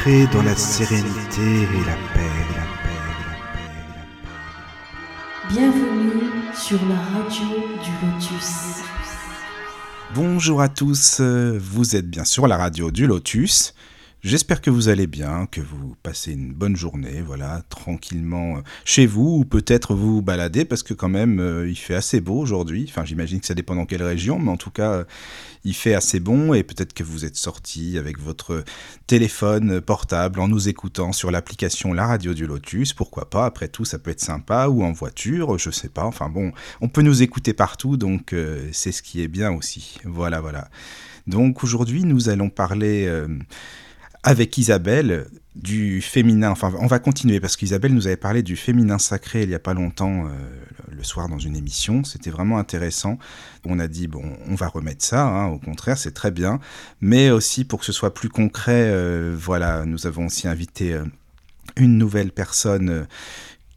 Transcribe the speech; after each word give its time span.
Entrez 0.00 0.26
dans 0.32 0.42
la 0.42 0.56
sérénité 0.56 1.42
et 1.42 1.84
la 1.84 1.94
paix, 2.14 2.32
la 2.56 2.64
paix, 2.82 2.96
la 3.04 3.26
paix, 3.28 3.76
la 3.86 3.98
paix. 4.22 4.40
Bienvenue 5.50 6.22
sur 6.54 6.78
la 6.88 6.96
radio 6.96 7.44
du 7.84 7.90
Lotus. 8.06 8.82
Bonjour 10.14 10.62
à 10.62 10.70
tous, 10.70 11.18
euh, 11.20 11.58
vous 11.60 11.96
êtes 11.96 12.08
bien 12.08 12.24
sur 12.24 12.46
la 12.46 12.56
radio 12.56 12.90
du 12.90 13.06
Lotus. 13.06 13.74
J'espère 14.22 14.60
que 14.60 14.68
vous 14.68 14.90
allez 14.90 15.06
bien, 15.06 15.46
que 15.46 15.62
vous 15.62 15.96
passez 16.02 16.32
une 16.32 16.52
bonne 16.52 16.76
journée, 16.76 17.22
voilà, 17.22 17.62
tranquillement 17.70 18.58
euh, 18.58 18.60
chez 18.84 19.06
vous, 19.06 19.38
ou 19.38 19.44
peut-être 19.46 19.94
vous 19.94 20.16
vous 20.16 20.22
baladez, 20.22 20.66
parce 20.66 20.82
que 20.82 20.92
quand 20.92 21.08
même, 21.08 21.40
euh, 21.40 21.66
il 21.70 21.76
fait 21.76 21.94
assez 21.94 22.20
beau 22.20 22.38
aujourd'hui. 22.38 22.84
Enfin, 22.86 23.06
j'imagine 23.06 23.40
que 23.40 23.46
ça 23.46 23.54
dépend 23.54 23.74
dans 23.74 23.86
quelle 23.86 24.02
région, 24.02 24.38
mais 24.38 24.50
en 24.50 24.58
tout 24.58 24.70
cas, 24.70 24.90
euh, 24.92 25.04
il 25.64 25.72
fait 25.72 25.94
assez 25.94 26.20
bon, 26.20 26.52
et 26.52 26.62
peut-être 26.64 26.92
que 26.92 27.02
vous 27.02 27.24
êtes 27.24 27.36
sorti 27.36 27.96
avec 27.96 28.18
votre 28.18 28.62
téléphone 29.06 29.80
portable 29.80 30.38
en 30.40 30.48
nous 30.48 30.68
écoutant 30.68 31.12
sur 31.12 31.30
l'application 31.30 31.94
La 31.94 32.06
Radio 32.06 32.34
du 32.34 32.46
Lotus, 32.46 32.92
pourquoi 32.92 33.30
pas, 33.30 33.46
après 33.46 33.68
tout, 33.68 33.86
ça 33.86 33.98
peut 33.98 34.10
être 34.10 34.20
sympa, 34.20 34.68
ou 34.68 34.84
en 34.84 34.92
voiture, 34.92 35.56
je 35.56 35.70
sais 35.70 35.88
pas, 35.88 36.04
enfin 36.04 36.28
bon, 36.28 36.52
on 36.82 36.88
peut 36.88 37.02
nous 37.02 37.22
écouter 37.22 37.54
partout, 37.54 37.96
donc 37.96 38.34
c'est 38.72 38.92
ce 38.92 39.02
qui 39.02 39.22
est 39.22 39.28
bien 39.28 39.50
aussi. 39.50 39.98
Voilà, 40.04 40.42
voilà. 40.42 40.68
Donc 41.26 41.64
aujourd'hui, 41.64 42.04
nous 42.04 42.28
allons 42.28 42.50
parler... 42.50 43.10
avec 44.22 44.56
Isabelle 44.58 45.26
du 45.54 46.00
féminin. 46.00 46.50
Enfin, 46.50 46.72
on 46.78 46.86
va 46.86 46.98
continuer 46.98 47.40
parce 47.40 47.56
qu'Isabelle 47.56 47.94
nous 47.94 48.06
avait 48.06 48.16
parlé 48.16 48.42
du 48.42 48.56
féminin 48.56 48.98
sacré 48.98 49.42
il 49.42 49.48
n'y 49.48 49.54
a 49.54 49.60
pas 49.60 49.74
longtemps, 49.74 50.26
euh, 50.26 50.30
le 50.90 51.02
soir 51.02 51.28
dans 51.28 51.38
une 51.38 51.56
émission. 51.56 52.04
C'était 52.04 52.30
vraiment 52.30 52.58
intéressant. 52.58 53.18
On 53.64 53.78
a 53.78 53.88
dit, 53.88 54.06
bon, 54.06 54.22
on 54.46 54.54
va 54.54 54.68
remettre 54.68 55.04
ça, 55.04 55.26
hein, 55.26 55.46
au 55.48 55.58
contraire, 55.58 55.98
c'est 55.98 56.12
très 56.12 56.30
bien. 56.30 56.60
Mais 57.00 57.30
aussi 57.30 57.64
pour 57.64 57.80
que 57.80 57.86
ce 57.86 57.92
soit 57.92 58.14
plus 58.14 58.28
concret, 58.28 58.90
euh, 58.90 59.34
voilà, 59.38 59.84
nous 59.86 60.06
avons 60.06 60.26
aussi 60.26 60.48
invité 60.48 60.92
euh, 60.92 61.04
une 61.76 61.98
nouvelle 61.98 62.32
personne. 62.32 63.06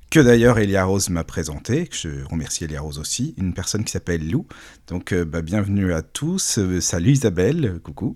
que 0.10 0.20
d'ailleurs 0.20 0.60
Elia 0.60 0.86
Rose 0.86 1.10
m'a 1.10 1.24
présenté, 1.24 1.88
que 1.88 1.96
je 1.96 2.24
remercie 2.30 2.66
Elia 2.66 2.82
Rose 2.82 3.00
aussi, 3.00 3.34
une 3.38 3.54
personne 3.54 3.84
qui 3.84 3.92
s'appelle 3.92 4.30
Lou. 4.30 4.46
Donc 4.88 5.14
bah, 5.14 5.42
bienvenue 5.42 5.94
à 5.94 6.02
tous. 6.04 6.60
Salut 6.82 7.12
Isabelle, 7.12 7.80
coucou. 7.84 8.16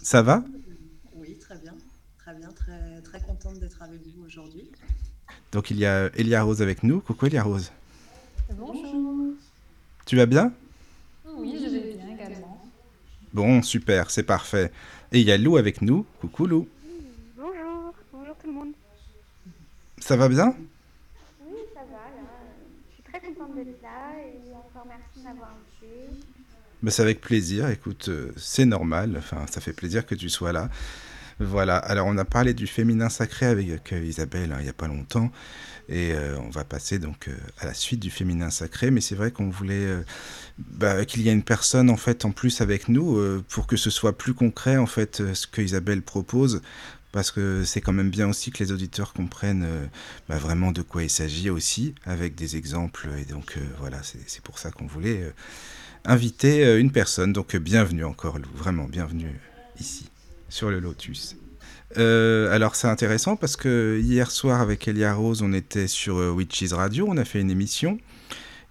Ça 0.00 0.22
va? 0.22 0.42
Oui, 1.14 1.36
très 1.38 1.56
bien. 1.58 1.74
Très 2.18 2.34
bien, 2.34 2.48
très, 2.52 3.00
très 3.02 3.20
contente 3.20 3.58
d'être 3.58 3.82
avec 3.82 4.00
vous 4.06 4.24
aujourd'hui. 4.24 4.70
Donc 5.52 5.70
il 5.70 5.78
y 5.78 5.86
a 5.86 6.10
Elia 6.16 6.42
Rose 6.42 6.62
avec 6.62 6.82
nous. 6.82 7.00
Coucou 7.00 7.26
Elia 7.26 7.42
Rose. 7.42 7.72
Bonjour. 8.52 9.34
Tu 10.06 10.16
vas 10.16 10.26
bien? 10.26 10.52
Oui, 11.26 11.58
je 11.62 11.70
vais 11.70 11.94
bien 11.94 12.14
également. 12.14 12.66
Bon, 13.32 13.62
super, 13.62 14.10
c'est 14.10 14.22
parfait. 14.22 14.72
Et 15.12 15.20
il 15.20 15.26
y 15.26 15.32
a 15.32 15.38
Lou 15.38 15.56
avec 15.56 15.82
nous. 15.82 16.06
Coucou 16.20 16.46
Lou. 16.46 16.68
Bonjour, 17.36 17.92
bonjour 18.12 18.36
tout 18.36 18.46
le 18.46 18.52
monde. 18.52 18.72
Ça 19.98 20.16
va 20.16 20.28
bien 20.28 20.54
Oui, 21.44 21.58
ça 21.74 21.80
va, 21.80 21.92
là. 21.92 22.28
Je 22.88 22.94
suis 22.94 23.02
très 23.02 23.20
contente 23.20 23.54
d'être 23.54 23.82
là 23.82 24.18
et 24.20 24.54
encore 24.54 24.86
merci 24.86 25.18
de 25.18 25.24
m'avoir 25.24 25.50
invité. 25.50 26.24
Bah, 26.82 26.90
C'est 26.90 27.02
avec 27.02 27.20
plaisir. 27.20 27.68
Écoute, 27.70 28.08
euh, 28.08 28.32
c'est 28.36 28.64
normal. 28.64 29.14
Enfin, 29.18 29.44
ça 29.50 29.60
fait 29.60 29.72
plaisir 29.72 30.06
que 30.06 30.14
tu 30.14 30.28
sois 30.28 30.52
là. 30.52 30.68
Voilà. 31.40 31.76
Alors, 31.76 32.06
on 32.06 32.16
a 32.18 32.24
parlé 32.24 32.54
du 32.54 32.66
féminin 32.66 33.08
sacré 33.08 33.46
avec 33.46 33.92
euh, 33.92 34.04
Isabelle 34.04 34.52
hein, 34.52 34.56
il 34.60 34.64
n'y 34.64 34.70
a 34.70 34.74
pas 34.74 34.88
longtemps. 34.88 35.30
Et 35.88 36.12
euh, 36.12 36.36
on 36.40 36.50
va 36.50 36.64
passer 36.64 36.98
donc 36.98 37.30
à 37.60 37.64
la 37.64 37.72
suite 37.72 38.00
du 38.00 38.10
féminin 38.10 38.50
sacré. 38.50 38.90
Mais 38.90 39.00
c'est 39.00 39.14
vrai 39.14 39.30
qu'on 39.30 39.48
voulait 39.48 39.86
bah, 40.58 41.04
qu'il 41.06 41.22
y 41.22 41.28
ait 41.30 41.32
une 41.32 41.42
personne 41.42 41.88
en 41.88 41.96
fait 41.96 42.26
en 42.26 42.30
plus 42.30 42.60
avec 42.60 42.88
nous 42.88 43.18
pour 43.48 43.66
que 43.66 43.78
ce 43.78 43.88
soit 43.88 44.18
plus 44.18 44.34
concret 44.34 44.76
en 44.76 44.84
fait 44.84 45.22
ce 45.32 45.46
que 45.46 45.62
Isabelle 45.62 46.02
propose. 46.02 46.60
Parce 47.10 47.30
que 47.30 47.64
c'est 47.64 47.80
quand 47.80 47.94
même 47.94 48.10
bien 48.10 48.28
aussi 48.28 48.50
que 48.50 48.62
les 48.62 48.70
auditeurs 48.70 49.14
comprennent 49.14 49.66
bah, 50.28 50.36
vraiment 50.36 50.72
de 50.72 50.82
quoi 50.82 51.04
il 51.04 51.08
s'agit 51.08 51.48
aussi, 51.48 51.94
avec 52.04 52.34
des 52.34 52.56
exemples. 52.56 53.08
Et 53.18 53.24
donc 53.24 53.56
voilà, 53.78 54.02
c'est 54.02 54.42
pour 54.42 54.58
ça 54.58 54.70
qu'on 54.70 54.86
voulait 54.86 55.32
inviter 56.08 56.64
euh, 56.64 56.80
une 56.80 56.90
personne. 56.90 57.32
Donc 57.32 57.54
euh, 57.54 57.58
bienvenue 57.58 58.04
encore, 58.04 58.38
vraiment 58.54 58.84
bienvenue 58.84 59.38
ici, 59.78 60.06
sur 60.48 60.70
le 60.70 60.80
Lotus. 60.80 61.36
Euh, 61.96 62.52
alors 62.52 62.74
c'est 62.74 62.88
intéressant 62.88 63.36
parce 63.36 63.56
que 63.56 64.00
hier 64.02 64.30
soir 64.30 64.60
avec 64.60 64.88
Elia 64.88 65.14
Rose, 65.14 65.42
on 65.42 65.52
était 65.52 65.86
sur 65.86 66.16
Witches 66.34 66.72
Radio, 66.72 67.06
on 67.08 67.16
a 67.16 67.24
fait 67.24 67.40
une 67.40 67.50
émission. 67.50 67.98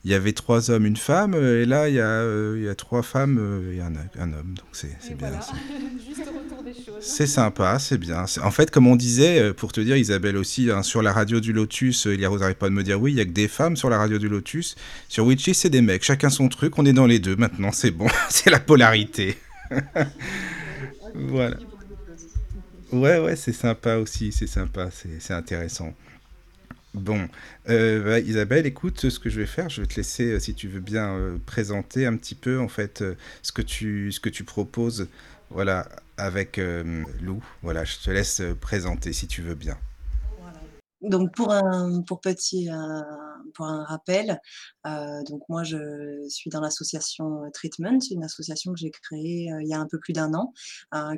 Il 0.08 0.12
y 0.12 0.14
avait 0.14 0.32
trois 0.32 0.72
hommes, 0.72 0.86
une 0.86 0.96
femme, 0.96 1.34
euh, 1.34 1.64
et 1.64 1.66
là 1.66 1.90
il 1.90 1.96
y 1.96 2.00
a, 2.00 2.06
euh, 2.06 2.56
il 2.58 2.64
y 2.64 2.70
a 2.70 2.76
trois 2.76 3.04
femmes 3.04 3.38
euh, 3.42 3.76
et 3.76 3.82
un, 3.82 3.92
un 4.18 4.32
homme, 4.32 4.54
donc 4.56 4.68
c'est 4.72 4.88
bien. 4.88 5.28
voilà, 5.28 5.42
ça. 5.42 5.52
juste 6.08 6.22
le 6.32 6.40
retour 6.40 6.64
des 6.64 6.74
choses. 6.74 7.02
C'est 7.02 7.28
sympa, 7.28 7.78
c'est 7.78 7.98
bien. 7.98 8.24
En 8.42 8.52
fait, 8.52 8.72
comme 8.72 8.88
on 8.88 8.96
disait, 8.96 9.54
pour 9.54 9.74
te 9.74 9.82
dire, 9.82 9.98
Isabelle 9.98 10.38
aussi, 10.38 10.72
hein, 10.72 10.82
sur 10.82 11.02
la 11.02 11.12
radio 11.12 11.42
du 11.42 11.52
Lotus, 11.52 12.08
Rose 12.08 12.40
n'arrête 12.40 12.58
pas 12.58 12.70
de 12.70 12.74
me 12.74 12.84
dire 12.84 13.02
oui, 13.02 13.12
il 13.12 13.18
y 13.18 13.20
a 13.20 13.26
que 13.26 13.32
des 13.32 13.50
femmes 13.50 13.76
sur 13.76 13.90
la 13.90 13.98
radio 13.98 14.18
du 14.18 14.30
Lotus. 14.30 14.78
Sur 15.10 15.26
Witchy, 15.26 15.54
c'est 15.54 15.70
des 15.70 15.82
mecs. 15.82 16.06
Chacun 16.06 16.30
son 16.30 16.48
truc, 16.48 16.80
on 16.80 16.86
est 16.86 16.94
dans 16.94 17.06
les 17.06 17.20
deux 17.20 17.36
maintenant, 17.36 17.74
c'est 17.74 17.92
bon. 17.92 18.08
c'est 18.30 18.50
la 18.50 18.62
polarité. 18.62 19.36
voilà. 21.16 21.58
Ouais, 22.94 23.20
ouais, 23.20 23.36
c'est 23.36 23.52
sympa 23.52 23.98
aussi, 23.98 24.32
c'est 24.32 24.48
sympa, 24.48 24.88
c'est 25.20 25.34
intéressant. 25.34 25.94
Bon, 26.98 27.30
euh, 27.70 28.04
bah, 28.04 28.20
Isabelle, 28.20 28.66
écoute, 28.66 29.10
ce 29.10 29.20
que 29.20 29.30
je 29.30 29.40
vais 29.40 29.46
faire, 29.46 29.70
je 29.70 29.82
vais 29.82 29.88
te 29.88 29.96
laisser, 29.96 30.32
euh, 30.32 30.40
si 30.40 30.56
tu 30.56 30.68
veux 30.68 30.80
bien, 30.80 31.16
euh, 31.16 31.38
présenter 31.46 32.08
un 32.08 32.18
petit 32.18 32.34
peu, 32.34 32.60
en 32.60 32.68
fait, 32.68 33.04
ce 33.44 33.52
que 33.52 33.62
tu, 33.62 34.12
ce 34.12 34.20
que 34.20 34.30
tu 34.30 34.44
proposes, 34.44 35.08
voilà, 35.52 35.88
avec 36.18 36.60
Lou. 37.22 37.44
Voilà, 37.62 37.84
je 37.84 37.98
te 38.04 38.10
laisse 38.10 38.42
présenter, 38.60 39.14
si 39.14 39.28
tu 39.28 39.42
veux 39.42 39.56
bien. 39.56 39.78
Donc 41.02 41.34
pour 41.36 41.54
un 41.54 42.02
pour 42.02 42.20
petit 42.20 42.70
pour 43.54 43.66
un 43.66 43.84
rappel, 43.84 44.40
euh, 44.86 45.24
donc 45.24 45.42
moi 45.50 45.64
je 45.64 46.28
suis 46.30 46.50
dans 46.50 46.62
l'association 46.62 47.44
euh, 47.44 47.50
Treatment, 47.54 48.00
une 48.12 48.24
association 48.24 48.74
que 48.74 48.80
j'ai 48.80 48.92
créée 48.92 49.52
euh, 49.52 49.62
il 49.62 49.68
y 49.68 49.74
a 49.74 49.80
un 49.80 49.88
peu 49.88 50.00
plus 50.00 50.14
d'un 50.14 50.34
an, 50.34 50.54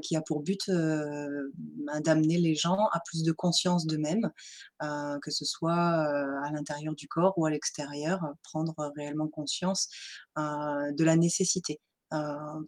qui 0.02 0.16
a 0.16 0.22
pour 0.22 0.42
but 0.42 0.70
ben, 0.70 2.02
d'amener 2.02 2.38
les 2.38 2.56
gens 2.56 2.88
à 2.92 3.00
plus 3.06 3.24
de 3.24 3.32
conscience 3.32 3.86
d'eux-mêmes, 3.86 4.32
que 4.80 5.32
ce 5.32 5.46
soit 5.46 5.74
à 5.74 6.52
l'intérieur 6.52 6.96
du 6.96 7.08
corps 7.08 7.34
ou 7.38 7.46
à 7.46 7.50
l'extérieur, 7.50 8.22
prendre 8.44 8.74
réellement 8.96 9.28
conscience 9.28 9.90
de 10.38 11.04
la 11.04 11.16
nécessité 11.16 11.80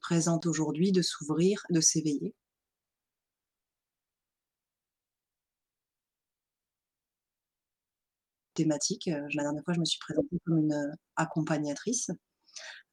présente 0.01 0.45
aujourd'hui 0.45 0.91
de 0.91 1.01
s'ouvrir, 1.01 1.63
de 1.69 1.81
s'éveiller. 1.81 2.35
Thématique. 8.53 9.07
Euh, 9.07 9.28
la 9.34 9.44
dernière 9.44 9.63
fois, 9.63 9.73
je 9.73 9.79
me 9.79 9.85
suis 9.85 10.00
présentée 10.00 10.38
comme 10.45 10.57
une 10.59 10.73
euh, 10.73 10.91
accompagnatrice. 11.16 12.12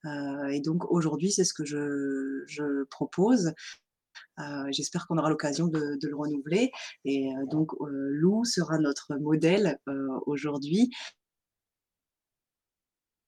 Euh, 0.06 0.46
et 0.48 0.60
donc 0.60 0.90
aujourd'hui, 0.90 1.32
c'est 1.32 1.44
ce 1.44 1.54
que 1.54 1.64
je, 1.64 2.84
propose. 2.90 3.52
J'espère 4.70 5.06
qu'on 5.06 5.18
aura 5.18 5.30
l'occasion 5.30 5.66
de, 5.66 5.98
le 6.00 6.16
renouveler. 6.16 6.70
Et 7.04 7.28
donc, 7.50 7.72
Lou 7.80 8.44
sera 8.44 8.78
notre 8.78 9.16
modèle 9.16 9.78
aujourd'hui, 10.26 10.90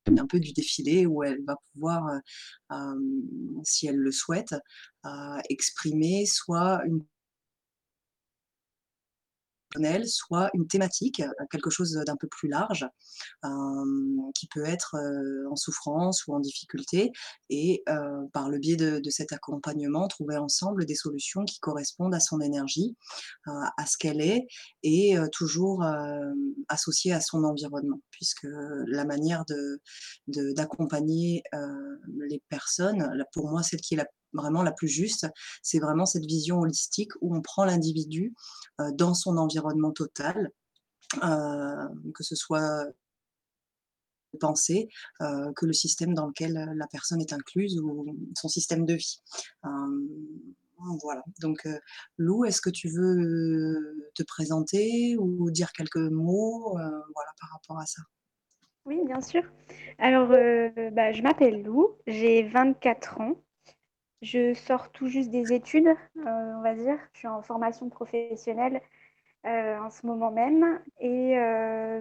un 0.06 0.26
peu 0.26 0.38
du 0.38 0.52
défilé 0.52 1.06
où 1.06 1.24
elle 1.24 1.42
va 1.44 1.56
pouvoir, 1.72 2.20
si 3.64 3.88
elle 3.88 3.96
le 3.96 4.12
souhaite, 4.12 4.54
exprimer 5.48 6.26
soit 6.26 6.80
une 6.86 7.04
soit 10.06 10.50
une 10.54 10.66
thématique, 10.68 11.20
heu, 11.20 11.30
quelque 11.50 11.70
chose 11.70 11.92
d'un 12.06 12.16
peu 12.16 12.28
plus 12.28 12.48
large, 12.48 12.86
hem, 13.44 14.16
qui 14.34 14.48
peut 14.48 14.64
être, 14.64 14.96
heu, 14.96 15.46
en 15.50 15.56
souffrance 15.56 16.26
ou 16.26 16.34
en 16.34 16.40
difficulté 16.40 17.12
et 17.50 17.84
par 18.32 18.48
le 18.50 18.58
biais 18.58 18.76
de 18.76 19.10
cet 19.10 19.32
accompagnement, 19.32 20.08
trouver 20.08 20.36
ensemble 20.38 20.84
des 20.86 20.94
solutions 20.96 21.44
qui 21.44 21.58
correspondent 21.60 22.14
à 22.14 22.20
son 22.20 22.40
énergie, 22.40 22.96
à 23.46 23.86
ce 23.86 23.96
qu'elle 23.98 24.20
est 24.22 24.46
et 24.82 25.16
toujours, 25.32 25.84
hem, 25.84 26.36
associées 26.68 27.12
à 27.14 27.20
son 27.20 27.44
environnement. 27.44 28.00
Puisque 28.12 28.46
la 28.88 29.04
manière 29.04 29.44
d'accompagner, 30.28 31.42
les 32.28 32.42
personnes, 32.48 33.08
pour 33.32 33.48
moi, 33.50 33.62
celle 33.62 33.80
qui 33.80 33.94
est 33.94 33.98
la 33.98 34.06
vraiment 34.32 34.62
la 34.62 34.72
plus 34.72 34.88
juste, 34.88 35.26
c'est 35.62 35.78
vraiment 35.78 36.06
cette 36.06 36.24
vision 36.24 36.60
holistique 36.60 37.12
où 37.20 37.34
on 37.34 37.42
prend 37.42 37.64
l'individu, 37.64 38.34
heu, 38.80 38.92
dans 38.94 39.14
son 39.14 39.36
environnement 39.36 39.92
total, 39.92 40.50
heu, 41.22 41.88
que 42.14 42.22
ce 42.22 42.34
soit 42.36 42.84
pensée, 44.38 44.88
heu, 45.22 45.52
que 45.56 45.66
le 45.66 45.72
système 45.72 46.14
dans 46.14 46.26
lequel, 46.26 46.72
la 46.76 46.86
personne 46.86 47.20
est 47.20 47.32
incluse 47.32 47.78
ou 47.80 48.16
son 48.36 48.48
système 48.48 48.86
de 48.86 48.94
vie. 48.94 49.20
Hem, 49.64 50.08
voilà, 51.02 51.22
donc 51.42 51.68
Lou, 52.16 52.44
est-ce 52.46 52.62
que 52.62 52.70
tu 52.70 52.88
veux 52.88 54.10
te 54.14 54.22
présenter 54.22 55.16
ou 55.18 55.50
dire 55.50 55.72
quelques 55.72 55.96
mots, 55.96 56.70
voilà, 56.72 57.30
par 57.38 57.50
rapport 57.50 57.78
à 57.78 57.86
ça? 57.86 58.02
Oui, 58.86 59.00
bien 59.04 59.20
sûr. 59.20 59.42
Alors, 59.98 60.30
euh, 60.32 60.70
bah, 60.90 61.12
je 61.12 61.22
m'appelle 61.22 61.62
Lou, 61.62 61.90
j'ai 62.06 62.42
24 62.42 63.20
ans. 63.20 63.36
Je 64.22 64.52
sors 64.54 64.90
tout 64.92 65.08
juste 65.08 65.30
des 65.30 65.52
études, 65.52 65.88
on 66.16 66.60
va 66.62 66.74
dire. 66.74 66.98
Je 67.12 67.20
suis 67.20 67.28
en 67.28 67.42
formation 67.42 67.88
professionnelle 67.88 68.80
en 69.44 69.90
ce 69.90 70.06
moment 70.06 70.30
même. 70.30 70.80
Et 70.98 71.34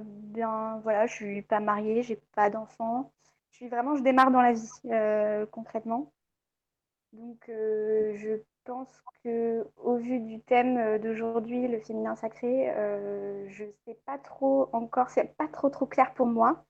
bien 0.05 0.79
voilà, 0.83 1.07
je 1.07 1.13
suis 1.13 1.41
pas 1.41 1.59
mariée, 1.59 2.03
j'ai 2.03 2.19
pas 2.35 2.49
d'enfant. 2.49 3.13
Je 3.51 3.57
suis 3.57 3.69
vraiment, 3.69 3.95
je 3.95 4.03
démarre 4.03 4.31
dans 4.31 4.41
la 4.41 4.53
vie 4.53 5.47
concrètement. 5.51 6.11
Donc 7.13 7.43
je 7.47 8.41
pense 8.65 9.01
que 9.23 9.65
au 9.77 9.95
vu 9.95 10.19
du 10.19 10.41
thème 10.41 10.99
d'aujourd'hui, 10.99 11.67
le 11.67 11.79
féminin 11.79 12.15
sacré, 12.15 12.71
je 13.47 13.63
sais 13.85 13.97
pas 14.05 14.17
trop 14.17 14.69
encore, 14.73 15.09
c'est 15.09 15.35
pas 15.37 15.47
trop 15.47 15.69
trop 15.69 15.85
clair 15.85 16.13
pour 16.13 16.27
moi. 16.27 16.65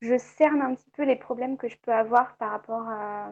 Je 0.00 0.18
cerne 0.18 0.62
un 0.62 0.74
petit 0.74 0.90
peu 0.90 1.04
les 1.04 1.16
problèmes 1.16 1.56
que 1.56 1.68
je 1.68 1.78
peux 1.78 1.92
avoir 1.92 2.36
par 2.36 2.50
rapport 2.50 2.88
à, 2.88 3.30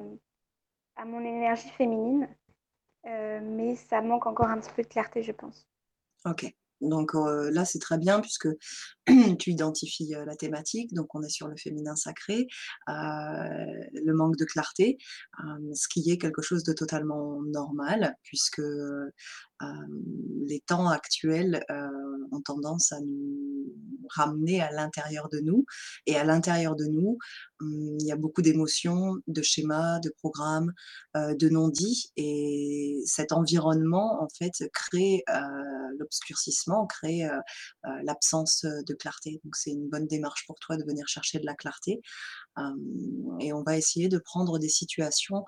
à 0.98 1.04
mon 1.04 1.20
énergie 1.20 1.70
féminine, 1.70 2.28
mais 3.04 3.76
ça 3.76 4.02
manque 4.02 4.26
encore 4.26 4.48
un 4.48 4.60
petit 4.60 4.72
peu 4.74 4.82
de 4.82 4.88
clarté, 4.88 5.22
je 5.22 5.32
pense. 5.32 5.66
Ok. 6.26 6.52
Donc 6.80 7.12
là, 7.14 7.64
c'est 7.64 7.78
très 7.78 7.98
bien 7.98 8.20
puisque 8.20 8.48
tu 9.38 9.50
identifies 9.50 10.14
la 10.26 10.36
thématique. 10.36 10.92
Donc 10.92 11.14
on 11.14 11.22
est 11.22 11.30
sur 11.30 11.48
le 11.48 11.56
féminin 11.56 11.96
sacré, 11.96 12.46
le 14.08 14.14
manque 14.14 14.36
de 14.36 14.44
clarté, 14.44 14.98
ce 15.74 15.88
qui 15.88 16.10
est 16.10 16.18
quelque 16.18 16.42
chose 16.42 16.64
de 16.64 16.72
totalement 16.72 17.40
normal 17.42 18.16
puisque 18.22 18.62
les 20.46 20.60
temps 20.66 20.88
actuels 20.88 21.64
ont 22.32 22.42
tendance 22.42 22.92
à 22.92 23.00
nous 23.00 23.74
ramener 24.10 24.60
à 24.62 24.70
l'intérieur 24.72 25.28
de 25.28 25.40
nous. 25.40 25.64
Et 26.06 26.16
à 26.16 26.24
l'intérieur 26.24 26.76
de 26.76 26.86
nous, 26.86 27.18
mmh, 27.60 27.96
il 28.00 28.06
y 28.06 28.12
a 28.12 28.16
beaucoup 28.16 28.42
d'émotions, 28.42 29.16
de 29.26 29.42
schémas, 29.42 29.98
de 30.00 30.10
programmes, 30.10 30.72
de 31.14 31.48
non-dits. 31.48 32.10
Et 32.16 33.02
cet 33.04 33.32
environnement, 33.32 34.22
en 34.22 34.28
fait, 34.28 34.52
crée 34.72 35.24
l'obscurcissement, 35.98 36.86
crée 36.86 37.28
l'absence 38.02 38.64
de 38.64 38.94
clarté. 38.94 39.40
Donc 39.44 39.56
c'est 39.56 39.70
une 39.70 39.88
bonne 39.88 40.06
démarche 40.06 40.46
pour 40.46 40.58
toi 40.58 40.76
de 40.76 40.84
venir 40.84 41.06
chercher 41.08 41.38
de 41.38 41.46
la 41.46 41.54
clarté. 41.54 42.00
Et 43.40 43.52
on 43.52 43.62
va 43.62 43.76
essayer 43.76 44.08
de 44.08 44.18
prendre 44.18 44.58
des 44.58 44.68
situations 44.68 45.44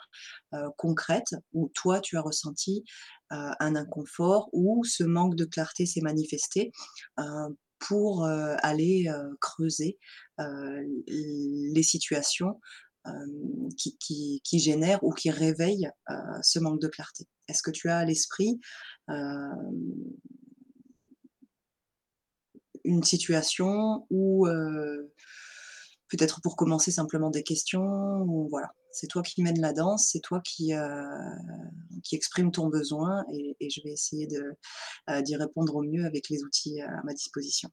concrètes 0.76 1.34
où 1.52 1.70
toi, 1.74 2.00
tu 2.00 2.16
as 2.16 2.22
ressenti 2.22 2.84
un 3.30 3.76
inconfort 3.76 4.48
ou 4.52 4.84
ce 4.84 5.04
manque 5.04 5.36
de 5.36 5.44
clarté 5.44 5.86
s'est 5.86 6.00
manifesté 6.00 6.72
pour 7.78 8.24
aller 8.24 9.08
creuser 9.40 9.98
les 10.38 11.82
situations 11.82 12.60
qui, 13.76 14.40
qui, 14.44 14.58
génèrent 14.58 15.02
ou 15.02 15.12
qui 15.12 15.30
réveillent 15.30 15.90
ce 16.42 16.58
manque 16.58 16.80
de 16.80 16.88
clarté. 16.88 17.26
Est-ce 17.48 17.62
que 17.62 17.70
tu 17.70 17.88
as 17.88 17.98
à 17.98 18.04
l'esprit 18.04 18.60
une 22.84 23.02
situation 23.02 24.06
où 24.10 24.46
peut-être 26.10 26.40
pour 26.42 26.56
commencer 26.56 26.90
simplement 26.90 27.30
des 27.30 27.42
questions 27.42 28.22
ou 28.22 28.48
voilà 28.48 28.72
c'est 28.92 29.06
toi 29.06 29.22
qui 29.22 29.42
mène 29.42 29.60
la 29.60 29.72
danse, 29.72 30.08
c'est 30.12 30.20
toi 30.20 30.40
qui, 30.40 30.74
euh, 30.74 31.04
qui 32.02 32.16
exprime 32.16 32.50
ton 32.50 32.68
besoin 32.68 33.24
et, 33.32 33.56
je 33.60 33.80
vais 33.82 33.90
essayer 33.90 34.28
euh, 35.08 35.22
d'y 35.22 35.36
répondre 35.36 35.76
au 35.76 35.82
mieux 35.82 36.04
avec 36.04 36.28
les 36.28 36.42
outils 36.42 36.80
à 36.82 37.02
ma 37.04 37.12
disposition. 37.12 37.70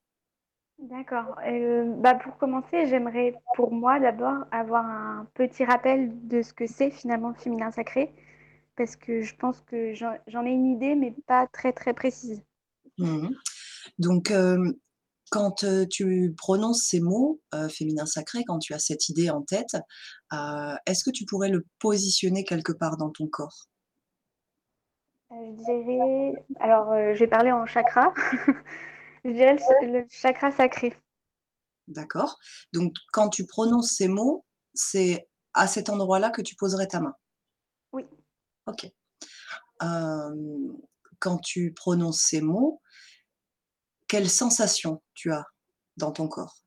D'accord. 0.80 1.36
Euh, 1.48 1.92
bah 1.96 2.14
pour 2.14 2.38
commencer, 2.38 2.86
j'aimerais 2.86 3.34
pour 3.56 3.72
moi 3.72 4.00
d'abord 4.00 4.46
avoir 4.52 4.86
un 4.86 5.28
petit 5.34 5.66
rappel 5.66 6.28
de 6.28 6.44
ce 6.44 6.54
que 6.54 6.68
c'est 6.68 6.92
finalement 6.92 7.30
le 7.30 7.36
féminin 7.36 7.72
sacré, 7.72 8.14
parce 8.76 8.96
que 8.96 9.24
je 9.24 9.36
pense 9.36 9.60
que 9.62 9.96
j'en 9.96 10.46
ai 10.46 10.52
une 10.52 10.68
idée, 10.68 10.94
mais 10.94 11.16
pas 11.26 11.48
très 11.48 11.74
très 11.74 11.96
précise. 11.96 12.44
Mmh 13.00 13.30
Donc, 13.98 14.32
quand 15.30 15.66
tu 15.90 16.34
prononces 16.38 16.84
ces 16.84 17.00
mots, 17.00 17.42
féminin 17.70 18.06
sacré, 18.06 18.44
quand 18.46 18.60
tu 18.60 18.74
as 18.74 18.80
cette 18.80 19.10
idée 19.10 19.30
en 19.30 19.42
tête, 19.42 19.76
est-ce 20.86 21.04
que 21.04 21.12
tu 21.12 21.26
pourrais 21.26 21.50
le 21.50 21.66
positionner 21.80 22.44
quelque 22.44 22.72
part 22.72 22.98
dans 22.98 23.10
ton 23.10 23.28
corps? 23.28 23.68
Je 25.30 25.84
dirais, 25.84 26.46
alors 26.62 26.94
je 27.14 27.20
vais 27.20 27.28
parler 27.28 27.52
en 27.52 27.66
chakra, 27.66 28.14
je 29.26 29.32
dirais 29.32 29.58
le, 29.82 30.06
chakra 30.10 30.52
sacré. 30.52 30.96
D'accord. 31.88 32.38
Donc 32.74 32.94
quand 33.12 33.30
tu 33.30 33.46
prononces 33.46 33.92
ces 33.92 34.08
mots, 34.08 34.46
c'est 34.74 35.28
à 35.54 35.68
cet 35.68 35.90
endroit-là 35.90 36.30
que 36.30 36.42
tu 36.42 36.56
poserais 36.56 36.88
ta 36.88 37.02
main? 37.02 37.16
Oui. 37.92 38.06
Ok. 38.68 38.92
quand 41.20 41.38
tu 41.40 41.74
prononces 41.74 42.22
ces 42.22 42.42
mots, 42.42 42.82
quelle 44.08 44.30
sensation 44.30 45.02
tu 45.14 45.32
as 45.32 45.46
dans 45.98 46.12
ton 46.12 46.28
corps? 46.28 46.64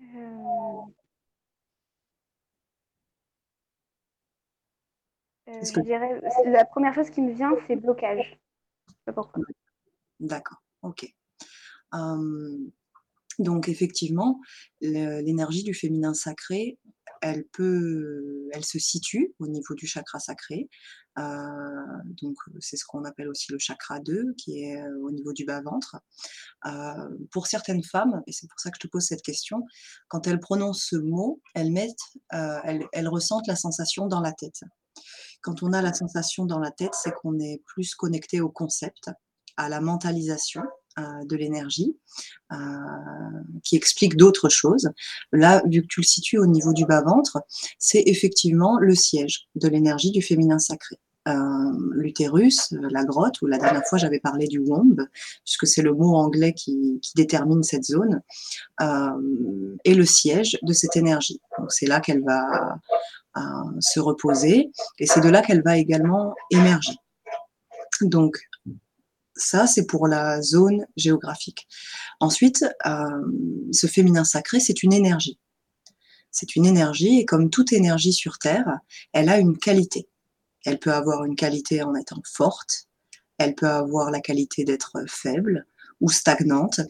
Euh, 0.00 0.82
euh, 5.48 5.60
Je 5.62 5.80
dirais, 5.80 6.20
la 6.46 6.64
première 6.64 6.94
chose 6.94 7.10
qui 7.10 7.22
me 7.22 7.32
vient, 7.32 7.52
c'est 7.66 7.76
blocage. 7.76 8.38
D'accord, 10.18 10.62
ok. 10.82 11.06
donc 13.38 13.68
effectivement, 13.68 14.40
l'énergie 14.80 15.62
du 15.62 15.74
féminin 15.74 16.14
sacré, 16.14 16.78
elle 17.22 17.44
peut, 17.46 18.48
elle 18.52 18.64
se 18.64 18.78
situe 18.78 19.34
au 19.38 19.46
niveau 19.46 19.74
du 19.74 19.86
chakra 19.86 20.18
sacré. 20.18 20.68
Euh, 21.18 21.22
donc 22.22 22.36
c'est 22.60 22.76
ce 22.76 22.84
qu'on 22.84 23.04
appelle 23.04 23.28
aussi 23.28 23.50
le 23.52 23.58
chakra 23.58 24.00
2, 24.00 24.34
qui 24.36 24.62
est 24.62 24.82
euh, 24.82 25.00
au 25.02 25.10
niveau 25.10 25.32
du 25.32 25.44
bas-ventre. 25.44 25.96
Euh, 26.66 27.08
pour 27.30 27.46
certaines 27.46 27.82
femmes, 27.82 28.22
et 28.26 28.32
c'est 28.32 28.48
pour 28.48 28.60
ça 28.60 28.70
que 28.70 28.76
je 28.80 28.86
te 28.86 28.90
pose 28.90 29.04
cette 29.04 29.22
question, 29.22 29.62
quand 30.08 30.26
elles 30.26 30.40
prononcent 30.40 30.86
ce 30.90 30.96
mot, 30.96 31.40
elles, 31.54 31.72
mettent, 31.72 31.94
elles 32.30 33.08
ressentent 33.08 33.46
la 33.46 33.56
sensation 33.56 34.06
dans 34.06 34.20
la 34.20 34.32
tête. 34.32 34.60
Quand 35.40 35.62
on 35.62 35.72
a 35.72 35.82
la 35.82 35.92
sensation 35.92 36.44
dans 36.44 36.58
la 36.58 36.70
tête, 36.70 36.94
c'est 36.94 37.12
qu'on 37.12 37.38
est 37.38 37.62
plus 37.66 37.94
connecté 37.94 38.40
au 38.40 38.50
concept, 38.50 39.10
à 39.56 39.68
la 39.68 39.80
mentalisation, 39.80 40.62
de 40.98 41.36
l'énergie, 41.36 41.96
euh, 42.52 42.56
qui 43.64 43.74
explique 43.74 44.16
d'autres 44.16 44.48
choses. 44.48 44.88
Là, 45.32 45.62
vu 45.66 45.82
que 45.82 45.86
tu 45.88 46.00
le 46.00 46.06
situes 46.06 46.38
au 46.38 46.46
niveau 46.46 46.72
du 46.72 46.86
bas-ventre, 46.86 47.38
c'est 47.78 48.04
effectivement 48.06 48.78
le 48.78 48.94
siège 48.94 49.48
de 49.56 49.68
l'énergie 49.68 50.12
du 50.12 50.22
féminin 50.22 50.60
sacré. 50.60 50.96
Euh, 51.26 51.34
l'utérus, 51.90 52.68
la 52.70 53.04
grotte, 53.04 53.42
où 53.42 53.46
la 53.46 53.58
dernière 53.58 53.84
fois 53.84 53.98
j'avais 53.98 54.20
parlé 54.20 54.46
du 54.46 54.60
womb, 54.60 55.08
puisque 55.44 55.66
c'est 55.66 55.82
le 55.82 55.92
mot 55.92 56.14
anglais 56.14 56.52
qui, 56.52 57.00
détermine 57.16 57.64
cette 57.64 57.84
zone, 57.84 58.22
euh, 58.80 59.76
est 59.84 59.94
le 59.94 60.04
siège 60.04 60.56
de 60.62 60.72
cette 60.72 60.96
énergie. 60.96 61.40
Donc 61.58 61.72
c'est 61.72 61.86
là 61.86 61.98
qu'elle 61.98 62.22
va 62.22 62.78
se 63.80 64.00
reposer 64.00 64.70
et 64.98 65.06
c'est 65.06 65.20
de 65.20 65.28
là 65.28 65.42
qu'elle 65.42 65.62
va 65.62 65.76
également 65.76 66.34
émerger. 66.50 66.94
Donc 68.00 68.38
ça, 69.36 69.66
c'est 69.66 69.86
pour 69.86 70.08
la 70.08 70.42
zone 70.42 70.86
géographique. 70.96 71.68
Ensuite, 72.20 72.64
euh, 72.86 73.04
ce 73.72 73.86
féminin 73.86 74.24
sacré, 74.24 74.60
c'est 74.60 74.82
une 74.82 74.92
énergie. 74.92 75.38
C'est 76.30 76.56
une 76.56 76.66
énergie, 76.66 77.20
et 77.20 77.24
comme 77.24 77.50
toute 77.50 77.72
énergie 77.72 78.12
sur 78.12 78.38
Terre, 78.38 78.78
elle 79.12 79.28
a 79.28 79.38
une 79.38 79.56
qualité. 79.56 80.08
Elle 80.64 80.78
peut 80.78 80.92
avoir 80.92 81.24
une 81.24 81.36
qualité 81.36 81.82
en 81.82 81.94
étant 81.94 82.20
forte, 82.24 82.88
elle 83.38 83.54
peut 83.54 83.68
avoir 83.68 84.10
la 84.10 84.20
qualité 84.20 84.64
d'être 84.64 85.04
faible, 85.06 85.66
ou 86.00 86.10
stagnante. 86.10 86.80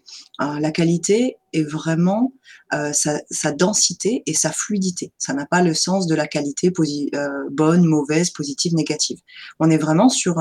Euh, 0.41 0.59
la 0.61 0.71
qualité 0.71 1.37
est 1.53 1.63
vraiment 1.63 2.33
euh, 2.75 2.93
sa, 2.93 3.53
densité 3.53 4.23
et 4.27 4.35
sa 4.35 4.51
fluidité. 4.51 5.13
Ça 5.17 5.33
n'a 5.33 5.47
pas 5.47 5.63
le 5.63 5.75
sens 5.75 6.07
de 6.07 6.15
la 6.15 6.27
qualité 6.27 6.73
euh, 7.15 7.29
bonne, 7.51 7.85
mauvaise, 7.87 8.31
positive, 8.31 8.75
négative. 8.75 9.19
On 9.61 9.71
est 9.71 9.79
vraiment 9.79 10.09
sur 10.09 10.37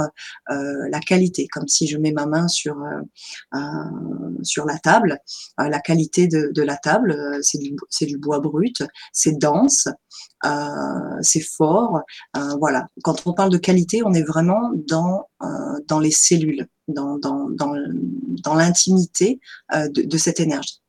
la 0.49 0.99
qualité, 0.99 1.47
comme 1.47 1.67
si 1.67 1.87
je 1.87 1.97
mets 1.97 2.11
ma 2.11 2.25
main 2.25 2.47
sur, 2.47 2.75
sur 4.43 4.65
la 4.65 4.77
table. 4.79 5.19
la 5.57 5.79
qualité 5.79 6.27
de, 6.27 6.51
de 6.53 6.61
la 6.61 6.77
table, 6.77 7.39
c'est 7.41 7.59
du, 7.59 7.75
du, 8.01 8.17
bois 8.17 8.39
brut, 8.39 8.83
c'est 9.13 9.37
dense, 9.37 9.87
c'est 11.21 11.41
fort. 11.41 12.01
voilà. 12.59 12.87
Quand 13.03 13.25
on 13.25 13.33
parle 13.33 13.49
de 13.49 13.57
qualité, 13.57 14.01
on 14.03 14.13
est 14.13 14.23
vraiment 14.23 14.71
dans, 14.87 15.27
dans 15.87 15.99
les 15.99 16.11
cellules 16.11 16.67
dans, 16.87 17.17
dans, 17.17 17.49
dans, 17.49 18.53
l'intimité 18.53 19.39
euh, 19.73 19.89
de, 19.89 20.17
cette 20.17 20.39
énergie. 20.39 20.81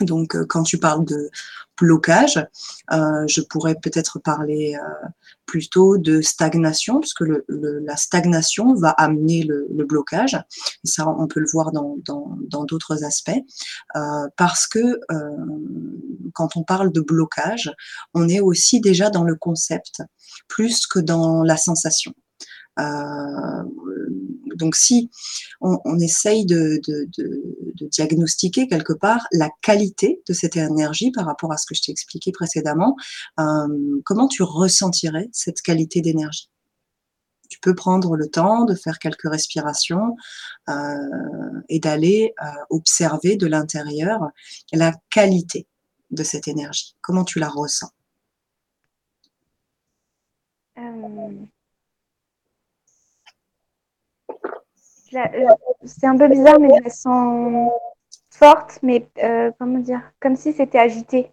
Donc, 0.00 0.34
euh, 0.34 0.44
quand 0.48 0.62
tu 0.62 0.78
parles 0.78 1.04
de 1.04 1.30
blocage, 1.78 2.44
euh, 2.92 3.26
je 3.26 3.40
pourrais 3.40 3.74
peut-être 3.74 4.18
parler 4.18 4.76
euh, 4.76 5.08
plutôt 5.44 5.98
de 5.98 6.20
stagnation, 6.20 7.00
puisque 7.00 7.20
le, 7.20 7.44
la 7.48 7.96
stagnation 7.96 8.74
va 8.74 8.90
amener 8.90 9.44
le, 9.44 9.84
blocage. 9.84 10.38
Ça, 10.84 11.06
on 11.08 11.28
peut 11.28 11.40
le 11.40 11.46
voir 11.52 11.70
dans 11.70 12.64
d'autres 12.64 13.04
aspects, 13.04 13.38
parce 14.36 14.66
que 14.66 14.98
quand 16.32 16.56
on 16.56 16.64
parle 16.64 16.90
de 16.90 17.00
blocage, 17.00 17.72
on 18.14 18.28
est 18.28 18.40
aussi 18.40 18.80
déjà 18.80 19.10
dans 19.10 19.22
le 19.22 19.36
concept, 19.36 20.02
plus 20.48 20.86
que 20.88 20.98
dans 20.98 21.44
la 21.44 21.56
sensation. 21.56 22.12
Donc 24.56 24.76
si 24.76 25.10
on, 25.60 25.98
essaye 25.98 26.44
de, 26.46 26.80
diagnostiquer 27.90 28.66
quelque 28.68 28.92
part 28.92 29.26
la 29.32 29.50
qualité 29.62 30.22
de 30.28 30.32
cette 30.32 30.56
énergie 30.56 31.10
par 31.10 31.26
rapport 31.26 31.52
à 31.52 31.56
ce 31.56 31.66
que 31.66 31.74
je 31.74 31.82
t'ai 31.82 31.92
expliqué 31.92 32.32
précédemment, 32.32 32.96
euh, 33.40 34.00
comment 34.04 34.28
tu 34.28 34.42
ressentirais 34.42 35.28
cette 35.32 35.62
qualité 35.62 36.00
d'énergie? 36.00 36.50
Tu 37.48 37.60
peux 37.60 37.74
prendre 37.74 38.16
le 38.16 38.28
temps 38.28 38.64
de 38.64 38.74
faire 38.74 38.98
quelques 38.98 39.28
respirations 39.30 40.16
euh, 40.68 40.72
et 41.68 41.78
d'aller 41.78 42.34
observer 42.70 43.36
de 43.36 43.46
l'intérieur 43.46 44.20
la 44.72 44.92
qualité 45.10 45.66
de 46.10 46.24
cette 46.24 46.48
énergie. 46.48 46.96
Comment 47.00 47.24
tu 47.24 47.38
la 47.38 47.48
ressens? 47.48 47.90
Euh, 55.16 55.54
c'est 55.84 56.06
un 56.06 56.16
peu 56.16 56.28
bizarre, 56.28 56.60
mais 56.60 56.68
je 56.78 56.84
la 56.84 56.90
sens 56.90 57.70
forte, 58.30 58.78
mais 58.82 59.08
euh, 59.22 59.50
comment 59.58 59.78
dire 59.78 60.02
Comme 60.20 60.36
si 60.36 60.52
c'était 60.52 60.78
agité. 60.78 61.30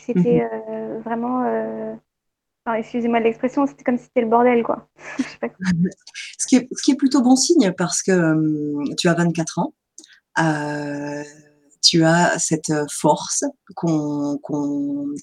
C'était 0.00 0.46
mhm. 0.46 0.74
euh, 0.74 1.00
vraiment. 1.00 1.44
excusez-moi 2.74 3.20
de 3.20 3.24
l'expression, 3.24 3.66
c'était 3.66 3.84
comme 3.84 3.98
si 3.98 4.04
c'était 4.04 4.22
le 4.22 4.28
bordel, 4.28 4.62
quoi. 4.62 4.88
ce, 6.38 6.46
qui 6.46 6.56
est, 6.56 6.68
ce 6.72 6.82
qui 6.82 6.92
est 6.92 6.96
plutôt 6.96 7.22
bon 7.22 7.36
signe 7.36 7.72
parce 7.76 8.02
que 8.02 8.94
tu 8.96 9.08
as 9.08 9.14
24 9.14 9.58
ans. 9.58 9.72
tu 11.82 12.04
as 12.04 12.38
cette 12.38 12.72
force 12.90 13.44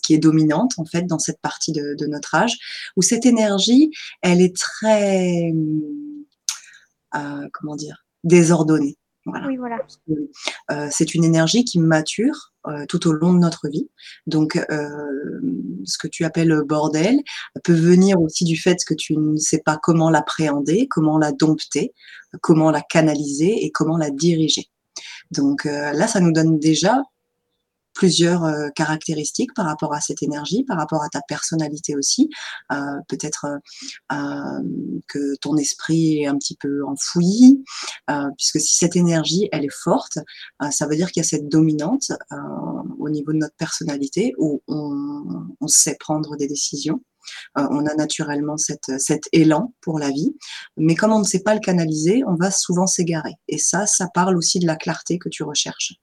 qui 0.04 0.14
est 0.14 0.20
dominante 0.20 0.74
en 0.78 0.86
fait 0.86 1.04
dans 1.04 1.20
cette 1.20 1.42
partie 1.42 1.72
de, 1.72 1.96
de, 1.96 2.06
notre 2.06 2.36
âge, 2.36 2.56
où 2.96 3.02
cette 3.02 3.26
énergie, 3.26 3.92
elle 4.22 4.42
est 4.42 4.56
très 4.56 5.52
comment 7.12 7.76
dire, 7.76 8.06
désordonnée. 8.24 8.98
Voilà. 9.28 9.86
Euh, 10.72 10.88
c'est 10.90 11.14
une 11.14 11.24
énergie 11.24 11.66
qui 11.66 11.80
mature 11.80 12.54
euh, 12.68 12.86
tout 12.88 13.08
au 13.08 13.12
long 13.12 13.34
de 13.34 13.40
notre 13.40 13.68
vie. 13.68 13.90
Donc, 14.26 14.56
euh, 14.56 14.90
ce 15.86 15.98
que 15.98 16.08
tu 16.08 16.24
appelles 16.24 16.62
bordel 16.66 17.20
peut 17.64 17.74
venir 17.74 18.22
aussi 18.22 18.46
du 18.46 18.58
fait 18.58 18.78
que 18.86 18.94
tu 18.94 19.18
ne 19.18 19.38
sais 19.38 19.62
pas 19.64 19.78
comment 19.82 20.10
l'appréhender, 20.10 20.88
comment 20.90 21.18
la 21.18 21.32
dompter, 21.32 21.94
comment 22.42 22.72
la 22.72 22.82
canaliser 22.82 23.66
et 23.66 23.72
comment 23.72 23.98
la 23.98 24.12
diriger. 24.12 24.68
Donc 25.32 25.66
là, 25.66 26.08
ça 26.08 26.20
nous 26.20 26.32
donne 26.32 26.58
déjà 26.60 27.02
plusieurs 27.98 28.46
euh, 28.46 28.70
caractéristiques 28.76 29.56
par 29.56 29.66
rapport 29.66 29.92
à 29.92 30.02
cette 30.02 30.22
énergie, 30.22 30.64
par 30.64 30.78
rapport 30.78 31.04
à 31.04 31.10
ta 31.10 31.22
personnalité 31.28 31.96
aussi. 31.96 32.30
Euh, 32.72 32.76
peut-être 33.08 33.48
euh, 34.12 34.62
que 35.08 35.36
ton 35.42 35.58
esprit 35.58 36.20
est 36.20 36.28
un 36.28 36.38
petit 36.38 36.56
peu 36.56 36.86
enfoui, 36.86 37.64
puisque 38.38 38.60
si 38.60 38.78
cette 38.78 38.96
énergie, 38.96 39.50
elle 39.52 39.66
est 39.66 39.74
forte, 39.84 40.20
ça 40.72 40.86
veut 40.86 40.96
dire 40.96 41.12
qu'il 41.12 41.22
y 41.22 41.26
a 41.26 41.28
cette 41.28 41.50
dominante 41.50 42.12
au 43.00 43.10
niveau 43.10 43.34
de 43.34 43.38
notre 43.38 43.56
personnalité 43.56 44.34
où 44.38 44.62
on, 44.68 45.48
on 45.60 45.68
sait 45.68 45.98
prendre 46.00 46.36
des 46.38 46.48
décisions. 46.48 47.02
on 47.56 47.86
a 47.86 47.96
naturellement 47.96 48.58
cette, 48.58 49.00
cet 49.00 49.24
élan 49.32 49.74
pour 49.82 50.00
la 50.00 50.12
vie, 50.12 50.36
mais 50.78 50.96
comme 50.96 51.14
on 51.14 51.20
ne 51.20 51.26
sait 51.26 51.44
pas 51.44 51.56
le 51.56 51.62
canaliser, 51.62 52.24
on 52.28 52.36
va 52.36 52.52
souvent 52.52 52.88
s'égarer. 52.88 53.34
Et 53.48 53.58
ça, 53.58 53.88
ça 53.88 54.08
parle 54.14 54.38
aussi 54.38 54.60
de 54.60 54.68
la 54.68 54.76
clarté 54.76 55.18
que 55.18 55.30
tu 55.30 55.44
recherches. 55.44 55.96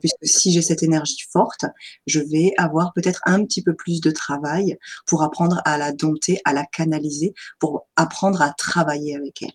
Puisque 0.00 0.24
si 0.24 0.52
j'ai 0.52 0.62
cette 0.62 0.82
énergie 0.82 1.22
forte, 1.30 1.64
je 2.06 2.20
vais 2.20 2.52
avoir 2.58 2.92
peut-être 2.92 3.20
un 3.26 3.44
petit 3.44 3.62
peu 3.62 3.74
plus 3.74 4.00
de 4.00 4.10
travail 4.10 4.78
pour 5.06 5.22
apprendre 5.22 5.60
à 5.64 5.78
la 5.78 5.92
dompter, 5.92 6.40
à 6.44 6.52
la 6.52 6.64
canaliser, 6.64 7.34
pour 7.58 7.86
apprendre 7.96 8.42
à 8.42 8.52
travailler 8.52 9.16
avec 9.16 9.42
elle. 9.42 9.52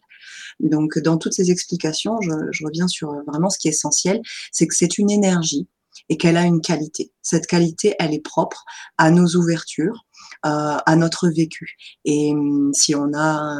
Donc, 0.59 0.99
dans 0.99 1.17
toutes 1.17 1.33
ces 1.33 1.51
explications, 1.51 2.19
je, 2.21 2.65
reviens 2.65 2.87
sur 2.87 3.13
vraiment 3.25 3.49
ce 3.49 3.57
qui 3.57 3.67
est 3.67 3.71
essentiel, 3.71 4.21
c'est 4.51 4.67
que 4.67 4.75
c'est 4.75 4.97
une 4.97 5.09
énergie 5.09 5.67
et 6.09 6.17
qu'elle 6.17 6.37
a 6.37 6.43
une 6.43 6.61
qualité. 6.61 7.11
Cette 7.21 7.47
qualité, 7.47 7.95
elle 7.99 8.13
est 8.13 8.23
propre 8.23 8.63
à 8.97 9.11
nos 9.11 9.35
ouvertures, 9.35 10.05
euh, 10.45 10.77
à 10.85 10.95
notre 10.95 11.29
vécu. 11.29 11.75
Et 12.05 12.31
hum, 12.31 12.71
si 12.73 12.95
on 12.95 13.13
a 13.13 13.55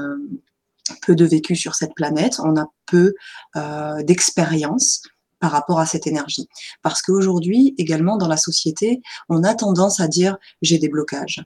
peu 1.02 1.16
de 1.16 1.26
vécu 1.26 1.56
sur 1.56 1.76
cette 1.76 1.96
planète, 1.96 2.40
on 2.44 2.58
a 2.58 2.68
peu 2.86 3.14
euh, 3.56 4.04
d'expérience 4.04 5.02
par 5.42 5.52
rapport 5.52 5.80
à 5.80 5.86
cette 5.86 6.08
énergie. 6.08 6.48
Parce 6.84 7.02
qu'aujourd'hui, 7.02 7.76
également 7.78 8.16
dans 8.16 8.28
la 8.28 8.38
société, 8.38 9.02
on 9.28 9.44
a 9.44 9.56
tendance 9.56 10.00
à 10.00 10.08
dire 10.08 10.38
j'ai 10.62 10.78
des 10.78 10.88
blocages. 10.88 11.44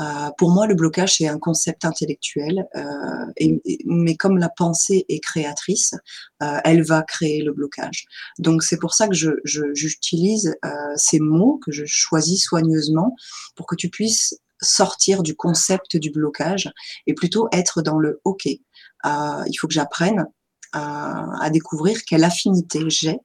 Euh, 0.00 0.30
pour 0.38 0.50
moi, 0.50 0.66
le 0.66 0.74
blocage, 0.74 1.16
c'est 1.16 1.26
un 1.26 1.38
concept 1.38 1.84
intellectuel, 1.84 2.66
euh, 2.76 3.50
mais 3.86 4.14
comme 4.14 4.38
la 4.38 4.50
pensée 4.50 5.06
est 5.08 5.20
créatrice, 5.20 5.94
euh, 6.42 6.58
elle 6.64 6.82
va 6.82 7.02
créer 7.02 7.42
le 7.42 7.52
blocage. 7.52 8.04
Donc 8.38 8.62
c'est 8.62 8.78
pour 8.78 8.94
ça 8.94 9.08
que 9.08 9.14
j'utilise 9.14 10.54
je, 10.62 10.70
ces 10.96 11.18
mots 11.18 11.58
que 11.64 11.72
je 11.72 11.84
choisis 11.86 12.44
soigneusement 12.44 13.16
pour 13.56 13.66
que 13.66 13.74
tu 13.74 13.88
puisses 13.88 14.38
sortir 14.62 15.22
du 15.22 15.34
concept 15.34 15.96
du 15.96 16.10
blocage 16.10 16.70
et 17.06 17.14
plutôt 17.14 17.48
être 17.52 17.80
dans 17.80 17.98
le 17.98 18.20
OK. 18.24 18.44
il 18.44 19.56
faut 19.58 19.66
que 19.66 19.72
j'apprenne 19.72 20.26
à 20.72 21.48
découvrir 21.50 21.98
quelle 22.06 22.24
affinité 22.24 22.84
j'ai 22.88 23.18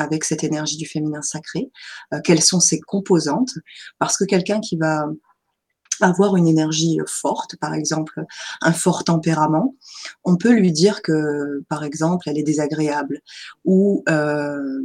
avec 0.00 0.24
cette 0.24 0.44
énergie 0.44 0.76
du 0.76 0.86
féminin 0.86 1.22
sacré, 1.22 1.70
euh, 2.14 2.20
quelles 2.22 2.42
sont 2.42 2.60
ses 2.60 2.80
composantes, 2.80 3.52
parce 3.98 4.16
que 4.16 4.24
quelqu'un 4.24 4.60
qui 4.60 4.76
va 4.76 5.06
avoir 6.00 6.36
une 6.36 6.48
énergie 6.48 6.98
forte, 7.06 7.56
par 7.56 7.74
exemple 7.74 8.24
un 8.62 8.72
fort 8.72 9.04
tempérament, 9.04 9.74
on 10.24 10.36
peut 10.36 10.52
lui 10.52 10.72
dire 10.72 11.02
que, 11.02 11.62
par 11.68 11.84
exemple, 11.84 12.28
elle 12.28 12.38
est 12.38 12.42
désagréable 12.42 13.20
ou 13.64 14.02
euh, 14.08 14.80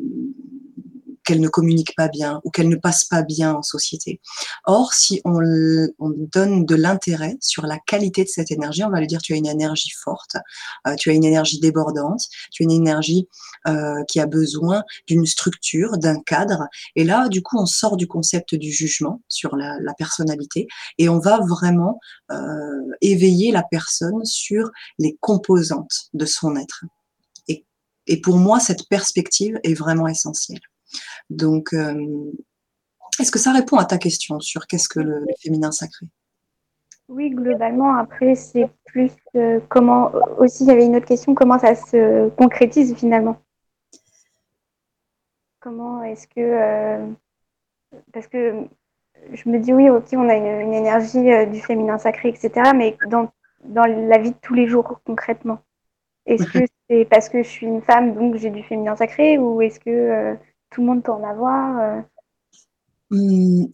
qu'elle 1.26 1.42
ne 1.42 1.50
communique 1.50 1.96
pas 1.96 2.08
bien 2.08 2.40
ou 2.44 2.52
qu'elle 2.52 2.70
ne 2.70 2.76
passe 2.76 3.04
pas 3.04 3.24
bien 3.24 3.54
en 3.54 3.62
société. 3.62 4.22
Or, 4.66 4.94
si 4.94 5.22
on, 5.26 5.42
donne 6.32 6.66
de 6.66 6.76
l'intérêt 6.76 7.36
sur 7.42 7.66
la 7.66 7.78
qualité 7.80 8.24
de 8.24 8.30
cette 8.30 8.52
énergie, 8.52 8.84
on 8.84 8.90
va 8.90 9.00
lui 9.00 9.08
dire 9.08 9.22
tu 9.22 9.34
as 9.34 9.38
une 9.38 9.48
énergie 9.48 9.92
forte, 10.04 10.38
euh, 10.88 10.96
tu 10.96 11.10
as 11.10 11.14
une 11.14 11.26
énergie 11.26 11.60
débordante, 11.60 12.22
tu 12.52 12.64
as 12.64 12.66
une 12.66 12.72
énergie 12.72 13.28
euh, 13.68 14.04
qui 14.08 14.20
a 14.20 14.28
besoin 14.28 14.84
d'une 15.08 15.26
structure, 15.26 15.98
d'un 15.98 16.22
cadre. 16.22 16.68
Et 16.96 17.04
là, 17.04 17.28
du 17.28 17.42
coup, 17.42 17.58
on 17.60 17.66
sort 17.66 17.98
du 17.98 18.08
concept 18.08 18.56
du 18.56 18.72
jugement 18.72 19.22
sur 19.28 19.56
la, 19.56 19.76
personnalité 19.98 20.68
et 20.98 21.08
on 21.08 21.20
va 21.20 21.40
vraiment 21.48 22.00
euh, 22.32 22.36
éveiller 23.02 23.52
la 23.52 23.64
personne 23.64 24.26
sur 24.26 24.70
les 25.00 25.18
composantes 25.22 26.10
de 26.14 26.26
son 26.26 26.56
être. 26.58 26.84
et 28.08 28.22
pour 28.22 28.38
moi, 28.38 28.60
cette 28.60 28.88
perspective 28.88 29.60
est 29.64 29.74
vraiment 29.74 30.08
essentielle. 30.08 30.60
Donc, 31.30 31.74
euh, 31.74 32.32
est-ce 33.20 33.32
que 33.32 33.40
ça 33.40 33.52
répond 33.52 33.78
à 33.78 33.86
ta 33.86 33.98
question 33.98 34.40
sur 34.40 34.68
qu'est-ce 34.68 34.90
que 34.90 35.00
le, 35.00 35.26
féminin 35.42 35.72
sacré? 35.72 36.06
Oui, 37.08 37.30
globalement, 37.30 37.96
après, 37.96 38.36
c'est 38.36 38.68
plus 38.86 39.12
euh, 39.36 39.60
comment, 39.70 40.12
aussi, 40.40 40.64
il 40.64 40.68
y 40.68 40.72
avait 40.72 40.86
une 40.86 40.96
autre 40.96 41.06
question, 41.06 41.36
comment 41.36 41.60
ça 41.60 41.76
se 41.76 42.30
concrétise 42.30 42.96
finalement? 42.96 43.38
Comment 45.60 46.04
est-ce 46.04 46.28
que, 46.28 46.34
euh, 46.38 47.08
parce 48.12 48.28
que 48.28 48.66
je 49.34 49.50
me 49.50 49.60
dis, 49.60 49.74
oui, 49.74 49.90
ok, 49.90 50.06
on 50.14 50.30
a 50.30 50.36
une, 50.36 50.74
énergie 50.74 51.48
du 51.52 51.62
féminin 51.62 51.98
sacré, 51.98 52.30
etc., 52.30 52.72
mais 52.76 52.98
dans, 53.10 53.32
dans 53.64 53.86
la 53.86 54.18
vie 54.18 54.32
de 54.32 54.38
tous 54.42 54.54
les 54.54 54.68
jours, 54.68 55.00
concrètement? 55.06 55.60
Est-ce 56.26 56.46
que 56.46 56.60
c'est 56.90 57.06
parce 57.06 57.30
que 57.30 57.44
je 57.44 57.48
suis 57.48 57.68
une 57.68 57.82
femme, 57.82 58.14
donc 58.14 58.36
j'ai 58.36 58.50
du 58.50 58.64
féminin 58.64 58.96
sacré, 58.96 59.38
ou 59.38 59.62
est-ce 59.62 59.80
que 59.80 60.38
tout 60.76 60.82
le 60.82 60.88
monde 60.88 61.04
peut 61.04 61.14
en 61.14 61.24
avoir 61.24 61.80
euh. 61.80 62.02
hmm, 63.12 63.68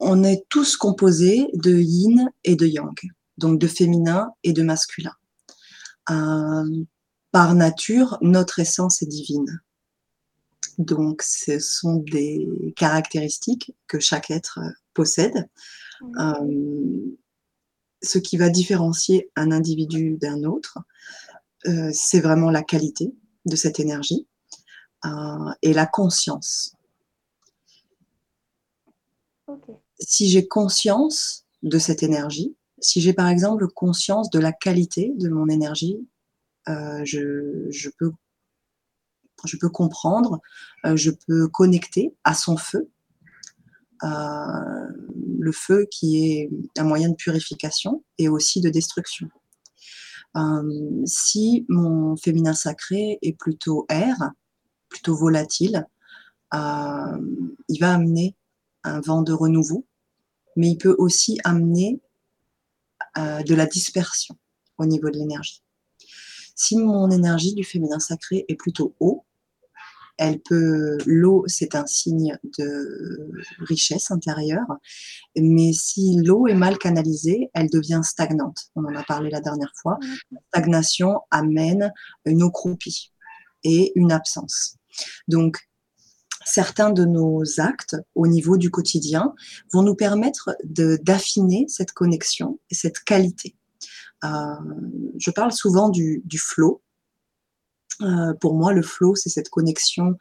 On 0.00 0.22
est 0.22 0.44
tous 0.50 0.76
composés 0.76 1.48
de 1.54 1.74
yin 1.74 2.30
et 2.44 2.56
de 2.56 2.66
yang, 2.66 2.94
donc 3.38 3.58
de 3.58 3.66
féminin 3.66 4.30
et 4.44 4.52
de 4.52 4.62
masculin. 4.62 5.14
Euh, 6.10 6.84
par 7.30 7.54
nature, 7.54 8.18
notre 8.20 8.58
essence 8.58 9.00
est 9.00 9.06
divine. 9.06 9.62
Donc, 10.76 11.22
ce 11.22 11.58
sont 11.58 12.04
des 12.10 12.74
caractéristiques 12.76 13.74
que 13.86 13.98
chaque 13.98 14.30
être 14.30 14.60
possède. 14.92 15.48
Euh, 16.18 17.16
ce 18.02 18.18
qui 18.18 18.36
va 18.36 18.50
différencier 18.50 19.30
un 19.36 19.52
individu 19.52 20.18
d'un 20.20 20.44
autre, 20.44 20.78
c'est 21.92 22.20
vraiment 22.20 22.50
la 22.50 22.62
qualité 22.62 23.14
de 23.46 23.54
cette 23.54 23.78
énergie. 23.78 24.26
Euh, 25.04 25.50
et 25.62 25.72
la 25.72 25.86
conscience. 25.86 26.76
si 29.98 30.28
j'ai 30.28 30.48
conscience 30.48 31.44
de 31.62 31.78
cette 31.78 32.02
énergie, 32.02 32.56
si 32.80 33.00
j'ai 33.00 33.12
par 33.12 33.28
exemple 33.28 33.68
conscience 33.68 34.30
de 34.30 34.38
la 34.38 34.52
qualité 34.52 35.12
de 35.16 35.28
mon 35.28 35.48
énergie, 35.48 35.96
euh, 36.68 37.02
je, 37.04 37.66
je, 37.70 37.88
peux, 37.98 38.12
je 39.44 39.56
peux 39.56 39.68
comprendre, 39.68 40.40
euh, 40.84 40.96
je 40.96 41.10
peux 41.10 41.48
connecter 41.48 42.14
à 42.24 42.34
son 42.34 42.56
feu, 42.56 42.90
euh, 44.04 44.08
le 45.38 45.52
feu 45.52 45.86
qui 45.90 46.32
est 46.32 46.50
un 46.78 46.84
moyen 46.84 47.08
de 47.08 47.14
purification 47.14 48.04
et 48.18 48.28
aussi 48.28 48.60
de 48.60 48.70
destruction. 48.70 49.28
Si 51.04 51.66
mon 51.68 52.16
féminin 52.16 52.54
sacré 52.54 53.18
est 53.20 53.34
plutôt 53.34 53.84
air, 53.90 54.32
plutôt 54.92 55.16
volatile, 55.16 55.86
euh, 56.54 57.18
il 57.68 57.78
va 57.80 57.94
amener 57.94 58.36
un 58.84 59.00
vent 59.00 59.22
de 59.22 59.32
renouveau, 59.32 59.86
mais 60.56 60.68
il 60.70 60.78
peut 60.78 60.94
aussi 60.98 61.38
amener 61.44 62.00
euh, 63.18 63.42
de 63.42 63.54
la 63.54 63.66
dispersion 63.66 64.36
au 64.78 64.84
niveau 64.84 65.10
de 65.10 65.16
l'énergie. 65.16 65.62
Si 66.54 66.76
mon 66.76 67.10
énergie 67.10 67.54
du 67.54 67.64
féminin 67.64 67.98
sacré 67.98 68.44
est 68.48 68.54
plutôt 68.54 68.94
haut, 69.00 69.24
elle 70.18 70.40
peut, 70.40 70.98
l'eau, 71.06 71.44
c'est 71.46 71.74
un 71.74 71.86
signe 71.86 72.38
de 72.58 73.32
richesse 73.60 74.10
intérieure, 74.10 74.78
mais 75.36 75.72
si 75.72 76.16
l'eau 76.22 76.46
est 76.46 76.54
mal 76.54 76.76
canalisée, 76.78 77.50
elle 77.54 77.70
devient 77.70 78.02
stagnante. 78.04 78.70
On 78.76 78.84
en 78.84 78.94
a 78.94 79.02
parlé 79.02 79.30
la 79.30 79.40
dernière 79.40 79.72
fois. 79.80 79.98
La 80.30 80.38
stagnation 80.48 81.20
amène 81.30 81.92
une 82.26 82.42
eau 82.42 82.50
croupie 82.50 83.10
et 83.64 83.92
une 83.96 84.12
absence. 84.12 84.76
Donc, 85.28 85.58
certains 86.44 86.90
de 86.90 87.04
nos 87.04 87.42
actes 87.60 87.96
au 88.14 88.26
niveau 88.26 88.56
du 88.56 88.70
quotidien 88.70 89.34
vont 89.72 89.82
nous 89.82 89.94
permettre 89.94 90.56
d'affiner 90.64 91.66
cette 91.68 91.92
connexion 91.92 92.58
et 92.70 92.74
cette 92.74 93.00
qualité. 93.00 93.54
Euh, 94.24 94.28
je 95.18 95.30
parle 95.30 95.52
souvent 95.52 95.88
du, 95.88 96.22
du 96.24 96.38
flow, 96.38 96.82
euh, 98.02 98.34
pour 98.34 98.54
moi, 98.54 98.72
le 98.72 98.82
flow, 98.82 99.14
c'est 99.14 99.28
cette 99.28 99.48
connexion 99.48 100.16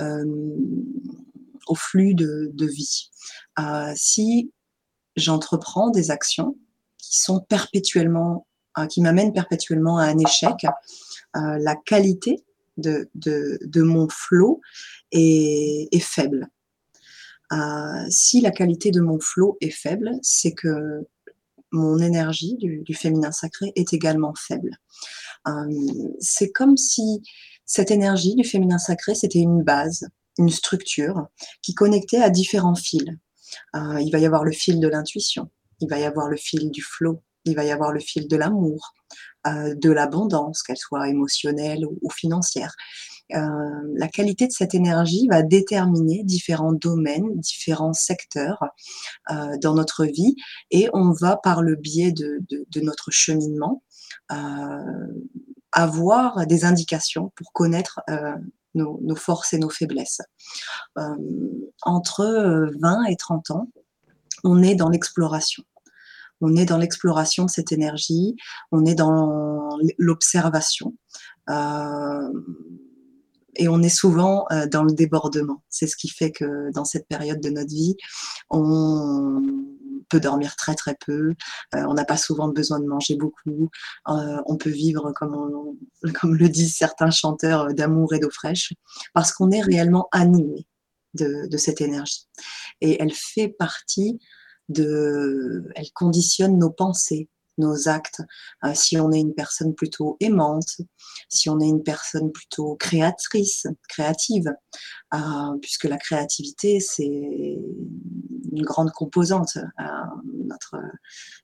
euh, 0.00 0.24
au 1.66 1.74
flux 1.74 2.14
de, 2.14 2.52
vie. 2.66 3.10
Euh, 3.58 3.92
si 3.96 4.52
j'entreprends 5.16 5.90
des 5.90 6.10
actions 6.10 6.56
qui 6.96 7.20
sont 7.20 7.40
perpétuellement, 7.40 8.46
qui 8.90 9.00
m'amènent 9.00 9.32
perpétuellement 9.32 9.98
à 9.98 10.04
un 10.04 10.18
échec, 10.18 10.66
la 11.34 11.74
qualité 11.74 12.44
de, 12.78 13.82
mon 13.82 14.08
flow 14.08 14.60
est, 15.12 16.00
faible. 16.00 16.48
si 18.08 18.40
la 18.40 18.50
qualité 18.50 18.90
de 18.90 19.00
mon 19.00 19.20
flow 19.20 19.58
est 19.60 19.70
faible, 19.70 20.12
c'est 20.22 20.52
que 20.52 21.04
mon 21.72 21.98
énergie 21.98 22.56
du, 22.56 22.94
féminin 22.94 23.32
sacré 23.32 23.72
est 23.76 23.92
également 23.92 24.34
faible. 24.34 24.78
Euh, 25.46 25.64
c'est 26.18 26.50
comme 26.50 26.76
si 26.76 27.22
cette 27.64 27.90
énergie 27.90 28.34
du 28.34 28.44
féminin 28.44 28.78
sacré, 28.78 29.14
c'était 29.14 29.38
une 29.38 29.62
base, 29.62 30.08
une 30.38 30.50
structure 30.50 31.26
qui 31.62 31.74
connectait 31.74 32.22
à 32.22 32.30
différents 32.30 32.74
fils. 32.74 33.04
Euh, 33.76 34.00
il 34.00 34.10
va 34.10 34.18
y 34.18 34.26
avoir 34.26 34.44
le 34.44 34.52
fil 34.52 34.80
de 34.80 34.88
l'intuition, 34.88 35.50
il 35.80 35.88
va 35.88 35.98
y 35.98 36.04
avoir 36.04 36.28
le 36.28 36.36
fil 36.36 36.70
du 36.70 36.82
flot, 36.82 37.22
il 37.44 37.54
va 37.54 37.64
y 37.64 37.70
avoir 37.70 37.92
le 37.92 38.00
fil 38.00 38.28
de 38.28 38.36
l'amour, 38.36 38.92
euh, 38.96 38.97
de 39.76 39.90
l'abondance, 39.90 40.62
qu'elle 40.62 40.76
soit 40.76 41.08
émotionnelle 41.08 41.84
ou, 41.86 42.10
financière. 42.10 42.74
la 43.30 44.08
qualité 44.08 44.46
de 44.46 44.52
cette 44.52 44.74
énergie 44.74 45.28
va 45.28 45.42
déterminer 45.42 46.22
différents 46.24 46.72
domaines, 46.72 47.38
différents 47.40 47.92
secteurs 47.92 48.62
dans 49.60 49.74
notre 49.74 50.04
vie 50.04 50.36
et 50.70 50.88
on 50.92 51.12
va 51.12 51.36
par 51.36 51.62
le 51.62 51.76
biais 51.76 52.12
de 52.12 52.80
notre 52.80 53.10
cheminement 53.10 53.82
euh, 54.32 55.06
avoir 55.72 56.46
des 56.46 56.64
indications 56.64 57.30
pour 57.36 57.52
connaître 57.52 58.00
euh, 58.08 58.34
nos, 58.74 59.16
forces 59.16 59.52
et 59.52 59.58
nos 59.58 59.68
faiblesses. 59.68 60.22
Euh, 60.96 61.14
entre 61.82 62.70
20 62.80 63.04
et 63.04 63.16
30 63.16 63.50
ans, 63.50 63.68
on 64.44 64.62
est 64.62 64.74
dans 64.74 64.88
l'exploration. 64.88 65.62
On 66.40 66.56
est 66.56 66.64
dans 66.64 66.78
l'exploration 66.78 67.44
de 67.44 67.50
cette 67.50 67.72
énergie, 67.72 68.36
on 68.72 68.84
est 68.84 68.94
dans 68.94 69.76
l'observation. 69.98 70.94
et 73.56 73.68
on 73.68 73.82
est 73.82 73.88
souvent 73.88 74.46
dans 74.70 74.84
le 74.84 74.92
débordement. 74.92 75.62
C'est 75.68 75.86
ce 75.86 75.96
qui 75.96 76.08
fait 76.08 76.30
que 76.30 76.70
dans 76.72 76.84
cette 76.84 77.08
période 77.08 77.40
de 77.40 77.50
notre 77.50 77.70
vie, 77.70 77.96
on, 78.50 79.42
peut 80.08 80.20
dormir 80.20 80.56
très 80.56 80.74
très 80.74 80.96
peu, 81.06 81.34
euh, 81.74 81.84
on 81.86 81.94
n'a 81.94 82.04
pas 82.04 82.16
souvent 82.16 82.48
besoin 82.48 82.80
de 82.80 82.86
manger 82.86 83.16
beaucoup, 83.16 83.70
euh, 84.08 84.42
on 84.46 84.56
peut 84.56 84.70
vivre 84.70 85.12
comme, 85.12 85.76
comme 86.20 86.36
le 86.36 86.48
disent 86.48 86.76
certains 86.76 87.10
chanteurs 87.10 87.66
euh, 87.66 87.72
d'amour 87.72 88.14
et 88.14 88.18
d'eau 88.18 88.30
fraîche, 88.30 88.72
parce 89.14 89.32
qu'on 89.32 89.50
est 89.50 89.62
réellement 89.62 90.08
animé 90.12 90.66
de, 91.14 91.48
de, 91.48 91.56
cette 91.56 91.80
énergie. 91.80 92.28
Et 92.80 93.00
elle 93.02 93.12
fait 93.12 93.48
partie 93.48 94.18
elle 94.76 95.92
conditionne 95.94 96.58
nos 96.58 96.70
pensées, 96.70 97.28
nos 97.58 97.88
actes, 97.88 98.22
euh, 98.64 98.72
si 98.74 98.98
on 98.98 99.12
est 99.12 99.20
une 99.20 99.34
personne 99.34 99.74
plutôt 99.74 100.16
aimante, 100.20 100.80
si 101.28 101.50
on 101.50 101.60
est 101.60 101.68
une 101.68 101.82
personne 101.82 102.32
plutôt 102.32 102.76
créatrice, 102.76 103.66
créative, 103.88 104.54
euh, 105.14 105.18
puisque 105.60 105.84
la 105.84 105.98
créativité, 105.98 106.80
c'est 106.80 107.04
une 107.04 108.62
grande 108.62 108.92
composante. 108.92 109.56
Euh, 109.56 109.84
notre, 110.46 110.76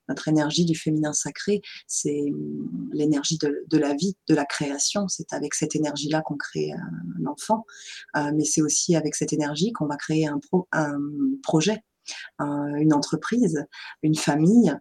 notre 0.09 0.29
énergie 0.29 0.65
du 0.65 0.75
féminin 0.75 1.13
sacré, 1.13 1.61
c'est 1.87 2.25
l'énergie 2.93 3.39
de, 3.39 3.79
la 3.79 3.95
vie, 3.95 4.17
de 4.29 4.35
la 4.35 4.47
création. 4.47 5.09
C'est 5.09 5.33
avec 5.33 5.55
cette 5.55 5.77
énergie-là 5.77 6.23
qu'on 6.23 6.37
crée 6.37 6.73
un 6.73 7.27
enfant, 7.27 7.67
mais 8.15 8.45
c'est 8.45 8.63
aussi 8.63 8.97
avec 8.97 9.15
cette 9.15 9.33
énergie 9.33 9.73
qu'on 9.73 9.87
va 9.87 9.97
créer 9.97 10.27
un, 10.27 10.41
un 10.73 10.99
projet, 11.43 11.83
une 12.38 12.93
entreprise, 12.93 13.67
une 14.03 14.17
famille, 14.17 14.77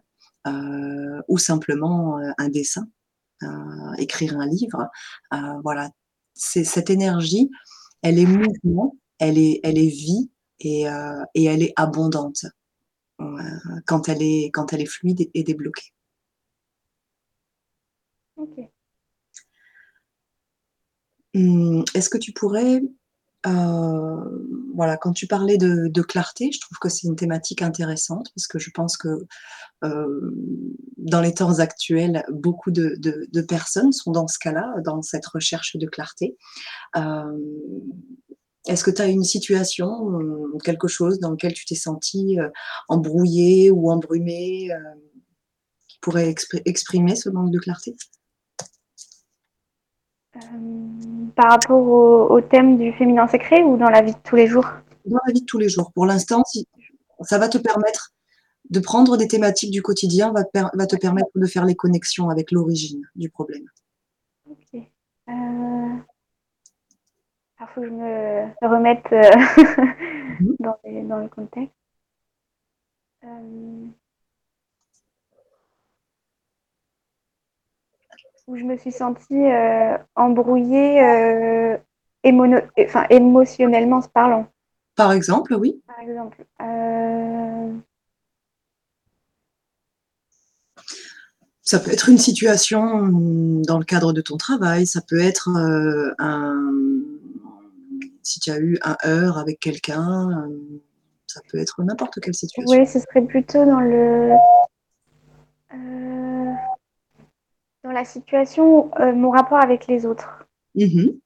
euh, 0.46 1.22
ou 1.28 1.38
simplement 1.38 2.18
euh, 2.18 2.30
un 2.36 2.48
dessin, 2.50 2.86
euh, 3.42 3.94
écrire 3.96 4.38
un 4.38 4.46
livre. 4.46 4.88
voilà, 5.62 5.90
c'est 6.34 6.64
cette 6.64 6.90
énergie, 6.90 7.50
elle 8.02 8.18
est 8.18 8.26
mouvement, 8.26 8.96
elle 9.18 9.38
est, 9.38 9.60
elle 9.62 9.78
est 9.78 9.88
vie 9.88 10.30
et, 10.60 10.84
et 11.34 11.44
elle 11.44 11.62
est 11.62 11.72
abondante 11.76 12.46
quand 13.86 14.08
elle 14.08 14.22
est, 14.22 14.50
quand 14.52 14.72
elle 14.72 14.82
est 14.82 14.86
fluide 14.86 15.30
et 15.32 15.42
débloquée. 15.44 15.92
Ok. 18.36 18.58
Hum, 21.34 21.84
est-ce 21.94 22.08
que 22.08 22.18
tu 22.18 22.32
pourrais 22.32 22.80
euh, 22.80 22.88
voilà, 23.46 24.96
quand 24.96 25.12
tu 25.12 25.26
parlais 25.26 25.58
de, 25.58 26.02
clarté, 26.02 26.50
je 26.52 26.60
trouve 26.60 26.78
que 26.78 26.88
c'est 26.88 27.06
une 27.06 27.16
thématique 27.16 27.62
intéressante 27.62 28.30
parce 28.34 28.46
que 28.46 28.58
je 28.58 28.70
pense 28.70 28.96
que 28.96 29.26
euh, 29.84 30.30
dans 30.96 31.20
les 31.20 31.34
temps 31.34 31.58
actuels, 31.58 32.24
beaucoup 32.30 32.70
de, 32.70 33.40
personnes 33.42 33.92
sont 33.92 34.12
dans 34.12 34.28
ce 34.28 34.38
cas-là, 34.38 34.74
dans 34.84 35.02
cette 35.02 35.26
recherche 35.26 35.76
de 35.76 35.86
clarté. 35.86 36.36
Euh, 36.96 37.38
est-ce 38.66 38.82
que 38.82 38.90
tu 38.90 39.02
as 39.02 39.08
une 39.08 39.24
situation, 39.24 40.10
quelque 40.64 40.88
chose 40.88 41.18
dans 41.20 41.30
lequel 41.30 41.52
tu 41.52 41.66
t'es 41.66 41.74
senti 41.74 42.38
embrouillé 42.88 43.70
ou 43.70 43.90
embrumé 43.90 44.70
qui 45.86 45.98
pourrait 46.00 46.34
exprimer 46.64 47.14
ce 47.14 47.28
manque 47.28 47.50
de 47.50 47.58
clarté? 47.58 47.94
Par 51.36 51.50
rapport 51.50 52.30
au, 52.30 52.40
thème 52.40 52.78
du 52.78 52.92
féminin 52.92 53.26
sacré 53.26 53.62
ou 53.62 53.76
dans 53.76 53.90
la 53.90 54.02
vie 54.02 54.12
de 54.12 54.18
tous 54.24 54.36
les 54.36 54.46
jours? 54.46 54.66
Dans 55.04 55.18
la 55.26 55.32
vie 55.32 55.40
de 55.40 55.46
tous 55.46 55.58
les 55.58 55.68
jours. 55.68 55.92
Pour 55.92 56.06
l'instant, 56.06 56.42
ça 57.20 57.38
va 57.38 57.48
te 57.48 57.58
permettre 57.58 58.12
de 58.70 58.80
prendre 58.80 59.16
des 59.16 59.28
thématiques 59.28 59.70
du 59.70 59.82
quotidien, 59.82 60.32
va 60.32 60.44
te, 60.44 60.58
va 60.76 60.86
te 60.86 60.96
permettre 60.96 61.28
de 61.34 61.46
faire 61.46 61.64
les 61.64 61.74
connexions 61.74 62.30
avec 62.30 62.50
l'origine 62.50 63.02
du 63.14 63.28
problème. 63.28 63.64
Ok. 64.48 64.74
Euh... 64.74 65.96
Il 67.60 67.66
faut 67.74 67.80
que 67.80 67.86
je 67.86 67.92
me 67.92 68.68
remette 68.68 69.06
euh, 69.12 69.30
mhm. 70.40 70.56
dans, 71.08 71.18
le 71.18 71.28
contexte. 71.28 71.74
Euh 73.24 73.88
où 78.46 78.56
je 78.56 78.64
me 78.64 78.76
suis 78.76 78.92
sentie 78.92 79.46
euh, 79.46 79.96
embrouillée 80.14 81.02
euh, 81.02 81.76
enfin, 82.78 83.06
émotionnellement 83.10 84.02
parlant. 84.12 84.46
Par 84.96 85.12
exemple, 85.12 85.54
oui. 85.54 85.82
Par 85.86 85.98
exemple. 86.00 86.44
Euh, 86.62 87.72
ça 91.62 91.80
peut 91.80 91.90
être 91.90 92.10
une 92.10 92.18
situation 92.18 93.08
dans 93.66 93.78
le 93.78 93.84
cadre 93.84 94.12
de 94.12 94.20
ton 94.20 94.36
travail, 94.36 94.86
ça 94.86 95.00
peut 95.00 95.18
être 95.18 95.48
un, 96.18 96.72
si 98.22 98.38
tu 98.38 98.50
as 98.50 98.58
eu 98.58 98.78
un 98.82 98.96
heurt 99.06 99.38
avec 99.38 99.60
quelqu'un, 99.60 100.46
Ça 101.26 101.40
peut 101.50 101.58
être 101.58 101.82
n'importe 101.82 102.20
quelle 102.20 102.34
situation. 102.34 102.78
Oui, 102.78 102.86
ce 102.86 103.00
serait 103.00 103.22
plutôt 103.22 103.64
dans 103.64 103.80
le 103.80 104.34
la 107.94 108.04
situation, 108.04 108.90
euh, 109.00 109.12
mon 109.12 109.30
rapport 109.30 109.58
avec 109.58 109.86
les 109.86 110.06
autres. 110.06 110.46
Mhm. 110.74 111.18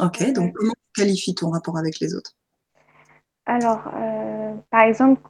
Ok, 0.00 0.32
donc 0.32 0.52
comment 0.54 0.72
tu 0.72 1.02
qualifies 1.02 1.34
ton 1.34 1.50
rapport 1.50 1.76
avec 1.76 2.00
les 2.00 2.14
autres? 2.14 2.34
Alors, 3.46 3.90
euh, 3.94 4.54
par 4.70 4.82
exemple, 4.82 5.22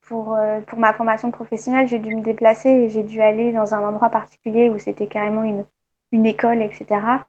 pour, 0.00 0.36
pour 0.66 0.78
ma 0.78 0.92
formation 0.92 1.30
professionnelle, 1.30 1.86
j'ai 1.86 2.00
dû 2.00 2.14
me 2.14 2.22
déplacer 2.22 2.68
et 2.68 2.90
j'ai 2.90 3.04
dû 3.04 3.20
aller 3.20 3.52
dans 3.52 3.74
un 3.74 3.86
endroit 3.86 4.10
particulier 4.10 4.68
où 4.68 4.78
c'était 4.78 5.06
carrément 5.06 5.44
une, 5.44 5.64
une 6.10 6.26
école, 6.26 6.60
etc. 6.60 7.24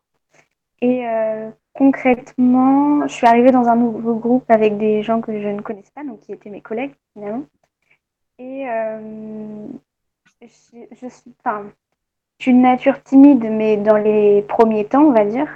Et 0.81 1.03
concrètement, 1.73 3.07
je 3.07 3.13
suis 3.13 3.27
arrivée 3.27 3.51
dans 3.51 3.67
un 3.67 3.75
nouveau 3.75 4.15
groupe 4.15 4.49
avec 4.49 4.77
des 4.77 5.03
gens 5.03 5.21
que 5.21 5.39
je 5.39 5.47
ne 5.47 5.61
connaissais 5.61 5.91
pas, 5.93 6.03
donc 6.03 6.21
qui 6.21 6.31
étaient 6.33 6.49
mes 6.49 6.61
collègues 6.61 6.95
finalement. 7.13 7.45
Et 8.39 8.67
euh, 8.69 9.67
je, 10.47 10.77
je, 10.91 11.07
suis, 11.07 11.33
enfin, 11.39 11.71
je 12.39 12.43
suis 12.43 12.51
une 12.51 12.61
nature 12.61 13.01
timide, 13.03 13.45
mais 13.49 13.77
dans 13.77 13.97
les 13.97 14.41
premiers 14.43 14.85
temps, 14.85 15.03
on 15.03 15.11
va 15.11 15.25
dire. 15.25 15.47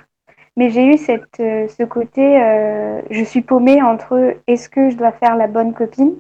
Mais 0.56 0.72
j'ai 0.72 0.86
eu 0.86 0.98
cette, 0.98 1.40
euh, 1.40 1.68
ce 1.68 1.84
côté, 1.84 2.42
euh, 2.42 3.02
je 3.12 3.24
suis 3.24 3.42
paumée 3.42 3.82
entre 3.82 4.36
est-ce 4.48 4.70
que 4.70 4.90
je 4.90 4.98
dois 4.98 5.12
faire 5.12 5.36
la 5.36 5.48
bonne 5.48 5.74
copine? 5.74 6.20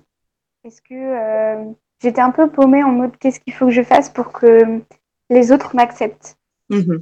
Est-ce 0.63 0.81
que 0.81 0.93
euh, 0.93 1.71
j'étais 2.01 2.21
un 2.21 2.31
peu 2.31 2.49
paumée 2.49 2.83
en 2.83 2.91
mode 2.91 3.17
qu'est-ce 3.17 3.39
qu'il 3.39 3.53
faut 3.53 3.65
que 3.65 3.71
je 3.71 3.81
fasse 3.81 4.09
pour 4.09 4.31
que 4.31 4.81
les 5.29 5.51
autres 5.51 5.75
m'acceptent? 5.75 6.37
Mmh 6.69 6.97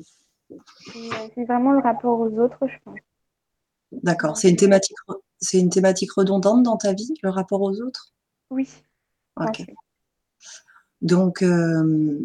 C'est 1.33 1.43
vraiment 1.43 1.71
le 1.71 1.79
rapport 1.79 2.19
aux 2.19 2.39
autres, 2.39 2.67
je 2.67 2.77
pense. 2.85 2.99
D'accord. 3.91 4.37
C'est 4.37 4.49
une 4.49 4.55
thématique, 4.55 4.95
c'est 5.39 5.59
une 5.59 5.69
thématique 5.69 6.13
redondante 6.13 6.63
dans 6.63 6.77
ta 6.77 6.93
vie, 6.93 7.13
le 7.21 7.29
rapport 7.29 7.61
aux 7.61 7.81
autres? 7.81 8.13
Oui. 8.49 8.69
Ok. 9.35 9.65
Donc, 11.01 11.41
euh, 11.41 12.19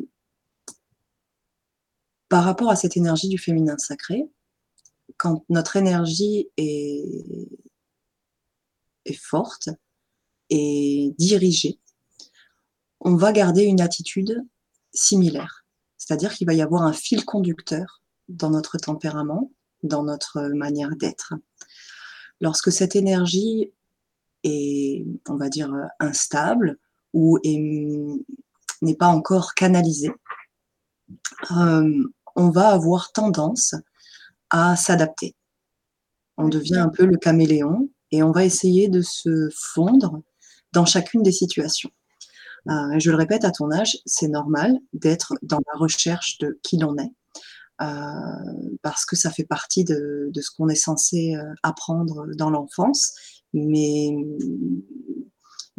par 2.29 2.45
rapport 2.45 2.71
à 2.71 2.77
cette 2.77 2.97
énergie 2.97 3.29
du 3.29 3.39
féminin 3.39 3.77
sacré, 3.79 4.31
quand 5.17 5.45
notre 5.49 5.77
énergie 5.77 6.49
est, 6.57 7.49
est 9.05 9.21
forte 9.21 9.69
et 10.49 11.15
dirigée, 11.19 11.79
on 13.01 13.17
va 13.17 13.33
garder 13.33 13.65
une 13.65 13.81
attitude 13.81 14.45
similaire. 14.93 15.65
C'est-à-dire 15.97 16.33
qu'il 16.35 16.47
va 16.47 16.55
y 16.55 16.63
avoir 16.63 16.83
un 16.83 16.93
fil 16.93 17.25
conducteur 17.25 18.03
dans 18.29 18.51
notre 18.51 18.79
tempérament, 18.79 19.51
dans 19.83 20.03
notre 20.03 20.41
manière 20.55 20.97
d'être. 20.97 21.35
Lorsque 22.41 22.73
cette 22.73 22.97
énergie 22.97 23.73
est, 24.45 25.05
on 25.29 25.37
va 25.37 25.49
dire, 25.49 25.73
instable 25.99 26.79
ou 27.13 27.39
n'est 28.83 28.97
pas 28.97 29.09
encore 29.09 29.55
canalisée, 29.55 30.13
euh, 31.51 32.05
on 32.37 32.51
va 32.51 32.69
avoir 32.69 33.13
tendance 33.13 33.75
à 34.51 34.77
s'adapter. 34.77 35.35
On 36.37 36.49
devient 36.49 36.79
un 36.79 36.89
peu 36.89 37.05
le 37.05 37.17
caméléon 37.17 37.91
et 38.13 38.23
on 38.23 38.33
va 38.33 38.45
essayer 38.45 38.89
de 38.89 39.03
se 39.03 39.49
fondre 39.55 40.23
dans 40.73 40.85
chacune 40.85 41.23
des 41.23 41.33
situations. 41.33 41.91
Euh, 42.69 42.99
je 42.99 43.11
le 43.11 43.17
répète, 43.17 43.45
à 43.45 43.51
ton 43.51 43.71
âge, 43.71 43.99
c'est 44.05 44.29
normal 44.29 44.79
d'être 44.93 45.35
dans 45.43 45.61
la 45.73 45.79
recherche 45.79 46.39
de 46.39 46.59
qui 46.63 46.77
l'on 46.77 46.97
est, 46.99 47.13
euh, 47.81 48.77
parce 48.83 49.05
que 49.07 49.17
ça 49.17 49.31
fait 49.31 49.45
partie 49.45 49.85
de, 49.85 50.31
de 50.33 50.41
ce 50.41 50.51
qu'on 50.51 50.69
est 50.69 50.75
censé 50.75 51.35
euh, 51.37 51.55
apprendre 51.63 52.27
dans 52.37 52.51
l'enfance. 52.51 53.15
Mais 53.53 54.11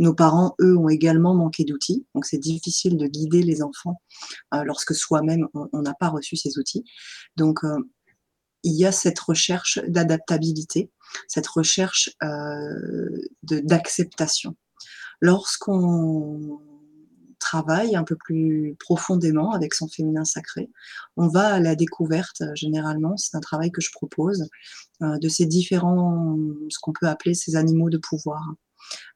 nos 0.01 0.15
parents, 0.15 0.55
eux, 0.59 0.75
ont 0.75 0.89
également 0.89 1.35
manqué 1.35 1.63
d'outils, 1.63 2.07
donc 2.15 2.25
c'est 2.25 2.39
difficile 2.39 2.97
de 2.97 3.05
guider 3.05 3.43
les 3.43 3.61
enfants 3.61 4.01
euh, 4.53 4.63
lorsque 4.63 4.95
soi-même, 4.95 5.47
on 5.53 5.81
n'a 5.81 5.93
pas 5.93 6.09
reçu 6.09 6.35
ces 6.35 6.57
outils. 6.57 6.83
Donc, 7.37 7.63
euh, 7.63 7.77
il 8.63 8.73
y 8.73 8.85
a 8.85 8.91
cette 8.91 9.19
recherche 9.19 9.79
d'adaptabilité, 9.87 10.91
cette 11.27 11.47
recherche 11.47 12.09
euh, 12.23 13.09
d'acceptation. 13.43 14.55
Lorsqu'on 15.19 16.59
travaille 17.39 17.95
un 17.95 18.03
peu 18.03 18.15
plus 18.15 18.75
profondément 18.79 19.51
avec 19.51 19.73
son 19.73 19.87
féminin 19.87 20.25
sacré. 20.25 20.69
On 21.17 21.27
va 21.27 21.55
à 21.55 21.59
la 21.59 21.75
découverte, 21.75 22.43
généralement, 22.55 23.17
c'est 23.17 23.35
un 23.35 23.39
travail 23.39 23.71
que 23.71 23.81
je 23.81 23.91
propose, 23.91 24.47
de 25.01 25.27
ces 25.27 25.47
différents, 25.47 26.37
ce 26.69 26.77
qu'on 26.79 26.93
peut 26.93 27.07
appeler 27.07 27.33
ces 27.33 27.55
animaux 27.55 27.89
de 27.89 27.97
pouvoir. 27.97 28.53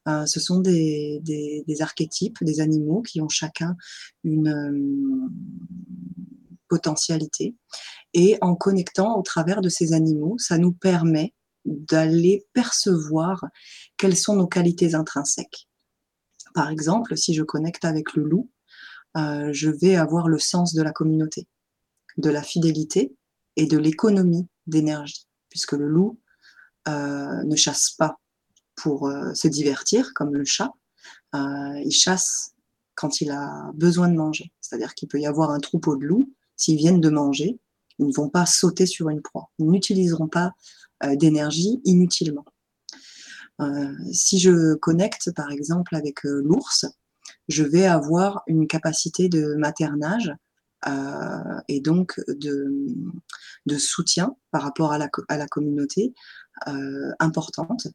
Euh, 0.07 0.25
ce 0.25 0.39
sont 0.39 0.59
des, 0.59 1.63
archétypes, 1.79 2.43
des 2.43 2.59
animaux 2.59 3.01
qui 3.01 3.21
ont 3.21 3.29
chacun 3.29 3.75
une 4.23 5.29
potentialité. 6.67 7.55
Et 8.13 8.37
en 8.41 8.55
connectant 8.55 9.17
au 9.17 9.21
travers 9.21 9.61
de 9.61 9.69
ces 9.69 9.93
animaux, 9.93 10.37
ça 10.37 10.57
nous 10.57 10.73
permet 10.73 11.33
d'aller 11.65 12.45
percevoir 12.53 13.43
quelles 13.97 14.17
sont 14.17 14.35
nos 14.35 14.47
qualités 14.47 14.93
intrinsèques. 14.93 15.67
Par 16.53 16.69
exemple, 16.69 17.17
si 17.17 17.33
je 17.33 17.43
connecte 17.43 17.85
avec 17.85 18.13
le 18.13 18.23
loup, 18.23 18.51
euh, 19.17 19.49
je 19.51 19.69
vais 19.69 19.95
avoir 19.95 20.27
le 20.27 20.39
sens 20.39 20.73
de 20.73 20.81
la 20.81 20.91
communauté, 20.91 21.47
de 22.17 22.29
la 22.29 22.43
fidélité 22.43 23.15
et 23.55 23.65
de 23.65 23.77
l'économie 23.77 24.47
d'énergie, 24.67 25.27
puisque 25.49 25.73
le 25.73 25.87
loup 25.87 26.19
euh, 26.87 27.43
ne 27.43 27.55
chasse 27.55 27.91
pas 27.91 28.19
pour 28.75 29.07
euh, 29.07 29.33
se 29.33 29.47
divertir 29.47 30.13
comme 30.13 30.33
le 30.33 30.45
chat, 30.45 30.71
il 31.33 31.91
chasse 31.91 32.53
quand 32.95 33.19
il 33.19 33.29
a 33.29 33.69
besoin 33.73 34.07
de 34.07 34.15
manger. 34.15 34.53
C'est-à-dire 34.61 34.95
qu'il 34.95 35.09
peut 35.09 35.19
y 35.19 35.25
avoir 35.25 35.51
un 35.51 35.59
troupeau 35.59 35.97
de 35.97 36.05
loups, 36.05 36.33
s'ils 36.55 36.77
viennent 36.77 37.01
de 37.01 37.09
manger, 37.09 37.59
ils 37.99 38.07
ne 38.07 38.13
vont 38.13 38.29
pas 38.29 38.45
sauter 38.45 38.85
sur 38.85 39.09
une 39.09 39.21
proie, 39.21 39.49
ils 39.59 39.69
n'utiliseront 39.69 40.29
pas 40.29 40.53
d'énergie 41.03 41.81
inutilement. 41.83 42.45
Euh, 43.61 43.93
si 44.11 44.39
je 44.39 44.75
connecte 44.75 45.31
par 45.31 45.51
exemple 45.51 45.95
avec 45.95 46.25
euh, 46.25 46.41
l'ours, 46.43 46.85
je 47.47 47.63
vais 47.63 47.85
avoir 47.85 48.43
une 48.47 48.67
capacité 48.67 49.29
de 49.29 49.55
maternage 49.55 50.33
euh, 50.87 51.59
et 51.67 51.79
donc 51.79 52.19
de, 52.27 53.77
soutien 53.77 54.35
par 54.51 54.61
rapport 54.61 54.91
à 54.91 54.97
la, 54.97 55.47
communauté 55.47 56.13
euh, 56.67 57.11
importante. 57.19 57.87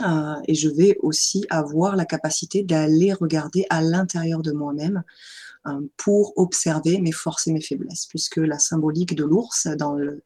Euh, 0.00 0.34
et 0.48 0.54
je 0.54 0.68
vais 0.68 0.96
aussi 1.00 1.44
avoir 1.50 1.96
la 1.96 2.06
capacité 2.06 2.62
d'aller 2.62 3.12
regarder 3.12 3.66
à 3.68 3.82
l'intérieur 3.82 4.40
de 4.42 4.52
moi-même 4.52 5.02
euh, 5.66 5.80
pour 5.96 6.32
observer 6.36 7.00
mes 7.00 7.12
forces 7.12 7.46
et 7.46 7.52
mes 7.52 7.60
faiblesses, 7.60 8.06
puisque 8.06 8.38
la 8.38 8.58
symbolique 8.58 9.14
de 9.14 9.24
l'ours 9.24 9.68
dans, 9.78 9.94
le, 9.94 10.22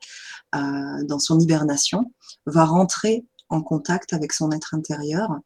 dans 0.53 1.19
son 1.19 1.41
hibernation 1.41 2.13
va 2.47 2.65
rentrer 2.65 3.27
en 3.49 3.63
contact 3.63 4.13
avec 4.13 4.33
son 4.33 4.51
être 4.53 4.75
intérieur 4.75 5.39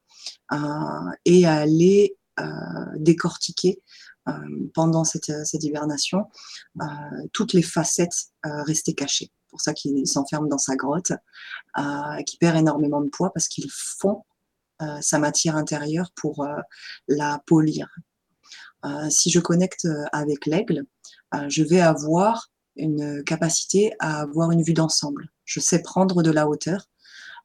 euh, 0.53 0.57
et 1.25 1.47
aller 1.47 2.17
euh, 2.39 2.45
décortiquer 2.97 3.83
euh, 4.29 4.33
pendant 4.75 5.05
cette 5.05 5.31
hibernation 5.55 6.27
toutes 7.33 7.53
les 7.53 7.63
facettes 7.63 8.31
restées 8.43 8.95
cachées. 8.95 9.31
Pour 9.51 9.61
ça 9.61 9.75
qu'il 9.75 10.07
s'enferme 10.07 10.49
dans 10.49 10.59
sa 10.59 10.77
grotte, 10.77 11.13
qui 12.27 12.37
perd 12.39 12.57
énormément 12.57 13.01
de 13.01 13.09
poids 13.09 13.33
parce 13.33 13.49
qu'il 13.49 13.69
fond 13.71 14.23
sa 15.01 15.19
matière 15.19 15.57
intérieure 15.57 16.11
pour 16.15 16.47
la 17.09 17.43
polir. 17.47 17.89
si 19.11 19.31
je 19.31 19.41
connecte 19.41 19.87
avec 20.13 20.47
l'aigle, 20.47 20.85
je 21.49 21.63
vais 21.63 21.81
avoir 21.81 22.51
une 22.77 23.23
capacité 23.25 23.93
à 23.99 24.21
avoir 24.21 24.51
une 24.51 24.63
vue 24.63 24.73
d'ensemble. 24.73 25.31
Je 25.45 25.61
sais 25.61 25.83
prendre 25.83 26.23
de 26.23 26.31
la 26.31 26.49
hauteur 26.49 26.87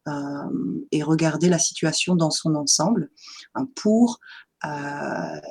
euh, 0.08 0.86
et 0.92 1.02
regarder 1.02 1.50
la 1.50 1.58
situation 1.58 2.16
dans 2.16 2.30
son 2.30 2.54
ensemble 2.54 3.10
pour 3.76 4.20
euh, 4.64 5.42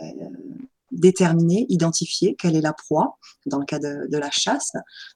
déterminer, 0.95 1.67
identifier 1.69 2.35
quelle 2.37 2.57
est 2.57 2.61
la 2.61 2.73
proie 2.73 3.19
dans 3.47 3.59
le 3.59 3.67
cas 3.67 3.79
de, 3.79 4.17
la 4.17 4.31
chasse, 4.31 4.73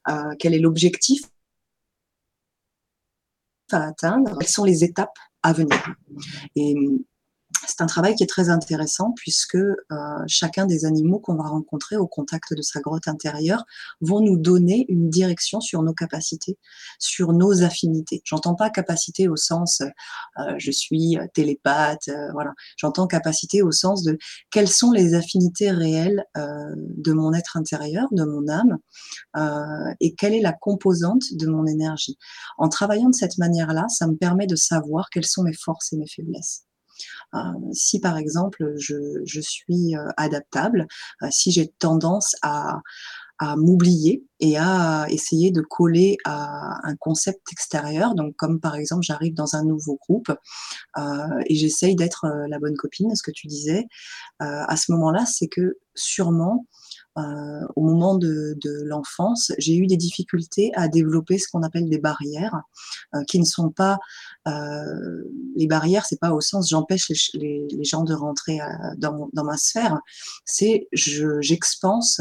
euh, 0.09 0.35
quel 0.39 0.55
est 0.55 0.59
l'objectif 0.59 1.23
à 3.73 3.89
atteindre, 3.89 4.37
quelles 4.39 4.49
sont 4.49 4.65
les 4.65 4.85
étapes 4.85 5.19
à 5.43 5.53
venir. 5.53 5.95
C'est 7.67 7.81
un 7.81 7.87
travail 7.87 8.15
qui 8.15 8.23
est 8.23 8.29
très 8.29 8.51
intéressant 8.51 9.13
puisque 9.17 9.57
euh, 9.57 9.77
chacun 10.27 10.67
des 10.67 10.85
animaux 10.85 11.19
qu'on 11.19 11.35
va 11.35 11.45
rencontrer 11.45 11.97
au 11.97 12.07
contact 12.07 12.55
de 12.55 12.63
sa 12.63 12.81
grotte 12.81 13.09
intérieure 13.09 13.65
vont 14.01 14.21
nous 14.21 14.37
donner 14.37 14.87
une 14.89 15.11
direction 15.11 15.61
sur 15.61 15.83
nos 15.83 15.95
capacités, 15.95 16.59
sur 16.99 17.33
nos 17.33 17.63
affinités. 17.63 18.23
J'entends 18.25 18.55
pas 18.55 18.71
capacité 18.71 19.29
au 19.29 19.37
sens 19.37 19.83
euh, 20.39 20.55
je 20.59 20.71
suis 20.71 21.19
télépathe, 21.35 22.09
euh, 22.09 22.33
voilà. 22.33 22.53
J'entends 22.77 23.07
capacité 23.07 23.63
au 23.63 23.73
sens 23.73 24.03
de 24.03 24.19
quelles 24.51 24.69
sont 24.69 24.93
les 24.93 25.15
affinités 25.15 25.71
réelles 25.71 26.25
de 26.35 27.13
mon 27.13 27.33
être 27.33 27.57
intérieur, 27.57 28.07
de 28.13 28.25
mon 28.25 28.49
âme, 28.49 28.79
et 30.01 30.15
quelle 30.15 30.35
est 30.35 30.41
la 30.41 30.53
composante 30.53 31.23
de 31.33 31.47
mon 31.47 31.67
énergie. 31.67 32.19
En 32.59 32.69
travaillant 32.69 33.11
de 33.11 33.15
cette 33.15 33.39
manière-là, 33.39 33.87
ça 33.89 34.07
me 34.07 34.17
permet 34.17 34.47
de 34.47 34.57
savoir 34.57 35.09
quelles 35.11 35.27
sont 35.27 35.43
mes 35.43 35.55
forces 35.55 35.93
et 35.93 35.97
mes 35.97 36.07
faiblesses. 36.07 36.68
Euh, 37.35 37.39
si 37.73 38.01
par 38.01 38.17
exemple 38.17 38.75
je, 38.77 39.41
suis 39.41 39.95
euh, 39.97 40.09
adaptable, 40.17 40.87
euh, 41.23 41.29
si 41.31 41.53
j'ai 41.53 41.69
tendance 41.79 42.35
à, 42.43 42.81
m'oublier 43.57 44.25
et 44.41 44.59
à 44.59 45.07
essayer 45.11 45.53
de 45.53 45.61
coller 45.61 46.17
à 46.25 46.81
un 46.83 46.97
concept 46.97 47.41
extérieur. 47.53 48.17
Donc, 48.17 48.35
comme 48.35 48.59
par 48.59 48.75
exemple, 48.75 49.05
j'arrive 49.05 49.33
dans 49.33 49.55
un 49.55 49.63
nouveau 49.63 49.97
groupe 49.97 50.33
et 51.47 51.55
j'essaye 51.55 51.95
d'être 51.95 52.27
la 52.49 52.59
bonne 52.59 52.75
copine, 52.77 53.15
ce 53.15 53.23
que 53.23 53.31
tu 53.31 53.47
disais. 53.47 53.87
à 54.41 54.77
ce 54.77 54.91
moment-là, 54.91 55.25
c'est 55.25 55.47
que 55.47 55.79
sûrement 55.95 56.67
euh, 57.19 57.67
au 57.75 57.83
moment 57.83 58.17
de, 58.17 58.57
l'enfance, 58.85 59.53
j'ai 59.59 59.77
eu 59.77 59.87
des 59.87 59.97
difficultés 59.97 60.71
à 60.75 60.89
développer 60.89 61.39
ce 61.39 61.49
qu'on 61.49 61.63
appelle 61.63 61.89
des 61.89 61.99
barrières, 61.99 62.63
euh, 63.15 63.25
qui 63.25 63.39
ne 63.41 63.45
sont 63.45 63.71
pas 63.71 63.99
euh, 64.47 65.25
les 65.57 65.67
barrières, 65.67 66.07
c'est 66.07 66.21
pas 66.21 66.33
au 66.33 66.41
sens 66.41 66.69
j'empêche 66.69 67.11
les, 67.35 67.67
gens 67.83 68.05
de 68.05 68.15
rentrer 68.15 68.59
dans, 68.97 69.31
ma 69.35 69.57
sphère, 69.57 69.99
c'est 70.45 70.89
j'expense 70.93 72.21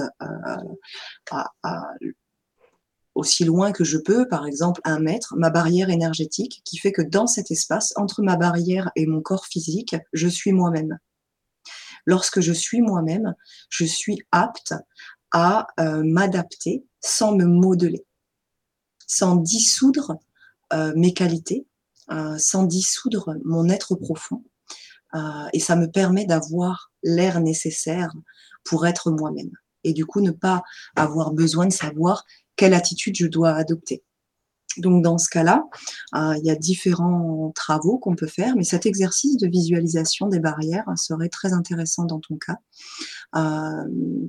aussi 3.16 3.44
loin 3.44 3.72
que 3.72 3.84
je 3.84 3.98
peux, 3.98 4.28
par 4.28 4.46
exemple 4.46 4.82
un 4.84 5.00
mètre, 5.00 5.36
ma 5.38 5.50
barrière 5.50 5.90
énergétique, 5.90 6.62
qui 6.64 6.78
fait 6.78 6.92
que 6.92 7.02
dans 7.02 7.28
cet 7.28 7.52
espace, 7.52 7.94
entre 7.98 8.22
ma 8.22 8.38
barrière 8.38 8.92
et 8.96 9.06
mon 9.06 9.22
corps 9.22 9.46
physique, 9.46 9.96
je 10.14 10.28
suis 10.28 10.54
moi-même 10.54 10.98
lorsque 12.08 12.40
je 12.40 12.54
suis 12.54 12.82
moi-même, 12.82 13.36
je 13.70 13.86
suis 13.86 14.18
apte 14.32 14.74
à 15.32 15.68
euh, 15.80 16.02
m'adapter 16.04 16.84
sans 17.02 17.36
me 17.36 17.46
modeler, 17.46 18.04
sans 19.06 19.36
dissoudre 19.36 20.18
euh, 20.74 20.94
mes 20.96 21.14
qualités, 21.14 21.68
euh, 22.10 22.38
sans 22.40 22.64
dissoudre 22.64 23.36
mon 23.46 23.70
être 23.70 23.94
profond. 23.96 24.44
et 25.54 25.60
ça 25.60 25.76
me 25.76 25.88
permet 25.88 26.26
d'avoir 26.26 26.92
l'air 27.02 27.40
nécessaire 27.40 28.14
pour 28.64 28.86
être 28.86 29.10
moi-même. 29.10 29.52
Et 29.84 29.94
du 29.94 30.06
coup, 30.06 30.22
ne 30.22 30.32
pas 30.32 30.62
avoir 30.96 31.32
besoin 31.32 31.66
de 31.66 31.74
savoir 31.74 32.24
quelle 32.56 32.74
attitude 32.74 33.16
je 33.16 33.28
dois 33.28 33.54
adopter. 33.54 34.04
Donc 34.80 35.04
dans 35.04 35.18
ce 35.18 35.30
cas-là, 35.30 35.64
euh, 36.16 36.36
il 36.38 36.46
y 36.46 36.50
a 36.50 36.56
différents 36.56 37.52
travaux 37.56 37.98
qu'on 37.98 38.16
peut 38.16 38.28
faire, 38.28 38.56
mais 38.56 38.64
cet 38.64 38.86
exercice 38.86 39.38
de 39.38 39.48
visualisation 39.48 40.28
des 40.28 40.40
barrières 40.40 40.86
serait 40.96 41.30
très 41.30 41.54
intéressant 41.54 42.06
dans 42.06 42.20
ton 42.20 42.38
cas. 42.38 42.58
Euh, 43.36 43.84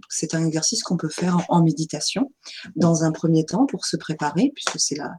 c'est 0.09 0.35
un 0.35 0.45
exercice 0.45 0.83
qu'on 0.83 0.97
peut 0.97 1.09
faire 1.09 1.39
en, 1.49 1.63
méditation 1.63 2.33
dans 2.77 3.05
un 3.05 3.13
premier 3.13 3.45
temps 3.45 3.67
pour 3.67 3.85
se 3.85 3.97
préparer, 3.97 4.53
puisque 4.55 4.79
c'est 4.79 4.97
la, 4.97 5.13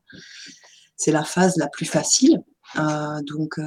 la 1.07 1.23
phase 1.23 1.57
la 1.57 1.67
plus 1.67 1.85
facile. 1.85 2.39
Euh, 2.77 3.21
donc 3.23 3.59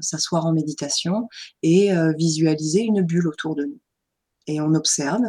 s'asseoir 0.00 0.44
en 0.44 0.52
méditation 0.52 1.28
et 1.62 1.90
visualiser 2.18 2.80
une 2.80 3.02
bulle 3.02 3.28
autour 3.28 3.54
de 3.54 3.64
nous. 3.64 3.80
Et 4.46 4.60
on 4.60 4.74
observe, 4.74 5.22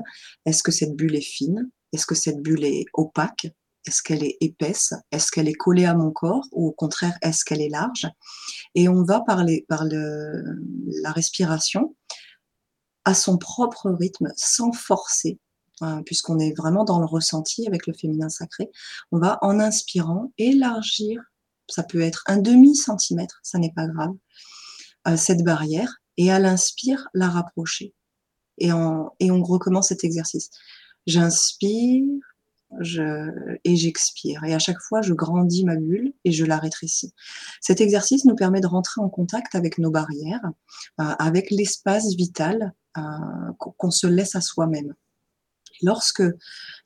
est-ce 0.46 0.64
que 0.64 0.72
cette 0.72 0.96
bulle 0.96 1.16
est 1.16 1.22
fine? 1.22 1.70
Est-ce 1.94 2.08
que 2.08 2.16
cette 2.16 2.42
bulle 2.42 2.64
est 2.64 2.86
opaque? 2.94 3.48
Est-ce 3.88 4.04
qu'elle 4.04 4.24
est 4.24 4.38
épaisse 4.42 4.94
Est-ce 5.12 5.32
qu'elle 5.32 5.48
est 5.48 5.54
collée 5.54 5.86
à 5.86 5.96
mon 5.96 6.12
corps 6.12 6.48
Ou 6.52 6.68
au 6.68 6.72
contraire, 6.72 7.18
est-ce 7.22 7.44
qu'elle 7.44 7.62
est 7.62 7.70
large? 7.70 8.08
Et 8.76 8.88
on 8.88 9.04
va 9.04 9.22
parler 9.22 9.66
par 9.68 9.86
la 9.86 11.12
respiration 11.12 11.96
à 13.06 13.16
son 13.16 13.38
propre 13.38 13.90
rythme, 13.90 14.32
sans 14.36 14.72
forcer, 14.72 15.40
hein, 15.82 16.04
puisqu'on 16.04 16.38
est 16.38 16.56
vraiment 16.56 16.84
dans 16.84 17.00
le 17.00 17.08
ressenti 17.08 17.66
avec 17.66 17.88
le 17.88 17.94
féminin 17.94 18.30
sacré. 18.30 18.70
On 19.12 19.18
va, 19.18 19.40
en 19.42 19.60
inspirant, 19.60 20.32
élargir, 20.38 21.20
ça 21.68 21.82
peut 21.82 22.02
être 22.02 22.24
un 22.28 22.38
demi-centimètre, 22.38 23.40
ça 23.42 23.58
n'est 23.58 23.74
pas 23.74 23.88
grave, 23.88 24.14
euh, 25.08 25.18
cette 25.18 25.44
barrière, 25.44 25.98
et 26.18 26.32
à 26.32 26.38
l'inspire, 26.38 27.08
la 27.16 27.30
rapprocher. 27.30 27.96
Et, 28.60 28.68
et 28.68 29.32
on 29.32 29.44
recommence 29.44 29.88
cet 29.88 30.04
exercice. 30.04 30.52
J'inspire, 31.08 32.20
et 32.80 33.76
j'expire. 33.76 34.44
Et 34.44 34.54
à 34.54 34.60
chaque 34.60 34.80
fois, 34.80 35.02
je 35.02 35.14
grandis 35.14 35.66
ma 35.66 35.76
bulle 35.76 36.14
et 36.24 36.32
je 36.32 36.46
la 36.46 36.58
rétrécis. 36.58 37.14
Cet 37.60 37.82
exercice 37.82 38.26
nous 38.26 38.36
permet 38.36 38.62
de 38.62 38.68
rentrer 38.68 39.02
en 39.02 39.10
contact 39.10 39.56
avec 39.56 39.78
nos 39.78 39.92
barrières, 39.92 40.52
euh, 41.00 41.04
avec 41.20 41.52
l'espace 41.52 42.16
vital 42.16 42.74
euh, 42.98 43.02
qu'on 43.58 43.92
se 43.92 44.08
laisse 44.08 44.36
à 44.36 44.42
soi-même. 44.42 44.94
Lorsque 45.82 46.24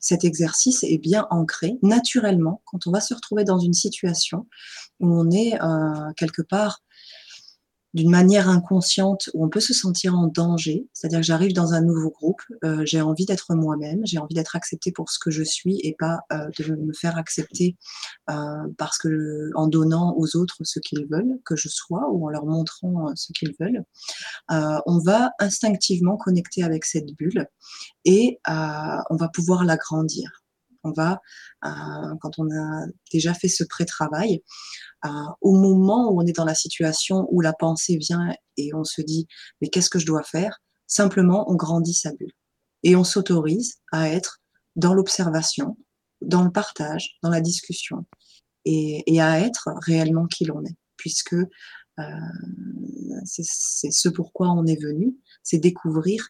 cet 0.00 0.24
exercice 0.24 0.82
est 0.82 0.98
bien 0.98 1.26
ancré, 1.30 1.78
naturellement, 1.82 2.62
quand 2.64 2.86
on 2.86 2.90
va 2.90 3.00
se 3.00 3.14
retrouver 3.14 3.44
dans 3.44 3.58
une 3.58 3.74
situation 3.74 4.46
où 5.00 5.08
on 5.08 5.30
est 5.30 5.60
euh, 5.62 6.12
quelque 6.16 6.42
part 6.42 6.82
d'une 7.96 8.10
manière 8.10 8.50
inconsciente 8.50 9.30
où 9.32 9.42
on 9.42 9.48
peut 9.48 9.60
se 9.60 9.72
sentir 9.72 10.14
en 10.14 10.26
danger, 10.26 10.86
c'est-à-dire 10.92 11.20
que 11.20 11.24
j'arrive 11.24 11.54
dans 11.54 11.72
un 11.72 11.80
nouveau 11.80 12.10
groupe, 12.10 12.42
euh, 12.62 12.82
j'ai 12.84 13.00
envie 13.00 13.24
d'être 13.24 13.54
moi-même, 13.54 14.02
j'ai 14.04 14.18
envie 14.18 14.34
d'être 14.34 14.54
acceptée 14.54 14.92
pour 14.92 15.08
ce 15.08 15.18
que 15.18 15.30
je 15.30 15.42
suis 15.42 15.80
et 15.82 15.96
pas 15.98 16.20
euh, 16.30 16.50
de 16.58 16.74
me 16.74 16.92
faire 16.92 17.16
accepter 17.16 17.78
euh, 18.28 18.34
parce 18.76 18.98
que 18.98 19.50
en 19.54 19.66
donnant 19.66 20.14
aux 20.18 20.36
autres 20.36 20.58
ce 20.60 20.78
qu'ils 20.78 21.06
veulent 21.10 21.38
que 21.46 21.56
je 21.56 21.70
sois 21.70 22.10
ou 22.10 22.26
en 22.26 22.28
leur 22.28 22.44
montrant 22.44 23.12
ce 23.14 23.32
qu'ils 23.32 23.54
veulent, 23.58 23.82
on 24.50 24.98
va 24.98 25.30
instinctivement 25.38 26.18
connecter 26.18 26.64
avec 26.64 26.84
cette 26.84 27.14
bulle 27.16 27.46
et 28.04 28.38
on 28.46 29.16
va 29.16 29.28
pouvoir 29.28 29.64
l'agrandir. 29.64 30.45
On 30.86 30.92
va, 30.92 31.20
quand 31.62 32.38
on 32.38 32.48
a 32.50 32.86
déjà 33.12 33.34
fait 33.34 33.48
ce 33.48 33.64
pré-travail, 33.64 34.42
au 35.40 35.52
moment 35.52 36.10
où 36.10 36.20
on 36.20 36.26
est 36.26 36.36
dans 36.36 36.44
la 36.44 36.54
situation 36.54 37.26
où 37.30 37.40
la 37.40 37.52
pensée 37.52 37.96
vient 37.96 38.32
et 38.56 38.72
on 38.74 38.84
se 38.84 39.02
dit 39.02 39.26
mais 39.60 39.68
qu'est-ce 39.68 39.90
que 39.90 39.98
je 39.98 40.06
dois 40.06 40.22
faire? 40.22 40.60
Simplement, 40.86 41.50
on 41.50 41.56
grandit 41.56 41.94
sa 41.94 42.12
bulle 42.12 42.32
et 42.82 42.94
on 42.94 43.04
s'autorise 43.04 43.80
à 43.90 44.08
être 44.10 44.38
dans 44.76 44.94
l'observation, 44.94 45.76
dans 46.20 46.44
le 46.44 46.52
partage, 46.52 47.16
dans 47.22 47.30
la 47.30 47.40
discussion 47.40 48.06
et, 48.66 49.20
à 49.20 49.40
être 49.40 49.70
réellement 49.86 50.26
qui 50.26 50.44
l'on 50.44 50.64
est, 50.64 50.76
puisque 50.96 51.34
euh, 51.34 52.04
c'est 53.24 53.42
ce 53.44 54.08
pourquoi 54.08 54.50
on 54.50 54.66
est 54.66 54.80
venu, 54.80 55.16
c'est 55.42 55.58
découvrir 55.58 56.28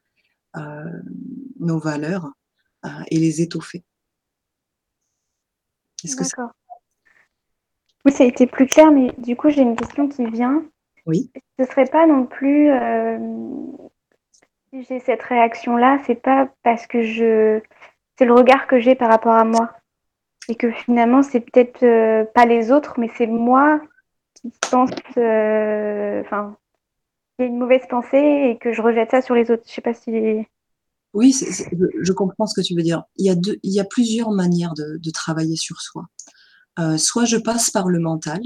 euh, 0.57 0.85
nos 1.59 1.79
valeurs 1.79 2.31
euh, 2.85 2.89
et 3.11 3.19
les 3.19 3.41
étoffer. 3.41 3.85
Que 6.15 6.23
oui, 8.07 8.13
ça 8.13 8.23
a 8.23 8.27
été 8.29 8.47
plus 8.47 8.67
clair, 8.67 8.93
mais 8.93 9.13
du 9.19 9.35
coup, 9.35 9.51
j'ai 9.51 9.63
une 9.63 9.75
question 9.75 10.09
qui 10.09 10.25
vient. 10.27 10.63
Oui. 11.07 11.29
Ce 11.59 11.65
serait 11.65 11.87
pas 11.87 12.07
non 12.07 12.25
plus. 12.25 12.71
Euh, 12.71 13.19
si 14.71 14.85
j'ai 14.85 15.01
cette 15.01 15.25
réaction-là, 15.25 15.99
c'est 16.07 16.15
pas 16.15 16.49
parce 16.63 16.87
que 16.87 17.03
je. 17.03 17.61
C'est 18.17 18.25
le 18.25 18.33
regard 18.33 18.69
que 18.69 18.79
j'ai 18.79 18.95
par 18.95 19.11
rapport 19.11 19.35
à 19.35 19.45
moi. 19.45 19.73
Et 20.49 20.55
que 20.55 20.71
finalement, 20.71 21.23
c'est 21.25 21.41
peut-être 21.41 21.83
euh, 21.83 22.25
pas 22.25 22.47
les 22.47 22.71
autres, 22.71 22.95
mais 23.01 23.11
c'est 23.17 23.27
moi 23.27 23.81
qui 24.35 24.53
pense. 24.71 24.91
Euh, 25.17 26.21
enfin. 26.21 26.57
il 27.39 27.43
y 27.43 27.45
a 27.47 27.49
une 27.49 27.59
mauvaise 27.59 27.89
pensée 27.89 28.51
et 28.51 28.57
que 28.59 28.73
je 28.73 28.83
rejette 28.83 29.11
ça 29.11 29.21
sur 29.21 29.35
les 29.35 29.51
autres. 29.51 29.65
Je 29.67 29.73
sais 29.73 29.81
pas 29.81 29.95
si. 29.95 30.47
Oui, 31.17 31.35
je 32.03 32.13
comprends 32.13 32.47
ce 32.47 32.55
que 32.55 32.61
tu 32.61 32.75
veux 32.75 32.83
dire. 32.83 33.03
Il 33.17 33.25
y 33.65 33.81
a, 33.81 33.85
plusieurs 33.85 34.31
manières 34.31 34.75
de 34.75 35.11
travailler 35.11 35.57
sur 35.57 35.81
soi. 35.81 36.07
Euh, 36.79 36.99
soit 36.99 37.25
je 37.25 37.39
passe 37.39 37.71
par 37.71 37.89
le 37.89 37.99
mental 37.99 38.43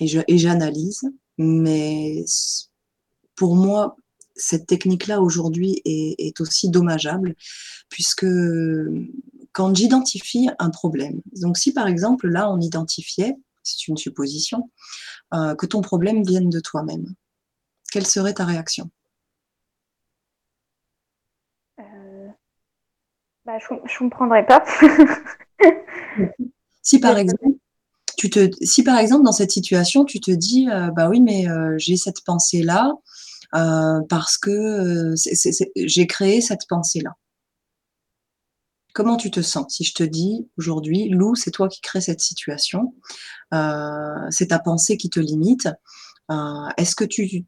et 0.00 0.38
j'analyse, 0.38 1.02
mais 1.38 2.24
pour 3.36 3.54
moi, 3.54 3.96
cette 4.34 4.66
technique-là 4.66 5.20
aujourd'hui 5.20 5.80
est, 5.84 6.40
aussi 6.40 6.68
dommageable 6.68 7.34
puisque 7.88 8.26
quand 9.52 9.74
j'identifie 9.74 10.48
un 10.58 10.70
problème, 10.70 11.20
donc 11.40 11.58
si 11.58 11.72
par 11.72 11.86
exemple 11.86 12.28
là 12.28 12.50
on 12.50 12.60
identifiait, 12.60 13.36
c'est 13.62 13.88
une 13.88 13.96
supposition, 13.96 14.70
euh, 15.34 15.54
que 15.54 15.66
ton 15.66 15.80
problème 15.80 16.24
vienne 16.24 16.50
de 16.50 16.60
toi-même, 16.60 17.14
quelle 17.90 18.06
serait 18.06 18.34
ta 18.34 18.44
réaction? 18.44 18.90
Bah, 23.48 23.56
Je 23.58 23.74
ne 23.74 24.10
comprendrais 24.10 24.44
pas. 24.44 24.62
Si 26.82 27.00
par 27.00 27.18
exemple, 27.18 27.44
tu 28.16 28.30
te, 28.30 28.48
si 28.62 28.82
par 28.82 28.98
exemple 28.98 29.24
dans 29.24 29.32
cette 29.32 29.50
situation, 29.50 30.06
tu 30.06 30.20
te 30.20 30.30
dis, 30.30 30.66
euh, 30.70 30.90
bah 30.90 31.10
oui, 31.10 31.20
mais 31.20 31.46
euh, 31.46 31.74
j'ai 31.76 31.98
cette 31.98 32.24
pensée-là, 32.24 32.94
euh, 33.54 34.00
parce 34.08 34.38
que 34.38 35.14
j'ai 35.76 36.06
créé 36.06 36.40
cette 36.40 36.66
pensée-là. 36.66 37.10
Comment 38.94 39.18
tu 39.18 39.30
te 39.30 39.42
sens 39.42 39.74
si 39.74 39.84
je 39.84 39.92
te 39.92 40.02
dis 40.02 40.48
aujourd'hui, 40.56 41.10
Lou, 41.10 41.34
c'est 41.34 41.50
toi 41.50 41.68
qui 41.68 41.82
crée 41.82 42.00
cette 42.00 42.20
situation, 42.20 42.94
c'est 44.30 44.48
ta 44.48 44.58
pensée 44.58 44.96
qui 44.96 45.10
te 45.10 45.20
limite. 45.20 45.68
est-ce 46.78 46.96
que 46.96 47.04
tu, 47.04 47.44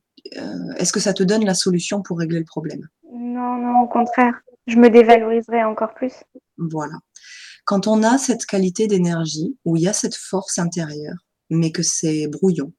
est-ce 0.76 0.92
que 0.92 1.00
ça 1.00 1.14
te 1.14 1.22
donne 1.22 1.46
la 1.46 1.54
solution 1.54 2.02
pour 2.02 2.18
régler 2.18 2.40
le 2.40 2.44
problème? 2.44 2.88
Non, 3.10 3.56
non, 3.56 3.80
au 3.80 3.88
contraire, 3.88 4.42
je 4.70 4.76
me 4.76 4.90
dévaloriserais 4.90 5.64
encore 5.64 5.94
plus. 5.94 6.12
Voilà. 6.58 6.94
Quand 7.64 7.86
on 7.86 8.02
a 8.02 8.18
cette 8.18 8.46
qualité 8.46 8.86
d'énergie, 8.86 9.56
où 9.64 9.76
il 9.76 9.82
y 9.82 9.88
a 9.88 9.92
cette 9.92 10.16
force 10.16 10.58
intérieure, 10.58 11.16
mais 11.50 11.72
que 11.72 11.82
c'est 11.82 12.26
brouillon, 12.28 12.72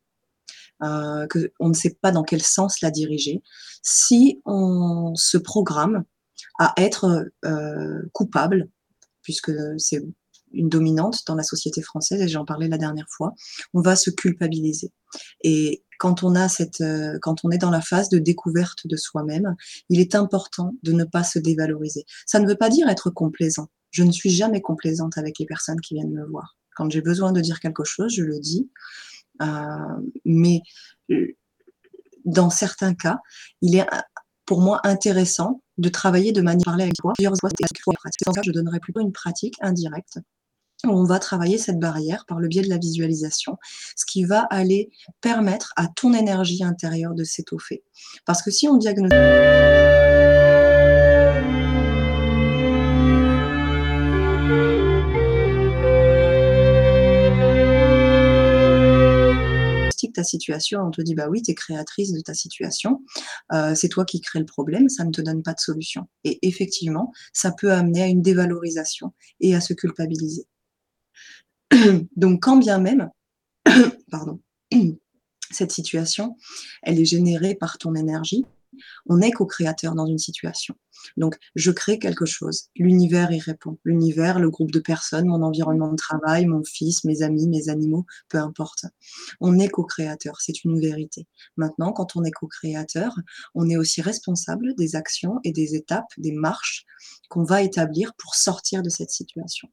euh, 0.83 1.27
qu'on 1.27 1.69
ne 1.69 1.73
sait 1.73 1.97
pas 2.01 2.11
dans 2.11 2.23
quel 2.23 2.41
sens 2.41 2.81
la 2.81 2.91
diriger, 2.91 3.41
si 3.83 4.41
on 4.45 5.13
se 5.15 5.37
programme 5.37 6.03
à 6.59 6.73
être 6.77 7.29
euh, 7.45 8.01
coupable, 8.13 8.69
puisque 9.21 9.51
c'est 9.77 10.03
une 10.53 10.69
dominante 10.69 11.21
dans 11.27 11.35
la 11.35 11.43
société 11.43 11.81
française, 11.81 12.21
et 12.21 12.27
j'en 12.27 12.45
parlais 12.45 12.67
la 12.67 12.77
dernière 12.77 13.07
fois, 13.09 13.33
on 13.73 13.81
va 13.81 13.95
se 13.95 14.09
culpabiliser. 14.09 14.91
Et 15.43 15.83
euh, 16.05 17.19
quand 17.21 17.43
on 17.43 17.51
est 17.51 17.57
dans 17.57 17.69
la 17.69 17.81
phase 17.81 18.09
de 18.09 18.19
découverte 18.19 18.87
de 18.87 18.95
soi-même, 18.95 19.55
il 19.89 19.99
est 19.99 20.15
important 20.15 20.73
de 20.83 20.91
ne 20.91 21.03
pas 21.03 21.23
se 21.23 21.39
dévaloriser. 21.39 22.05
Ça 22.25 22.39
ne 22.39 22.47
veut 22.47 22.55
pas 22.55 22.69
dire 22.69 22.89
être 22.89 23.09
complaisant. 23.09 23.67
Je 23.91 24.03
ne 24.03 24.11
suis 24.11 24.29
jamais 24.29 24.61
complaisante 24.61 25.17
avec 25.17 25.39
les 25.39 25.45
personnes 25.45 25.79
qui 25.81 25.95
viennent 25.95 26.13
me 26.13 26.25
voir. 26.25 26.57
Quand 26.75 26.89
j'ai 26.89 27.01
besoin 27.01 27.31
de 27.33 27.41
dire 27.41 27.59
quelque 27.59 27.83
chose, 27.83 28.13
je 28.13 28.23
le 28.23 28.39
dis. 28.39 28.69
Euh, 29.41 29.45
mais 30.25 30.61
euh, 31.11 31.35
dans 32.25 32.49
certains 32.49 32.93
cas, 32.93 33.19
il 33.61 33.75
est 33.75 33.85
pour 34.45 34.61
moi 34.61 34.79
intéressant 34.83 35.61
de 35.77 35.89
travailler 35.89 36.31
de 36.31 36.41
manière 36.41 36.65
parler 36.65 36.83
avec 36.83 36.95
toi 36.95 37.13
plusieurs 37.15 37.35
fois. 37.39 37.49
Je 38.43 38.51
donnerais 38.51 38.79
plutôt 38.79 39.01
une 39.01 39.11
pratique 39.11 39.55
indirecte 39.61 40.19
on 40.87 41.03
va 41.03 41.19
travailler 41.19 41.57
cette 41.57 41.79
barrière 41.79 42.25
par 42.25 42.39
le 42.39 42.47
biais 42.47 42.61
de 42.61 42.69
la 42.69 42.77
visualisation, 42.77 43.57
ce 43.95 44.05
qui 44.05 44.25
va 44.25 44.41
aller 44.49 44.89
permettre 45.21 45.73
à 45.75 45.87
ton 45.87 46.13
énergie 46.13 46.63
intérieure 46.63 47.13
de 47.13 47.23
s'étoffer. 47.23 47.83
Parce 48.25 48.41
que 48.41 48.51
si 48.51 48.67
on 48.67 48.77
diagnostique 48.77 49.21
ta 60.11 60.23
situation, 60.23 60.81
on 60.81 60.91
te 60.91 61.01
dit 61.01 61.15
bah 61.15 61.27
oui, 61.29 61.41
tu 61.41 61.51
es 61.51 61.55
créatrice 61.55 62.13
de 62.13 62.19
ta 62.21 62.33
situation, 62.33 63.01
euh, 63.53 63.75
c'est 63.75 63.89
toi 63.89 64.05
qui 64.05 64.21
crée 64.21 64.39
le 64.39 64.45
problème, 64.45 64.89
ça 64.89 65.03
ne 65.03 65.11
te 65.11 65.21
donne 65.21 65.43
pas 65.43 65.53
de 65.53 65.59
solution. 65.59 66.07
Et 66.23 66.39
effectivement, 66.47 67.11
ça 67.33 67.51
peut 67.51 67.71
amener 67.71 68.03
à 68.03 68.07
une 68.07 68.21
dévalorisation 68.21 69.13
et 69.39 69.55
à 69.55 69.61
se 69.61 69.73
culpabiliser. 69.73 70.47
Donc, 72.15 72.43
quand 72.43 72.57
bien 72.57 72.79
même, 72.79 73.09
pardon, 74.11 74.39
cette 75.51 75.71
situation, 75.71 76.37
elle 76.83 76.99
est 76.99 77.05
générée 77.05 77.55
par 77.55 77.77
ton 77.77 77.95
énergie, 77.95 78.45
on 79.05 79.21
est 79.21 79.31
co-créateur 79.31 79.95
dans 79.95 80.05
une 80.05 80.17
situation. 80.17 80.75
Donc, 81.17 81.37
je 81.55 81.71
crée 81.71 81.99
quelque 81.99 82.25
chose. 82.25 82.69
L'univers 82.75 83.31
y 83.31 83.39
répond. 83.39 83.77
L'univers, 83.83 84.39
le 84.39 84.49
groupe 84.49 84.71
de 84.71 84.79
personnes, 84.79 85.27
mon 85.27 85.41
environnement 85.43 85.91
de 85.91 85.97
travail, 85.97 86.45
mon 86.45 86.63
fils, 86.63 87.03
mes 87.03 87.21
amis, 87.21 87.47
mes 87.47 87.69
animaux, 87.69 88.05
peu 88.29 88.37
importe. 88.37 88.85
On 89.39 89.59
est 89.59 89.69
co-créateur. 89.69 90.39
C'est 90.39 90.63
une 90.63 90.79
vérité. 90.79 91.27
Maintenant, 91.57 91.91
quand 91.91 92.15
on 92.15 92.23
est 92.23 92.31
co-créateur, 92.31 93.15
on 93.55 93.69
est 93.69 93.77
aussi 93.77 94.01
responsable 94.01 94.73
des 94.75 94.95
actions 94.95 95.39
et 95.43 95.51
des 95.51 95.75
étapes, 95.75 96.11
des 96.17 96.31
marches 96.31 96.85
qu'on 97.29 97.43
va 97.43 97.61
établir 97.61 98.13
pour 98.17 98.35
sortir 98.35 98.83
de 98.83 98.89
cette 98.89 99.11
situation. 99.11 99.69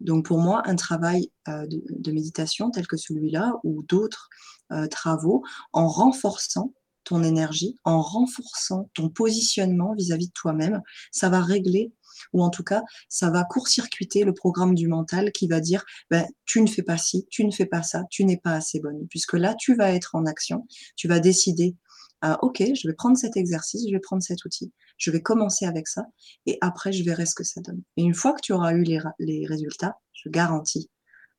Donc 0.00 0.26
pour 0.26 0.38
moi, 0.38 0.62
un 0.66 0.76
travail 0.76 1.30
euh, 1.48 1.66
de, 1.68 2.12
méditation 2.12 2.70
tel 2.70 2.86
que 2.86 2.96
celui-là 2.96 3.54
ou 3.64 3.82
d'autres 3.82 4.28
euh, 4.72 4.86
travaux, 4.86 5.42
en 5.72 5.88
renforçant 5.88 6.72
ton 7.04 7.22
énergie, 7.22 7.76
en 7.84 8.02
renforçant 8.02 8.90
ton 8.94 9.08
positionnement 9.08 9.94
vis-à-vis 9.94 10.28
de 10.28 10.32
toi-même, 10.32 10.82
ça 11.10 11.28
va 11.28 11.40
régler 11.40 11.92
ou 12.32 12.42
en 12.42 12.50
tout 12.50 12.64
cas, 12.64 12.82
ça 13.08 13.30
va 13.30 13.44
court-circuiter 13.44 14.24
le 14.24 14.34
programme 14.34 14.74
du 14.74 14.88
mental 14.88 15.32
qui 15.32 15.48
va 15.48 15.60
dire 15.60 15.84
ben, 16.10 16.26
tu 16.46 16.60
ne 16.60 16.66
fais 16.66 16.82
pas 16.82 16.98
ci, 16.98 17.26
tu 17.30 17.44
ne 17.44 17.50
fais 17.50 17.66
pas 17.66 17.82
ça, 17.82 18.04
tu 18.10 18.24
n'es 18.24 18.36
pas 18.36 18.52
assez 18.52 18.80
bonne. 18.80 19.06
Puisque 19.08 19.34
là, 19.34 19.54
tu 19.54 19.74
vas 19.74 19.92
être 19.92 20.14
en 20.14 20.26
action, 20.26 20.66
tu 20.96 21.08
vas 21.08 21.20
décider 21.20 21.76
ah, 22.20 22.38
ok, 22.42 22.62
je 22.74 22.88
vais 22.88 22.94
prendre 22.94 23.16
cet 23.16 23.36
exercice, 23.36 23.86
je 23.86 23.92
vais 23.92 24.00
prendre 24.00 24.22
cet 24.22 24.44
outil, 24.44 24.72
je 24.96 25.10
vais 25.10 25.22
commencer 25.22 25.66
avec 25.66 25.86
ça, 25.86 26.04
et 26.46 26.58
après, 26.60 26.92
je 26.92 27.04
verrai 27.04 27.26
ce 27.26 27.34
que 27.34 27.44
ça 27.44 27.60
donne. 27.60 27.82
Et 27.96 28.02
une 28.02 28.14
fois 28.14 28.32
que 28.32 28.40
tu 28.40 28.52
auras 28.52 28.72
eu 28.72 28.82
les, 28.82 29.46
résultats, 29.46 29.98
je 30.12 30.28
garantis 30.28 30.90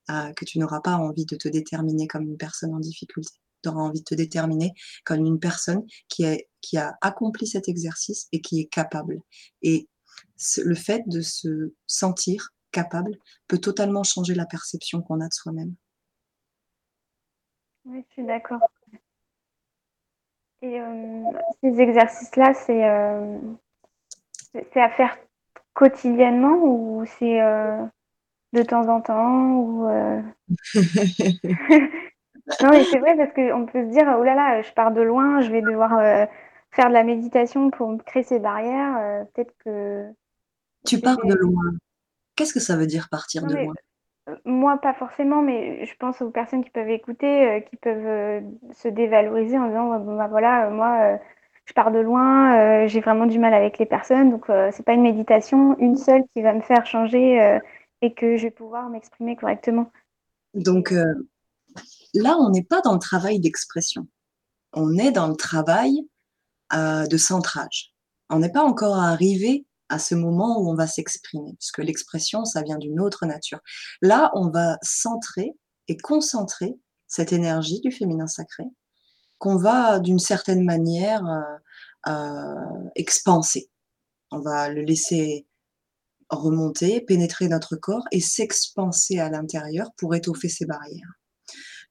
euh, 0.10 0.32
que 0.34 0.46
tu 0.46 0.58
n'auras 0.58 0.80
pas 0.80 0.96
envie 0.96 1.26
de 1.26 1.36
te 1.36 1.50
déterminer 1.50 2.08
comme 2.08 2.24
une 2.24 2.38
personne 2.38 2.74
en 2.74 2.80
difficulté. 2.80 3.34
Tu 3.62 3.70
auras 3.70 3.82
envie 3.82 4.00
de 4.00 4.06
te 4.06 4.15
déterminer 4.15 4.72
comme 5.04 5.26
une 5.26 5.39
personne 5.39 5.86
qui, 6.08 6.26
a 6.26 6.98
accompli 7.02 7.46
cet 7.46 7.68
exercice 7.68 8.28
et 8.32 8.39
qui 8.39 8.62
est 8.62 8.68
capable. 8.68 9.20
Et 9.62 9.89
le 10.58 10.76
fait 10.76 11.04
de 11.08 11.20
se 11.20 11.74
sentir 11.88 12.52
capable 12.72 13.18
peut 13.50 13.58
totalement 13.58 14.04
changer 14.04 14.34
la 14.34 14.46
perception 14.46 15.02
qu'on 15.02 15.20
a 15.20 15.28
de 15.28 15.34
soi-même. 15.34 15.76
Oui, 17.84 18.06
je 18.08 18.13
suis 18.13 18.26
d'accord. 18.26 18.62
Et 20.62 20.80
euh, 20.80 21.24
ces 21.63 21.80
exercices-là, 21.80 22.54
euh, 22.69 23.38
c'est 24.54 24.82
à 24.82 24.89
faire 24.89 25.17
quotidiennement 25.74 26.58
ou 26.62 27.06
c'est 27.17 27.41
euh, 27.41 27.82
de 28.54 28.63
temps 28.63 28.88
en 28.89 29.02
temps 29.02 29.52
ou 29.52 29.88
Non, 32.63 32.72
mais 32.72 32.84
c'est 32.84 32.98
vrai 32.98 33.15
parce 33.15 33.32
qu'on 33.34 33.67
peut 33.67 33.86
se 33.86 33.91
dire, 33.91 34.12
oh 34.17 34.24
là 34.24 34.34
là, 34.34 34.62
je 34.63 34.72
pars 34.74 34.91
de 34.91 35.02
loin, 35.02 35.39
je 35.41 35.52
vais 35.52 35.62
devoir 35.62 35.91
faire 36.72 36.89
de 36.89 36.93
la 36.93 37.04
méditation 37.04 37.69
pour 37.69 37.95
créer 38.06 38.24
ces 38.24 38.39
barrières. 38.39 39.26
Peut-être 39.34 39.54
que. 39.63 40.12
Tu 40.86 41.00
pars 41.00 41.24
de 41.24 41.36
loin. 41.36 41.76
Qu'est-ce 42.36 42.54
que 42.54 42.60
ça 42.60 42.76
veut 42.76 42.88
dire 42.88 43.08
partir 43.10 43.45
de 43.45 43.56
loin? 43.56 43.74
Moi, 44.46 44.78
pas 44.78 44.94
forcément, 44.94 45.42
mais 45.42 45.86
je 45.86 45.96
pense 45.98 46.22
aux 46.22 46.30
personnes 46.30 46.63
qui 46.63 46.70
peuvent 46.70 46.89
écouter, 46.89 47.48
euh, 47.48 47.60
qui 47.62 47.76
peuvent 47.76 48.06
euh, 48.06 48.42
se 48.74 48.88
dévaloriser 48.88 49.58
en 49.58 49.68
disant 49.68 50.00
bah, 50.00 50.28
voilà, 50.30 50.68
euh, 50.68 50.72
moi, 50.72 51.20
je 51.65 51.74
pars 51.74 51.92
de 51.92 52.00
loin, 52.00 52.88
j'ai 52.88 53.00
vraiment 53.00 53.26
du 53.26 53.39
mal 53.39 53.54
avec 53.54 53.78
les 53.78 53.86
personnes, 53.86 54.32
donc 54.32 54.46
c'est 54.72 54.84
pas 54.84 54.94
une 54.94 55.04
méditation, 55.04 55.78
une 55.78 55.98
seule 55.98 56.24
qui 56.34 56.42
va 56.42 56.54
me 56.54 56.62
faire 56.62 56.86
changer 56.88 57.60
et 58.02 58.13
que 58.15 58.38
je 58.38 58.44
vais 58.44 58.52
pouvoir 58.52 58.89
m'exprimer 58.89 59.36
correctement. 59.36 59.92
Donc 60.56 60.92
là, 62.15 62.38
on 62.39 62.50
n'est 62.50 62.63
pas 62.63 62.82
dans 62.82 62.94
le 62.94 63.00
travail 63.00 63.39
d'expression, 63.39 64.08
on 64.74 64.98
est 64.98 65.12
dans 65.12 65.28
le 65.28 65.36
travail 65.36 66.08
de 66.74 67.18
centrage. 67.18 67.94
On 68.32 68.39
n'est 68.39 68.52
pas 68.52 68.63
encore 68.63 68.98
arrivé 68.98 69.68
à 69.89 69.99
ce 69.99 70.15
moment 70.15 70.60
où 70.60 70.69
on 70.69 70.75
va 70.75 70.88
s'exprimer, 70.88 71.56
puisque 71.60 71.80
l'expression, 71.80 72.45
ça 72.45 72.62
vient 72.62 72.78
d'une 72.78 72.99
autre 72.99 73.25
nature. 73.25 73.60
Là, 74.02 74.32
on 74.36 74.49
va 74.49 74.78
centrer 74.82 75.54
et 75.88 75.97
concentrer 75.97 76.75
cette 77.08 77.34
énergie 77.34 77.82
du 77.82 77.91
féminin 77.91 78.28
sacré 78.28 78.63
qu'on 79.39 79.56
va 79.56 79.99
d'une 79.99 80.19
certaine 80.19 80.63
manière 80.63 81.25
euh, 81.25 82.12
euh, 82.12 82.89
expanser. 82.95 83.69
On 84.32 84.41
va 84.41 84.69
le 84.69 84.82
laisser 84.82 85.47
remonter, 86.30 87.02
pénétrer 87.02 87.47
notre 87.47 87.75
corps 87.75 88.06
et 88.12 88.19
s'expanser 88.19 89.17
à 89.17 89.30
l'intérieur 89.30 89.89
pour 89.97 90.13
étoffer 90.13 90.49
ces 90.49 90.65
barrières. 90.65 91.13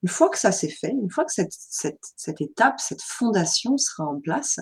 Une 0.04 0.08
fois 0.08 0.28
que 0.28 0.38
ça 0.38 0.52
s'est 0.52 0.68
fait, 0.68 0.90
une 0.90 1.11
fois 1.11 1.24
que 1.24 1.32
cette, 1.32 1.52
cette, 1.52 2.40
étape, 2.40 2.78
cette 2.78 3.02
fondation 3.02 3.76
sera 3.76 4.04
en 4.04 4.20
place, 4.20 4.61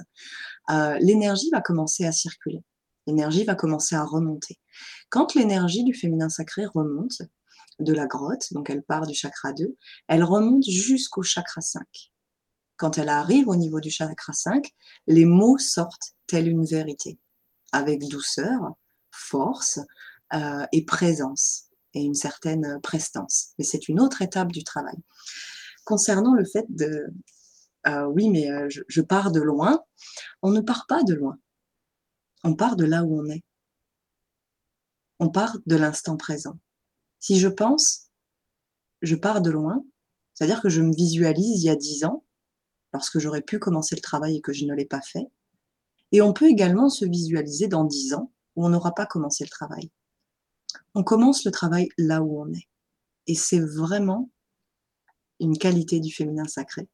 euh, 0.71 0.97
l'énergie 1.01 1.51
va 1.53 1.61
commencer 1.61 2.07
à 2.07 2.13
circuler 2.13 2.63
l'énergie 3.07 3.45
va 3.45 3.55
commencer 3.55 3.95
à 3.95 4.05
remonter. 4.05 4.59
Quand 5.09 5.35
l'énergie 5.35 5.85
du 5.85 5.95
féminin 5.95 6.29
sacré 6.29 6.67
remonte 6.67 7.23
de 7.79 7.93
la 7.93 8.07
grotte, 8.07 8.53
donc 8.53 8.71
elle 8.71 8.83
part 8.83 9.07
du 9.07 9.15
chakra 9.15 9.53
2, 9.53 9.77
elle 10.09 10.25
remonte 10.25 10.65
jusqu'au 10.65 11.23
chakra 11.23 11.61
5. 11.61 11.85
Quand 12.77 12.99
elle 12.99 13.09
arrive 13.09 13.49
au 13.49 13.57
niveau 13.57 13.81
du 13.81 13.91
chakra 13.91 14.33
5, 14.33 14.71
les 15.07 15.25
mots 15.25 15.59
sortent 15.59 16.15
telle 16.27 16.49
une 16.49 16.65
vérité, 16.65 17.19
avec 17.73 18.07
douceur, 18.09 18.75
force 19.11 19.81
euh, 20.35 20.67
et 20.73 20.85
présence, 20.85 21.65
et 21.95 22.03
une 22.03 22.15
certaine 22.15 22.79
prestance. 22.83 23.53
Mais 23.59 23.65
c'est 23.65 23.89
une 23.89 24.01
autre 24.01 24.23
étape 24.23 24.53
du 24.53 24.65
travail. 24.65 24.97
Concernant 25.85 26.35
le 26.35 26.45
fait 26.45 26.67
de, 26.69 27.07
euh, 27.87 28.07
oui, 28.07 28.29
mais 28.31 28.51
euh, 28.51 28.69
je 28.69 29.01
pars 29.01 29.31
de 29.31 29.41
loin, 29.41 29.81
on 30.43 30.51
ne 30.51 30.61
part 30.61 30.87
pas 30.89 31.03
de 31.05 31.15
loin 31.15 31.39
on 32.47 32.55
part 32.55 32.77
de 32.77 32.85
là 32.85 33.03
où 33.05 33.21
on 33.21 33.29
est. 33.29 33.43
On 35.19 35.31
part 35.31 35.59
de 35.67 35.77
l'instant 35.77 36.17
présent. 36.17 36.59
Si 37.19 37.39
je 37.41 37.49
pense, 37.49 38.11
je 39.03 39.17
pars 39.17 39.43
de 39.43 39.51
loin, 39.51 39.85
c'est-à-dire 40.35 40.63
que 40.63 40.69
je 40.69 40.81
me 40.81 40.95
visualise 40.95 41.63
il 41.63 41.67
y 41.67 41.71
a 41.71 41.77
dix 41.77 42.05
ans, 42.05 42.25
lorsque 42.93 43.19
j'aurais 43.19 43.43
pu 43.43 43.59
commencer 43.59 43.97
le 43.97 44.01
travail 44.01 44.37
et 44.37 44.41
que 44.41 44.53
je 44.53 44.65
ne 44.65 44.75
l'ai 44.75 44.87
pas 44.87 45.01
fait. 45.01 45.27
Et 46.13 46.23
on 46.23 46.33
peut 46.33 46.49
également 46.49 46.89
se 46.89 47.05
visualiser 47.05 47.67
dans 47.69 47.85
10 47.85 48.15
ans 48.15 48.33
où 48.55 48.65
on 48.65 48.69
n'aura 48.69 48.95
pas 48.95 49.07
commencé 49.07 49.45
le 49.45 49.51
travail. 49.51 49.91
On 50.95 51.03
commence 51.03 51.45
le 51.45 51.51
travail 51.51 51.89
là 51.99 52.23
où 52.23 52.41
on 52.41 52.53
est. 52.53 52.69
Et 53.27 53.35
c'est 53.35 53.61
vraiment 53.61 54.31
une 55.41 55.59
qualité 55.59 56.01
du 56.01 56.13
féminin 56.13 56.47
sacré. 56.47 56.89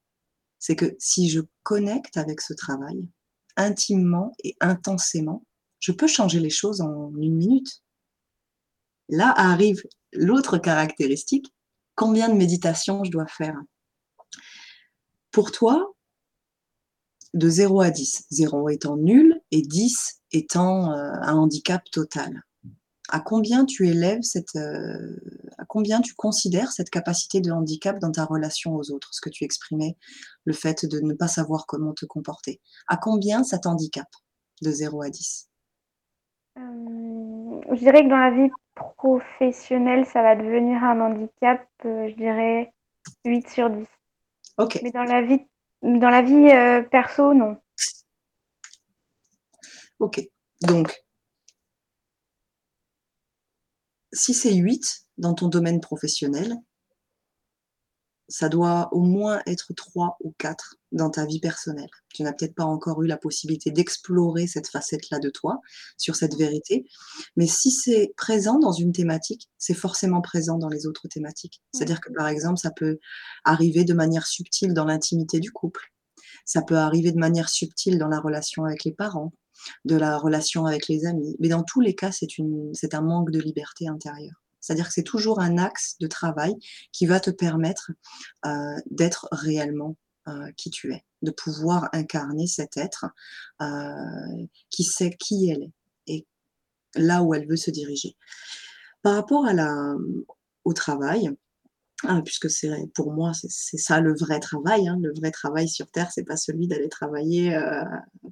C'est 0.59 0.77
que 0.77 0.97
si 0.99 1.29
je 1.29 1.41
connecte 1.63 2.17
avec 2.17 2.41
ce 2.41 2.55
travail, 2.55 3.09
intimement 3.57 4.35
et 4.43 4.57
intensément, 4.61 5.45
je 5.83 5.93
peux 5.93 6.07
changer 6.07 6.41
les 6.41 6.51
choses 6.51 6.81
en 6.81 7.13
une 7.17 7.35
minute. 7.35 7.83
Là 9.09 9.35
arrive 9.37 9.83
l'autre 10.13 10.57
caractéristique, 10.57 11.53
combien 11.97 12.29
de 12.29 12.35
méditations 12.35 13.05
je 13.05 13.11
dois 13.11 13.27
faire? 13.27 13.61
Pour 15.33 15.51
toi, 15.51 15.95
de 17.35 17.49
0 17.49 17.81
à 17.81 17.91
10, 17.91 18.27
0 18.31 18.69
étant 18.69 18.97
nul 18.97 19.41
et 19.51 19.63
10 19.63 20.21
étant 20.31 20.93
euh, 20.93 21.13
un 21.21 21.35
handicap 21.35 21.83
total. 21.91 22.43
À 23.09 23.21
combien 23.21 23.65
tu 23.65 23.89
élèves 23.89 24.23
cette, 24.23 24.55
euh, 24.57 25.17
considères 26.17 26.71
cette 26.71 26.91
capacité 26.91 27.41
de 27.41 27.51
handicap 27.51 27.99
dans 27.99 28.13
ta 28.13 28.25
relation 28.25 28.77
aux 28.77 28.91
autres, 28.93 29.09
ce 29.13 29.21
que 29.21 29.31
tu 29.31 29.45
exprimais, 29.45 29.97
le 30.45 30.53
fait 30.53 30.87
de 30.87 31.01
ne 31.01 31.15
pas 31.15 31.29
savoir 31.29 31.67
comment 31.67 31.93
te 31.93 32.07
comporter. 32.07 32.61
À 32.87 32.97
combien 32.97 33.43
ça 33.43 33.59
t'handicape 33.59 34.15
de 34.63 34.71
0 34.71 35.03
à 35.03 35.11
10 35.11 35.49
euh, 35.49 35.52
Je 36.57 37.79
dirais 37.79 38.05
que 38.05 38.09
dans 38.09 38.17
la 38.17 38.31
vie 38.31 38.51
professionnelle, 38.75 40.07
ça 40.07 40.23
va 40.23 40.37
devenir 40.37 40.83
un 40.85 41.01
handicap, 41.01 41.67
je 41.85 42.15
dirais 42.15 42.73
8 43.25 43.49
sur 43.49 43.71
10. 43.71 43.87
Ok. 44.59 44.81
Mais 44.83 44.91
dans 44.91 45.05
la 45.05 45.23
vie 45.23 45.41
dans 45.83 46.11
la 46.11 46.23
vie 46.23 46.49
euh, 46.51 46.83
perso, 46.83 47.35
non. 47.35 47.57
Ok. 49.99 50.21
Donc, 50.63 50.95
si 54.13 54.33
c'est 54.33 54.55
8 54.55 55.07
dans 55.19 55.35
ton 55.35 55.49
domaine 55.49 55.81
professionnel, 55.81 56.55
ça 58.33 58.49
doit 58.49 58.89
au 58.93 59.03
moins 59.03 59.43
être 59.47 59.75
3 59.75 60.17
ou 60.21 60.35
4 60.39 60.77
dans 60.91 61.11
ta 61.11 61.27
vie 61.27 61.39
personnelle. 61.39 61.91
Tu 62.15 62.23
n'as 62.23 62.33
peut-être 62.33 62.55
pas 62.55 62.65
encore 62.65 63.03
eu 63.03 63.07
la 63.07 63.19
possibilité 63.19 63.71
d'explorer 63.71 64.47
cette 64.47 64.69
facette-là 64.69 65.19
de 65.19 65.29
toi, 65.29 65.61
sur 65.99 66.17
cette 66.17 66.35
vérité. 66.37 66.87
Mais 67.37 67.47
si 67.47 67.71
c'est 67.71 68.15
présent 68.17 68.59
dans 68.59 68.73
une 68.73 68.93
thématique, 68.93 69.51
c'est 69.59 69.75
forcément 69.75 70.23
présent 70.23 70.57
dans 70.57 70.71
les 70.71 70.87
autres 70.87 71.09
thématiques. 71.09 71.61
C'est-à-dire 71.75 72.01
que, 72.01 72.11
par 72.11 72.27
exemple, 72.27 72.59
ça 72.59 72.71
peut 72.71 72.99
arriver 73.45 73.85
de 73.85 73.93
manière 73.93 74.27
subtile 74.27 74.73
dans 74.73 74.87
l'intimité 74.87 75.39
du 75.39 75.53
couple. 75.53 75.93
Ça 76.47 76.63
peut 76.63 76.79
arriver 76.79 77.13
de 77.13 77.19
manière 77.19 77.51
subtile 77.51 77.99
dans 77.99 78.09
la 78.09 78.19
relation 78.19 78.65
avec 78.65 78.85
les 78.85 78.93
parents, 78.93 79.35
de 79.85 79.97
la 79.97 80.17
relation 80.17 80.65
avec 80.65 80.89
les 80.89 81.05
amis. 81.05 81.37
Mais 81.39 81.49
dans 81.49 81.65
tous 81.65 81.83
les 81.83 81.95
cas, 81.95 82.13
c'est 82.13 82.95
un 82.95 83.03
manque 83.03 83.31
de 83.31 83.41
liberté 83.41 83.89
intérieure. 83.89 84.43
C'est-à-dire 84.63 84.87
que 84.87 84.95
c'est 84.95 85.03
toujours 85.03 85.41
un 85.41 85.59
axe 85.59 85.97
de 86.01 86.07
travail 86.07 86.55
qui 86.93 87.05
va 87.05 87.21
te 87.21 87.31
permettre 87.31 87.91
euh, 88.47 88.77
d'être 88.91 89.29
réellement 89.33 89.97
euh, 90.29 90.51
qui 90.57 90.71
tu 90.71 90.95
es, 90.95 91.05
de 91.21 91.33
pouvoir 91.33 91.91
incarner 91.93 92.47
cet 92.47 92.77
être 92.77 93.07
euh, 93.61 94.47
qui 94.71 94.85
sait 94.85 95.11
qui 95.11 95.51
elle 95.51 95.65
est 95.65 95.73
et 96.07 96.27
là 96.95 97.23
où 97.23 97.35
elle 97.35 97.47
veut 97.47 97.57
se 97.57 97.71
diriger. 97.71 98.17
Par 99.03 99.15
rapport 99.15 99.47
à 99.47 99.53
la, 99.53 99.97
au 100.65 100.73
travail, 100.73 101.29
hein, 102.05 102.21
puisque 102.21 102.49
c'est 102.49 102.71
pour 102.95 103.13
moi 103.13 103.33
c'est 103.35 103.79
ça 103.79 104.01
le 104.01 104.15
vrai 104.15 104.39
travail. 104.39 104.87
Hein. 104.87 104.99
Le 105.03 105.13
vrai 105.13 105.33
travail 105.33 105.69
sur 105.69 105.91
terre, 105.91 106.13
c'est 106.13 106.25
pas 106.25 106.37
celui 106.37 106.69
d'aller 106.69 106.89
travailler 106.89 107.59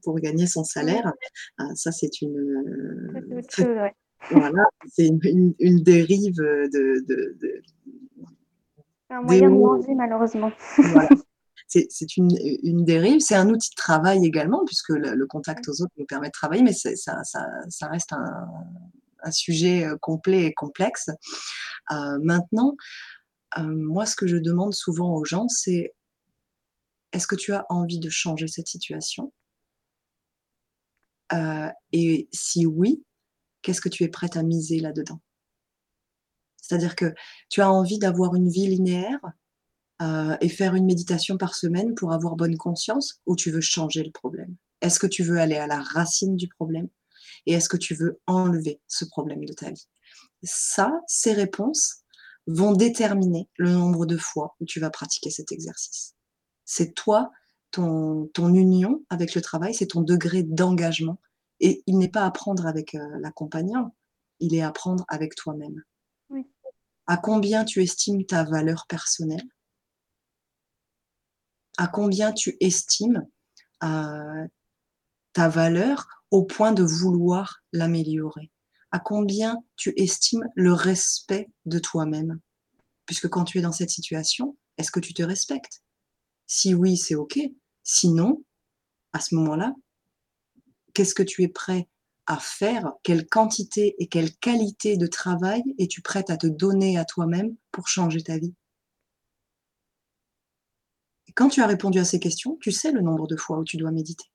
pour 0.04 0.14
gagner 0.20 0.46
son 0.46 0.62
salaire. 0.62 1.12
ça 1.74 1.90
c'est 1.90 2.20
une 2.20 2.62
voilà, 4.30 4.64
c'est 4.88 5.06
une, 5.06 5.54
une, 5.58 5.82
dérive 5.82 6.34
de, 6.34 6.68
de, 6.72 7.04
de 7.06 7.62
un 9.10 9.22
moyen 9.22 9.50
de 9.50 9.56
manger, 9.56 9.94
malheureusement. 9.94 10.52
Voilà. 10.76 11.08
C'est 11.72 12.16
une, 12.16 12.36
une, 12.64 12.84
dérive, 12.84 13.20
c'est 13.20 13.36
un 13.36 13.48
outil 13.48 13.70
de 13.70 13.76
travail 13.76 14.26
également, 14.26 14.64
puisque 14.64 14.88
le, 14.88 15.24
contact 15.28 15.68
aux 15.68 15.82
autres 15.82 15.92
nous 15.98 16.04
permet 16.04 16.26
de 16.26 16.32
travailler, 16.32 16.64
mais 16.64 16.72
ça, 16.72 16.96
ça, 16.96 17.22
ça, 17.22 17.86
reste 17.86 18.12
un, 18.12 18.48
un, 19.22 19.30
sujet 19.30 19.84
euh, 19.84 19.96
complet 20.00 20.46
et 20.46 20.52
complexe. 20.52 21.10
Euh, 21.92 22.18
maintenant, 22.24 22.74
euh, 23.58 23.62
moi, 23.62 24.04
ce 24.04 24.16
que 24.16 24.26
je 24.26 24.36
demande 24.36 24.74
souvent 24.74 25.14
aux 25.14 25.24
gens, 25.24 25.46
c'est 25.46 25.94
est-ce 27.12 27.28
que 27.28 27.36
tu 27.36 27.52
as 27.52 27.66
envie 27.68 28.00
de 28.00 28.10
changer 28.10 28.48
cette 28.48 28.66
situation? 28.66 29.32
Euh, 31.32 31.68
Et 31.92 32.28
si 32.32 32.66
oui, 32.66 33.04
qu'est-ce 33.62 33.80
que 33.80 33.88
tu 33.88 34.04
es 34.04 34.08
prête 34.08 34.36
à 34.36 34.42
miser 34.42 34.80
là-dedans? 34.80 35.20
C'est-à-dire 36.60 36.94
que 36.94 37.14
tu 37.48 37.62
as 37.62 37.70
envie 37.70 37.98
d'avoir 37.98 38.34
une 38.34 38.48
vie 38.48 38.68
linéaire 38.68 39.20
euh, 40.02 40.36
et 40.40 40.48
faire 40.48 40.74
une 40.74 40.86
méditation 40.86 41.36
par 41.36 41.54
semaine 41.54 41.94
pour 41.94 42.12
avoir 42.12 42.36
bonne 42.36 42.56
conscience 42.56 43.20
ou 43.26 43.36
tu 43.36 43.50
veux 43.50 43.60
changer 43.60 44.04
le 44.04 44.12
problème? 44.12 44.56
Est-ce 44.80 44.98
que 44.98 45.06
tu 45.06 45.22
veux 45.22 45.38
aller 45.38 45.56
à 45.56 45.66
la 45.66 45.80
racine 45.80 46.36
du 46.36 46.48
problème 46.48 46.88
et 47.46 47.52
est-ce 47.52 47.68
que 47.68 47.76
tu 47.76 47.94
veux 47.94 48.20
enlever 48.26 48.80
ce 48.86 49.04
problème 49.04 49.44
de 49.44 49.52
ta 49.52 49.70
vie? 49.70 49.88
Ça, 50.42 50.92
ces 51.06 51.32
réponses 51.32 52.02
vont 52.46 52.72
déterminer 52.72 53.48
le 53.56 53.72
nombre 53.72 54.06
de 54.06 54.16
fois 54.16 54.56
où 54.60 54.64
tu 54.64 54.80
vas 54.80 54.90
pratiquer 54.90 55.30
cet 55.30 55.52
exercice. 55.52 56.14
C'est 56.64 56.94
toi, 56.94 57.30
ton, 57.70 58.30
ton 58.32 58.54
union 58.54 59.04
avec 59.10 59.34
le 59.34 59.42
travail, 59.42 59.74
c'est 59.74 59.88
ton 59.88 60.02
degré 60.02 60.42
d'engagement 60.42 61.20
et 61.60 61.82
il 61.86 61.98
n'est 61.98 62.08
pas 62.08 62.24
à 62.24 62.30
prendre 62.30 62.66
avec 62.66 62.94
euh, 62.94 63.18
l'accompagnant, 63.20 63.94
il 64.40 64.54
est 64.54 64.62
à 64.62 64.72
prendre 64.72 65.04
avec 65.08 65.34
toi-même. 65.34 65.82
À 67.06 67.16
combien 67.16 67.64
tu 67.64 67.82
estimes 67.82 68.24
ta 68.24 68.44
valeur 68.44 68.86
personnelle? 68.86 69.48
À 71.76 71.88
combien 71.88 72.32
tu 72.32 72.56
estimes 72.60 73.26
euh, 73.82 74.46
ta 75.32 75.48
valeur 75.48 76.06
au 76.30 76.44
point 76.44 76.72
de 76.72 76.84
vouloir 76.84 77.62
l'améliorer? 77.72 78.52
À 78.92 79.00
combien 79.00 79.58
tu 79.76 79.92
estimes 79.96 80.48
le 80.54 80.72
respect 80.72 81.48
de 81.64 81.78
toi-même? 81.78 82.40
Puisque 83.06 83.28
quand 83.28 83.44
tu 83.44 83.58
es 83.58 83.62
dans 83.62 83.72
cette 83.72 83.90
situation, 83.90 84.56
est-ce 84.78 84.92
que 84.92 85.00
tu 85.00 85.12
te 85.12 85.22
respectes? 85.22 85.82
Si 86.46 86.74
oui, 86.74 86.96
c'est 86.96 87.16
OK. 87.16 87.38
Sinon, 87.82 88.44
à 89.12 89.20
ce 89.20 89.34
moment-là, 89.34 89.74
qu'est-ce 90.94 91.14
que 91.14 91.22
tu 91.22 91.42
es 91.42 91.48
prêt 91.48 91.88
à 92.26 92.38
faire, 92.38 92.92
quelle 93.02 93.26
quantité 93.26 93.96
et 93.98 94.06
quelle 94.06 94.32
qualité 94.36 94.96
de 94.96 95.06
travail 95.06 95.62
es-tu 95.78 96.00
prête 96.00 96.30
à 96.30 96.36
te 96.36 96.46
donner 96.46 96.98
à 96.98 97.04
toi-même 97.04 97.56
pour 97.72 97.88
changer 97.88 98.22
ta 98.22 98.38
vie? 98.38 98.54
Quand 101.34 101.48
tu 101.48 101.60
as 101.60 101.66
répondu 101.66 101.98
à 101.98 102.04
ces 102.04 102.20
questions, 102.20 102.56
tu 102.60 102.70
sais 102.70 102.92
le 102.92 103.00
nombre 103.00 103.26
de 103.26 103.36
fois 103.36 103.58
où 103.58 103.64
tu 103.64 103.76
dois 103.76 103.90
méditer. 103.90 104.26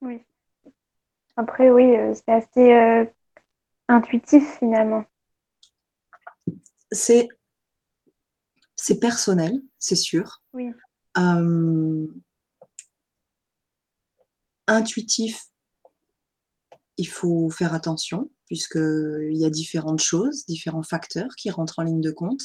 Oui. 0.00 0.22
Après, 1.36 1.70
oui, 1.70 1.96
euh, 1.96 2.14
c'est 2.14 2.32
assez 2.32 2.72
euh, 2.72 3.04
intuitif 3.88 4.58
finalement. 4.58 5.04
C'est 6.92 7.28
c'est 8.76 8.98
personnel, 8.98 9.60
c'est 9.78 9.96
sûr. 9.96 10.42
Oui. 10.52 10.72
Euh, 11.18 12.06
intuitif, 14.70 15.46
il 16.96 17.08
faut 17.08 17.50
faire 17.50 17.74
attention 17.74 18.30
puisqu'il 18.50 19.36
y 19.36 19.44
a 19.44 19.50
différentes 19.50 20.00
choses, 20.00 20.44
différents 20.46 20.82
facteurs 20.82 21.30
qui 21.36 21.50
rentrent 21.50 21.78
en 21.78 21.84
ligne 21.84 22.00
de 22.00 22.10
compte, 22.10 22.42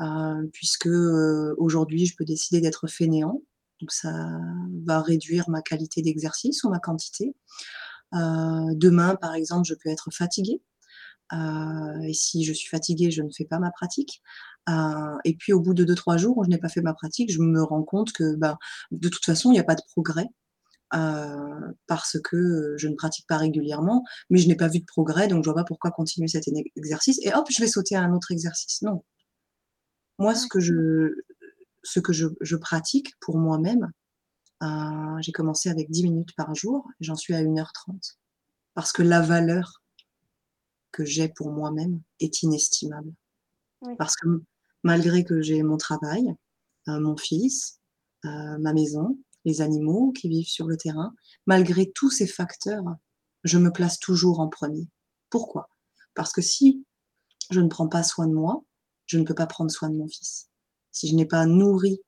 euh, 0.00 0.44
puisque 0.52 0.88
euh, 0.88 1.54
aujourd'hui 1.56 2.04
je 2.06 2.16
peux 2.16 2.24
décider 2.24 2.60
d'être 2.60 2.88
fainéant, 2.88 3.42
donc 3.80 3.92
ça 3.92 4.12
va 4.84 5.00
réduire 5.02 5.48
ma 5.48 5.62
qualité 5.62 6.02
d'exercice 6.02 6.64
ou 6.64 6.68
ma 6.68 6.80
quantité. 6.80 7.36
Euh, 8.14 8.74
demain, 8.74 9.14
par 9.14 9.36
exemple, 9.36 9.68
je 9.68 9.74
peux 9.74 9.88
être 9.88 10.10
fatiguée. 10.10 10.60
et 11.32 12.12
si 12.12 12.42
je 12.44 12.52
suis 12.52 12.68
fatiguée, 12.68 13.12
je 13.12 13.22
ne 13.22 13.30
fais 13.30 13.44
pas 13.44 13.60
ma 13.60 13.70
pratique. 13.70 14.22
et 15.24 15.36
puis 15.36 15.52
au 15.52 15.60
bout 15.60 15.74
de 15.74 15.84
2-3 15.84 16.18
jours 16.18 16.38
où 16.38 16.44
je 16.44 16.50
n'ai 16.50 16.58
pas 16.58 16.68
fait 16.68 16.82
ma 16.82 16.94
pratique, 16.94 17.32
je 17.32 17.38
me 17.40 17.62
rends 17.62 17.84
compte 17.84 18.12
que 18.12 18.34
ben, 18.34 18.58
de 18.90 19.08
toute 19.08 19.24
façon, 19.24 19.50
il 19.50 19.54
n'y 19.54 19.60
a 19.60 19.64
pas 19.64 19.76
de 19.76 19.82
progrès. 19.92 20.26
Euh, 20.94 21.72
parce 21.88 22.16
que 22.22 22.76
je 22.76 22.86
ne 22.86 22.94
pratique 22.94 23.26
pas 23.26 23.38
régulièrement, 23.38 24.04
mais 24.30 24.38
je 24.38 24.46
n'ai 24.46 24.54
pas 24.54 24.68
vu 24.68 24.78
de 24.78 24.84
progrès, 24.84 25.26
donc 25.26 25.42
je 25.42 25.50
vois 25.50 25.56
pas 25.56 25.64
pourquoi 25.64 25.90
continuer 25.90 26.28
cet 26.28 26.44
exercice 26.76 27.18
et 27.22 27.34
hop, 27.34 27.46
je 27.50 27.60
vais 27.60 27.66
sauter 27.66 27.96
à 27.96 28.02
un 28.02 28.12
autre 28.12 28.30
exercice. 28.30 28.82
Non. 28.82 29.04
Moi, 30.18 30.34
ce 30.36 30.46
que 30.46 30.60
je, 30.60 31.12
ce 31.82 31.98
que 31.98 32.12
je, 32.12 32.28
je 32.40 32.56
pratique 32.56 33.14
pour 33.20 33.36
moi-même, 33.36 33.90
euh, 34.62 35.20
j'ai 35.20 35.32
commencé 35.32 35.68
avec 35.68 35.90
10 35.90 36.04
minutes 36.04 36.34
par 36.36 36.54
jour, 36.54 36.88
j'en 37.00 37.16
suis 37.16 37.34
à 37.34 37.42
1h30. 37.42 38.16
Parce 38.74 38.92
que 38.92 39.02
la 39.02 39.20
valeur 39.20 39.82
que 40.92 41.04
j'ai 41.04 41.28
pour 41.28 41.50
moi-même 41.50 42.00
est 42.20 42.42
inestimable. 42.42 43.12
Oui. 43.82 43.94
Parce 43.98 44.14
que 44.14 44.42
malgré 44.84 45.24
que 45.24 45.42
j'ai 45.42 45.62
mon 45.64 45.78
travail, 45.78 46.32
euh, 46.88 47.00
mon 47.00 47.16
fils, 47.16 47.80
ma 48.24 48.72
maison, 48.72 49.16
les 49.46 49.62
animaux 49.62 50.12
qui 50.12 50.28
vivent 50.28 50.48
sur 50.48 50.66
le 50.66 50.76
terrain. 50.76 51.14
Malgré 51.46 51.90
tous 51.90 52.10
ces 52.10 52.26
facteurs, 52.26 52.84
je 53.44 53.56
me 53.56 53.72
place 53.72 53.98
toujours 53.98 54.40
en 54.40 54.48
premier. 54.48 54.88
Pourquoi? 55.30 55.70
Parce 56.14 56.32
que 56.32 56.42
si 56.42 56.84
je 57.50 57.60
ne 57.60 57.68
prends 57.68 57.88
pas 57.88 58.02
soin 58.02 58.26
de 58.26 58.34
moi, 58.34 58.64
je 59.06 59.18
ne 59.18 59.24
peux 59.24 59.34
pas 59.34 59.46
prendre 59.46 59.70
soin 59.70 59.88
de 59.88 59.96
mon 59.96 60.08
fils. 60.08 60.50
Si 60.90 61.08
je 61.08 61.14
n'ai 61.14 61.26
pas 61.26 61.46
nourri 61.46 62.00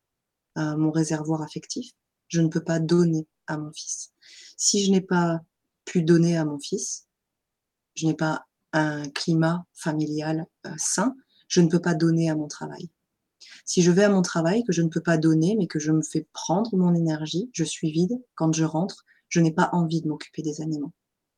euh, 0.58 0.76
mon 0.76 0.90
réservoir 0.90 1.40
affectif, 1.42 1.92
je 2.26 2.40
ne 2.40 2.48
peux 2.48 2.64
pas 2.64 2.80
donner 2.80 3.26
à 3.46 3.56
mon 3.56 3.72
fils. 3.72 4.12
Si 4.56 4.84
je 4.84 4.90
n'ai 4.90 5.00
pas 5.00 5.40
pu 5.84 6.02
donner 6.02 6.36
à 6.36 6.44
mon 6.44 6.58
fils, 6.58 7.06
je 7.94 8.06
n'ai 8.06 8.14
pas 8.14 8.46
un 8.72 9.08
climat 9.10 9.64
familial 9.74 10.44
euh, 10.66 10.74
sain, 10.76 11.14
je 11.46 11.60
ne 11.60 11.68
peux 11.68 11.80
pas 11.80 11.94
donner 11.94 12.28
à 12.30 12.34
mon 12.34 12.48
travail. 12.48 12.90
Si 13.64 13.82
je 13.82 13.90
vais 13.90 14.04
à 14.04 14.08
mon 14.08 14.22
travail, 14.22 14.64
que 14.64 14.72
je 14.72 14.82
ne 14.82 14.88
peux 14.88 15.00
pas 15.00 15.18
donner, 15.18 15.56
mais 15.56 15.66
que 15.66 15.78
je 15.78 15.92
me 15.92 16.02
fais 16.02 16.26
prendre 16.32 16.76
mon 16.76 16.94
énergie, 16.94 17.50
je 17.52 17.64
suis 17.64 17.90
vide. 17.90 18.20
Quand 18.34 18.52
je 18.52 18.64
rentre, 18.64 19.04
je 19.28 19.40
n'ai 19.40 19.52
pas 19.52 19.70
envie 19.72 20.00
de 20.00 20.08
m'occuper 20.08 20.42
des 20.42 20.60
animaux. 20.60 20.92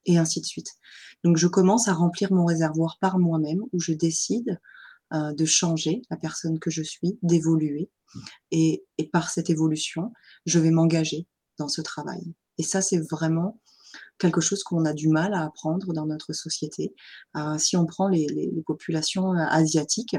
Et 0.06 0.18
ainsi 0.18 0.40
de 0.40 0.46
suite. 0.46 0.72
Donc 1.24 1.36
je 1.36 1.46
commence 1.46 1.88
à 1.88 1.92
remplir 1.92 2.32
mon 2.32 2.46
réservoir 2.46 2.98
par 3.00 3.18
moi-même, 3.18 3.62
où 3.72 3.80
je 3.80 3.92
décide 3.92 4.58
euh, 5.12 5.32
de 5.32 5.44
changer 5.44 6.02
la 6.08 6.16
personne 6.16 6.58
que 6.60 6.70
je 6.70 6.82
suis, 6.82 7.18
d'évoluer. 7.22 7.90
Et, 8.50 8.84
par 9.12 9.30
cette 9.30 9.50
évolution, 9.50 10.12
je 10.46 10.58
vais 10.58 10.70
m'engager 10.70 11.26
dans 11.58 11.68
ce 11.68 11.80
travail. 11.80 12.34
Et 12.58 12.62
ça, 12.62 12.80
c'est 12.80 12.98
vraiment 12.98 13.60
quelque 14.18 14.40
chose 14.40 14.62
qu'on 14.62 14.84
a 14.84 14.92
du 14.92 15.08
mal 15.08 15.34
à 15.34 15.44
apprendre 15.44 15.92
dans 15.92 16.06
notre 16.06 16.32
société. 16.32 16.94
Euh, 17.36 17.58
si 17.58 17.76
on 17.76 17.86
prend 17.86 18.08
les, 18.08 18.52
populations 18.66 19.32
euh, 19.32 19.46
asiatiques, 19.48 20.16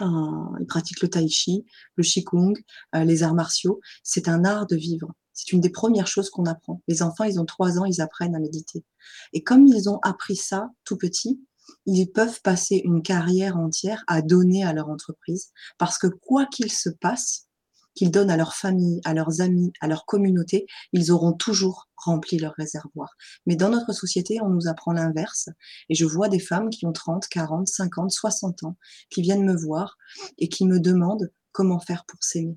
ils 0.00 0.66
pratiquent 0.66 1.02
le 1.02 1.08
tai 1.08 1.28
chi, 1.28 1.64
le 1.96 2.04
qigong, 2.04 2.54
les 2.94 3.22
arts 3.22 3.34
martiaux. 3.34 3.80
C'est 4.02 4.28
un 4.28 4.44
art 4.44 4.66
de 4.66 4.76
vivre. 4.76 5.12
C'est 5.32 5.52
une 5.52 5.60
des 5.60 5.70
premières 5.70 6.06
choses 6.06 6.30
qu'on 6.30 6.46
apprend. 6.46 6.82
Les 6.88 7.02
enfants, 7.02 7.24
ils 7.24 7.40
ont 7.40 7.44
trois 7.44 7.78
ans, 7.78 7.84
ils 7.84 8.00
apprennent 8.00 8.34
à 8.34 8.38
méditer. 8.38 8.84
Et 9.32 9.42
comme 9.42 9.66
ils 9.66 9.88
ont 9.88 9.98
appris 10.02 10.36
ça 10.36 10.70
tout 10.84 10.96
petit, 10.96 11.40
ils 11.86 12.06
peuvent 12.06 12.40
passer 12.42 12.82
une 12.84 13.02
carrière 13.02 13.56
entière 13.56 14.04
à 14.06 14.22
donner 14.22 14.64
à 14.64 14.72
leur 14.72 14.88
entreprise 14.88 15.52
parce 15.78 15.98
que 15.98 16.06
quoi 16.06 16.46
qu'il 16.46 16.70
se 16.70 16.90
passe, 16.90 17.46
qu'ils 17.94 18.10
donnent 18.10 18.30
à 18.30 18.36
leur 18.36 18.54
famille, 18.54 19.00
à 19.04 19.14
leurs 19.14 19.40
amis, 19.40 19.72
à 19.80 19.88
leur 19.88 20.06
communauté, 20.06 20.66
ils 20.92 21.12
auront 21.12 21.32
toujours 21.32 21.88
rempli 21.96 22.38
leur 22.38 22.54
réservoir. 22.56 23.10
Mais 23.46 23.56
dans 23.56 23.68
notre 23.68 23.92
société, 23.92 24.40
on 24.40 24.48
nous 24.48 24.68
apprend 24.68 24.92
l'inverse. 24.92 25.48
Et 25.88 25.94
je 25.94 26.04
vois 26.04 26.28
des 26.28 26.40
femmes 26.40 26.70
qui 26.70 26.86
ont 26.86 26.92
30, 26.92 27.28
40, 27.28 27.68
50, 27.68 28.10
60 28.10 28.64
ans, 28.64 28.76
qui 29.10 29.22
viennent 29.22 29.44
me 29.44 29.56
voir 29.56 29.96
et 30.38 30.48
qui 30.48 30.66
me 30.66 30.80
demandent 30.80 31.30
comment 31.52 31.80
faire 31.80 32.04
pour 32.06 32.22
s'aimer. 32.22 32.56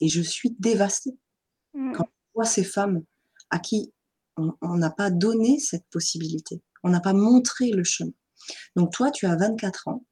Et 0.00 0.08
je 0.08 0.22
suis 0.22 0.56
dévastée. 0.58 1.16
Mmh. 1.74 1.92
Quand 1.92 2.04
je 2.04 2.32
vois 2.34 2.44
ces 2.44 2.64
femmes 2.64 3.02
à 3.50 3.58
qui 3.58 3.92
on 4.36 4.76
n'a 4.76 4.90
pas 4.90 5.10
donné 5.10 5.58
cette 5.58 5.86
possibilité, 5.90 6.62
on 6.82 6.90
n'a 6.90 7.00
pas 7.00 7.14
montré 7.14 7.70
le 7.70 7.84
chemin. 7.84 8.12
Donc 8.76 8.92
toi, 8.92 9.10
tu 9.10 9.26
as 9.26 9.36
24 9.36 9.88
ans. 9.88 10.04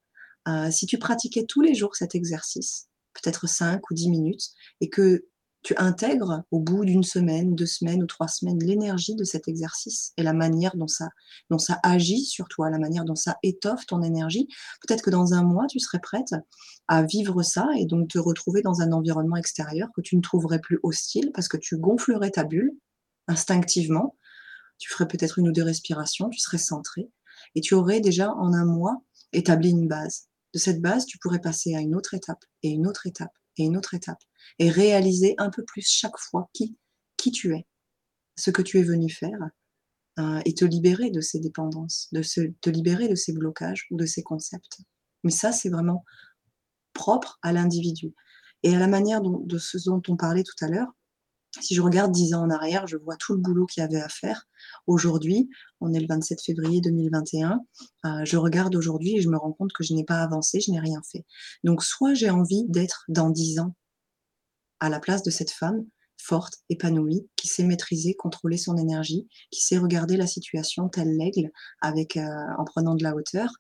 Euh, 0.49 0.70
si 0.70 0.86
tu 0.86 0.99
pratiquais 0.99 1.45
tous 1.45 1.61
les 1.61 1.74
jours 1.74 1.97
cet 1.97 2.14
exercice, 2.14 2.88
peut-être 3.14 3.48
5 3.48 3.90
ou 3.90 3.94
10 3.94 4.10
minutes, 4.10 4.50
et 4.80 4.90
que 4.90 5.24
tu 5.64 5.74
intègres 5.78 6.42
au 6.50 6.60
bout 6.60 6.84
d'une 6.84 7.02
semaine, 7.02 7.54
deux 7.54 7.66
semaines 7.66 8.02
ou 8.02 8.06
trois 8.06 8.28
semaines 8.28 8.58
l'énergie 8.62 9.14
de 9.14 9.24
cet 9.24 9.48
exercice 9.48 10.12
et 10.18 10.22
la 10.22 10.34
manière 10.34 10.76
dont 10.76 10.86
ça, 10.86 11.08
dont 11.48 11.56
agit 11.82 12.26
sur 12.26 12.48
toi, 12.48 12.68
la 12.68 12.78
manière 12.78 13.06
dont 13.06 13.14
ça 13.14 13.38
étoffe 13.42 13.86
ton 13.86 14.02
énergie, 14.02 14.46
peut-être 14.86 15.02
que 15.02 15.10
dans 15.10 15.32
un 15.32 15.42
mois, 15.42 15.66
tu 15.66 15.80
serais 15.80 16.00
prête 16.00 16.34
à 16.86 17.02
vivre 17.02 17.42
ça 17.42 17.66
et 17.78 17.86
donc 17.86 18.10
te 18.10 18.18
retrouver 18.18 18.60
dans 18.60 18.82
un 18.82 18.92
environnement 18.92 19.36
extérieur 19.36 19.88
que 19.96 20.02
tu 20.02 20.16
ne 20.16 20.20
trouverais 20.20 20.60
plus 20.60 20.78
hostile 20.82 21.30
parce 21.32 21.48
que 21.48 21.56
tu 21.56 21.78
gonflerais 21.78 22.30
ta 22.30 22.44
bulle 22.44 22.72
instinctivement. 23.26 24.16
Tu 24.76 24.92
ferais 24.92 25.08
peut-être 25.08 25.38
une 25.38 25.48
ou 25.48 25.52
deux 25.52 25.62
respirations, 25.62 26.28
tu 26.28 26.40
serais 26.40 26.58
centré 26.58 27.08
et 27.54 27.62
tu 27.62 27.72
aurais 27.72 28.00
déjà 28.00 28.32
en 28.34 28.52
un 28.52 28.66
mois 28.66 29.02
établi 29.32 29.70
une 29.70 29.88
base. 29.88 30.28
De 30.55 30.59
cette 30.59 30.80
base, 30.80 31.05
tu 31.05 31.18
pourrais 31.18 31.40
passer 31.40 31.74
à 31.74 31.80
une 31.80 31.96
autre 31.96 32.14
étape 32.14 32.44
et 32.62 32.68
une 32.68 32.86
autre 32.86 33.07
étape 33.07 33.36
et 33.57 33.64
une 33.64 33.76
autre 33.76 33.94
étape 33.94 34.22
et 34.59 34.70
réaliser 34.70 35.34
un 35.38 35.50
peu 35.50 35.64
plus 35.64 35.86
chaque 35.86 36.18
fois 36.18 36.48
qui, 36.52 36.78
qui 37.16 37.32
tu 37.32 37.55
es, 37.55 37.66
ce 38.36 38.50
que 38.50 38.62
tu 38.62 38.78
es 38.78 38.82
venu 38.82 39.11
faire 39.11 39.50
euh, 40.20 40.40
et 40.44 40.55
te 40.55 40.64
libérer 40.64 41.11
de 41.11 41.20
ces 41.20 41.40
dépendances, 41.40 42.09
de 42.12 42.22
te 42.61 42.70
libérer 42.70 43.09
de 43.09 43.16
ces 43.16 43.32
blocages 43.32 43.86
ou 43.90 43.96
de 43.96 44.07
ces 44.07 44.22
concepts. 44.22 44.78
Mais 45.24 45.32
ça, 45.32 45.50
c'est 45.50 45.70
vraiment 45.70 46.05
propre 46.92 47.38
à 47.42 47.52
l'individu. 47.52 48.14
Et 48.62 48.74
à 48.74 48.78
la 48.78 48.86
manière 48.86 49.20
de 49.20 49.59
ce 49.59 49.76
dont 49.84 50.02
on 50.09 50.16
parlait 50.16 50.44
tout 50.44 50.64
à 50.64 50.68
l'heure, 50.68 50.94
si 51.61 51.74
je 51.74 51.82
regarde 51.82 52.12
dix 52.12 52.34
ans 52.34 52.42
en 52.42 52.50
arrière, 52.50 52.86
je 52.86 52.96
vois 52.96 53.16
tout 53.16 53.34
le 53.34 53.40
boulot 53.40 53.66
qu'il 53.66 53.82
y 53.82 53.84
avait 53.84 54.00
à 54.00 54.09
faire. 54.09 54.46
Aujourd'hui, 54.86 55.48
on 55.80 55.92
est 55.92 56.00
le 56.00 56.07
27 56.09 56.42
février 56.42 56.80
2021, 56.80 57.61
euh, 58.05 58.24
je 58.24 58.36
regarde 58.36 58.74
aujourd'hui 58.74 59.16
et 59.16 59.20
je 59.20 59.28
me 59.28 59.36
rends 59.36 59.52
compte 59.52 59.72
que 59.72 59.84
je 59.84 59.94
n'ai 59.94 60.05
pas 60.05 60.22
avancé, 60.22 60.61
je 60.61 60.70
n'ai 60.70 60.80
rien 60.80 61.00
fait. 61.11 61.24
Donc 61.62 61.82
soit 61.82 62.14
j'ai 62.14 62.30
envie 62.30 62.64
d'être 62.68 63.05
dans 63.09 63.30
dix 63.30 63.59
ans 63.59 63.74
à 64.80 64.88
la 64.88 65.00
place 65.00 65.22
de 65.22 65.30
cette 65.30 65.50
femme 65.50 65.84
forte, 66.24 66.55
épanouie, 66.70 67.28
qui 67.36 67.48
sait 67.48 67.64
maîtriser, 67.64 68.14
contrôler 68.14 68.57
son 68.57 68.76
énergie, 68.76 69.28
qui 69.50 69.61
sait 69.61 69.78
regarder 69.78 70.16
la 70.16 70.26
situation 70.26 70.88
tel 70.88 71.16
l'aigle, 71.16 71.50
avec 71.82 72.16
euh, 72.16 72.26
en 72.59 72.64
prenant 72.64 72.94
de 72.94 73.02
la 73.02 73.14
hauteur, 73.14 73.50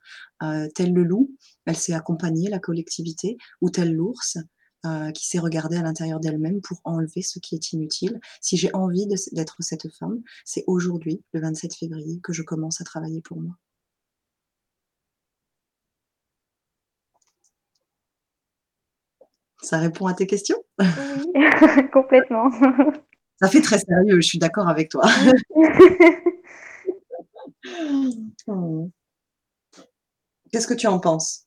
euh, 0.42 0.68
tel 0.74 0.92
le 0.92 1.04
loup, 1.04 1.36
elle 1.66 1.76
sait 1.76 1.92
accompagner 1.92 2.48
la 2.48 2.58
collectivité, 2.58 3.36
ou 3.60 3.70
tel 3.70 3.92
l'ours, 3.92 4.38
euh, 4.84 5.10
qui 5.12 5.26
s'est 5.26 5.38
regardée 5.38 5.76
à 5.76 5.82
l'intérieur 5.82 6.20
d'elle-même 6.20 6.60
pour 6.60 6.80
enlever 6.84 7.22
ce 7.22 7.38
qui 7.38 7.54
est 7.54 7.72
inutile. 7.72 8.20
Si 8.40 8.56
j'ai 8.56 8.74
envie 8.74 9.06
d'être 9.06 9.56
cette 9.60 9.88
femme, 9.94 10.22
c'est 10.44 10.64
aujourd'hui, 10.66 11.22
le 11.32 11.40
27 11.40 11.74
février, 11.74 12.20
que 12.22 12.32
je 12.32 12.42
commence 12.42 12.80
à 12.80 12.84
travailler 12.84 13.22
pour 13.22 13.40
moi. 13.40 13.54
Ça 19.62 19.78
répond 19.78 20.06
à 20.06 20.14
tes 20.14 20.26
questions? 20.26 20.62
Oui, 20.78 20.86
complètement. 21.92 22.50
Ça 23.40 23.48
fait 23.48 23.62
très 23.62 23.78
sérieux, 23.78 24.20
je 24.20 24.26
suis 24.26 24.38
d'accord 24.38 24.68
avec 24.68 24.90
toi. 24.90 25.04
Qu'est-ce 30.52 30.68
que 30.68 30.74
tu 30.74 30.86
en 30.86 31.00
penses? 31.00 31.46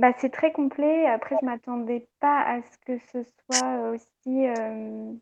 Bah, 0.00 0.14
c'est 0.18 0.32
très 0.32 0.50
complet. 0.50 1.06
Après, 1.06 1.36
je 1.40 1.46
m'attendais 1.46 2.08
pas 2.20 2.40
à 2.40 2.60
ce 2.62 2.78
que 2.86 2.98
ce 3.12 3.30
soit 3.44 3.90
aussi 3.90 4.46
euh, 4.48 5.12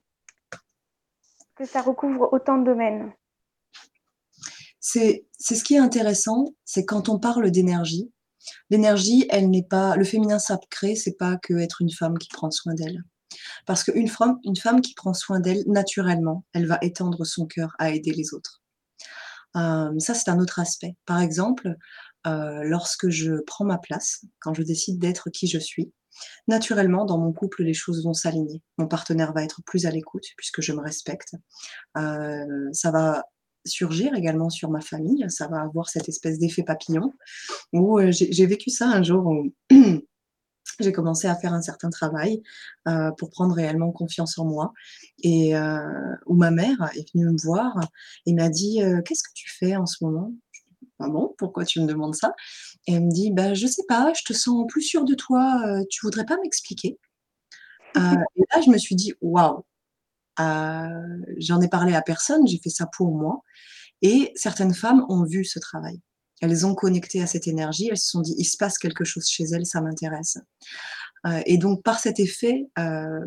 que 1.57 1.65
ça 1.65 1.83
recouvre 1.83 2.29
autant 2.33 2.59
de 2.59 2.65
domaines. 2.65 3.13
C'est 4.79 5.25
ce 5.41 5.65
qui 5.65 5.75
est 5.75 5.81
intéressant, 5.81 6.55
c'est 6.65 6.85
quand 6.85 7.09
on 7.09 7.19
parle 7.19 7.51
d'énergie. 7.51 8.13
L'énergie, 8.71 9.27
elle 9.31 9.51
n'est 9.51 9.65
pas 9.65 9.97
le 9.97 10.05
féminin 10.05 10.39
sacré, 10.39 10.95
c'est 10.95 11.17
pas 11.19 11.37
que 11.37 11.55
être 11.55 11.83
une 11.83 11.91
femme 11.91 12.17
qui 12.17 12.29
prend 12.29 12.53
soin 12.53 12.75
d'elle. 12.75 13.03
Parce 13.67 13.83
qu'une 13.83 14.09
femme, 14.09 14.39
une 14.45 14.57
femme 14.57 14.81
qui 14.81 14.95
prend 14.95 15.13
soin 15.13 15.41
d'elle 15.41 15.65
naturellement, 15.67 16.45
elle 16.53 16.67
va 16.67 16.79
étendre 16.83 17.25
son 17.25 17.47
cœur 17.47 17.75
à 17.81 17.91
aider 17.91 18.13
les 18.13 18.33
autres. 18.33 18.63
Euh, 19.57 19.99
ça, 19.99 20.15
c'est 20.15 20.31
un 20.31 20.39
autre 20.39 20.61
aspect. 20.61 20.95
Par 21.05 21.21
exemple, 21.21 21.77
euh, 22.27 22.63
lorsque 22.65 23.09
je 23.09 23.41
prends 23.47 23.65
ma 23.65 23.79
place, 23.79 24.25
quand 24.41 24.55
je 24.55 24.63
décide 24.63 24.99
d'être 24.99 25.31
qui 25.31 25.47
je 25.47 25.59
suis, 25.59 25.93
naturellement, 26.49 27.05
dans 27.05 27.19
mon 27.19 27.33
couple, 27.33 27.63
les 27.63 27.75
choses 27.75 28.05
vont 28.05 28.15
s'aligner. 28.15 28.61
Mon 28.77 28.89
partenaire 28.89 29.33
va 29.33 29.45
être 29.45 29.63
plus 29.65 29.87
à 29.87 29.91
l'écoute 29.91 30.25
puisque 30.37 30.61
je 30.61 30.73
me 30.73 30.81
respecte. 30.81 31.35
Euh, 31.97 32.69
ça 32.73 32.91
va 32.91 33.25
surgir 33.65 34.15
également 34.15 34.51
sur 34.51 34.71
ma 34.71 34.81
famille, 34.81 35.27
ça 35.29 35.47
va 35.47 35.61
avoir 35.61 35.89
cette 35.91 36.09
espèce 36.09 36.39
d'effet 36.39 36.63
papillon 36.63 37.13
où 37.73 37.99
euh, 37.99 38.11
j'ai 38.11 38.47
vécu 38.47 38.71
ça 38.71 38.89
un 38.89 39.03
jour 39.03 39.27
où 39.27 39.53
j'ai 40.81 40.93
commencé 40.93 41.29
à 41.29 41.37
faire 41.37 41.53
un 41.53 41.61
certain 41.61 41.91
travail 41.91 42.43
pour 43.19 43.31
prendre 43.31 43.55
réellement 43.55 43.91
confiance 43.91 44.39
en 44.39 44.45
moi 44.45 44.73
et 45.23 45.55
où 46.27 46.35
ma 46.35 46.51
mère 46.51 46.91
est 46.95 47.13
venue 47.13 47.27
me 47.27 47.43
voir 47.43 47.75
et 48.27 48.33
m'a 48.33 48.49
dit 48.49 48.81
qu'est-ce 49.05 49.25
que 49.25 49.33
tu 49.35 49.51
fais 49.51 49.77
en 49.77 49.87
ce 49.87 50.05
moment? 50.05 50.33
Ah 51.01 51.09
bon, 51.09 51.35
pourquoi 51.39 51.65
tu 51.65 51.81
me 51.81 51.87
demandes 51.87 52.15
ça? 52.15 52.35
Et 52.87 52.95
elle 52.95 53.05
me 53.05 53.11
dit, 53.11 53.31
bah, 53.31 53.55
je 53.55 53.67
sais 53.67 53.85
pas, 53.89 54.13
je 54.15 54.23
te 54.25 54.33
sens 54.33 54.67
plus 54.69 54.83
sûre 54.83 55.05
de 55.05 55.15
toi, 55.15 55.61
euh, 55.67 55.85
tu 55.91 56.01
voudrais 56.05 56.25
pas 56.25 56.37
m'expliquer? 56.43 56.99
Euh, 57.97 58.01
Et 58.37 58.43
là, 58.55 58.61
je 58.65 58.71
me 58.71 58.79
suis 58.79 58.97
dit, 58.97 59.13
waouh, 59.21 59.65
euh, 60.41 61.19
j'en 61.39 61.61
ai 61.61 61.69
parlé 61.69 61.95
à 61.95 62.03
personne, 62.03 62.47
j'ai 62.47 62.59
fait 62.59 62.71
ça 62.71 62.87
pour 62.97 63.13
moi. 63.13 63.43
Et 64.03 64.33
certaines 64.35 64.75
femmes 64.75 65.05
ont 65.09 65.25
vu 65.25 65.45
ce 65.45 65.59
travail. 65.59 66.01
Elles 66.41 66.67
ont 66.67 66.75
connecté 66.75 67.21
à 67.21 67.27
cette 67.27 67.49
énergie, 67.49 67.89
elles 67.91 67.99
se 67.99 68.11
sont 68.11 68.21
dit, 68.21 68.35
il 68.39 68.45
se 68.45 68.57
passe 68.57 68.79
quelque 68.79 69.05
chose 69.05 69.27
chez 69.29 69.45
elles, 69.53 69.67
ça 69.67 69.81
m'intéresse. 69.81 70.39
et 71.47 71.59
donc, 71.59 71.83
par 71.83 71.99
cet 71.99 72.21
effet 72.21 72.69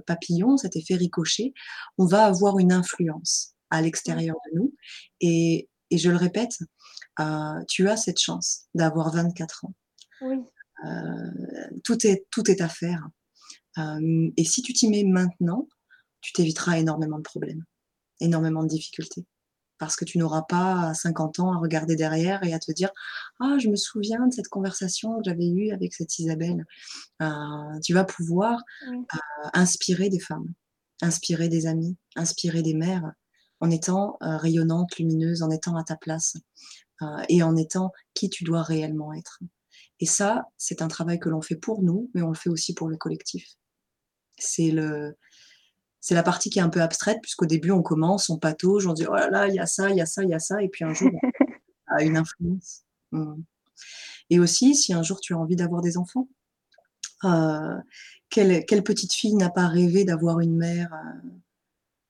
papillon, 0.08 0.56
cet 0.56 0.78
effet 0.78 0.96
ricochet, 0.96 1.54
on 1.98 2.06
va 2.06 2.24
avoir 2.24 2.58
une 2.58 2.72
influence 2.72 3.54
à 3.70 3.82
l'extérieur 3.82 4.38
de 4.46 4.60
nous. 4.60 4.74
Et, 5.20 5.68
et 5.90 5.98
je 5.98 6.10
le 6.10 6.16
répète, 6.16 6.58
euh, 7.22 7.64
tu 7.68 7.88
as 7.90 7.98
cette 7.98 8.20
chance 8.20 8.68
d'avoir 8.74 9.14
24 9.14 9.66
ans. 9.66 9.74
Oui. 10.22 10.38
Euh, 10.86 11.70
tout, 11.84 12.06
est, 12.08 12.26
tout 12.32 12.50
est 12.50 12.62
à 12.62 12.70
faire. 12.70 13.08
et 13.78 14.44
si 14.44 14.62
tu 14.62 14.74
t'y 14.74 14.90
mets 14.90 15.04
maintenant, 15.04 15.68
tu 16.22 16.34
t'éviteras 16.34 16.78
énormément 16.78 17.18
de 17.18 17.24
problèmes, 17.24 17.64
énormément 18.20 18.64
de 18.64 18.68
difficultés. 18.68 19.26
Parce 19.78 19.96
que 19.96 20.06
tu 20.06 20.20
n'auras 20.20 20.44
pas 20.44 20.90
à 20.90 20.94
50 20.94 21.40
ans 21.40 21.54
à 21.54 21.58
regarder 21.58 21.96
derrière 21.96 22.44
et 22.44 22.54
à 22.54 22.60
te 22.60 22.72
dire 22.72 22.92
Ah, 23.40 23.58
je 23.60 23.68
me 23.68 23.76
souviens 23.76 24.28
de 24.28 24.34
cette 24.34 24.48
conversation 24.48 25.18
que 25.18 25.24
j'avais 25.26 25.48
eue 25.48 25.72
avec 25.72 25.94
cette 25.94 26.20
Isabelle. 26.20 26.66
tu 27.84 27.94
vas 27.94 28.04
pouvoir 28.04 28.62
inspirer 29.54 30.10
des 30.10 30.20
femmes, 30.20 30.54
inspirer 31.02 31.50
des 31.50 31.66
amis, 31.66 31.98
inspirer 32.16 32.62
des 32.62 32.76
mères, 32.76 33.12
en 33.60 33.72
étant 33.72 34.18
rayonnante, 34.22 34.98
lumineuse, 34.98 35.42
en 35.42 35.50
étant 35.50 35.76
à 35.76 35.84
ta 35.84 35.96
place 35.96 36.36
et 37.30 37.44
en 37.44 37.56
étant 37.56 37.92
qui 38.14 38.30
tu 38.30 38.44
dois 38.44 38.62
réellement 38.62 39.14
être. 39.14 39.40
Et 40.00 40.06
ça, 40.06 40.46
c'est 40.58 40.82
un 40.82 40.88
travail 40.88 41.20
que 41.20 41.30
l'on 41.30 41.42
fait 41.42 41.56
pour 41.56 41.84
nous, 41.84 42.10
mais 42.14 42.22
on 42.22 42.30
le 42.30 42.36
fait 42.36 42.50
aussi 42.50 42.74
pour 42.74 42.88
le 42.88 42.98
collectif. 42.98 43.46
C'est 44.38 44.72
le, 44.72 45.16
c'est 46.00 46.16
la 46.16 46.24
partie 46.24 46.50
qui 46.50 46.60
est 46.60 46.64
un 46.64 46.70
peu 46.70 46.82
abstraite, 46.82 47.20
puisqu'au 47.22 47.46
début, 47.46 47.72
on 47.72 47.84
commence, 47.84 48.30
on 48.30 48.38
patauge, 48.38 48.88
on 48.88 48.94
dit 48.94 49.06
oh 49.08 49.14
là 49.14 49.30
là, 49.30 49.48
il 49.48 49.54
y 49.54 49.60
a 49.60 49.68
ça, 49.68 49.90
il 49.90 49.96
y 49.98 50.02
a 50.02 50.08
ça, 50.08 50.24
il 50.24 50.30
y 50.30 50.34
a 50.34 50.40
ça, 50.40 50.62
et 50.62 50.70
puis 50.70 50.84
un 50.84 50.94
jour, 50.94 51.12
on 51.92 51.96
a 51.96 52.04
une 52.04 52.18
influence. 52.18 52.82
Mmh. 53.12 53.42
Et 54.32 54.40
aussi, 54.40 54.76
si 54.76 54.94
un 54.94 55.04
jour 55.04 55.20
tu 55.20 55.34
as 55.34 55.38
envie 55.38 55.56
d'avoir 55.56 55.82
des 55.82 55.98
enfants, 55.98 56.28
euh, 57.24 57.78
quelle, 58.30 58.84
petite 58.84 59.14
fille 59.14 59.36
n'a 59.36 59.52
pas 59.52 59.68
rêvé 59.68 60.04
d'avoir 60.06 60.40
une 60.40 60.58
mère 60.58 60.92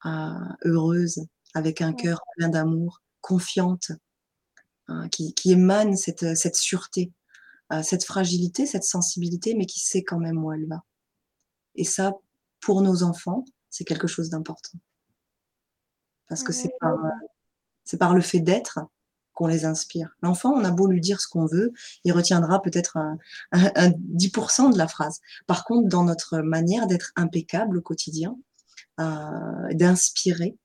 euh, 0.05 0.09
euh, 0.09 0.55
heureuse, 0.65 1.25
avec 1.53 1.81
un 1.81 1.93
cœur 1.93 2.21
plein 2.37 2.47
d'amour, 2.47 3.01
confiante, 3.19 3.91
hein, 4.91 5.09
qui, 5.09 5.33
émane 5.45 5.95
cette, 5.95 6.35
cette 6.35 6.55
sûreté 6.55 7.11
cette 7.83 8.03
fragilité, 8.03 8.65
cette 8.65 8.83
sensibilité, 8.83 9.55
mais 9.55 9.65
qui 9.65 9.79
sait 9.79 10.03
quand 10.03 10.19
même 10.19 10.43
où 10.43 10.51
elle 10.51 10.67
va. 10.67 10.83
Et 11.75 11.85
ça, 11.85 12.13
pour 12.59 12.81
nos 12.81 13.03
enfants, 13.03 13.45
c'est 13.69 13.85
quelque 13.85 14.07
chose 14.07 14.29
d'important. 14.29 14.77
Parce 16.27 16.43
que 16.43 16.53
c'est 16.53 16.71
par, 17.99 18.13
le 18.13 18.21
fait 18.21 18.39
d'être 18.39 18.79
qu'on 19.33 19.47
les 19.47 19.65
inspire. 19.65 20.15
L'enfant, 20.21 20.53
on 20.53 20.63
a 20.63 20.71
beau 20.71 20.87
lui 20.87 21.01
dire 21.01 21.19
ce 21.19 21.27
qu'on 21.27 21.45
veut, 21.45 21.71
il 22.03 22.13
retiendra 22.13 22.61
peut-être 22.61 22.97
un, 22.97 23.17
10% 23.53 24.71
de 24.71 24.77
la 24.77 24.87
phrase. 24.87 25.19
Par 25.47 25.65
contre, 25.65 25.87
dans 25.87 26.03
notre 26.03 26.39
manière 26.39 26.87
d'être 26.87 27.11
impeccable 27.15 27.77
au 27.77 27.81
quotidien, 27.81 28.37
euh, 28.99 29.73
d'inspirer, 29.73 30.57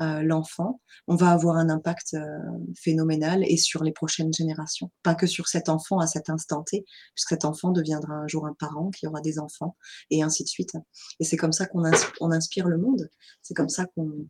euh, 0.00 0.22
l'enfant, 0.22 0.80
on 1.08 1.14
va 1.14 1.30
avoir 1.30 1.56
un 1.56 1.68
impact 1.68 2.14
euh, 2.14 2.26
phénoménal 2.74 3.44
et 3.46 3.58
sur 3.58 3.84
les 3.84 3.92
prochaines 3.92 4.32
générations. 4.32 4.90
Pas 5.02 5.14
que 5.14 5.26
sur 5.26 5.46
cet 5.46 5.68
enfant 5.68 5.98
à 5.98 6.06
cet 6.06 6.30
instant 6.30 6.62
T, 6.62 6.86
puisque 7.14 7.28
cet 7.28 7.44
enfant 7.44 7.70
deviendra 7.70 8.14
un 8.14 8.26
jour 8.26 8.46
un 8.46 8.54
parent 8.54 8.90
qui 8.90 9.06
aura 9.06 9.20
des 9.20 9.38
enfants, 9.38 9.76
et 10.10 10.22
ainsi 10.22 10.42
de 10.42 10.48
suite. 10.48 10.72
Et 11.18 11.24
c'est 11.24 11.36
comme 11.36 11.52
ça 11.52 11.66
qu'on 11.66 11.84
inspire, 12.32 12.66
le 12.68 12.78
monde. 12.78 13.10
C'est 13.42 13.52
comme 13.52 13.68
ça 13.68 13.84
qu'on 13.90 14.26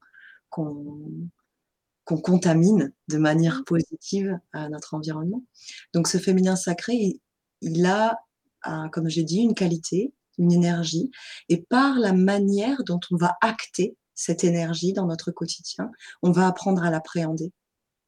contamine 2.05 2.93
de 3.09 3.19
manière 3.19 3.61
mmh. 3.61 3.65
positive 3.65 4.39
notre 4.71 4.95
environnement. 4.95 5.45
Donc 5.95 6.09
ce 6.09 6.19
féminin 6.19 6.57
sacré, 6.57 7.21
il 7.61 7.87
a, 7.87 8.19
comme 8.91 9.09
j'ai 9.09 9.23
dit, 9.23 9.39
une 9.39 9.55
qualité, 9.55 10.13
une 10.39 10.53
énergie, 10.53 11.11
et 11.49 11.63
par 11.63 11.99
la 11.99 12.13
manière 12.13 12.83
dont 12.85 13.01
on 13.13 13.17
va 13.17 13.37
acter 13.41 13.97
cette 14.21 14.45
énergie 14.45 14.93
dans 14.93 15.07
notre 15.07 15.31
quotidien, 15.31 15.91
on 16.23 16.31
va 16.31 16.47
apprendre 16.47 16.83
à 16.85 16.91
l'appréhender. 16.91 17.53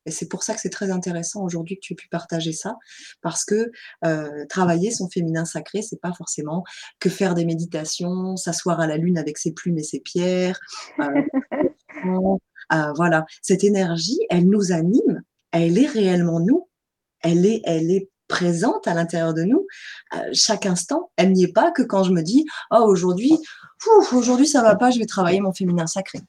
Et 0.04 0.10
c'est 0.10 0.28
pour 0.28 0.42
ça 0.42 0.54
que 0.54 0.60
c'est 0.60 0.68
très 0.68 0.90
intéressant 0.90 1.42
aujourd'hui 1.42 1.76
que 1.76 1.80
tu 1.80 1.94
aies 1.94 1.96
pu 1.96 2.08
partager 2.08 2.52
ça, 2.52 2.76
parce 3.22 3.44
que 3.44 3.70
euh, 4.04 4.44
travailler 4.48 4.90
son 4.90 5.08
féminin 5.08 5.46
sacré, 5.46 5.80
c'est 5.80 6.00
pas 6.00 6.12
forcément 6.12 6.64
que 7.00 7.08
faire 7.08 7.34
des 7.34 7.46
méditations, 7.46 8.36
s'asseoir 8.36 8.80
à 8.80 8.86
la 8.86 8.98
lune 8.98 9.16
avec 9.16 9.38
ses 9.38 9.52
plumes 9.52 9.78
et 9.78 9.84
ses 9.84 10.00
pierres. 10.00 10.60
Euh, 10.98 11.22
euh, 12.72 12.92
voilà, 12.94 13.24
cette 13.40 13.64
énergie, 13.64 14.18
elle 14.28 14.48
nous 14.48 14.72
anime, 14.72 15.22
elle 15.50 15.78
est 15.78 15.86
réellement 15.86 16.40
nous, 16.40 16.68
elle 17.20 17.46
est, 17.46 17.62
elle 17.64 17.90
est 17.90 18.10
présente 18.32 18.88
à 18.88 18.94
l'intérieur 18.94 19.34
de 19.34 19.42
nous 19.42 19.66
chaque 20.32 20.64
instant. 20.64 21.10
Elle 21.16 21.32
n'y 21.32 21.44
est 21.44 21.52
pas 21.52 21.70
que 21.70 21.82
quand 21.82 22.02
je 22.02 22.12
me 22.12 22.22
dis, 22.22 22.46
oh 22.70 22.84
aujourd'hui, 22.86 23.38
aujourd'hui 24.12 24.46
ça 24.46 24.62
va 24.62 24.74
pas, 24.74 24.90
je 24.90 24.98
vais 24.98 25.06
travailler 25.06 25.40
mon 25.40 25.52
féminin 25.52 25.86
sacré. 25.86 26.20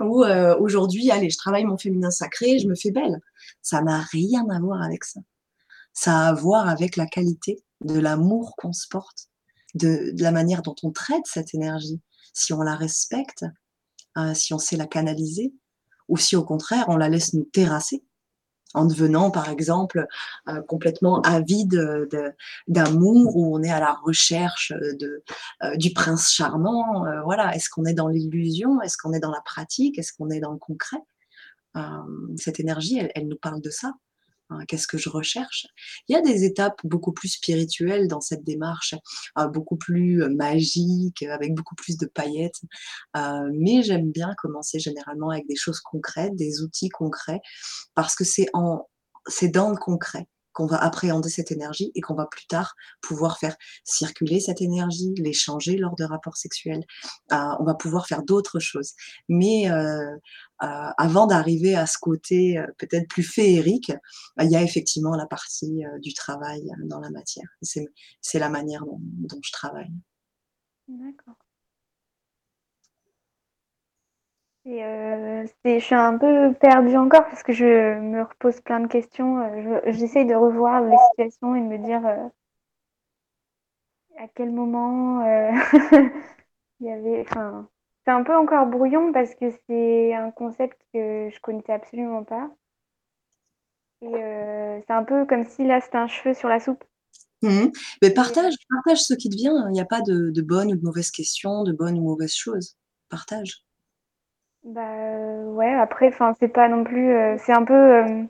Ou 0.00 0.24
euh, 0.24 0.56
aujourd'hui, 0.58 1.10
allez, 1.10 1.28
je 1.28 1.36
travaille 1.36 1.64
mon 1.64 1.76
féminin 1.76 2.10
sacré, 2.10 2.58
je 2.58 2.66
me 2.66 2.74
fais 2.74 2.90
belle. 2.90 3.20
Ça 3.60 3.82
n'a 3.82 4.00
rien 4.00 4.48
à 4.48 4.58
voir 4.60 4.82
avec 4.82 5.04
ça. 5.04 5.20
Ça 5.92 6.20
a 6.20 6.28
à 6.28 6.32
voir 6.32 6.68
avec 6.68 6.96
la 6.96 7.06
qualité 7.06 7.62
de 7.82 8.00
l'amour 8.00 8.54
qu'on 8.56 8.72
se 8.72 8.88
porte, 8.88 9.28
de, 9.74 10.10
la 10.16 10.32
manière 10.32 10.62
dont 10.62 10.74
on 10.82 10.90
traite 10.90 11.26
cette 11.26 11.54
énergie. 11.54 12.00
Si 12.32 12.54
on 12.54 12.62
la 12.62 12.74
respecte, 12.74 13.44
euh, 14.16 14.32
si 14.32 14.54
on 14.54 14.58
sait 14.58 14.76
la 14.76 14.86
canaliser, 14.86 15.52
ou 16.08 16.16
si 16.16 16.34
au 16.34 16.44
contraire 16.44 16.86
on 16.88 16.96
la 16.96 17.10
laisse 17.10 17.34
nous 17.34 17.44
terrasser 17.44 18.02
en 18.74 18.84
devenant, 18.86 19.30
par 19.30 19.48
exemple, 19.48 20.06
euh, 20.48 20.60
complètement 20.62 21.20
avide 21.22 22.08
d'amour, 22.68 23.36
où 23.36 23.56
on 23.56 23.62
est 23.62 23.70
à 23.70 23.80
la 23.80 23.94
recherche 23.94 24.72
euh, 24.72 25.76
du 25.76 25.92
prince 25.92 26.30
charmant. 26.30 27.06
Euh, 27.06 27.22
voilà, 27.22 27.54
est-ce 27.54 27.70
qu'on 27.70 27.84
est 27.84 27.94
dans 27.94 28.08
l'illusion? 28.08 28.80
Est-ce 28.82 28.96
qu'on 28.96 29.12
est 29.12 29.20
dans 29.20 29.30
la 29.30 29.40
pratique? 29.40 29.98
Est-ce 29.98 30.12
qu'on 30.12 30.30
est 30.30 30.40
dans 30.40 30.52
le 30.52 30.58
concret? 30.58 30.98
Cette 32.36 32.60
énergie, 32.60 33.00
elle, 33.16 33.26
nous 33.26 33.36
parle 33.36 33.60
de 33.60 33.70
ça. 33.70 33.94
Hein, 34.50 34.60
qu'est-ce 34.68 34.86
que 34.86 34.98
je 34.98 35.08
recherche? 35.08 35.66
Il 36.08 36.12
y 36.12 36.16
a 36.16 36.20
des 36.20 36.44
étapes 36.44 36.80
beaucoup 36.84 37.12
plus 37.12 37.28
spirituelles 37.28 38.08
dans 38.08 38.20
cette 38.20 38.44
démarche, 38.44 38.94
euh, 39.38 39.48
beaucoup 39.48 39.76
plus 39.76 40.22
euh, 40.22 40.28
magiques, 40.28 41.22
avec 41.22 41.54
beaucoup 41.54 41.74
plus 41.74 41.96
de 41.96 42.06
paillettes. 42.06 42.60
Euh, 43.16 43.50
mais 43.52 43.82
j'aime 43.82 44.10
bien 44.10 44.34
commencer 44.36 44.78
généralement 44.78 45.30
avec 45.30 45.46
des 45.48 45.56
choses 45.56 45.80
concrètes, 45.80 46.36
des 46.36 46.62
outils 46.62 46.90
concrets, 46.90 47.40
parce 47.94 48.14
que 48.14 48.24
c'est 48.24 48.46
c'est 49.26 49.48
dans 49.48 49.70
le 49.70 49.76
concret 49.76 50.26
qu'on 50.54 50.66
va 50.66 50.78
appréhender 50.78 51.28
cette 51.28 51.52
énergie 51.52 51.92
et 51.94 52.00
qu'on 52.00 52.14
va 52.14 52.26
plus 52.26 52.46
tard 52.46 52.74
pouvoir 53.02 53.38
faire 53.38 53.56
circuler 53.84 54.40
cette 54.40 54.62
énergie, 54.62 55.12
l'échanger 55.18 55.76
lors 55.76 55.96
de 55.96 56.04
rapports 56.04 56.36
sexuels. 56.36 56.84
Euh, 57.32 57.36
on 57.58 57.64
va 57.64 57.74
pouvoir 57.74 58.06
faire 58.06 58.22
d'autres 58.22 58.60
choses. 58.60 58.92
Mais 59.28 59.70
euh, 59.70 60.16
euh, 60.62 60.90
avant 60.96 61.26
d'arriver 61.26 61.74
à 61.74 61.86
ce 61.86 61.98
côté 61.98 62.62
peut-être 62.78 63.08
plus 63.08 63.24
féerique, 63.24 63.92
il 64.40 64.50
y 64.50 64.56
a 64.56 64.62
effectivement 64.62 65.16
la 65.16 65.26
partie 65.26 65.82
du 66.00 66.14
travail 66.14 66.62
dans 66.84 67.00
la 67.00 67.10
matière. 67.10 67.48
C'est 67.60 68.38
la 68.38 68.48
manière 68.48 68.84
dont 68.86 69.40
je 69.42 69.52
travaille. 69.52 69.92
D'accord. 70.88 71.43
Et 74.66 74.82
euh, 74.82 75.46
je 75.64 75.78
suis 75.78 75.94
un 75.94 76.16
peu 76.16 76.54
perdue 76.54 76.96
encore 76.96 77.24
parce 77.24 77.42
que 77.42 77.52
je 77.52 77.98
me 77.98 78.22
repose 78.22 78.60
plein 78.62 78.80
de 78.80 78.86
questions. 78.86 79.38
Euh, 79.38 79.80
j'essaye 79.88 80.24
de 80.24 80.34
revoir 80.34 80.82
les 80.82 80.96
situations 81.10 81.54
et 81.54 81.60
de 81.60 81.66
me 81.66 81.78
dire 81.78 82.06
euh, 82.06 82.28
à 84.18 84.28
quel 84.34 84.50
moment 84.50 85.22
il 86.80 86.86
y 86.86 86.90
avait. 86.90 87.20
Enfin, 87.28 87.68
c'est 88.04 88.12
un 88.12 88.22
peu 88.22 88.34
encore 88.34 88.66
brouillon 88.66 89.12
parce 89.12 89.34
que 89.34 89.50
c'est 89.68 90.14
un 90.14 90.30
concept 90.30 90.80
que 90.94 91.28
je 91.30 91.40
connaissais 91.40 91.72
absolument 91.72 92.24
pas. 92.24 92.50
Et 94.00 94.12
c'est 94.86 94.92
un 94.92 95.04
peu 95.04 95.26
comme 95.26 95.44
si 95.46 95.66
là 95.66 95.80
c'était 95.80 95.96
un 95.96 96.08
cheveu 96.08 96.34
sur 96.34 96.48
la 96.48 96.60
soupe. 96.60 96.84
Mmh 97.42 97.70
Mais 98.02 98.10
partage, 98.10 98.54
partage 98.68 99.02
ce 99.02 99.14
qui 99.14 99.28
te 99.28 99.36
vient. 99.36 99.68
Il 99.68 99.72
n'y 99.72 99.80
a 99.80 99.86
pas 99.86 100.00
de, 100.00 100.30
de 100.30 100.42
bonnes 100.42 100.72
ou 100.72 100.76
de 100.76 100.82
mauvaises 100.82 101.10
questions, 101.10 101.64
de 101.64 101.72
bonnes 101.72 101.98
ou 101.98 102.02
mauvaises 102.02 102.34
choses. 102.34 102.76
Partage. 103.10 103.64
Bah 104.64 104.96
ouais, 105.44 105.72
après, 105.74 106.08
enfin, 106.08 106.34
c'est 106.40 106.48
pas 106.48 106.68
non 106.68 106.84
plus. 106.84 107.12
Euh, 107.12 107.36
c'est 107.38 107.52
un 107.52 107.64
peu 107.64 107.74
euh, 107.74 108.24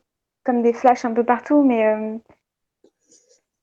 comme 0.45 0.63
des 0.63 0.73
flashs 0.73 1.05
un 1.05 1.15
peu 1.15 1.25
partout, 1.25 1.63
mais 1.63 1.87
euh, 1.87 2.19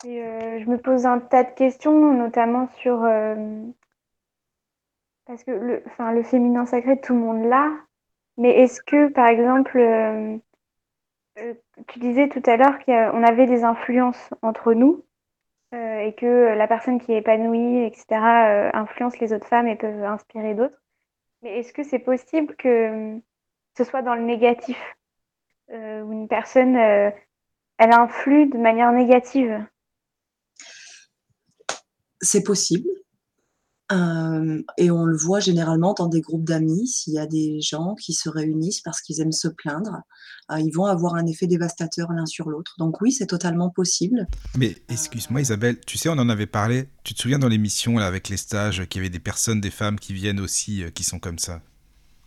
je 0.06 0.70
me 0.70 0.78
pose 0.78 1.06
un 1.06 1.20
tas 1.20 1.44
de 1.44 1.52
questions, 1.52 2.14
notamment 2.14 2.68
sur. 2.78 3.02
parce 5.26 5.44
que 5.44 5.52
le, 5.52 5.84
enfin, 5.88 6.12
le 6.14 6.24
féminin 6.24 6.66
sacré, 6.66 7.00
tout 7.00 7.14
le 7.14 7.20
monde 7.20 7.46
l'a, 7.46 7.72
mais 8.38 8.52
est-ce 8.62 8.82
que, 8.82 9.10
par 9.10 9.28
exemple, 9.28 9.80
tu 11.88 12.00
disais 12.00 12.30
tout 12.30 12.42
à 12.46 12.58
l'heure 12.58 12.80
qu'on 12.86 13.24
avait 13.24 13.48
des 13.48 13.64
influences 13.64 14.30
entre 14.42 14.74
nous 14.74 15.04
et 15.74 16.14
que 16.18 16.56
la 16.56 16.68
personne 16.68 17.00
qui 17.00 17.14
est 17.14 17.20
épanouie, 17.20 17.86
etc., 17.86 18.72
influence 18.74 19.20
les 19.20 19.34
autres 19.34 19.48
femmes 19.48 19.68
et 19.68 19.76
peuvent 19.76 20.04
inspirer 20.04 20.54
d'autres. 20.54 20.81
Mais 21.42 21.60
est-ce 21.60 21.74
que 21.74 21.84
c'est 21.84 22.00
possible 22.00 22.56
que 22.56 23.20
ce 23.78 23.84
soit 23.84 24.02
dans 24.02 24.16
le 24.16 24.24
négatif 24.24 24.78
euh, 25.72 26.02
où 26.02 26.12
une 26.12 26.28
personne 26.28 26.76
euh, 26.76 27.10
elle 27.78 27.94
influe 27.94 28.48
de 28.48 28.58
manière 28.58 28.92
négative? 28.92 29.66
C'est 32.22 32.44
possible. 32.44 32.88
Et 34.78 34.92
on 34.92 35.06
le 35.06 35.18
voit 35.18 35.40
généralement 35.40 35.94
dans 35.94 36.08
des 36.08 36.22
groupes 36.22 36.46
d'amis, 36.46 36.88
s'il 36.88 37.14
y 37.14 37.20
a 37.20 37.26
des 37.26 37.60
gens 37.62 37.96
qui 37.96 38.14
se 38.14 38.30
réunissent 38.30 38.82
parce 38.82 39.02
qu'ils 39.02 39.20
aiment 39.20 39.32
se 39.32 39.48
plaindre, 39.48 40.02
heu, 40.52 40.60
ils 40.60 40.72
vont 40.72 40.86
avoir 40.86 41.16
un 41.16 41.26
effet 41.28 41.48
dévastateur 41.48 42.12
l'un 42.12 42.26
sur 42.26 42.50
l'autre. 42.50 42.76
Donc 42.78 43.02
oui, 43.02 43.12
c'est 43.12 43.28
totalement 43.28 43.70
possible. 43.70 44.28
Mais 44.58 44.78
excuse-moi 44.90 45.42
Isabelle, 45.42 45.80
tu 45.86 45.98
sais, 45.98 46.10
on 46.10 46.14
en 46.14 46.30
avait 46.30 46.48
parlé, 46.48 46.88
tu 47.04 47.14
te 47.14 47.22
souviens 47.22 47.40
dans 47.40 47.50
l'émission 47.50 47.98
là 47.98 48.08
avec 48.08 48.30
les 48.30 48.38
stages, 48.38 48.86
qu'il 48.88 49.02
y 49.02 49.04
avait 49.04 49.10
des 49.10 49.20
personnes, 49.20 49.60
des 49.60 49.72
femmes 49.72 50.00
qui 50.00 50.14
viennent 50.14 50.40
aussi, 50.40 50.84
heu, 50.84 50.90
qui 50.90 51.04
sont 51.04 51.20
comme 51.20 51.40
ça? 51.40 51.62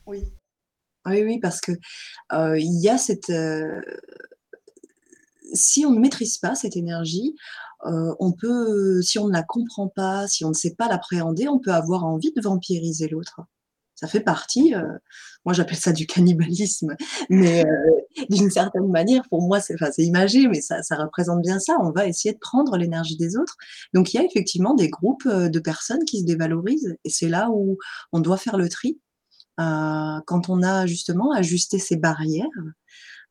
Oui. 0.06 0.24
Oui, 1.06 1.22
oui, 1.22 1.38
parce 1.38 1.60
que, 1.60 1.72
heu, 2.32 2.58
il 2.58 2.80
y 2.80 2.88
a 2.88 2.98
cette, 2.98 3.30
heu 3.30 3.82
si 5.54 5.86
on 5.86 5.90
ne 5.92 6.00
maîtrise 6.00 6.38
pas 6.38 6.54
cette 6.54 6.76
énergie, 6.76 7.36
heu, 7.86 8.14
on 8.20 8.32
peut 8.32 9.02
si 9.02 9.18
on 9.18 9.28
ne 9.28 9.32
la 9.32 9.42
comprend 9.42 9.88
pas, 9.88 10.26
si 10.28 10.44
on 10.44 10.48
ne 10.50 10.54
sait 10.54 10.74
pas 10.76 10.88
l'appréhender, 10.88 11.48
on 11.48 11.58
peut 11.60 11.72
avoir 11.72 12.04
envie 12.04 12.32
de 12.34 12.40
vampiriser 12.42 13.08
l'autre. 13.08 13.40
Ça 13.96 14.08
fait 14.08 14.20
partie, 14.20 14.74
heu, 14.74 14.82
moi 15.44 15.54
j'appelle 15.54 15.78
ça 15.78 15.92
du 15.92 16.06
cannibalisme, 16.06 16.96
mais 17.30 17.64
heu, 17.64 18.26
d'une 18.30 18.50
certaine 18.50 18.88
manière, 18.90 19.22
pour 19.30 19.42
moi, 19.42 19.60
c'est 19.60 19.76
imagé, 19.98 20.48
mais 20.48 20.60
ça 20.60 20.82
ça 20.82 20.96
représente 20.96 21.42
bien 21.42 21.58
ça. 21.60 21.76
On 21.80 21.90
va 21.92 22.06
essayer 22.08 22.34
de 22.34 22.38
prendre 22.40 22.76
l'énergie 22.76 23.16
des 23.16 23.36
autres. 23.36 23.56
Donc 23.94 24.12
il 24.14 24.16
y 24.18 24.20
a 24.20 24.24
effectivement 24.24 24.74
des 24.74 24.88
groupes, 24.90 25.28
de 25.28 25.58
personnes 25.60 26.04
qui 26.04 26.20
se 26.20 26.26
dévalorisent 26.26 26.96
et 27.04 27.10
c'est 27.10 27.28
là 27.28 27.50
où 27.52 27.78
on 28.12 28.20
doit 28.20 28.36
faire 28.38 28.56
le 28.56 28.68
tri. 28.68 29.00
Quand 29.58 30.48
on 30.48 30.62
a 30.64 30.86
justement 30.86 31.32
ajusté 31.32 31.78
ses 31.78 31.96
barrières, 31.96 32.48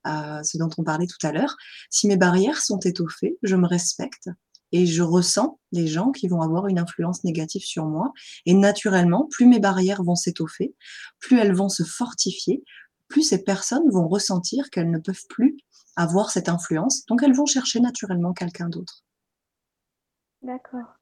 heu, 0.08 0.44
ce 0.44 0.58
dont 0.58 0.70
on 0.78 0.84
parlait 0.84 1.08
tout 1.08 1.26
à 1.26 1.32
l'heure, 1.32 1.56
si 1.90 2.08
mes 2.08 2.18
barrières 2.18 2.62
sont 2.62 2.80
étoffées, 2.80 3.38
je 3.44 3.56
me 3.56 3.68
respecte 3.68 4.30
et 4.72 4.86
je 4.86 5.04
ressens 5.04 5.60
les 5.72 5.88
gens 5.88 6.12
qui 6.12 6.28
vont 6.28 6.42
avoir 6.42 6.68
une 6.68 6.80
influence 6.80 7.24
négative 7.24 7.64
sur 7.64 7.86
moi 7.86 8.12
et 8.46 8.54
naturellement, 8.54 9.28
plus 9.30 9.46
mes 9.46 9.60
barrières 9.60 10.04
vont 10.04 10.16
s'étoffer, 10.16 10.76
plus 11.20 11.38
elles 11.38 11.54
vont 11.54 11.70
se 11.70 11.84
fortifier, 11.84 12.64
plus 13.08 13.22
ces 13.22 13.44
personnes 13.44 13.90
vont 13.92 14.08
ressentir 14.08 14.70
qu'elles 14.72 14.90
ne 14.90 14.98
peuvent 14.98 15.28
plus 15.30 15.58
avoir 15.96 16.32
cette 16.32 16.50
influence, 16.50 17.06
donc 17.06 17.22
elles 17.22 17.36
vont 17.36 17.46
chercher 17.46 17.80
naturellement 17.80 18.34
quelqu'un 18.34 18.68
d'autre. 18.68 19.04
D'accord. 20.42 20.98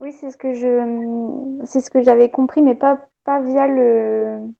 Oui, 0.00 0.12
c'est 0.20 0.30
ce 0.30 0.36
que 0.36 0.52
je, 0.52 1.64
c'est 1.64 1.80
ce 1.80 1.90
que 1.90 2.02
j'avais 2.02 2.30
compris, 2.30 2.60
mais 2.60 2.74
pas 2.74 3.08
pas 3.24 3.40
via 3.40 3.66
le 3.68 4.52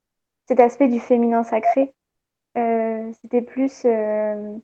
cet 0.46 0.60
aspect 0.60 0.88
du 0.88 1.00
féminin 1.00 1.44
sacré. 1.44 1.92
Heu, 2.57 3.12
c'était 3.20 3.42
plus, 3.42 3.84
hem, 3.84 4.61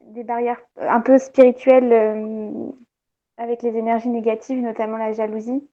des 0.00 0.24
barrières 0.24 0.60
un 0.76 1.00
peu 1.00 1.18
spirituelles, 1.18 1.92
hem, 1.92 2.72
avec 3.38 3.62
les 3.62 3.76
énergies 3.76 4.08
négatives, 4.10 4.60
notamment 4.62 4.96
la 4.98 5.12
jalousie. 5.12 5.68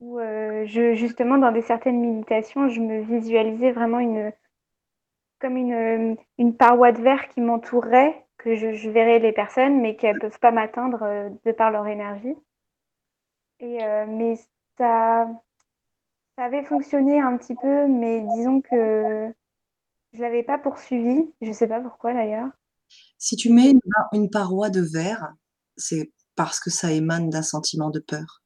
Où, 0.00 0.18
je 0.20 0.94
justement 0.94 1.38
dans 1.38 1.52
des 1.52 1.62
certaines 1.62 2.00
méditations, 2.00 2.68
je 2.68 2.80
me 2.80 3.00
visualisais 3.02 3.72
vraiment 3.72 3.98
une 4.00 4.32
comme 5.40 5.56
une, 5.56 6.16
une 6.38 6.56
paroi 6.56 6.92
de 6.92 7.00
verre 7.02 7.28
qui 7.28 7.40
m'entourerait, 7.40 8.26
que 8.38 8.54
je 8.56 8.90
verrais 8.90 9.18
les 9.20 9.32
personnes, 9.32 9.80
mais 9.80 9.96
qu'elles 9.96 10.18
peuvent 10.18 10.38
pas 10.40 10.50
m'atteindre, 10.52 11.30
de 11.44 11.52
par 11.52 11.70
leur 11.70 11.86
énergie. 11.86 12.34
Et 13.60 13.78
mais 14.06 14.36
ça 14.76 15.28
ça 16.36 16.44
avait 16.44 16.62
fonctionné 16.64 17.20
un 17.20 17.36
petit 17.36 17.54
peu, 17.56 17.86
mais 17.88 18.20
disons 18.36 18.60
que 18.60 19.34
je 20.12 20.22
l'avais 20.22 20.42
pas 20.42 20.58
poursuivi. 20.58 21.32
Je 21.40 21.52
sais 21.52 21.68
pas 21.68 21.80
pourquoi 21.80 22.14
d'ailleurs. 22.14 22.50
Si 23.18 23.36
tu 23.36 23.52
mets 23.52 23.70
une 23.70 23.80
une 24.12 24.30
paroi 24.30 24.70
de 24.70 24.80
verre, 24.80 25.34
c'est 25.76 26.12
parce 26.34 26.60
que 26.60 26.70
ça 26.70 26.92
émane 26.92 27.30
d'un 27.30 27.42
sentiment 27.42 27.90
de 27.90 28.00
peur. 28.00 28.42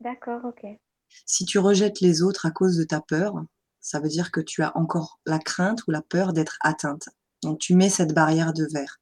D'accord, 0.00 0.44
OK. 0.44 0.66
Si 1.26 1.44
tu 1.44 1.58
rejettes 1.58 2.00
les 2.00 2.22
autres 2.22 2.46
à 2.46 2.50
cause 2.50 2.76
de 2.76 2.84
ta 2.84 3.00
peur, 3.00 3.34
ça 3.80 4.00
veut 4.00 4.08
dire 4.08 4.32
que 4.32 4.40
tu 4.40 4.62
as 4.62 4.76
encore 4.76 5.20
la 5.26 5.38
crainte 5.38 5.86
ou 5.86 5.90
la 5.90 6.02
peur 6.02 6.32
d'être 6.32 6.56
atteinte. 6.60 7.08
Donc 7.42 7.58
tu 7.58 7.74
mets 7.74 7.90
cette 7.90 8.14
barrière 8.14 8.52
de 8.52 8.66
verre. 8.72 8.98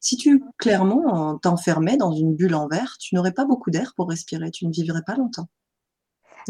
Si 0.00 0.16
tu 0.16 0.44
clairement, 0.58 1.38
t'enfermais 1.38 1.96
dans 1.96 2.12
une 2.12 2.36
bulle 2.36 2.54
en 2.54 2.68
verre, 2.68 2.96
tu 2.98 3.14
n'aurais 3.14 3.32
pas 3.32 3.46
beaucoup 3.46 3.70
d'air 3.70 3.94
pour 3.96 4.08
respirer, 4.10 4.50
tu 4.50 4.66
ne 4.66 4.72
vivrais 4.72 5.02
pas 5.02 5.16
longtemps. 5.16 5.48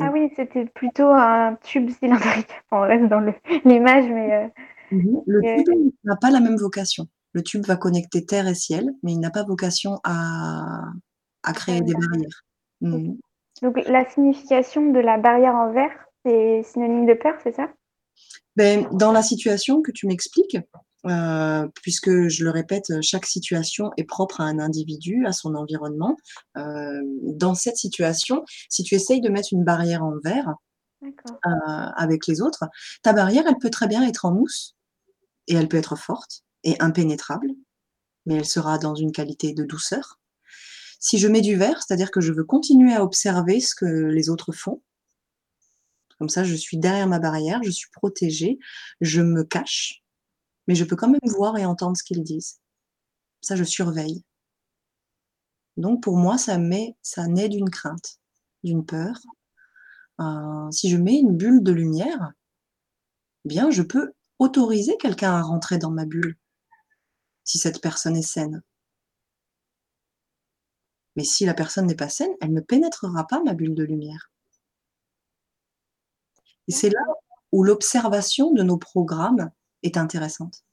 Ah 0.00 0.04
Donc 0.04 0.14
oui, 0.14 0.30
c'était 0.36 0.66
plutôt 0.66 1.08
un 1.08 1.56
tube 1.62 1.90
cylindrique. 1.90 2.50
On 2.72 2.80
reste 2.80 3.08
dans 3.08 3.20
le 3.20 3.34
l'image, 3.64 4.04
mais 4.10 4.46
heu, 4.46 4.50
Mmh 4.92 4.98
mh. 4.98 5.22
Le 5.26 5.42
tube 5.42 5.92
n'a 6.04 6.16
pas 6.16 6.30
la 6.30 6.40
même 6.40 6.56
vocation. 6.56 7.08
Le 7.32 7.42
tube 7.42 7.66
va 7.66 7.76
connecter 7.76 8.24
terre 8.24 8.46
et 8.48 8.54
ciel, 8.54 8.90
mais 9.02 9.12
il 9.12 9.20
n'a 9.20 9.30
pas 9.30 9.42
vocation 9.44 9.98
à 10.04 10.82
créer 11.54 11.80
des 11.80 11.92
barrière. 11.92 12.10
barrières. 12.10 12.44
Mmh 12.80 13.12
mh. 13.12 13.16
Donc 13.62 13.78
la 13.86 14.08
signification 14.10 14.92
de 14.92 15.00
la 15.00 15.18
barrière 15.18 15.54
en 15.54 15.72
verre, 15.72 15.92
c'est 16.24 16.62
synonyme 16.62 17.06
de 17.06 17.14
peur, 17.14 17.34
c'est 17.42 17.54
ça? 17.54 17.68
Beh, 18.56 18.86
dans 18.92 19.12
la 19.12 19.22
situation 19.22 19.82
que 19.82 19.92
tu 19.92 20.06
m'expliques, 20.06 20.58
heu, 21.08 21.70
puisque 21.82 22.28
je 22.28 22.44
le 22.44 22.50
répète, 22.50 22.92
chaque 23.02 23.26
situation 23.26 23.90
est 23.96 24.04
propre 24.04 24.40
à 24.40 24.44
un 24.44 24.58
individu, 24.58 25.24
à 25.26 25.32
son 25.32 25.54
environnement. 25.54 26.16
Hem, 26.56 27.04
dans 27.22 27.54
cette 27.54 27.76
situation, 27.76 28.44
si 28.68 28.82
tu 28.82 28.94
essayes 28.94 29.20
de 29.20 29.28
mettre 29.28 29.48
une 29.52 29.64
barrière 29.64 30.04
en 30.04 30.14
verre, 30.22 30.54
heu, 31.02 31.10
avec 31.96 32.26
les 32.26 32.40
autres, 32.40 32.64
ta 33.02 33.12
barrière, 33.12 33.44
elle 33.48 33.58
peut 33.58 33.70
très 33.70 33.88
bien 33.88 34.06
être 34.06 34.24
en 34.24 34.32
mousse 34.32 34.74
et 35.48 35.54
elle 35.54 35.68
peut 35.68 35.76
être 35.76 35.96
forte 35.96 36.42
et 36.64 36.80
impénétrable, 36.80 37.48
mais 38.26 38.36
elle 38.36 38.46
sera 38.46 38.78
dans 38.78 38.94
une 38.94 39.12
qualité 39.12 39.52
de 39.52 39.64
douceur. 39.64 40.18
Si 40.98 41.18
je 41.18 41.28
mets 41.28 41.42
du 41.42 41.56
verre, 41.56 41.82
c'est-à-dire 41.82 42.10
que 42.10 42.20
je 42.20 42.32
veux 42.32 42.44
continuer 42.44 42.94
à 42.94 43.04
observer 43.04 43.60
ce 43.60 43.74
que 43.74 43.86
les 43.86 44.30
autres 44.30 44.52
font 44.52 44.82
comme 46.18 46.28
ça, 46.28 46.44
je 46.44 46.54
suis 46.54 46.78
derrière 46.78 47.06
ma 47.06 47.18
barrière, 47.18 47.62
je 47.62 47.70
suis 47.70 47.90
protégée, 47.90 48.58
je 49.00 49.20
me 49.20 49.44
cache, 49.44 50.02
mais 50.66 50.74
je 50.74 50.84
peux 50.84 50.96
quand 50.96 51.08
même 51.08 51.20
voir 51.24 51.56
et 51.58 51.64
entendre 51.64 51.96
ce 51.96 52.02
qu'ils 52.02 52.22
disent. 52.22 52.60
Ça, 53.40 53.56
je 53.56 53.64
surveille. 53.64 54.22
Donc 55.76 56.02
pour 56.02 56.16
moi, 56.16 56.38
ça 56.38 56.58
met 56.58 56.96
ça 57.02 57.26
naît 57.26 57.48
d'une 57.48 57.70
crainte, 57.70 58.18
d'une 58.64 58.84
peur. 58.84 59.20
Heu, 60.20 60.70
si 60.70 60.88
je 60.88 60.96
mets 60.96 61.18
une 61.18 61.36
bulle 61.36 61.62
de 61.62 61.72
lumière 61.72 62.32
bien, 63.44 63.70
je 63.70 63.82
peux 63.82 64.12
autoriser 64.38 64.96
quelqu'un 64.96 65.32
à 65.32 65.42
rentrer 65.42 65.78
dans 65.78 65.90
ma 65.90 66.04
bulle 66.04 66.36
si 67.44 67.58
cette 67.58 67.80
personne 67.80 68.16
est 68.16 68.22
saine. 68.22 68.62
Mais 71.14 71.24
si 71.24 71.46
la 71.46 71.54
personne 71.54 71.86
n'est 71.86 71.94
pas 71.94 72.08
saine, 72.08 72.34
elle 72.40 72.52
ne 72.52 72.60
pénétrera 72.60 73.26
pas 73.26 73.42
ma 73.42 73.54
bulle 73.54 73.74
de 73.74 73.84
lumière. 73.84 74.30
Et 76.68 76.72
c'est 76.72 76.90
là 76.90 77.00
où 77.52 77.62
l'observation 77.62 78.52
de 78.52 78.62
nos 78.62 78.76
programmes 78.76 79.50
est 79.82 79.96
intéressante 79.96 80.64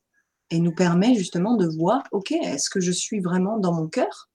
et 0.50 0.60
nous 0.60 0.74
permet 0.74 1.16
justement 1.16 1.56
de 1.56 1.68
voir: 1.68 2.04
«OK, 2.12 2.32
est-ce 2.32 2.70
que 2.70 2.80
je 2.80 2.92
suis 2.92 3.20
vraiment 3.20 3.58
dans 3.58 3.74
mon 3.74 3.88
cœur?» 3.88 4.30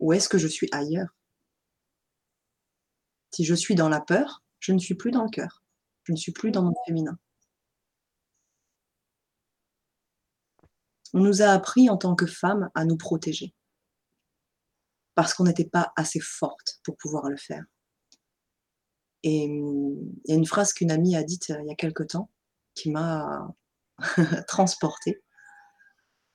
«ou 0.00 0.12
est-ce 0.12 0.28
que 0.28 0.38
je 0.38 0.48
suis 0.48 0.68
ailleurs?» 0.72 1.14
Si 3.32 3.44
je 3.44 3.54
suis 3.54 3.74
dans 3.74 3.88
la 3.88 4.00
peur, 4.00 4.42
je 4.60 4.72
ne 4.72 4.78
suis 4.78 4.94
plus 4.94 5.10
dans 5.10 5.24
le 5.24 5.30
cœur. 5.30 5.62
Je 6.04 6.12
ne 6.12 6.16
suis 6.16 6.32
plus 6.32 6.50
dans 6.50 6.62
mon 6.62 6.74
féminin. 6.86 7.18
On 11.14 11.20
nous 11.20 11.42
a 11.42 11.46
appris 11.46 11.90
en 11.90 11.96
tant 11.96 12.14
que 12.14 12.26
femmes 12.26 12.70
à 12.74 12.84
nous 12.84 12.96
protéger. 12.96 13.54
Parce 15.14 15.34
qu'on 15.34 15.44
n'était 15.44 15.68
pas 15.68 15.92
assez 15.96 16.20
fortes 16.20 16.80
pour 16.84 16.96
pouvoir 16.96 17.28
le 17.28 17.36
faire. 17.36 17.64
Et 19.22 19.48
mmh, 19.48 19.96
il 20.24 20.30
y 20.30 20.32
a 20.32 20.36
une 20.36 20.46
phrase 20.46 20.72
qu'une 20.72 20.90
amie 20.90 21.16
a 21.16 21.22
dite, 21.22 21.50
heu, 21.50 21.56
il 21.60 21.68
y 21.68 21.72
a 21.72 21.76
quelque 21.76 22.02
temps, 22.02 22.30
qui 22.74 22.90
m'a 22.90 23.48
transportée. 24.48 25.22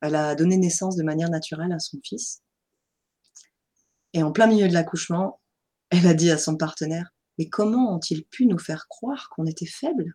Elle 0.00 0.14
a 0.14 0.34
donné 0.34 0.56
naissance 0.56 0.96
de 0.96 1.02
manière 1.02 1.30
naturelle 1.30 1.72
à 1.72 1.78
son 1.78 1.98
fils 2.04 2.42
et 4.12 4.22
en 4.22 4.32
plein 4.32 4.46
milieu 4.46 4.68
de 4.68 4.72
l'accouchement, 4.72 5.40
elle 5.90 6.06
a 6.06 6.14
dit 6.14 6.30
à 6.30 6.38
son 6.38 6.56
partenaire: 6.56 7.10
«Mais 7.38 7.48
comment 7.48 7.94
ont-ils 7.94 8.24
pu 8.24 8.46
nous 8.46 8.58
faire 8.58 8.88
croire 8.88 9.28
qu'on 9.30 9.46
était 9.46 9.66
faibles?» 9.66 10.14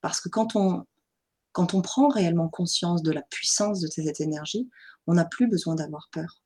Parce 0.00 0.20
que 0.20 0.28
quand 0.28 0.56
on 0.56 0.84
quand 1.52 1.74
on 1.74 1.82
prend 1.82 2.08
réellement 2.08 2.48
conscience 2.48 3.02
de 3.02 3.12
la 3.12 3.20
puissance 3.22 3.80
de 3.80 3.86
cette 3.86 4.20
énergie, 4.20 4.70
on 5.06 5.14
n'a 5.14 5.26
plus 5.26 5.46
besoin 5.48 5.74
d'avoir 5.74 6.08
peur. 6.10 6.42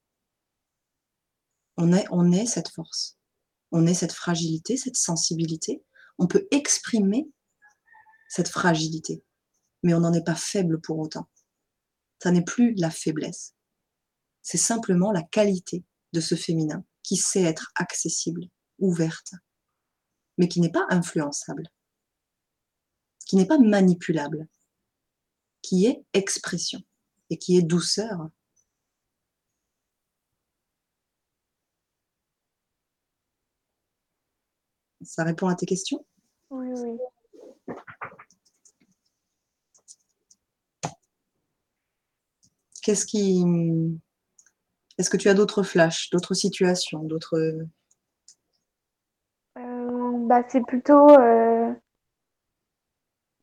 On 1.76 1.92
est 1.92 2.06
on 2.10 2.32
est 2.32 2.46
cette 2.46 2.68
force. 2.68 3.16
On 3.72 3.86
est 3.86 3.94
cette 3.94 4.12
fragilité, 4.12 4.76
cette 4.76 4.96
sensibilité. 4.96 5.84
On 6.18 6.26
peut 6.26 6.46
exprimer 6.50 7.28
cette 8.28 8.48
fragilité, 8.48 9.22
mais 9.82 9.94
on 9.94 10.00
n'en 10.00 10.12
est 10.12 10.24
pas 10.24 10.34
faible 10.34 10.80
pour 10.80 10.98
autant. 10.98 11.28
Ça 12.22 12.30
n'est 12.30 12.44
plus 12.44 12.74
la 12.74 12.90
faiblesse. 12.90 13.54
C'est 14.42 14.58
simplement 14.58 15.12
la 15.12 15.22
qualité 15.22 15.84
de 16.12 16.20
ce 16.20 16.34
féminin 16.34 16.84
qui 17.02 17.16
sait 17.16 17.42
être 17.42 17.70
accessible, 17.74 18.48
ouverte, 18.78 19.34
mais 20.38 20.48
qui 20.48 20.60
n'est 20.60 20.72
pas 20.72 20.86
influençable. 20.88 21.68
Qui 23.26 23.36
n'est 23.36 23.46
pas 23.46 23.58
manipulable. 23.58 24.48
Qui 25.62 25.86
est 25.86 26.04
expression 26.12 26.80
et 27.30 27.38
qui 27.38 27.56
est 27.56 27.62
douceur. 27.62 28.28
Ça 35.06 35.22
répond 35.22 35.46
à 35.46 35.54
tes 35.54 35.66
questions? 35.66 36.04
Oui, 36.50 36.68
oui. 36.82 37.74
Qu'est-ce 42.82 43.06
qui. 43.06 43.44
Est-ce 44.98 45.10
que 45.10 45.16
tu 45.16 45.28
as 45.28 45.34
d'autres 45.34 45.62
flashs, 45.62 46.10
d'autres 46.10 46.34
situations, 46.34 47.02
d'autres. 47.02 47.36
Euh, 49.58 50.26
bah, 50.26 50.42
c'est 50.48 50.64
plutôt 50.64 51.08
euh, 51.10 51.72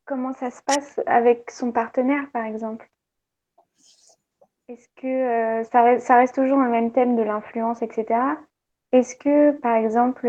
comment 0.06 0.34
ça 0.34 0.52
se 0.52 0.62
passe 0.64 1.00
avec 1.06 1.50
son 1.50 1.72
partenaire, 1.72 2.30
par 2.32 2.46
exemple? 2.46 2.90
Est-ce 4.68 4.88
que 4.96 5.08
euh, 5.08 5.64
ça, 5.66 5.84
reste, 5.84 6.08
ça 6.08 6.18
reste 6.18 6.36
toujours 6.36 6.60
le 6.60 6.70
même 6.70 6.92
thème 6.92 7.16
de 7.16 7.22
l'influence, 7.22 7.82
etc. 7.82 8.20
Est-ce 8.92 9.16
que, 9.16 9.52
par 9.60 9.76
exemple, 9.76 10.28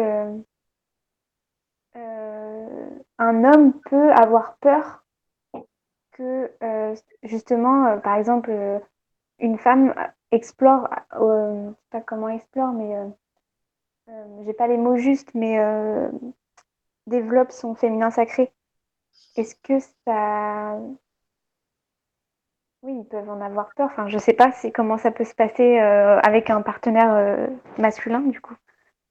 un 3.18 3.44
homme 3.44 3.72
peut 3.90 4.12
avoir 4.12 4.56
peur 4.56 5.04
que, 6.12 6.50
euh, 6.62 6.94
justement, 7.22 7.86
euh, 7.86 7.96
par 7.98 8.16
exemple, 8.16 8.50
euh, 8.50 8.78
une 9.38 9.58
femme 9.58 9.94
explore, 10.30 10.88
je 11.12 11.70
sais 11.70 11.76
pas 11.90 12.00
comment 12.00 12.28
explore, 12.28 12.72
mais 12.72 12.96
j'ai 14.44 14.52
pas 14.52 14.66
les 14.66 14.76
mots 14.76 14.96
justes, 14.96 15.32
mais 15.34 15.58
développe 17.06 17.52
son 17.52 17.74
féminin 17.74 18.10
sacré. 18.10 18.52
Est-ce 19.36 19.54
que 19.56 19.78
ça... 20.04 20.78
Oui, 22.82 22.98
ils 23.00 23.08
peuvent 23.08 23.30
en 23.30 23.40
avoir 23.40 23.74
peur. 23.74 23.88
Enfin, 23.90 24.08
je 24.08 24.18
sais 24.18 24.32
pas 24.34 24.52
comment 24.74 24.98
ça 24.98 25.10
peut 25.10 25.24
se 25.24 25.34
passer 25.34 25.78
avec 25.78 26.50
un 26.50 26.62
partenaire 26.62 27.48
masculin, 27.78 28.20
du 28.20 28.40
coup. 28.40 28.54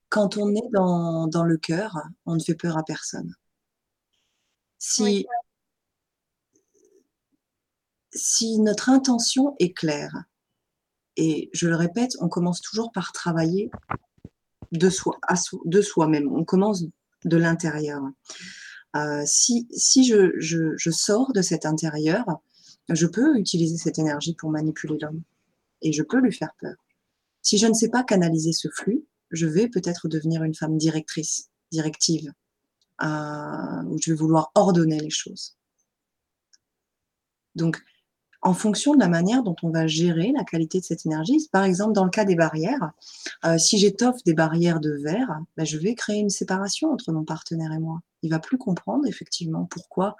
Quand 0.10 0.38
on 0.38 0.49
est 0.49 0.70
dans, 0.72 1.28
dans 1.28 1.43
le 1.43 1.58
cœur, 1.58 1.97
on 2.26 2.36
ne 2.36 2.39
fait 2.39 2.56
peur 2.56 2.78
à 2.78 2.84
personne. 2.84 3.34
Si, 4.86 5.01
Oui. 5.01 5.25
si 8.11 8.59
notre 8.59 8.89
intention 8.89 9.55
est 9.59 9.71
claire, 9.73 10.25
et 11.15 11.49
je 11.53 11.69
le 11.69 11.75
répète, 11.77 12.17
on 12.19 12.27
commence 12.27 12.59
toujours 12.59 12.91
par 12.91 13.13
travailler 13.13 13.71
de 14.73 14.89
soi, 14.89 15.17
à 15.21 15.38
so- 15.38 15.61
de 15.63 15.81
soi-même. 15.81 16.27
On 16.36 16.43
commence 16.43 16.84
de 17.23 17.38
l'intérieur. 17.38 18.01
Euh, 18.97 19.23
si 19.25 19.67
si 19.71 20.03
je, 20.03 20.34
je, 20.38 20.75
je 20.75 20.91
sors 20.91 21.31
de 21.31 21.41
cet 21.41 21.65
intérieur, 21.65 22.25
je 22.89 23.07
peux 23.07 23.38
utiliser 23.38 23.77
cette 23.77 23.99
énergie 23.99 24.36
pour 24.36 24.49
manipuler 24.49 24.97
l'homme 24.99 25.21
et 25.81 25.93
je 25.93 26.03
peux 26.03 26.19
lui 26.19 26.34
faire 26.34 26.53
peur. 26.59 26.75
Si 27.41 27.57
je 27.57 27.67
ne 27.67 27.73
sais 27.73 27.89
pas 27.89 28.03
canaliser 28.03 28.51
ce 28.51 28.67
flux, 28.67 29.05
je 29.31 29.45
vais 29.47 29.69
peut-être 29.69 30.09
devenir 30.09 30.43
une 30.43 30.55
femme 30.55 30.77
directrice, 30.77 31.49
directive, 31.71 32.34
où 33.01 33.97
je 34.01 34.11
vais 34.11 34.15
vouloir 34.15 34.51
ordonner 34.55 34.99
les 34.99 35.09
choses. 35.09 35.57
Donc, 37.55 37.83
en 38.43 38.53
fonction 38.53 38.93
de 38.93 38.99
la 38.99 39.07
manière 39.07 39.41
dont 39.41 39.55
on 39.63 39.69
va 39.69 39.87
gérer 39.87 40.33
la 40.35 40.43
qualité 40.43 40.79
de 40.79 40.83
cette 40.83 41.05
énergie, 41.05 41.47
par 41.51 41.63
exemple 41.63 41.93
dans 41.93 42.03
le 42.03 42.09
cas 42.09 42.25
des 42.25 42.35
barrières, 42.35 42.91
euh, 43.45 43.57
si 43.57 43.77
j'étoffe 43.77 44.21
des 44.25 44.33
barrières 44.33 44.81
de 44.81 44.91
verre, 45.01 45.39
ben, 45.55 45.65
je 45.65 45.77
vais 45.77 45.95
créer 45.95 46.19
une 46.19 46.29
séparation 46.29 46.91
entre 46.91 47.11
mon 47.13 47.23
partenaire 47.23 47.71
et 47.71 47.79
moi. 47.79 48.01
Il 48.21 48.29
va 48.29 48.39
plus 48.39 48.57
comprendre 48.57 49.07
effectivement 49.07 49.65
pourquoi 49.65 50.17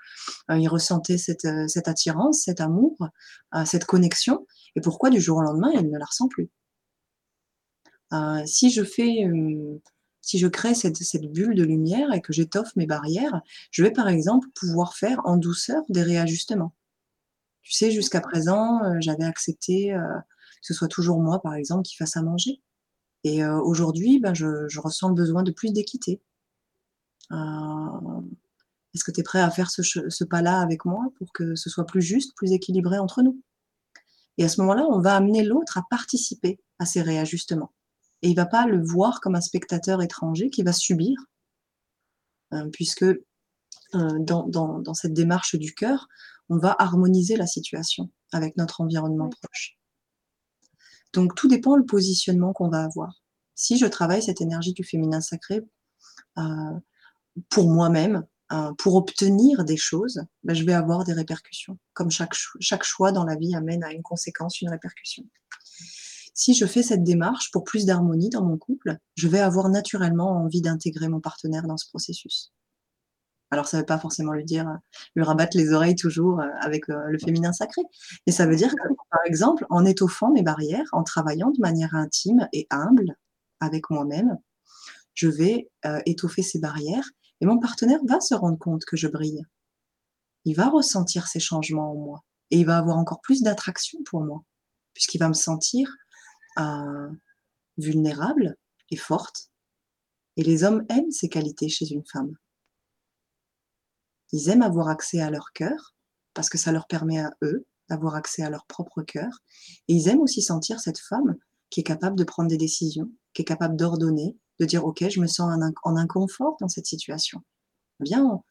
euh, 0.49 0.57
il 0.57 0.69
ressentait 0.69 1.17
cette, 1.17 1.45
euh, 1.45 1.67
cette 1.67 1.89
attirance, 1.89 2.43
cet 2.43 2.61
amour, 2.61 2.97
cette 3.65 3.86
connexion, 3.86 4.47
et 4.76 4.82
pourquoi 4.82 5.09
du 5.09 5.19
jour 5.19 5.38
au 5.38 5.41
lendemain 5.41 5.71
il 5.74 5.89
ne 5.89 5.97
la 5.97 6.05
ressent 6.05 6.28
plus. 6.28 6.49
Si 8.45 8.69
je 8.69 8.84
fais, 8.84 9.28
si 10.24 10.39
je 10.39 10.47
crée 10.47 10.74
cette, 10.74 10.95
cette 10.95 11.32
bulle 11.32 11.53
de 11.53 11.63
lumière 11.63 12.13
et 12.13 12.21
que 12.21 12.32
j'étoffe 12.32 12.76
mes 12.78 12.86
barrières, 12.86 13.41
je 13.71 13.84
vais 13.84 13.91
par 13.91 14.07
exemple 14.07 14.47
pouvoir 14.55 14.95
faire 14.95 15.19
en 15.26 15.36
douceur 15.36 15.84
des 15.89 16.01
réajustements. 16.01 16.74
Tu 17.61 17.74
sais, 17.74 17.91
jusqu'à 17.91 18.21
présent, 18.21 18.84
euh, 18.84 18.95
j'avais 19.01 19.26
accepté 19.26 19.93
euh, 19.93 19.99
que 19.99 20.65
ce 20.65 20.74
soit 20.74 20.88
toujours 20.88 21.19
moi, 21.19 21.41
par 21.41 21.55
exemple, 21.55 21.84
qui 21.84 21.97
fasse 21.97 22.15
à 22.15 22.21
manger. 22.21 22.61
Et 23.26 23.43
euh, 23.43 23.59
aujourd'hui, 23.59 24.19
ben, 24.19 24.34
je, 24.34 24.67
je 24.69 24.80
ressens 24.80 25.09
le 25.09 25.13
besoin 25.13 25.43
de 25.43 25.51
plus 25.51 25.74
d'équité. 25.74 26.21
Est-ce 27.32 29.03
que 29.03 29.11
tu 29.11 29.21
es 29.21 29.24
prêt 29.24 29.41
à 29.41 29.49
faire 29.49 29.71
ce 29.71 30.24
pas-là 30.24 30.59
avec 30.59 30.86
moi 30.86 31.11
pour 31.17 31.34
que 31.34 31.55
ce 31.55 31.69
soit 31.69 31.86
plus 31.86 32.01
juste, 32.01 32.36
plus 32.36 32.51
équilibré 32.51 32.99
entre 32.99 33.24
nous? 33.24 33.41
Et 34.38 34.43
à 34.43 34.49
ce 34.49 34.61
moment-là, 34.61 34.86
on 34.89 34.99
va 34.99 35.15
amener 35.15 35.43
l'autre 35.43 35.78
à 35.78 35.84
participer 35.89 36.59
à 36.80 36.86
ces 36.86 37.01
réajustements. 37.01 37.74
Et 38.24 38.30
il 38.30 38.36
va 38.36 38.45
pas 38.45 38.65
le 38.65 38.84
voir 38.84 39.21
comme 39.21 39.36
un 39.36 39.41
spectateur 39.41 40.01
étranger 40.01 40.49
qui 40.49 40.63
va 40.63 40.74
subir, 40.74 41.15
euh, 42.53 42.69
puisque 42.71 43.03
euh, 43.03 43.17
dans, 43.91 44.47
dans, 44.47 44.80
dans 44.80 44.93
cette 44.93 45.13
démarche 45.13 45.55
du 45.55 45.74
cœur, 45.76 46.07
on 46.49 46.57
va 46.57 46.76
harmoniser 46.80 47.36
la 47.36 47.47
situation 47.47 48.09
avec 48.32 48.57
notre 48.57 48.82
environnement 48.82 49.26
Oui. 49.26 49.38
proche. 49.41 49.78
Donc 51.13 51.36
tout 51.36 51.47
dépend 51.47 51.76
le 51.76 51.86
positionnement 51.86 52.53
qu'on 52.53 52.69
va 52.69 52.84
avoir. 52.84 53.21
Si 53.55 53.78
je 53.78 53.86
travaille 53.86 54.24
cette 54.24 54.41
énergie 54.41 54.74
du 54.74 54.84
féminin 54.84 55.21
sacré 55.21 55.61
euh, 56.39 56.80
pour 57.49 57.69
moi-même, 57.69 58.26
pour 58.78 58.93
obtenir 58.95 59.63
des 59.65 59.78
choses, 59.78 60.21
ben, 60.43 60.53
je 60.53 60.63
vais 60.63 60.74
avoir 60.74 61.05
des 61.05 61.13
répercussions. 61.13 61.80
Comme 61.93 62.11
chaque 62.11 62.84
choix 62.84 63.11
dans 63.11 63.24
la 63.24 63.36
vie 63.36 63.55
amène 63.55 63.84
à 63.84 63.91
une 63.91 64.03
conséquence, 64.03 64.61
une 64.61 64.69
répercussion. 64.69 65.24
Si 66.34 66.54
je 66.54 66.66
fais 66.66 66.84
cette 66.84 67.04
démarche 67.04 67.52
pour 67.52 67.64
plus 67.64 67.86
d'harmonie 67.86 68.30
dans 68.30 68.44
mon 68.44 68.58
couple, 68.58 68.98
je 69.16 69.28
vais 69.28 69.40
avoir 69.40 69.70
naturellement 69.70 70.32
envie 70.32 70.62
d'intégrer 70.62 71.08
mon 71.08 71.22
partenaire 71.22 71.68
dans 71.68 71.78
ce 71.78 71.88
processus. 71.88 72.52
Alors 73.52 73.68
ça 73.68 73.78
ne 73.78 73.82
veut 73.84 73.86
pas 73.86 74.00
forcément 74.00 74.34
lui 74.34 74.46
dire, 74.46 74.68
euh, 74.68 74.78
lui 75.16 75.24
rabattre 75.24 75.56
les 75.56 75.74
oreilles 75.74 75.96
toujours 75.96 76.40
euh, 76.40 76.48
avec 76.60 76.90
euh, 76.90 77.06
le 77.10 77.20
féminin 77.20 77.54
sacré, 77.54 77.84
mais 78.26 78.34
ça 78.34 78.48
veut 78.48 78.56
dire 78.56 78.72
que, 78.72 78.88
par 79.12 79.20
exemple, 79.26 79.68
en 79.70 79.86
étoffant 79.86 80.32
mes 80.32 80.42
barrières, 80.42 80.88
en 80.92 81.04
travaillant 81.04 81.52
de 81.52 81.60
manière 81.60 81.94
intime 81.94 82.48
et 82.52 82.66
humble 82.72 83.16
avec 83.60 83.92
moi-même, 83.92 84.40
je 85.14 85.28
vais 85.28 85.70
euh, 85.86 86.02
étoffer 86.06 86.42
ces 86.42 86.60
barrières 86.60 87.10
et 87.42 87.46
mon 87.46 87.60
partenaire 87.60 88.00
va 88.08 88.20
se 88.20 88.34
rendre 88.34 88.58
compte 88.58 88.86
que 88.86 88.98
je 88.98 89.08
brille. 89.08 89.44
Il 90.46 90.56
va 90.56 90.70
ressentir 90.70 91.28
ces 91.28 91.40
changements 91.40 91.92
en 91.92 91.96
moi 91.96 92.24
et 92.52 92.58
il 92.58 92.66
va 92.66 92.78
avoir 92.78 92.98
encore 92.98 93.22
plus 93.22 93.42
d'attraction 93.42 94.00
pour 94.06 94.22
moi, 94.22 94.44
puisqu'il 94.94 95.20
va 95.20 95.28
me 95.28 95.34
sentir 95.34 95.96
euh, 96.60 97.10
vulnérable 97.78 98.58
et 98.89 98.97
forte. 98.97 99.51
Et 100.38 100.43
les 100.43 100.64
hommes 100.64 100.86
aiment 100.89 101.12
ces 101.12 101.30
qualités 101.30 101.70
chez 101.70 101.91
une 101.91 102.06
femme. 102.06 102.36
Ils 104.32 104.49
aiment 104.49 104.64
avoir 104.64 104.88
accès 104.88 105.22
à 105.22 105.30
leur 105.30 105.51
cœur 105.54 105.93
parce 106.34 106.49
que 106.49 106.58
ça 106.58 106.72
leur 106.72 106.88
permet 106.88 107.20
à 107.20 107.32
eux 107.43 107.66
d'avoir 107.89 108.16
accès 108.16 108.41
à 108.41 108.49
leur 108.49 108.66
propre 108.66 109.04
cœur. 109.04 109.30
Et 109.88 109.93
ils 109.93 110.08
aiment 110.08 110.22
aussi 110.22 110.41
sentir 110.41 110.80
cette 110.80 110.99
femme 110.99 111.36
qui 111.70 111.82
est 111.82 111.84
capable 111.84 112.16
de 112.16 112.24
prendre 112.24 112.49
des 112.49 112.58
décisions, 112.58 113.12
qui 113.34 113.43
est 113.43 113.45
capable 113.45 113.76
d'ordonner, 113.76 114.38
de 114.60 114.66
dire 114.66 114.86
ok, 114.86 115.08
je 115.10 115.20
me 115.20 115.28
sens 115.28 115.51
en, 115.51 115.60
inc- 115.60 115.80
en 115.84 115.95
inconfort 115.95 116.58
dans 116.60 116.68
cette 116.68 116.86
situation. 116.86 117.41
Viens, 117.99 118.41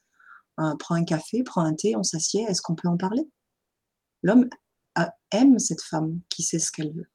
on, 0.57 0.77
prend 0.77 0.95
un 0.95 1.05
café, 1.05 1.43
prend 1.43 1.65
un 1.65 1.75
thé, 1.75 1.97
on 1.97 2.03
s'assied, 2.03 2.43
est-ce 2.43 2.63
qu'on 2.63 2.75
peut 2.75 2.89
en 2.89 2.97
parler? 2.97 3.29
L'homme 4.23 4.49
aime 5.31 5.59
cette 5.59 5.83
femme 5.83 6.21
qui 6.29 6.43
sait 6.43 6.59
ce 6.59 6.71
qu'elle 6.71 6.93
veut, 6.93 7.11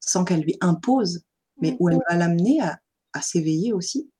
sans 0.00 0.24
qu'elle 0.24 0.42
lui 0.42 0.56
impose, 0.60 1.22
mais 1.60 1.76
où 1.78 1.88
elle 1.88 2.00
va 2.08 2.16
l'amener 2.16 2.60
à, 2.60 2.78
à 3.12 3.22
s'éveiller 3.22 3.72
aussi. 3.72 4.10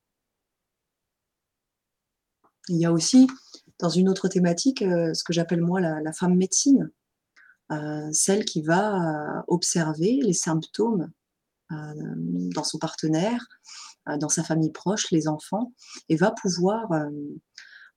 Il 2.69 2.77
y 2.77 2.85
a 2.85 2.93
aussi, 2.93 3.27
dans 3.79 3.89
une 3.89 4.09
autre 4.09 4.29
thématique, 4.29 4.83
euh, 4.83 5.15
ce 5.15 5.25
que 5.25 5.33
j'appelle 5.33 5.63
moi 5.63 5.81
la, 5.81 6.01
la 6.01 6.13
femme 6.13 6.37
médecine, 6.37 6.91
euh, 7.71 8.09
celle 8.13 8.45
qui 8.45 8.63
va 8.63 9.39
euh, 9.39 9.43
observer 9.47 10.21
les 10.23 10.33
symptômes 10.33 11.11
euh, 11.73 11.77
dans 12.55 12.65
son 12.65 12.79
partenaire, 12.79 13.47
euh, 14.09 14.17
dans 14.17 14.29
sa 14.29 14.43
famille 14.43 14.73
proche, 14.73 15.11
les 15.11 15.29
enfants, 15.29 15.73
et 16.09 16.17
va 16.17 16.31
pouvoir 16.31 16.89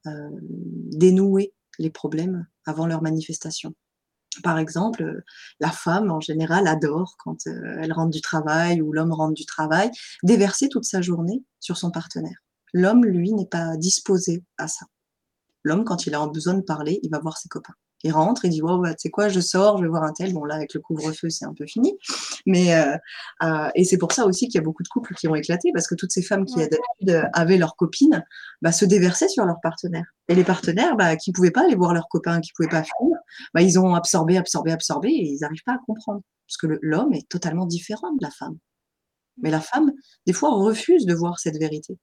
dénouer 0.04 1.54
les 1.78 1.92
problèmes 1.92 2.48
avant 2.66 2.88
leur 2.88 3.04
manifestation. 3.04 3.76
Par 4.44 4.58
exemple, 4.58 5.24
la 5.60 5.72
femme 5.72 6.10
en 6.10 6.22
général 6.22 6.68
adore 6.68 7.16
quand 7.18 7.48
euh, 7.48 7.80
elle 7.82 7.92
rentre 7.92 8.12
du 8.12 8.22
travail 8.22 8.82
ou 8.82 8.94
l'homme 8.94 9.12
rentre 9.12 9.34
du 9.34 9.46
travail, 9.46 9.92
déverser 10.24 10.70
toute 10.70 10.86
sa 10.86 11.02
journée 11.02 11.44
sur 11.60 11.78
son 11.78 11.92
partenaire. 11.92 12.42
L'homme, 12.74 13.04
lui, 13.04 13.34
n'est 13.34 13.48
pas 13.48 13.76
disposé 13.76 14.44
à 14.58 14.68
ça. 14.68 14.86
L'homme, 15.64 15.84
quand 15.84 16.08
il 16.08 16.16
a 16.16 16.26
besoin 16.28 16.54
de 16.54 16.62
parler, 16.62 17.00
il 17.04 17.12
va 17.12 17.20
voir 17.20 17.38
ses 17.38 17.50
copains. 17.50 17.76
Il 18.04 18.12
rentre, 18.12 18.46
il 18.46 18.50
dit 18.50 18.62
wow, 18.62 18.80
bah, 18.80 18.94
tu 18.94 19.02
sais 19.04 19.10
quoi, 19.10 19.30
je 19.30 19.40
sors, 19.40 19.78
je 19.78 19.84
vais 19.84 19.90
voir 19.90 20.04
un 20.04 20.14
tel. 20.14 20.34
Bon 20.34 20.44
là, 20.44 20.56
avec 20.56 20.74
le 20.74 20.80
couvre-feu, 20.80 21.30
c'est 21.30 21.46
un 21.46 21.54
peu 21.54 21.66
fini. 21.66 21.98
Mais 22.46 22.76
euh, 22.76 22.98
euh, 23.44 23.70
et 23.76 23.84
c'est 23.84 23.98
pour 23.98 24.12
ça 24.12 24.26
aussi 24.26 24.48
qu'il 24.48 24.56
y 24.56 24.58
a 24.58 24.64
beaucoup 24.64 24.84
de 24.84 24.88
couples 24.88 25.14
qui 25.16 25.28
ont 25.28 25.36
éclaté 25.36 25.72
parce 25.74 25.88
que 25.88 25.96
toutes 25.96 26.12
ces 26.12 26.22
femmes 26.22 26.46
qui 26.46 26.56
d'habitude 26.56 27.30
avaient 27.34 27.58
leurs 27.58 27.76
copines, 27.76 28.24
bah, 28.62 28.72
se 28.72 28.86
déversaient 28.86 29.30
sur 29.30 29.46
leurs 29.46 29.62
partenaires. 29.62 30.12
Et 30.28 30.36
les 30.36 30.44
partenaires, 30.44 30.96
bah, 30.96 31.16
qui 31.16 31.32
pouvaient 31.32 31.52
pas 31.52 31.66
aller 31.66 31.76
voir 31.76 31.94
leurs 31.94 32.08
copains, 32.10 32.42
qui 32.42 32.52
pouvaient 32.56 32.70
pas 32.70 32.84
fuir, 32.84 33.18
bah, 33.54 33.62
ils 33.62 33.80
ont 33.80 33.96
absorbé, 33.96 34.38
absorbé, 34.38 34.72
absorbé 34.72 35.10
et 35.10 35.34
ils 35.34 35.40
n'arrivent 35.42 35.64
pas 35.66 35.74
à 35.74 35.80
comprendre 35.86 36.22
parce 36.48 36.58
que 36.58 36.80
l'homme 36.82 37.14
est 37.14 37.30
totalement 37.30 37.66
différent 37.66 38.12
de 38.12 38.22
la 38.22 38.32
femme. 38.32 38.58
Mais 39.38 39.50
la 39.50 39.62
femme, 39.62 39.92
des 40.26 40.34
fois, 40.34 40.54
refuse 40.54 41.06
de 41.06 41.14
voir 41.14 41.40
cette 41.40 41.58
vérité. 41.58 41.98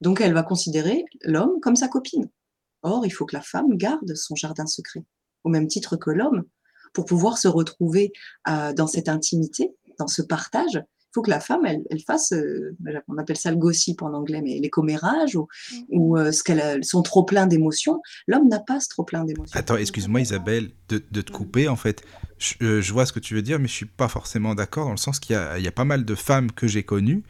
Donc 0.00 0.20
elle 0.20 0.32
va 0.32 0.42
considérer 0.42 1.04
l'homme 1.22 1.60
comme 1.60 1.76
sa 1.76 1.88
copine. 1.88 2.30
Or, 2.82 3.04
il 3.04 3.10
faut 3.10 3.26
que 3.26 3.36
la 3.36 3.42
femme 3.42 3.76
garde 3.76 4.14
son 4.14 4.34
jardin 4.34 4.66
secret, 4.66 5.04
au 5.44 5.48
même 5.48 5.66
titre 5.66 5.96
que 5.96 6.10
l'homme, 6.10 6.44
pour 6.92 7.04
pouvoir 7.04 7.38
se 7.38 7.48
retrouver 7.48 8.12
euh, 8.48 8.72
dans 8.72 8.86
cette 8.86 9.08
intimité, 9.08 9.70
dans 9.98 10.08
ce 10.08 10.22
partage. 10.22 10.74
Il 10.74 11.12
faut 11.14 11.22
que 11.22 11.30
la 11.30 11.40
femme, 11.40 11.66
elle, 11.66 11.82
elle 11.90 12.00
fasse, 12.00 12.32
euh, 12.32 12.76
on 13.08 13.18
appelle 13.18 13.36
ça 13.36 13.50
le 13.50 13.56
gossip 13.56 14.00
en 14.02 14.12
anglais, 14.14 14.42
mais 14.42 14.60
les 14.60 14.70
commérages 14.70 15.34
ou, 15.34 15.48
Mhm. 15.72 15.84
ou 15.90 16.16
euh, 16.16 16.30
ce 16.30 16.44
qu'elle 16.44 16.60
a- 16.60 16.80
son 16.82 17.02
trop 17.02 17.24
plein 17.24 17.48
d'émotions. 17.48 18.00
L'homme 18.28 18.46
n'a 18.48 18.60
pas 18.60 18.78
ce 18.78 18.88
trop 18.88 19.02
plein 19.02 19.24
d'émotions. 19.24 19.58
Attends, 19.58 19.76
excuse-moi 19.76 20.20
Isabelle 20.20 20.70
de, 20.88 21.02
de 21.10 21.20
te 21.20 21.32
couper 21.32 21.66
en 21.68 21.74
fait. 21.74 22.02
Je, 22.38 22.80
je 22.80 22.92
vois 22.92 23.06
ce 23.06 23.12
que 23.12 23.18
tu 23.18 23.34
veux 23.34 23.42
dire, 23.42 23.58
mais 23.58 23.66
je 23.66 23.72
suis 23.72 23.86
pas 23.86 24.06
forcément 24.08 24.54
d'accord 24.54 24.84
dans 24.84 24.92
le 24.92 24.96
sens 24.98 25.18
qu'il 25.18 25.34
y 25.34 25.36
a, 25.36 25.58
il 25.58 25.64
y 25.64 25.68
a 25.68 25.72
pas 25.72 25.84
mal 25.84 26.04
de 26.04 26.14
femmes 26.14 26.52
que 26.52 26.68
j'ai 26.68 26.84
connues 26.84 27.24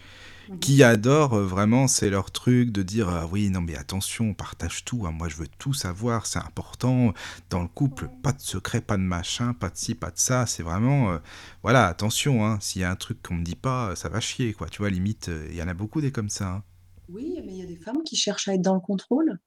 Qui 0.59 0.83
adorent 0.83 1.35
euh, 1.35 1.47
vraiment, 1.47 1.87
c'est 1.87 2.11
leur 2.11 2.31
truc 2.33 2.73
de 2.73 2.83
dire 2.83 3.09
ah 3.09 3.27
oui, 3.31 3.51
non 3.51 3.61
mais 3.61 3.77
attention, 3.77 4.31
on 4.31 4.35
partage 4.35 4.85
tout, 4.85 5.07
hein, 5.07 5.13
moi 5.13 5.29
je 5.29 5.37
veux 5.37 5.47
tout 5.47 5.73
savoir, 5.75 6.27
c'est 6.27 6.41
important. 6.41 7.13
Dans 7.51 7.63
le 7.63 7.69
couple, 7.69 8.09
pas 8.23 8.33
de 8.33 8.41
secret, 8.41 8.81
pas 8.81 8.97
de 8.97 9.03
machin, 9.03 9.53
pas 9.55 9.69
de 9.71 9.77
ci, 9.77 9.95
pas 9.95 10.11
de 10.11 10.19
ça, 10.19 10.47
c'est 10.47 10.63
vraiment, 10.65 11.13
euh, 11.13 11.19
voilà, 11.63 11.87
attention, 11.87 12.45
hein, 12.45 12.59
s'il 12.61 12.83
y 12.83 12.85
a 12.85 12.91
un 12.91 12.97
truc 12.97 13.23
qu'on 13.23 13.35
me 13.35 13.45
dit 13.45 13.55
pas, 13.55 13.95
ça 13.95 14.09
va 14.09 14.19
chier, 14.21 14.53
quoi. 14.53 14.69
Tu 14.69 14.79
vois, 14.79 14.91
limite, 14.91 15.29
euh, 15.29 15.47
il 15.51 15.57
y 15.57 15.63
en 15.63 15.69
a 15.69 15.75
beaucoup 15.75 16.01
des 16.01 16.11
comme 16.11 16.31
ça. 16.31 16.49
hein. 16.49 16.63
Oui, 17.09 17.39
mais 17.45 17.53
il 17.53 17.59
y 17.59 17.63
a 17.63 17.67
des 17.67 17.77
femmes 17.77 18.03
qui 18.05 18.17
cherchent 18.17 18.49
à 18.49 18.55
être 18.55 18.63
dans 18.63 18.75
le 18.75 18.81
contrôle. 18.81 19.39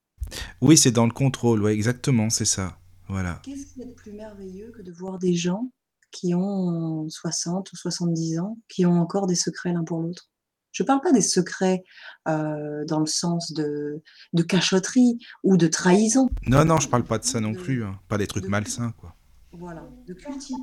Oui, 0.62 0.78
c'est 0.78 0.91
dans 0.91 1.06
le 1.06 1.12
contrôle, 1.14 1.62
ouais, 1.64 1.74
exactement, 1.74 2.30
c'est 2.30 2.45
ça. 2.45 2.78
Voilà. 3.10 3.41
Qu'est-ce 3.43 3.66
qu'il 3.74 3.82
y 3.82 3.86
a 3.86 3.88
de 3.88 3.93
plus 3.93 4.14
merveilleux 4.14 4.72
que 4.76 4.82
de 4.82 4.91
voir 4.91 5.20
des 5.20 5.36
gens 5.36 5.70
qui 6.12 6.34
ont 6.36 7.10
60 7.10 7.72
ou 7.74 7.76
70 7.76 8.39
ans, 8.39 8.58
qui 8.70 8.86
ont 8.86 8.99
encore 9.01 9.28
des 9.28 9.36
secrets 9.36 9.74
l'un 9.74 9.84
pour 9.84 10.01
l'autre? 10.01 10.30
Je 10.74 10.84
ne 10.84 10.88
parle 10.88 10.99
pas 11.01 11.11
des 11.13 11.21
secrets 11.21 11.84
euh, 12.28 12.84
dans 12.86 12.99
le 12.99 13.05
sens 13.05 13.53
de, 13.53 14.01
de 14.34 14.43
cachotterie 14.43 15.19
ou 15.43 15.55
de 15.55 15.67
trahison. 15.67 16.30
Non, 16.47 16.65
non, 16.65 16.80
je 16.80 16.89
parle 16.89 17.03
pas 17.05 17.19
de 17.19 17.24
ça 17.24 17.39
non 17.39 17.53
plus, 17.53 17.84
hein. 17.86 17.99
pas 18.09 18.17
des 18.17 18.28
trucs 18.28 18.43
de- 18.43 18.49
malsains, 18.49 18.91
quoi. 18.99 19.15
Voilà, 19.51 19.88
de 20.07 20.13
cultiver 20.13 20.59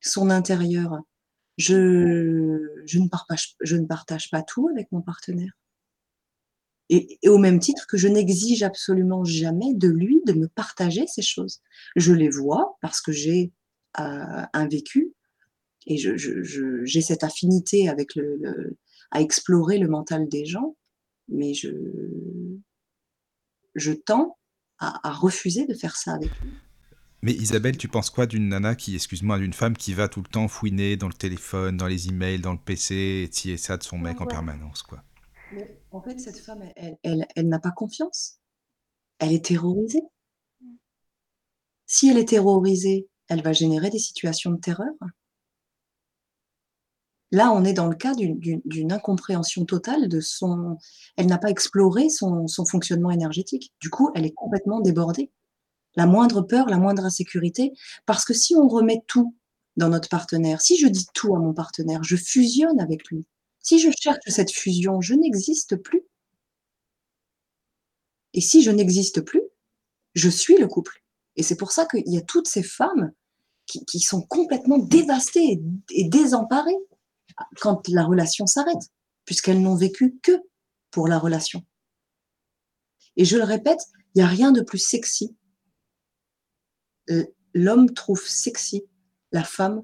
son 0.00 0.30
intérieur. 0.30 1.00
Je, 1.56 2.60
je, 2.86 2.98
ne 3.00 3.08
partage, 3.08 3.56
je 3.60 3.76
ne 3.76 3.84
partage 3.84 4.30
pas 4.30 4.42
tout 4.42 4.68
avec 4.68 4.90
mon 4.92 5.02
partenaire. 5.02 5.52
Et, 6.88 7.18
et 7.22 7.28
au 7.28 7.36
même 7.36 7.58
titre 7.58 7.86
que 7.88 7.96
je 7.98 8.06
n'exige 8.08 8.62
absolument 8.62 9.24
jamais 9.24 9.74
de 9.74 9.88
lui 9.88 10.22
de 10.24 10.32
me 10.34 10.46
partager 10.46 11.06
ces 11.08 11.20
choses. 11.22 11.60
Je 11.96 12.12
les 12.12 12.30
vois 12.30 12.78
parce 12.80 13.00
que 13.00 13.10
j'ai 13.12 13.52
euh, 13.98 14.42
un 14.52 14.68
vécu 14.68 15.12
et 15.86 15.96
j'ai 15.98 17.00
cette 17.00 17.24
affinité 17.24 17.88
avec 17.88 18.14
le, 18.14 18.36
le- 18.36 18.76
à 19.10 19.20
explorer 19.20 19.78
le 19.78 19.88
mental 19.88 20.28
des 20.28 20.44
gens, 20.44 20.76
mais 21.28 21.54
je, 21.54 21.70
je 23.74 23.92
tends 23.92 24.38
à, 24.78 25.08
à 25.08 25.12
refuser 25.12 25.66
de 25.66 25.74
faire 25.74 25.96
ça 25.96 26.14
avec 26.14 26.30
lui. 26.40 26.50
Mais 27.22 27.32
Isabelle, 27.32 27.76
tu 27.76 27.88
penses 27.88 28.10
quoi 28.10 28.26
d'une 28.26 28.48
nana 28.48 28.76
qui, 28.76 28.94
excuse-moi, 28.94 29.38
d'une 29.38 29.52
femme 29.52 29.76
qui 29.76 29.92
va 29.92 30.08
tout 30.08 30.22
le 30.22 30.28
temps 30.28 30.46
fouiner 30.46 30.96
dans 30.96 31.08
le 31.08 31.14
téléphone, 31.14 31.76
dans 31.76 31.88
les 31.88 32.08
emails, 32.08 32.38
dans 32.38 32.52
le 32.52 32.58
PC, 32.58 32.94
et 32.94 33.32
ci 33.32 33.50
et 33.50 33.56
ça 33.56 33.76
de 33.76 33.82
son 33.82 33.98
mec 33.98 34.20
en 34.20 34.26
permanence, 34.26 34.82
quoi? 34.82 35.02
Mais 35.52 35.80
en 35.90 36.00
fait, 36.00 36.20
cette 36.20 36.38
femme, 36.38 36.62
elle, 36.62 36.72
elle, 36.76 36.96
elle, 37.02 37.26
elle 37.34 37.48
n'a 37.48 37.58
pas 37.58 37.72
confiance. 37.72 38.38
Elle 39.18 39.32
est 39.32 39.44
terrorisée. 39.44 40.02
Si 41.86 42.08
elle 42.08 42.18
est 42.18 42.28
terrorisée, 42.28 43.08
elle 43.28 43.42
va 43.42 43.52
générer 43.52 43.90
des 43.90 43.98
situations 43.98 44.52
de 44.52 44.60
terreur. 44.60 44.92
Là, 47.30 47.52
on 47.52 47.64
est 47.64 47.74
dans 47.74 47.88
le 47.88 47.94
cas 47.94 48.14
d'une- 48.14 48.92
incompréhension 48.92 49.64
totale 49.64 50.08
de 50.08 50.20
son... 50.20 50.78
Elle 51.16 51.26
n'a 51.26 51.38
pas 51.38 51.50
exploré 51.50 52.08
son, 52.08 52.46
fonctionnement 52.66 53.10
énergétique. 53.10 53.72
Du 53.80 53.90
coup, 53.90 54.10
elle 54.14 54.24
est 54.24 54.32
complètement 54.32 54.80
débordée. 54.80 55.30
La 55.96 56.06
moindre 56.06 56.42
peur, 56.42 56.68
la 56.68 56.78
moindre 56.78 57.04
insécurité, 57.04 57.72
parce 58.06 58.24
que 58.24 58.32
si 58.32 58.54
on 58.56 58.68
remet 58.68 59.02
tout 59.06 59.34
dans 59.76 59.88
notre 59.88 60.08
partenaire, 60.08 60.60
si 60.60 60.78
je 60.78 60.86
dis 60.86 61.06
tout 61.12 61.34
à 61.34 61.38
mon 61.38 61.52
partenaire, 61.52 62.02
je 62.02 62.16
fusionne 62.16 62.80
avec 62.80 63.08
lui. 63.08 63.26
Si 63.60 63.78
je 63.78 63.90
cherche 64.00 64.18
cette 64.26 64.52
fusion, 64.52 65.00
je 65.00 65.14
n'existe 65.14 65.76
plus. 65.76 66.04
Et 68.32 68.40
si 68.40 68.62
je 68.62 68.70
n'existe 68.70 69.20
plus, 69.20 69.42
je 70.14 70.30
suis 70.30 70.56
le 70.56 70.66
couple. 70.66 71.02
Et 71.36 71.42
c'est 71.42 71.56
pour 71.56 71.72
ça 71.72 71.84
qu'il 71.84 72.08
y 72.08 72.16
a 72.16 72.22
toutes 72.22 72.48
ces 72.48 72.62
femmes 72.62 73.12
qui, 73.66 73.84
qui 73.84 74.00
sont 74.00 74.22
complètement 74.22 74.78
dévastées 74.78 75.60
et 75.90 76.04
désemparées 76.08 76.78
quand 77.60 77.88
la 77.88 78.04
relation 78.04 78.46
s'arrête, 78.46 78.90
puisqu'elles 79.24 79.62
n'ont 79.62 79.76
vécu 79.76 80.18
que 80.22 80.40
pour 80.90 81.08
la 81.08 81.18
relation. 81.18 81.64
Et 83.16 83.24
je 83.24 83.36
le 83.36 83.44
répète, 83.44 83.80
il 84.14 84.18
n'y 84.18 84.24
a 84.24 84.28
rien 84.28 84.52
de 84.52 84.60
plus 84.60 84.78
sexy. 84.78 85.36
Euh, 87.10 87.24
L'homme 87.54 87.92
trouve 87.92 88.24
sexy 88.26 88.84
la 89.32 89.44
femme 89.44 89.82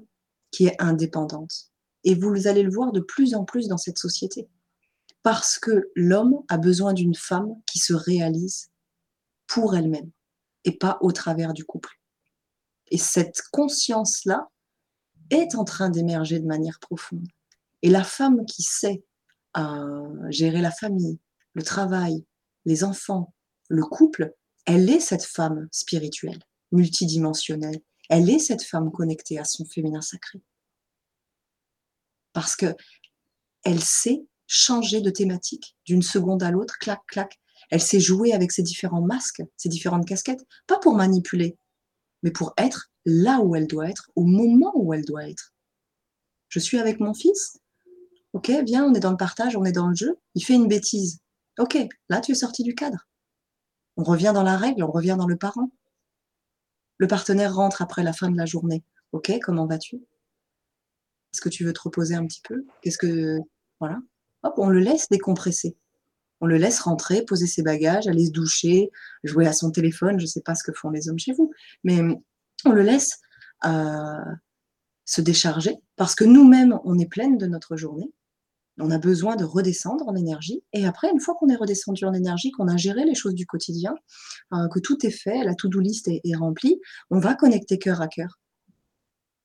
qui 0.51 0.67
est 0.67 0.81
indépendante. 0.81 1.71
Et 2.03 2.15
vous 2.15 2.47
allez 2.47 2.63
le 2.63 2.71
voir 2.71 2.91
de 2.91 2.99
plus 2.99 3.35
en 3.35 3.43
plus 3.43 3.67
dans 3.67 3.77
cette 3.77 3.97
société. 3.97 4.47
Parce 5.23 5.57
que 5.59 5.89
l'homme 5.95 6.43
a 6.49 6.57
besoin 6.57 6.93
d'une 6.93 7.15
femme 7.15 7.55
qui 7.65 7.79
se 7.79 7.93
réalise 7.93 8.69
pour 9.47 9.75
elle-même 9.75 10.11
et 10.63 10.77
pas 10.77 10.97
au 11.01 11.11
travers 11.11 11.53
du 11.53 11.65
couple. 11.65 11.99
Et 12.91 12.97
cette 12.97 13.41
conscience-là 13.51 14.49
est 15.31 15.55
en 15.55 15.63
train 15.63 15.89
d'émerger 15.89 16.39
de 16.39 16.45
manière 16.45 16.79
profonde. 16.79 17.27
Et 17.85 17.89
la 17.89 18.03
femme 18.03 18.47
qui 18.47 18.63
sait 18.63 19.05
euh, 19.57 20.31
gérer 20.31 20.59
la 20.59 20.71
famille, 20.71 21.19
le 21.53 21.61
travail, 21.61 22.25
les 22.65 22.83
enfants, 22.83 23.31
le 23.67 23.83
couple, 23.83 24.33
elle 24.65 24.89
est 24.89 24.99
cette 24.99 25.23
femme 25.23 25.67
spirituelle, 25.71 26.39
multidimensionnelle. 26.71 27.79
Elle 28.09 28.27
est 28.31 28.39
cette 28.39 28.63
femme 28.63 28.91
connectée 28.91 29.37
à 29.37 29.43
son 29.43 29.65
féminin 29.65 30.01
sacré. 30.01 30.41
Parce 32.33 32.55
que 32.55 32.75
elle 33.63 33.83
sait 33.83 34.25
changer 34.47 35.01
de 35.01 35.11
thématique 35.11 35.77
d'une 35.85 36.01
seconde 36.01 36.41
à 36.41 36.49
l'autre, 36.49 36.79
clac, 36.79 37.01
clac. 37.05 37.39
Elle 37.69 37.83
sait 37.83 37.99
jouer 37.99 38.33
avec 38.33 38.51
ses 38.51 38.63
différents 38.63 39.03
masques, 39.03 39.43
ses 39.57 39.69
différentes 39.69 40.07
casquettes, 40.07 40.47
pas 40.65 40.79
pour 40.79 40.95
manipuler, 40.95 41.55
mais 42.23 42.31
pour 42.31 42.55
être 42.57 42.89
là 43.05 43.41
où 43.41 43.55
elle 43.55 43.67
doit 43.67 43.87
être, 43.87 44.09
au 44.15 44.23
moment 44.23 44.73
où 44.73 44.91
elle 44.91 45.05
doit 45.05 45.29
être. 45.29 45.53
Je 46.49 46.57
suis 46.57 46.79
avec 46.79 46.99
mon 46.99 47.13
fils, 47.13 47.59
ok, 48.35 48.51
viens, 48.65 48.85
on 48.85 48.93
est 48.93 48.99
dans 48.99 49.11
le 49.11 49.17
partage, 49.17 49.55
on 49.55 49.63
est 49.63 49.71
dans 49.71 49.87
le 49.87 49.95
jeu, 49.95 50.19
il 50.35 50.43
fait 50.43 50.55
une 50.55 50.67
bêtise. 50.67 51.21
Ok, 51.57 51.77
là 52.09 52.19
tu 52.19 52.33
es 52.33 52.35
sorti 52.35 52.63
du 52.63 52.75
cadre. 52.75 53.07
On 53.95 54.03
revient 54.03 54.31
dans 54.33 54.43
la 54.43 54.57
règle, 54.57 54.83
on 54.83 54.91
revient 54.91 55.15
dans 55.17 55.25
le 55.25 55.37
parent. 55.37 55.71
Le 56.97 57.07
partenaire 57.07 57.55
rentre 57.55 57.81
après 57.81 58.03
la 58.03 58.11
fin 58.11 58.29
de 58.29 58.37
la 58.37 58.45
journée. 58.45 58.83
Ok, 59.13 59.31
comment 59.41 59.65
vas-tu? 59.65 59.95
Est-ce 59.95 61.39
que 61.39 61.47
tu 61.47 61.63
veux 61.63 61.71
te 61.71 61.79
reposer 61.81 62.15
un 62.15 62.25
petit 62.27 62.41
peu? 62.41 62.65
Qu'est-ce 62.81 62.97
que. 62.97 63.39
Voilà. 63.79 63.99
Hop, 64.43 64.55
on 64.57 64.67
le 64.67 64.79
laisse 64.79 65.07
décompresser. 65.09 65.77
On 66.41 66.45
le 66.45 66.57
laisse 66.57 66.81
rentrer, 66.81 67.23
poser 67.23 67.47
ses 67.47 67.63
bagages, 67.63 68.07
aller 68.07 68.25
se 68.25 68.31
doucher, 68.31 68.91
jouer 69.23 69.47
à 69.47 69.53
son 69.53 69.71
téléphone. 69.71 70.19
Je 70.19 70.25
ne 70.25 70.29
sais 70.29 70.41
pas 70.41 70.55
ce 70.55 70.63
que 70.63 70.73
font 70.73 70.89
les 70.89 71.07
hommes 71.07 71.19
chez 71.19 71.31
vous, 71.31 71.53
mais 71.85 72.01
on 72.65 72.71
le 72.71 72.81
laisse 72.81 73.21
euh, 73.65 74.25
se 75.05 75.21
décharger 75.21 75.77
parce 75.95 76.15
que 76.15 76.25
nous-mêmes, 76.25 76.77
on 76.83 76.99
est 76.99 77.09
pleine 77.09 77.37
de 77.37 77.47
notre 77.47 77.77
journée. 77.77 78.11
On 78.77 78.91
a 78.91 78.97
besoin 78.97 79.37
de 79.37 79.45
redescendre 79.45 80.07
en 80.07 80.15
énergie. 80.15 80.61
Et 80.73 80.85
après, 80.85 81.09
une 81.09 81.21
fois 81.21 81.35
qu'on 81.35 81.47
est 81.47 81.55
redescendu 81.55 82.03
en 82.03 82.13
énergie, 82.13 82.51
qu'on 82.51 82.67
a 82.67 82.75
géré 82.75 83.05
les 83.05 83.15
choses 83.15 83.33
du 83.33 83.45
quotidien, 83.45 83.95
euh, 84.53 84.67
que 84.67 84.79
tout 84.79 85.05
est 85.05 85.11
fait, 85.11 85.43
la 85.43 85.55
to-do 85.55 85.79
list 85.79 86.09
est, 86.09 86.35
remplie, 86.35 86.79
on 87.09 87.19
va 87.19 87.35
connecter 87.35 87.79
cœur 87.79 88.01
à 88.01 88.07
cœur. 88.07 88.39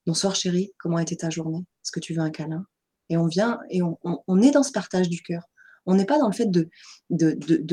Bonsoir 0.07 0.35
chérie, 0.35 0.73
comment 0.79 0.99
était 0.99 1.17
ta 1.17 1.31
journée? 1.31 1.65
Est-ce 1.85 1.93
que 1.93 2.01
tu 2.01 2.13
veux 2.13 2.21
un 2.21 2.31
câlin? 2.31 2.67
Et 3.09 3.17
on 3.17 3.27
vient 3.27 3.61
et 3.71 3.83
on, 3.83 4.43
est 4.43 4.51
dans 4.51 4.63
ce 4.63 4.73
partage 4.73 5.09
du 5.09 5.23
cœur. 5.23 5.45
On 5.87 5.95
n'est 5.95 6.07
pas 6.07 6.19
dans 6.19 6.29
le 6.29 6.35
fait 6.35 6.51
de, 6.51 6.69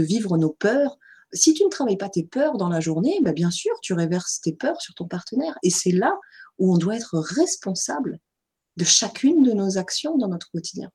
vivre 0.03 0.37
nos 0.37 0.51
peurs. 0.51 0.97
Si 1.33 1.53
tu 1.53 1.63
ne 1.63 1.69
travailles 1.69 1.97
pas 1.97 2.09
tes 2.09 2.23
peurs 2.23 2.57
dans 2.57 2.69
la 2.69 2.79
journée, 2.79 3.19
ben 3.23 3.33
bien 3.33 3.51
sûr, 3.51 3.73
tu 3.81 3.93
réverses 3.93 4.41
tes 4.41 4.53
peurs 4.53 4.81
sur 4.81 4.93
ton 4.93 5.07
partenaire. 5.07 5.57
Et 5.63 5.69
c'est 5.69 5.91
là 5.91 6.17
où 6.57 6.73
on 6.73 6.77
doit 6.77 6.95
être 6.95 7.17
responsable 7.17 8.19
de 8.77 8.83
chacune 8.83 9.43
de 9.43 9.51
nos 9.51 9.77
actions 9.77 10.17
dans 10.17 10.27
notre 10.27 10.49
quotidien. 10.51 10.89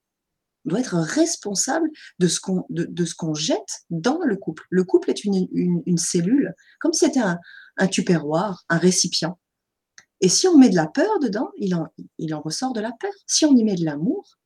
Doit 0.64 0.80
être 0.80 0.96
responsable 0.96 1.90
de 2.18 2.28
ce 2.28 2.40
qu'on 2.40 2.64
de, 2.70 3.04
ce 3.04 3.14
qu'on 3.14 3.34
jette 3.34 3.82
dans 3.90 4.20
le 4.22 4.36
couple. 4.36 4.64
Le 4.70 4.84
couple 4.84 5.10
est 5.10 5.24
une, 5.24 5.48
une, 5.52 5.82
une 5.86 5.98
cellule, 5.98 6.54
comme 6.80 6.92
si 6.92 7.04
c'était 7.06 7.20
un, 7.20 7.38
un 7.78 7.86
tupperware, 7.88 8.64
un 8.68 8.78
récipient. 8.78 9.38
Et 10.20 10.28
si 10.28 10.46
on 10.46 10.56
met 10.56 10.70
de 10.70 10.76
la 10.76 10.86
peur 10.86 11.18
dedans, 11.20 11.50
il 11.56 11.74
en, 11.74 11.88
il 12.18 12.32
en 12.34 12.40
ressort 12.40 12.72
de 12.72 12.80
la 12.80 12.92
peur. 12.92 13.12
Si 13.26 13.44
on 13.44 13.56
y 13.56 13.64
met 13.64 13.74
de 13.74 13.84
l'amour, 13.84 14.38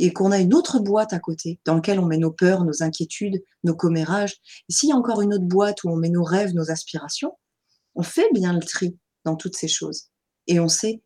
et 0.00 0.14
qu'on 0.14 0.32
a 0.32 0.38
une 0.38 0.54
autre 0.54 0.78
boîte 0.80 1.12
à 1.12 1.18
côté 1.18 1.60
dans 1.66 1.74
laquelle 1.74 2.00
on 2.00 2.06
met 2.06 2.16
nos 2.16 2.32
peurs, 2.32 2.64
nos 2.64 2.82
inquiétudes, 2.82 3.44
nos 3.64 3.74
commérages, 3.74 4.36
et 4.68 4.72
s'il 4.72 4.88
y 4.88 4.92
a 4.92 4.96
encore 4.96 5.20
une 5.20 5.34
autre 5.34 5.44
boîte 5.44 5.84
où 5.84 5.90
on 5.90 5.96
met 5.96 6.08
nos 6.08 6.24
rêves, 6.24 6.54
nos 6.54 6.70
aspirations, 6.70 7.36
on 7.94 8.02
fait 8.02 8.28
bien 8.32 8.54
le 8.54 8.60
tri 8.60 8.96
dans 9.24 9.36
toutes 9.36 9.56
ces 9.56 9.68
choses. 9.68 10.04
Et 10.46 10.58
on 10.58 10.68
sait 10.68 11.02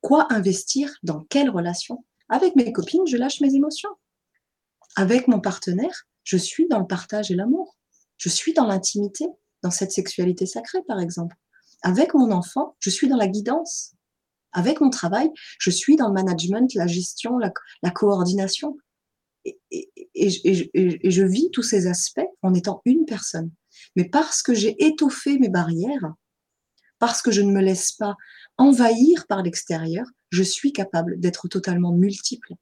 quoi 0.00 0.26
investir 0.30 0.92
dans 1.04 1.20
quelle 1.28 1.48
relation. 1.48 2.04
Avec 2.28 2.56
mes 2.56 2.72
copines, 2.72 3.06
je 3.06 3.16
lâche 3.16 3.40
mes 3.40 3.54
émotions. 3.54 3.90
Avec 4.96 5.28
mon 5.28 5.40
partenaire, 5.40 6.04
Je 6.24 6.36
suis 6.36 6.68
dans 6.68 6.78
le 6.78 6.86
partage 6.86 7.30
et 7.30 7.34
l'amour. 7.34 7.78
Je 8.18 8.28
suis 8.28 8.52
dans 8.52 8.66
l'intimité, 8.66 9.26
dans 9.62 9.70
cette 9.70 9.92
sexualité 9.92 10.44
sacrée, 10.44 10.82
par 10.86 11.00
exemple. 11.00 11.36
Avec 11.82 12.12
mon 12.12 12.30
enfant, 12.32 12.76
je 12.80 12.90
suis 12.90 13.08
dans 13.08 13.16
la 13.16 13.28
guidance. 13.28 13.94
Avec 14.52 14.80
mon 14.80 14.90
travail, 14.90 15.30
je 15.58 15.70
suis 15.70 15.96
dans 15.96 16.08
le 16.08 16.14
management, 16.14 16.74
la 16.74 16.86
gestion, 16.86 17.38
la, 17.38 17.90
coordination. 17.90 18.76
Et, 19.44 19.90
je 20.14 21.22
vis 21.22 21.50
tous 21.50 21.62
ces 21.62 21.86
aspects 21.86 22.28
en 22.42 22.52
étant 22.52 22.82
une 22.84 23.06
personne. 23.06 23.50
Mais 23.96 24.08
parce 24.08 24.42
que 24.42 24.52
j'ai 24.52 24.76
étoffé 24.84 25.38
mes 25.38 25.48
barrières, 25.48 26.12
parce 26.98 27.22
que 27.22 27.30
je 27.30 27.40
ne 27.40 27.52
me 27.52 27.62
laisse 27.62 27.92
pas 27.92 28.16
envahir 28.56 29.26
par 29.28 29.42
l'extérieur, 29.42 30.06
je 30.30 30.42
suis 30.42 30.72
capable 30.72 31.18
d'être 31.18 31.48
totalement 31.48 31.92
multiple, 31.92 32.54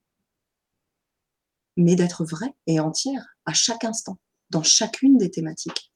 mais 1.77 1.97
d'être 1.97 2.25
vrai 2.25 2.55
et 2.67 2.81
entière 2.81 3.37
à 3.45 3.53
chaque 3.53 3.85
instant, 3.85 4.19
dans 4.51 4.63
chacune 4.63 5.19
des 5.19 5.31
thématiques. 5.31 5.93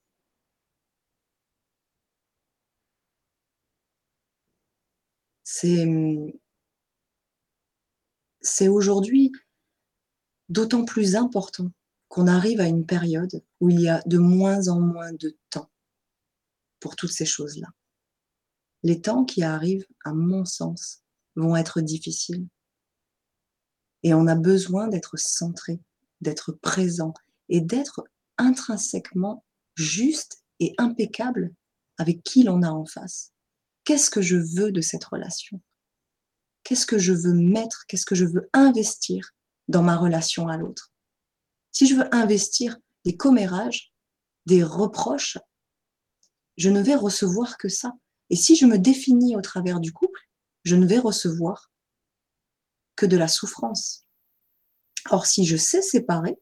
C'est, 5.43 5.85
c'est 8.41 8.67
aujourd'hui 8.67 9.31
d'autant 10.49 10.85
plus 10.85 11.15
important 11.15 11.71
qu'on 12.07 12.27
arrive 12.27 12.59
à 12.59 12.67
une 12.67 12.85
période 12.85 13.43
où 13.59 13.69
il 13.69 13.81
y 13.81 13.89
a 13.89 14.01
de 14.05 14.17
moins 14.17 14.67
en 14.67 14.79
moins 14.79 15.13
de 15.13 15.37
temps 15.49 15.69
pour 16.79 16.95
toutes 16.95 17.11
ces 17.11 17.25
choses-là. 17.25 17.67
Les 18.83 18.99
temps 18.99 19.23
qui 19.23 19.43
arrivent, 19.43 19.87
à 20.03 20.13
mon 20.13 20.43
sens, 20.43 21.03
vont 21.35 21.55
être 21.55 21.81
difficiles. 21.81 22.47
Et 24.03 24.13
on 24.13 24.27
a 24.27 24.35
besoin 24.35 24.87
d'être 24.87 25.17
centré, 25.17 25.79
d'être 26.21 26.51
présent 26.51 27.13
et 27.49 27.61
d'être 27.61 28.03
intrinsèquement 28.37 29.43
juste 29.75 30.43
et 30.59 30.73
impeccable 30.77 31.53
avec 31.97 32.23
qui 32.23 32.43
l'on 32.43 32.63
a 32.63 32.69
en 32.69 32.85
face. 32.85 33.31
Qu'est-ce 33.83 34.09
que 34.09 34.21
je 34.21 34.37
veux 34.37 34.71
de 34.71 34.81
cette 34.81 35.03
relation? 35.03 35.61
Qu'est-ce 36.63 36.85
que 36.85 36.99
je 36.99 37.13
veux 37.13 37.33
mettre 37.33 37.85
Qu'est-ce 37.87 38.05
que 38.05 38.15
je 38.15 38.25
veux 38.25 38.49
investir 38.53 39.31
dans 39.67 39.83
ma 39.83 39.97
relation 39.97 40.47
à 40.47 40.57
l'autre? 40.57 40.91
Si 41.71 41.87
je 41.87 41.95
veux 41.95 42.13
investir 42.13 42.77
des 43.05 43.17
commérages, 43.17 43.93
des 44.45 44.63
reproches, 44.63 45.37
je 46.57 46.69
ne 46.69 46.81
vais 46.81 46.95
recevoir 46.95 47.57
que 47.57 47.69
ça. 47.69 47.93
Et 48.29 48.35
si 48.35 48.55
je 48.55 48.65
me 48.65 48.77
définis 48.77 49.35
au 49.35 49.41
travers 49.41 49.79
du 49.79 49.91
couple, 49.91 50.21
je 50.63 50.75
ne 50.75 50.85
vais 50.85 50.99
recevoir 50.99 51.71
que 52.95 53.05
de 53.05 53.17
la 53.17 53.27
souffrance. 53.27 54.05
Or, 55.09 55.25
si 55.25 55.45
je 55.45 55.57
sais 55.57 55.81
séparer, 55.81 56.37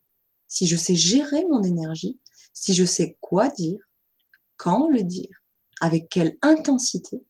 si 0.47 0.67
je 0.67 0.75
sais 0.75 0.95
gérer 0.95 1.45
mon 1.45 1.63
énergie, 1.63 2.19
si 2.53 2.73
je 2.73 2.83
sais 2.83 3.17
quoi 3.21 3.49
dire, 3.49 3.79
quand 4.57 4.89
le 4.89 5.03
dire, 5.03 5.43
avec 5.79 6.09
quelle 6.09 6.37
intensité, 6.41 7.23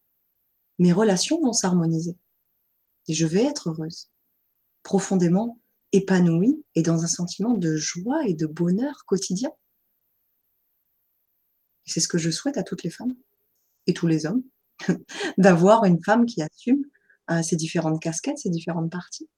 mes 0.79 0.93
relations 0.93 1.39
vont 1.41 1.53
s'harmoniser. 1.53 2.17
Et 3.07 3.13
je 3.13 3.27
vais 3.27 3.43
être 3.43 3.69
heureuse, 3.69 4.09
profondément 4.81 5.59
épanouie 5.91 6.63
et 6.75 6.81
dans 6.81 7.03
un 7.03 7.07
sentiment 7.07 7.53
de 7.53 7.75
joie 7.75 8.25
et 8.27 8.33
de 8.33 8.45
bonheur 8.45 9.05
quotidien. 9.05 9.51
C'est 11.85 11.99
ce 11.99 12.07
que 12.07 12.17
je 12.17 12.29
souhaite 12.29 12.57
à 12.57 12.63
toutes 12.63 12.83
les 12.83 12.89
femmes 12.89 13.15
et 13.87 13.93
tous 13.93 14.07
les 14.07 14.25
hommes, 14.25 14.43
d'avoir 15.37 15.85
une 15.85 16.03
femme 16.03 16.25
qui 16.25 16.41
assume 16.41 16.83
euh, 17.31 17.41
ses 17.41 17.55
différentes 17.55 18.01
casquettes, 18.01 18.39
ses 18.39 18.49
différentes 18.49 18.91
parties. 18.91 19.29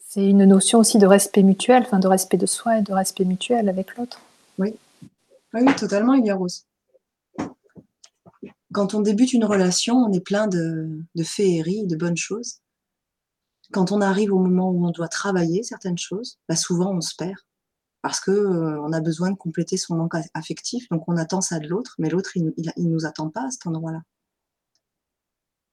C'est 0.00 0.26
une 0.26 0.44
notion 0.44 0.78
aussi 0.78 0.98
de 0.98 1.06
respect 1.06 1.42
mutuel, 1.42 1.82
enfin 1.82 1.98
de 1.98 2.08
respect 2.08 2.38
de 2.38 2.46
soi 2.46 2.78
et 2.78 2.82
de 2.82 2.92
respect 2.92 3.24
mutuel 3.24 3.68
avec 3.68 3.96
l'autre. 3.96 4.22
Oui. 4.58 4.74
oui, 5.52 5.74
totalement, 5.76 6.14
il 6.14 6.24
y 6.24 6.30
a 6.30 6.34
Rose. 6.34 6.64
Quand 8.72 8.94
on 8.94 9.00
débute 9.00 9.32
une 9.32 9.44
relation, 9.44 9.96
on 9.96 10.12
est 10.12 10.20
plein 10.20 10.46
de, 10.46 10.88
de 11.14 11.22
féeries, 11.22 11.86
de 11.86 11.96
bonnes 11.96 12.16
choses. 12.16 12.60
Quand 13.72 13.92
on 13.92 14.00
arrive 14.00 14.32
au 14.32 14.38
moment 14.38 14.70
où 14.70 14.86
on 14.86 14.90
doit 14.90 15.08
travailler 15.08 15.62
certaines 15.62 15.98
choses, 15.98 16.38
bah 16.48 16.56
souvent 16.56 16.94
on 16.94 17.00
se 17.00 17.14
perd 17.16 17.36
parce 18.06 18.20
que 18.20 18.30
euh, 18.30 18.80
on 18.82 18.92
a 18.92 19.00
besoin 19.00 19.32
de 19.32 19.36
compléter 19.36 19.76
son 19.76 19.96
manque 19.96 20.14
affectif, 20.32 20.88
donc 20.90 21.02
on 21.08 21.16
attend 21.16 21.40
ça 21.40 21.58
de 21.58 21.66
l'autre, 21.66 21.96
mais 21.98 22.08
l'autre 22.08 22.36
il, 22.36 22.52
il, 22.56 22.88
nous 22.88 23.04
attend 23.04 23.30
pas 23.30 23.46
à 23.46 23.50
cet 23.50 23.66
endroit-là. 23.66 24.00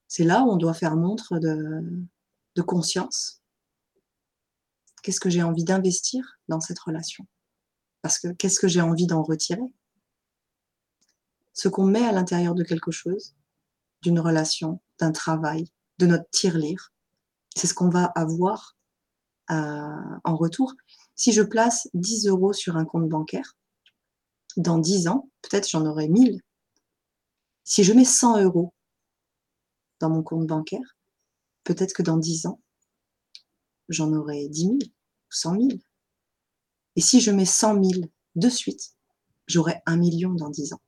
C'est 0.08 0.24
là 0.24 0.42
où 0.42 0.50
on 0.50 0.56
doit 0.56 0.74
faire 0.74 0.96
montre 0.96 1.38
de, 1.38 2.60
conscience. 2.62 3.40
Qu'est-ce 5.04 5.20
que 5.20 5.30
j'ai 5.30 5.44
envie 5.44 5.62
d'investir 5.62 6.40
dans 6.48 6.58
cette 6.58 6.80
relation? 6.80 7.24
Parce 8.02 8.18
que 8.18 8.26
qu'est-ce 8.32 8.58
que 8.58 8.66
j'ai 8.66 8.80
envie 8.80 9.06
d'en 9.06 9.22
retirer? 9.22 9.72
Ce 11.52 11.68
qu'on 11.68 11.86
met 11.86 12.04
à 12.04 12.10
l'intérieur 12.10 12.56
de 12.56 12.64
quelque 12.64 12.90
chose, 12.90 13.36
d'une 14.02 14.18
relation, 14.18 14.80
d'un 14.98 15.12
travail, 15.12 15.70
de 15.98 16.06
notre 16.06 16.28
tirelire, 16.30 16.92
c'est 17.54 17.68
ce 17.68 17.74
qu'on 17.74 17.90
va 17.90 18.06
avoir 18.06 18.76
euh, 19.52 20.18
en 20.24 20.34
retour. 20.34 20.74
Si 21.16 21.32
je 21.32 21.42
place 21.42 21.88
10 21.94 22.26
euros 22.26 22.52
sur 22.52 22.76
un 22.76 22.84
compte 22.84 23.08
bancaire, 23.08 23.56
dans 24.56 24.78
10 24.78 25.08
ans, 25.08 25.28
peut-être 25.42 25.68
j'en 25.68 25.86
aurai 25.86 26.08
1000. 26.08 26.40
Si 27.64 27.84
je 27.84 27.92
mets 27.92 28.04
100 28.04 28.42
euros 28.42 28.74
dans 30.00 30.10
mon 30.10 30.22
compte 30.22 30.46
bancaire, 30.46 30.96
peut-être 31.64 31.92
que 31.92 32.02
dans 32.02 32.16
10 32.16 32.46
ans, 32.46 32.60
j'en 33.88 34.12
aurai 34.12 34.48
10 34.48 34.62
000 34.62 34.74
ou 34.74 34.78
100 35.30 35.52
000. 35.54 35.68
Et 36.96 37.00
si 37.00 37.20
je 37.20 37.30
mets 37.30 37.44
100 37.44 37.82
000 37.82 38.04
de 38.36 38.48
suite, 38.48 38.94
j'aurai 39.46 39.82
un 39.86 39.96
million 39.96 40.32
dans 40.32 40.50
10 40.50 40.74
ans. 40.74 40.82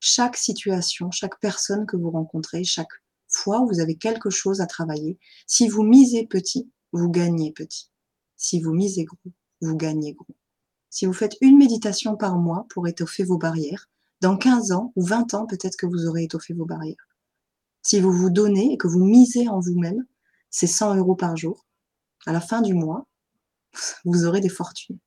Chaque 0.00 0.36
situation, 0.36 1.10
chaque 1.10 1.40
personne 1.40 1.86
que 1.86 1.96
vous 1.96 2.10
rencontrez, 2.10 2.64
chaque 2.64 3.02
fois 3.28 3.60
où 3.60 3.68
vous 3.68 3.80
avez 3.80 3.96
quelque 3.96 4.30
chose 4.30 4.60
à 4.60 4.66
travailler, 4.66 5.18
si 5.46 5.68
vous 5.68 5.82
misez 5.82 6.26
petit, 6.26 6.70
vous 6.92 7.10
gagnez 7.10 7.52
petit. 7.52 7.90
Si 8.36 8.60
vous 8.60 8.72
misez 8.72 9.04
gros, 9.04 9.32
vous 9.60 9.76
gagnez 9.76 10.12
gros. 10.12 10.34
Si 10.90 11.06
vous 11.06 11.12
faites 11.12 11.36
une 11.40 11.58
méditation 11.58 12.16
par 12.16 12.38
mois 12.38 12.66
pour 12.70 12.88
étoffer 12.88 13.24
vos 13.24 13.38
barrières, 13.38 13.88
dans 14.20 14.36
15 14.36 14.72
ans 14.72 14.92
ou 14.96 15.04
20 15.04 15.34
ans, 15.34 15.46
peut-être 15.46 15.76
que 15.76 15.86
vous 15.86 16.06
aurez 16.06 16.24
étoffé 16.24 16.54
vos 16.54 16.64
barrières. 16.64 17.08
Si 17.82 18.00
vous 18.00 18.12
vous 18.12 18.30
donnez 18.30 18.72
et 18.72 18.78
que 18.78 18.88
vous 18.88 19.04
misez 19.04 19.48
en 19.48 19.60
vous-même, 19.60 20.04
c'est 20.50 20.66
100 20.66 20.96
euros 20.96 21.14
par 21.14 21.36
jour. 21.36 21.66
À 22.24 22.32
la 22.32 22.40
fin 22.40 22.62
du 22.62 22.74
mois, 22.74 23.06
vous 24.04 24.24
aurez 24.24 24.40
des 24.40 24.48
fortunes. 24.48 24.98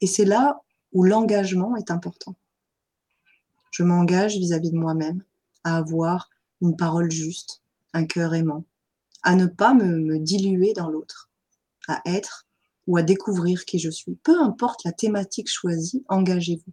Et 0.00 0.06
c'est 0.06 0.24
là 0.24 0.60
où 0.92 1.04
l'engagement 1.04 1.76
est 1.76 1.90
important. 1.90 2.36
Je 3.70 3.82
m'engage 3.82 4.36
vis-à-vis 4.36 4.70
de 4.70 4.78
moi-même 4.78 5.22
à 5.64 5.76
avoir 5.76 6.30
une 6.60 6.76
parole 6.76 7.10
juste, 7.10 7.62
un 7.92 8.04
cœur 8.04 8.34
aimant, 8.34 8.64
à 9.22 9.34
ne 9.34 9.46
pas 9.46 9.74
me, 9.74 10.18
diluer 10.18 10.72
dans 10.72 10.88
l'autre, 10.88 11.30
à 11.86 12.00
être 12.06 12.46
ou 12.86 12.96
à 12.96 13.02
découvrir 13.02 13.64
qui 13.64 13.78
je 13.78 13.90
suis. 13.90 14.16
Peu 14.16 14.40
importe 14.40 14.84
la 14.84 14.92
thématique 14.92 15.50
choisie, 15.50 16.04
engagez-vous. 16.08 16.72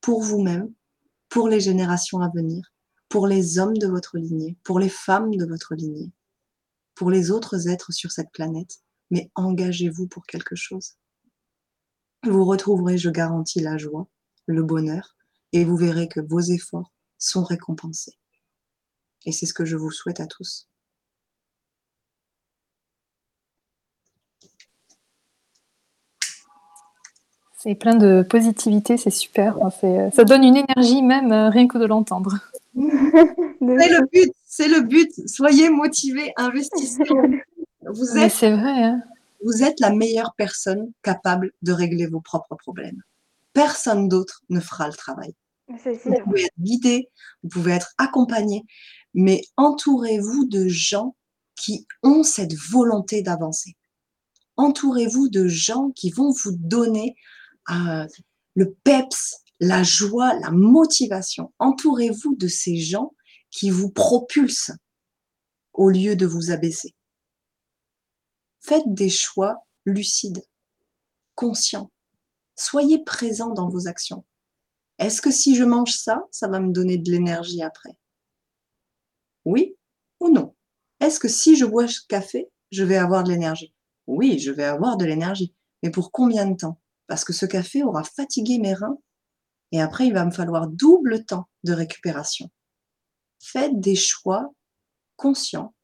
Pour 0.00 0.22
vous-même, 0.22 0.72
pour 1.28 1.48
les 1.48 1.60
générations 1.60 2.20
à 2.20 2.28
venir, 2.28 2.72
pour 3.08 3.26
les 3.26 3.58
hommes 3.58 3.76
de 3.76 3.86
votre 3.86 4.18
lignée, 4.18 4.56
pour 4.62 4.78
les 4.78 4.88
femmes 4.88 5.34
de 5.34 5.44
votre 5.44 5.74
lignée, 5.74 6.12
pour 6.94 7.10
les 7.10 7.30
autres 7.30 7.68
êtres 7.68 7.92
sur 7.92 8.10
cette 8.10 8.30
planète, 8.30 8.80
mais 9.10 9.30
engagez-vous 9.34 10.08
pour 10.08 10.26
quelque 10.26 10.56
chose. 10.56 10.94
Vous 12.24 12.44
retrouverez, 12.44 12.98
je 12.98 13.10
garantis, 13.10 13.60
la 13.60 13.76
joie, 13.76 14.08
le 14.46 14.62
bonheur, 14.62 15.16
et 15.52 15.64
vous 15.64 15.76
verrez 15.76 16.08
que 16.08 16.20
vos 16.20 16.40
efforts 16.40 16.92
sont 17.18 17.44
récompensés. 17.44 18.18
Et 19.24 19.32
c'est 19.32 19.46
ce 19.46 19.54
que 19.54 19.64
je 19.64 19.76
vous 19.76 19.90
souhaite 19.90 20.20
à 20.20 20.26
tous. 20.26 20.68
C'est 27.66 27.74
plein 27.74 27.96
de 27.96 28.22
positivité, 28.22 28.96
c'est 28.96 29.10
super. 29.10 29.58
ça 29.80 30.22
donne 30.22 30.44
une 30.44 30.56
énergie 30.56 31.02
même, 31.02 31.32
euh, 31.32 31.50
rien 31.50 31.66
que 31.66 31.78
de 31.78 31.84
l'entendre. 31.84 32.38
c'est 32.76 32.78
le 33.60 34.06
but, 34.06 34.32
c'est 34.44 34.68
le 34.68 34.82
but. 34.82 35.10
Soyez 35.28 35.68
motivés, 35.68 36.32
investissez. 36.36 37.02
Vous 37.82 38.18
êtes, 38.18 38.30
c'est 38.30 38.52
vrai. 38.52 38.84
Hein. 38.84 39.02
vous 39.44 39.64
êtes 39.64 39.80
la 39.80 39.90
meilleure 39.90 40.34
personne 40.36 40.92
capable 41.02 41.50
de 41.62 41.72
régler 41.72 42.06
vos 42.06 42.20
propres 42.20 42.54
problèmes. 42.54 43.02
Personne 43.52 44.08
d'autre 44.08 44.42
ne 44.48 44.60
fera 44.60 44.86
le 44.86 44.94
travail. 44.94 45.34
Vous 45.66 46.14
pouvez 46.22 46.44
être 46.44 46.60
guidé, 46.60 47.08
vous 47.42 47.48
pouvez 47.48 47.72
être 47.72 47.94
accompagné, 47.98 48.62
mais 49.12 49.42
entourez-vous 49.56 50.46
de 50.46 50.68
gens 50.68 51.16
qui 51.56 51.84
ont 52.04 52.22
cette 52.22 52.54
volonté 52.54 53.22
d'avancer. 53.22 53.74
Entourez-vous 54.56 55.28
de 55.30 55.48
gens 55.48 55.90
qui 55.96 56.12
vont 56.12 56.30
vous 56.30 56.52
donner 56.52 57.16
euh, 57.70 58.06
le 58.54 58.74
peps, 58.84 59.42
la 59.60 59.82
joie, 59.82 60.34
la 60.40 60.50
motivation. 60.50 61.52
Entourez-vous 61.58 62.36
de 62.36 62.48
ces 62.48 62.76
gens 62.76 63.14
qui 63.50 63.70
vous 63.70 63.90
propulsent 63.90 64.72
au 65.72 65.90
lieu 65.90 66.16
de 66.16 66.26
vous 66.26 66.50
abaisser. 66.50 66.94
Faites 68.60 68.86
des 68.86 69.10
choix 69.10 69.66
lucides, 69.84 70.44
conscients. 71.34 71.90
Soyez 72.56 73.04
présent 73.04 73.50
dans 73.50 73.68
vos 73.68 73.86
actions. 73.86 74.24
Est-ce 74.98 75.20
que 75.20 75.30
si 75.30 75.54
je 75.54 75.64
mange 75.64 75.92
ça, 75.92 76.24
ça 76.30 76.48
va 76.48 76.58
me 76.58 76.72
donner 76.72 76.96
de 76.98 77.10
l'énergie 77.10 77.62
après? 77.62 77.96
Oui 79.44 79.76
ou 80.20 80.30
non? 80.30 80.54
Est-ce 81.00 81.20
que 81.20 81.28
si 81.28 81.56
je 81.56 81.66
bois 81.66 81.86
ce 81.86 82.00
café, 82.08 82.50
je 82.72 82.82
vais 82.82 82.96
avoir 82.96 83.22
de 83.22 83.30
l'énergie? 83.30 83.74
Oui, 84.06 84.38
je 84.38 84.50
vais 84.50 84.64
avoir 84.64 84.96
de 84.96 85.04
l'énergie. 85.04 85.54
Mais 85.82 85.90
pour 85.90 86.10
combien 86.10 86.46
de 86.46 86.56
temps? 86.56 86.80
Parce 87.06 87.24
que 87.24 87.32
ce 87.32 87.46
café 87.46 87.82
aura 87.82 88.04
fatigué 88.04 88.58
mes 88.58 88.74
reins 88.74 88.98
et 89.72 89.80
après, 89.80 90.06
il 90.06 90.12
va 90.12 90.24
me 90.24 90.30
falloir 90.30 90.68
double 90.68 91.24
temps 91.24 91.48
de 91.64 91.72
récupération. 91.72 92.50
Faites 93.40 93.78
des 93.80 93.96
choix 93.96 94.52
conscients 95.16 95.74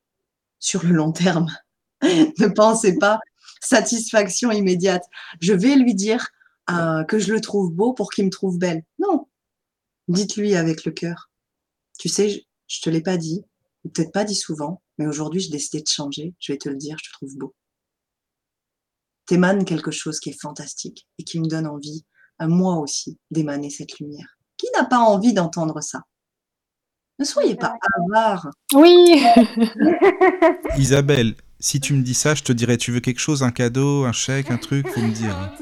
sur 0.58 0.84
le 0.84 0.92
long 0.92 1.12
terme. 1.12 1.50
ne 2.02 2.48
pensez 2.48 2.98
pas 2.98 3.20
satisfaction 3.60 4.50
immédiate. 4.50 5.04
Je 5.40 5.52
vais 5.52 5.76
lui 5.76 5.94
dire 5.94 6.28
euh, 6.70 7.04
que 7.04 7.18
je 7.18 7.32
le 7.32 7.40
trouve 7.40 7.72
beau 7.72 7.92
pour 7.92 8.10
qu'il 8.10 8.24
me 8.24 8.30
trouve 8.30 8.58
belle. 8.58 8.82
Non. 8.98 9.28
Dites-lui 10.08 10.54
avec 10.54 10.84
le 10.84 10.92
cœur. 10.92 11.30
Tu 11.98 12.08
sais, 12.08 12.28
je, 12.28 12.36
ne 12.36 12.82
te 12.82 12.90
l'ai 12.90 13.02
pas 13.02 13.16
dit, 13.16 13.44
peut-être 13.82 14.12
pas 14.12 14.24
dit 14.24 14.34
souvent, 14.34 14.82
mais 14.98 15.06
aujourd'hui, 15.06 15.40
j'ai 15.40 15.50
décidé 15.50 15.82
de 15.82 15.88
changer. 15.88 16.34
Je 16.38 16.52
vais 16.52 16.58
te 16.58 16.68
le 16.68 16.76
dire, 16.76 16.96
je 16.98 17.08
te 17.08 17.12
trouve 17.12 17.36
beau. 17.36 17.54
T'émanes 19.26 19.64
quelque 19.64 19.90
chose 19.90 20.18
qui 20.20 20.30
est 20.30 20.40
fantastique 20.40 21.06
et 21.18 21.24
qui 21.24 21.40
me 21.40 21.46
donne 21.46 21.66
envie, 21.66 22.04
à 22.38 22.48
moi 22.48 22.76
aussi, 22.76 23.18
d'émaner 23.30 23.70
cette 23.70 23.98
lumière. 23.98 24.36
Qui 24.56 24.66
n'a 24.74 24.84
pas 24.84 24.98
envie 24.98 25.32
d'entendre 25.32 25.80
ça? 25.80 26.02
Ne 27.18 27.24
soyez 27.24 27.54
pas 27.54 27.74
avare. 27.98 28.50
Oui. 28.74 29.22
Isabelle, 30.78 31.34
si 31.60 31.80
tu 31.80 31.94
me 31.94 32.02
dis 32.02 32.14
ça, 32.14 32.34
je 32.34 32.42
te 32.42 32.52
dirais, 32.52 32.76
tu 32.76 32.90
veux 32.90 33.00
quelque 33.00 33.20
chose, 33.20 33.42
un 33.42 33.52
cadeau, 33.52 34.04
un 34.04 34.12
chèque, 34.12 34.50
un 34.50 34.56
truc, 34.56 34.88
faut 34.88 35.00
me 35.00 35.12
dire. 35.12 35.54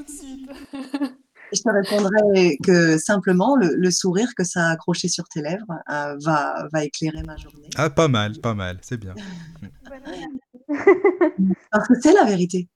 Je 1.52 1.62
te 1.62 1.68
répondrai 1.68 2.58
que 2.62 2.96
simplement 2.96 3.56
le, 3.56 3.90
sourire 3.90 4.28
que 4.36 4.44
ça 4.44 4.68
a 4.68 4.70
accroché 4.70 5.08
sur 5.08 5.24
tes 5.28 5.42
lèvres 5.42 5.66
euh, 5.90 6.16
va, 6.22 6.68
va 6.72 6.84
éclairer 6.84 7.24
ma 7.24 7.36
journée. 7.36 7.68
Ah, 7.74 7.90
pas 7.90 8.06
mal, 8.06 8.38
pas 8.38 8.54
mal, 8.54 8.78
c'est 8.82 8.98
bien. 8.98 9.16
Parce 11.72 11.88
que 11.88 11.94
c'est 12.00 12.12
la 12.12 12.24
vérité. 12.24 12.68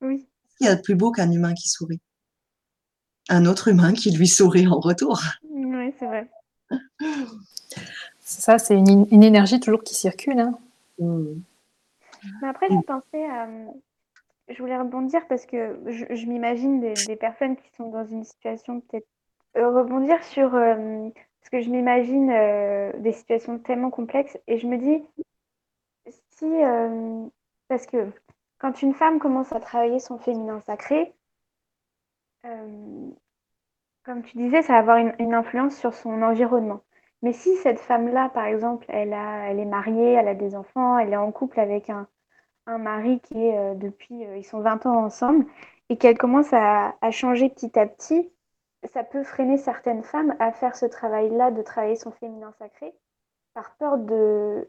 Oui. 0.00 0.29
Il 0.60 0.66
y 0.66 0.68
a 0.68 0.76
de 0.76 0.82
plus 0.82 0.94
beau 0.94 1.10
qu'un 1.10 1.30
humain 1.30 1.54
qui 1.54 1.68
sourit. 1.68 2.00
Un 3.28 3.46
autre 3.46 3.68
humain 3.68 3.92
qui 3.92 4.10
lui 4.10 4.28
sourit 4.28 4.66
en 4.66 4.78
retour. 4.78 5.20
Oui, 5.50 5.94
c'est 5.98 6.06
vrai. 6.06 6.28
Ça, 8.20 8.58
c'est 8.58 8.74
une, 8.76 9.22
énergie 9.22 9.58
toujours 9.58 9.82
qui 9.82 9.94
circule. 9.94 10.38
Hein. 10.38 10.58
Mmh. 10.98 11.40
Mais 12.42 12.48
après, 12.48 12.68
je 12.68 12.80
pensais 12.86 13.24
à. 13.24 13.48
Je 14.48 14.58
voulais 14.58 14.76
rebondir 14.76 15.26
parce 15.28 15.46
que 15.46 15.78
je, 15.86 16.26
m'imagine 16.26 16.80
des, 16.80 17.16
personnes 17.16 17.56
qui 17.56 17.70
sont 17.76 17.88
dans 17.90 18.04
une 18.04 18.24
situation 18.24 18.80
peut-être. 18.80 19.06
Euh, 19.56 19.70
rebondir 19.70 20.22
sur. 20.24 20.54
Euh, 20.54 21.08
parce 21.40 21.50
que 21.50 21.60
je 21.60 21.70
m'imagine 21.70 22.30
euh, 22.30 22.92
des 22.98 23.12
situations 23.12 23.58
tellement 23.58 23.90
complexes 23.90 24.38
et 24.46 24.58
je 24.58 24.66
me 24.66 24.76
dis 24.76 25.02
si. 26.36 26.46
parce 27.68 27.86
que 27.86 28.08
quand 28.60 28.82
une 28.82 28.94
femme 28.94 29.18
commence 29.18 29.52
à 29.52 29.60
travailler 29.60 29.98
son 29.98 30.18
féminin 30.18 30.60
sacré, 30.60 31.12
comme 34.04 34.22
tu 34.22 34.36
disais, 34.36 34.62
ça 34.62 34.74
va 34.74 34.78
avoir 34.78 34.96
une, 34.98 35.14
une 35.18 35.34
influence 35.34 35.76
sur 35.76 35.94
son 35.94 36.22
environnement. 36.22 36.82
Mais 37.22 37.32
si 37.32 37.56
cette 37.56 37.80
femme-là, 37.80 38.30
par 38.30 38.46
exemple, 38.46 38.86
elle, 38.88 39.12
a, 39.12 39.50
elle 39.50 39.60
est 39.60 39.66
mariée, 39.66 40.12
elle 40.12 40.28
a 40.28 40.34
des 40.34 40.54
enfants, 40.54 40.98
elle 40.98 41.12
est 41.12 41.16
en 41.16 41.32
couple 41.32 41.60
avec 41.60 41.90
un, 41.90 42.06
un 42.66 42.78
mari 42.78 43.20
qui 43.20 43.46
est 43.46 43.58
euh, 43.58 43.74
depuis, 43.74 44.24
euh, 44.26 44.38
ils 44.38 44.44
sont 44.44 44.60
20 44.60 44.86
ans 44.86 45.04
ensemble, 45.04 45.46
et 45.88 45.96
qu'elle 45.98 46.16
commence 46.18 46.52
à, 46.52 46.96
à, 47.00 47.10
changer 47.10 47.50
petit 47.50 47.78
à 47.78 47.86
petit, 47.86 48.30
ça 48.84 49.04
peut 49.04 49.22
freiner 49.24 49.58
certaines 49.58 50.02
femmes 50.02 50.34
à 50.38 50.52
faire 50.52 50.76
ce 50.76 50.86
travail-là, 50.86 51.50
de 51.50 51.62
travailler 51.62 51.96
son 51.96 52.12
féminin 52.12 52.52
sacré, 52.58 52.94
par 53.54 53.74
peur 53.76 53.98
de, 53.98 54.66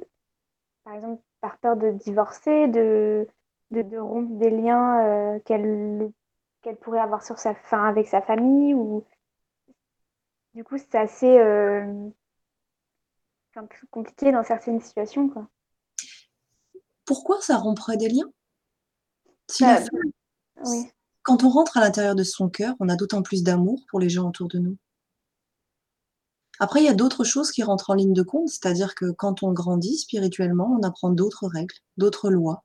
par 0.84 0.96
exemple, 0.96 1.22
par 1.42 1.58
peur 1.58 1.78
de 1.78 1.92
divorcer, 1.92 2.68
de, 2.68 3.28
de, 3.72 3.81
de 3.81 3.98
rompre 3.98 4.34
des 4.35 4.49
liens 4.49 5.06
euh, 5.06 5.39
qu'elle 5.45 6.11
qu'elle 6.61 6.77
pourrait 6.77 6.99
avoir 6.99 7.23
sur 7.23 7.39
sa 7.39 7.56
fin 7.56 7.85
avec 7.85 8.07
sa 8.07 8.22
famille 8.22 8.73
ou 8.76 9.03
du 10.53 10.64
coup 10.64 10.77
c'est 10.77 10.95
assez 10.95 11.39
un 13.56 13.65
peu 13.65 13.88
compliqué 13.89 14.31
dans 14.31 14.43
certaines 14.43 14.81
situations. 14.81 15.27
Quoi. 15.27 15.48
Pourquoi 17.06 17.41
ça 17.41 17.57
romprait 17.57 17.98
des 17.98 18.10
liens? 18.10 18.31
Bah, 19.60 19.80
Quand 21.23 21.43
on 21.43 21.49
rentre 21.49 21.77
à 21.77 21.81
l'intérieur 21.81 22.15
de 22.15 22.23
son 22.23 22.49
cœur, 22.49 22.76
on 22.80 22.89
a 22.89 22.95
d'autant 22.95 23.22
plus 23.22 23.43
d'amour 23.43 23.84
pour 23.89 23.99
les 23.99 24.10
gens 24.10 24.30
autour 24.30 24.48
de 24.48 24.60
nous. 24.60 24.77
Après, 26.60 26.80
il 26.80 26.85
y 26.85 26.89
a 26.89 26.93
d'autres 26.93 27.23
choses 27.23 27.52
qui 27.52 27.64
rentrent 27.64 27.89
en 27.89 27.95
ligne 27.95 28.14
de 28.14 28.22
compte, 28.22 28.49
c'est-à-dire 28.49 28.93
que 28.93 29.11
quand 29.11 29.41
on 29.41 29.52
grandit 29.52 29.98
spirituellement, 29.98 30.77
on 30.80 30.84
apprend 30.84 31.10
d'autres 31.10 31.48
règles, 31.48 31.76
d'autres 31.98 32.30
lois. 32.30 32.64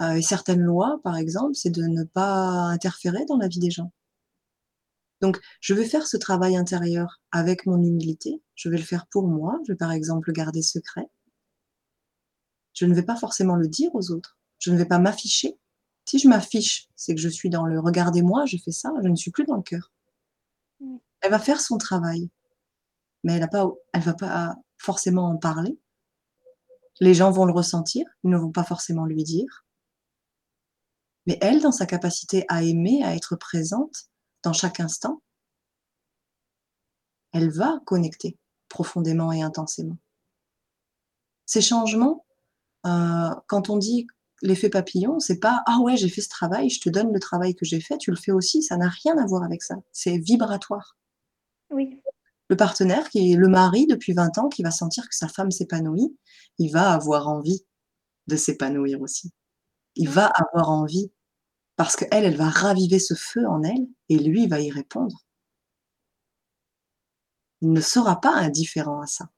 Euh, 0.00 0.14
et 0.14 0.22
certaines 0.22 0.62
lois, 0.62 1.00
par 1.04 1.16
exemple, 1.16 1.54
c'est 1.54 1.70
de 1.70 1.82
ne 1.82 2.04
pas 2.04 2.68
interférer 2.68 3.24
dans 3.26 3.36
la 3.36 3.48
vie 3.48 3.58
des 3.58 3.70
gens. 3.70 3.92
Donc, 5.20 5.38
je 5.60 5.74
vais 5.74 5.84
faire 5.84 6.06
ce 6.06 6.16
travail 6.16 6.56
intérieur 6.56 7.20
avec 7.30 7.66
mon 7.66 7.82
humilité. 7.82 8.42
Je 8.54 8.70
vais 8.70 8.78
le 8.78 8.82
faire 8.82 9.06
pour 9.08 9.28
moi. 9.28 9.58
Je 9.66 9.72
vais 9.72 9.76
par 9.76 9.92
exemple 9.92 10.32
garder 10.32 10.62
secret. 10.62 11.06
Je 12.72 12.86
ne 12.86 12.94
vais 12.94 13.02
pas 13.02 13.16
forcément 13.16 13.56
le 13.56 13.68
dire 13.68 13.90
aux 13.94 14.10
autres. 14.10 14.38
Je 14.58 14.70
ne 14.70 14.78
vais 14.78 14.86
pas 14.86 14.98
m'afficher. 14.98 15.58
Si 16.06 16.18
je 16.18 16.28
m'affiche, 16.28 16.88
c'est 16.96 17.14
que 17.14 17.20
je 17.20 17.28
suis 17.28 17.50
dans 17.50 17.66
le 17.66 17.78
regardez-moi, 17.78 18.46
je 18.46 18.56
fais 18.56 18.72
ça, 18.72 18.90
je 19.02 19.08
ne 19.08 19.16
suis 19.16 19.30
plus 19.30 19.44
dans 19.44 19.56
le 19.56 19.62
cœur. 19.62 19.92
Elle 21.20 21.30
va 21.30 21.38
faire 21.38 21.60
son 21.60 21.76
travail, 21.76 22.30
mais 23.22 23.34
elle 23.34 23.40
ne 23.40 24.00
va 24.00 24.14
pas 24.14 24.56
forcément 24.78 25.28
en 25.28 25.36
parler. 25.36 25.78
Les 27.00 27.14
gens 27.14 27.30
vont 27.30 27.44
le 27.44 27.52
ressentir, 27.52 28.06
ils 28.24 28.30
ne 28.30 28.38
vont 28.38 28.50
pas 28.50 28.64
forcément 28.64 29.04
lui 29.04 29.22
dire. 29.22 29.64
Mais 31.26 31.38
elle, 31.40 31.60
dans 31.60 31.72
sa 31.72 31.86
capacité 31.86 32.44
à 32.48 32.62
aimer, 32.62 33.02
à 33.04 33.14
être 33.14 33.36
présente, 33.36 34.10
dans 34.42 34.52
chaque 34.52 34.80
instant, 34.80 35.22
elle 37.32 37.50
va 37.50 37.80
connecter 37.84 38.38
profondément 38.68 39.32
et 39.32 39.42
intensément. 39.42 39.98
Ces 41.46 41.60
changements, 41.60 42.24
euh, 42.86 43.30
quand 43.46 43.70
on 43.70 43.76
dit 43.76 44.06
l'effet 44.42 44.70
papillon, 44.70 45.20
c'est 45.20 45.38
pas 45.38 45.62
ah 45.66 45.78
ouais 45.80 45.96
j'ai 45.96 46.08
fait 46.08 46.22
ce 46.22 46.28
travail, 46.28 46.70
je 46.70 46.80
te 46.80 46.88
donne 46.88 47.12
le 47.12 47.20
travail 47.20 47.54
que 47.54 47.64
j'ai 47.64 47.80
fait, 47.80 47.98
tu 47.98 48.10
le 48.10 48.16
fais 48.16 48.32
aussi, 48.32 48.62
ça 48.62 48.76
n'a 48.76 48.88
rien 48.88 49.18
à 49.18 49.26
voir 49.26 49.42
avec 49.42 49.62
ça. 49.62 49.76
C'est 49.92 50.18
vibratoire. 50.18 50.96
Oui. 51.70 52.00
Le 52.48 52.56
partenaire 52.56 53.08
qui 53.10 53.32
est 53.32 53.36
le 53.36 53.48
mari 53.48 53.86
depuis 53.86 54.12
20 54.12 54.38
ans, 54.38 54.48
qui 54.48 54.62
va 54.62 54.70
sentir 54.70 55.08
que 55.08 55.14
sa 55.14 55.28
femme 55.28 55.50
s'épanouit, 55.50 56.16
il 56.58 56.72
va 56.72 56.92
avoir 56.92 57.28
envie 57.28 57.64
de 58.26 58.36
s'épanouir 58.36 59.00
aussi. 59.02 59.30
Il 59.96 60.08
va 60.08 60.26
avoir 60.26 60.70
envie 60.70 61.10
parce 61.76 61.96
qu'elle, 61.96 62.24
elle 62.24 62.36
va 62.36 62.50
raviver 62.50 62.98
ce 62.98 63.14
feu 63.14 63.46
en 63.48 63.62
elle 63.62 63.88
et 64.08 64.18
lui, 64.18 64.46
va 64.46 64.60
y 64.60 64.70
répondre. 64.70 65.24
Il 67.62 67.72
ne 67.72 67.80
sera 67.80 68.20
pas 68.20 68.34
indifférent 68.34 69.00
à 69.00 69.06
ça. 69.06 69.30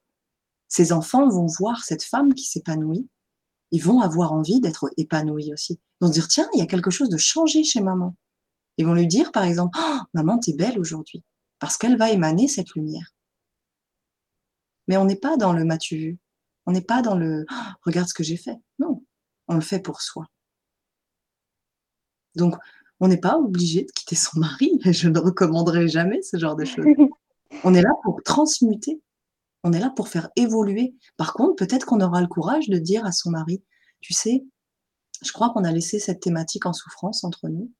Ses 0.69 0.93
enfants 0.93 1.29
vont 1.29 1.47
voir 1.47 1.85
cette 1.85 2.03
femme 2.03 2.35
qui 2.35 2.45
s'épanouit. 2.45 3.09
Ils 3.73 3.83
vont 3.83 4.01
avoir 4.01 4.33
envie 4.33 4.61
d'être 4.61 4.91
épanouis 4.97 5.53
aussi. 5.53 5.75
Ils 5.75 6.05
vont 6.05 6.09
se 6.09 6.15
dire, 6.15 6.29
tiens, 6.29 6.49
il 6.55 6.59
y 6.59 6.63
a 6.63 6.67
quelque 6.67 6.91
chose 6.91 7.09
de 7.09 7.17
changé 7.17 7.63
chez 7.63 7.81
maman. 7.81 8.17
Ils 8.77 8.87
vont 8.87 8.95
lui 8.95 9.07
dire, 9.07 9.33
par 9.33 9.45
exemple, 9.45 9.79
oh, 9.81 9.99
maman, 10.15 10.39
t'es 10.39 10.55
belle 10.55 10.79
aujourd'hui. 10.79 11.23
Parce 11.59 11.77
qu'elle 11.77 11.97
va 11.97 12.11
émaner 12.11 12.49
cette 12.49 12.75
lumière. 12.75 13.15
Mais 14.89 14.97
on 14.97 15.05
n'est 15.05 15.15
pas 15.15 15.37
dans 15.37 15.53
le 15.53 15.65
m'as-tu 15.65 15.97
vu 15.97 16.19
On 16.67 16.73
n'est 16.73 16.81
pas 16.81 17.03
dans 17.03 17.17
le 17.17 17.47
oh, 17.51 17.55
regarde 17.83 18.09
ce 18.09 18.15
que 18.15 18.25
j'ai 18.25 18.37
fait. 18.37 18.57
Non, 18.79 19.05
on 19.49 19.55
le 19.55 19.61
fait 19.61 19.81
pour 19.81 20.01
soi. 20.01 20.27
Donc, 22.37 22.57
on 23.01 23.09
n'est 23.09 23.19
pas 23.19 23.37
obligé 23.37 23.83
de 23.83 23.91
quitter 23.91 24.17
son 24.17 24.39
mari. 24.41 24.79
Je 24.85 25.09
ne 25.09 25.19
recommanderai 25.19 25.89
jamais 25.89 26.23
ce 26.23 26.39
genre 26.39 26.57
de 26.57 26.65
choses. 26.65 26.87
On 27.65 27.75
est 27.75 27.83
là 27.83 27.93
pour 28.03 28.23
transmuter. 28.23 29.01
On 29.65 29.73
est 29.73 29.79
là 29.79 29.91
pour 29.91 30.09
faire 30.09 30.31
évoluer. 30.37 30.95
Par 31.17 31.35
contre, 31.35 31.57
peut-être 31.57 31.85
qu'on 31.85 32.01
aura 32.01 32.21
le 32.21 32.27
courage 32.27 32.69
de 32.69 32.79
dire 32.79 33.05
à 33.05 33.13
son 33.13 33.31
mari, 33.31 33.63
tu 34.01 34.13
sais, 34.13 34.45
je 35.25 35.33
crois 35.33 35.51
qu'on 35.51 35.65
a 35.65 35.71
laissé 35.71 35.99
cette 35.99 36.21
thématique 36.21 36.67
en 36.67 36.73
souffrance 36.73 37.23
entre 37.25 37.49
nous. 37.49 37.71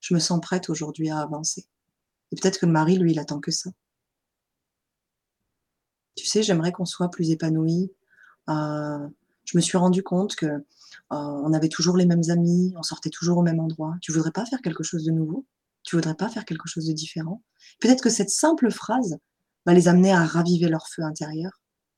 Je 0.00 0.14
me 0.14 0.18
sens 0.18 0.40
prête 0.40 0.68
aujourd'hui 0.70 1.10
à 1.10 1.18
avancer. 1.18 1.66
Et 2.32 2.36
peut-être 2.36 2.58
que 2.58 2.66
le 2.66 2.72
mari, 2.72 2.96
lui, 2.96 3.12
il 3.12 3.18
attend 3.18 3.38
que 3.38 3.50
ça. 3.50 3.70
Tu 6.16 6.26
sais, 6.26 6.42
j'aimerais 6.42 6.72
qu'on 6.72 6.86
soit 6.86 7.10
plus 7.10 7.30
épanoui. 7.30 7.92
Euh, 8.48 9.08
je 9.44 9.56
me 9.56 9.62
suis 9.62 9.78
rendu 9.78 10.02
compte 10.02 10.34
que 10.34 10.64
on 11.10 11.52
avait 11.52 11.68
toujours 11.68 11.96
les 11.96 12.06
mêmes 12.06 12.28
amis, 12.28 12.72
on 12.76 12.82
sortait 12.82 13.10
toujours 13.10 13.38
au 13.38 13.42
même 13.42 13.60
endroit. 13.60 13.94
Tu 14.02 14.12
voudrais 14.12 14.32
pas 14.32 14.46
faire 14.46 14.60
quelque 14.60 14.82
chose 14.82 15.04
de 15.04 15.12
nouveau? 15.12 15.46
Tu 15.82 15.96
voudrais 15.96 16.14
pas 16.14 16.28
faire 16.28 16.44
quelque 16.44 16.68
chose 16.68 16.86
de 16.86 16.92
différent? 16.92 17.42
Peut-être 17.80 18.02
que 18.02 18.10
cette 18.10 18.30
simple 18.30 18.70
phrase 18.70 19.18
va 19.66 19.74
les 19.74 19.88
amener 19.88 20.12
à 20.12 20.24
raviver 20.24 20.68
leur 20.68 20.86
feu 20.88 21.02
intérieur 21.02 21.50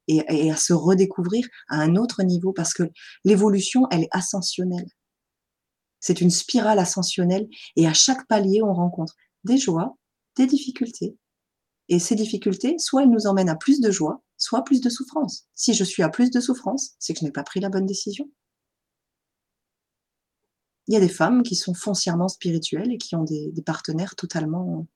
et, 0.08 0.50
à 0.50 0.56
se 0.56 0.72
redécouvrir 0.72 1.46
à 1.68 1.80
un 1.80 1.96
autre 1.96 2.22
niveau 2.22 2.52
parce 2.52 2.72
que 2.72 2.84
l'évolution, 3.24 3.86
elle 3.90 4.04
est 4.04 4.08
ascensionnelle. 4.10 4.88
C'est 6.00 6.20
une 6.20 6.30
spirale 6.30 6.78
ascensionnelle 6.78 7.48
et 7.76 7.86
à 7.86 7.92
chaque 7.92 8.26
palier, 8.26 8.62
on 8.62 8.72
rencontre 8.72 9.14
des 9.44 9.58
joies, 9.58 9.96
des 10.36 10.46
difficultés. 10.46 11.16
Et 11.88 11.98
ces 11.98 12.14
difficultés, 12.14 12.76
soit 12.78 13.02
elles 13.02 13.10
nous 13.10 13.26
emmènent 13.26 13.48
à 13.48 13.56
plus 13.56 13.80
de 13.80 13.90
joie, 13.90 14.22
soit 14.36 14.62
plus 14.62 14.80
de 14.80 14.90
souffrance. 14.90 15.46
Si 15.54 15.74
je 15.74 15.84
suis 15.84 16.02
à 16.02 16.08
plus 16.08 16.30
de 16.30 16.40
souffrance, 16.40 16.92
c'est 16.98 17.12
que 17.12 17.20
je 17.20 17.24
n'ai 17.24 17.32
pas 17.32 17.42
pris 17.42 17.60
la 17.60 17.70
bonne 17.70 17.86
décision. 17.86 18.30
Il 20.89 20.94
y 20.94 20.97
a 20.97 21.01
des 21.01 21.09
femmes 21.09 21.43
qui 21.43 21.55
sont 21.55 21.74
foncièrement 21.74 22.28
spirituelles 22.28 22.90
et 22.90 22.98
qui 22.98 23.15
ont 23.15 23.24
des, 23.24 23.52
partenaires 23.65 24.16
totalement 24.16 24.86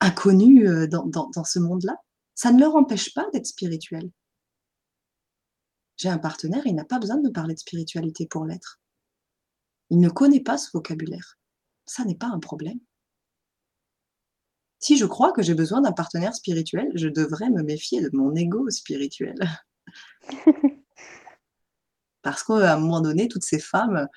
inconnus 0.00 0.68
euh, 0.68 0.86
dans, 0.86 1.06
dans 1.06 1.44
ce 1.44 1.58
monde-là. 1.58 1.96
Ça 2.34 2.52
ne 2.52 2.60
leur 2.60 2.74
empêche 2.74 3.14
pas 3.14 3.28
d'être 3.32 3.46
spirituelles. 3.46 4.10
J'ai 5.96 6.08
un 6.08 6.18
partenaire, 6.18 6.66
il 6.66 6.74
n'a 6.74 6.84
pas 6.84 6.98
besoin 6.98 7.16
de 7.16 7.28
me 7.28 7.32
parler 7.32 7.54
de 7.54 7.60
spiritualité 7.60 8.26
pour 8.26 8.44
l'être. 8.44 8.80
Il 9.90 10.00
ne 10.00 10.08
connaît 10.08 10.42
pas 10.42 10.58
ce 10.58 10.70
vocabulaire. 10.72 11.38
Ça 11.86 12.04
n'est 12.04 12.16
pas 12.16 12.26
un 12.26 12.40
problème. 12.40 12.80
Si 14.78 14.96
je 14.96 15.06
crois 15.06 15.32
que 15.32 15.42
j'ai 15.42 15.54
besoin 15.54 15.80
d'un 15.80 15.92
partenaire 15.92 16.34
spirituel, 16.34 16.90
je 16.94 17.08
devrais 17.08 17.50
me 17.50 17.62
méfier 17.62 18.02
de 18.02 18.10
mon 18.12 18.34
ego 18.34 18.68
spirituel. 18.70 19.36
Parce 22.26 22.42
qu'à 22.42 22.74
un 22.74 22.80
moment 22.80 23.00
donné, 23.00 23.28
toutes 23.28 23.44
ces 23.44 23.60
femmes, 23.60 24.08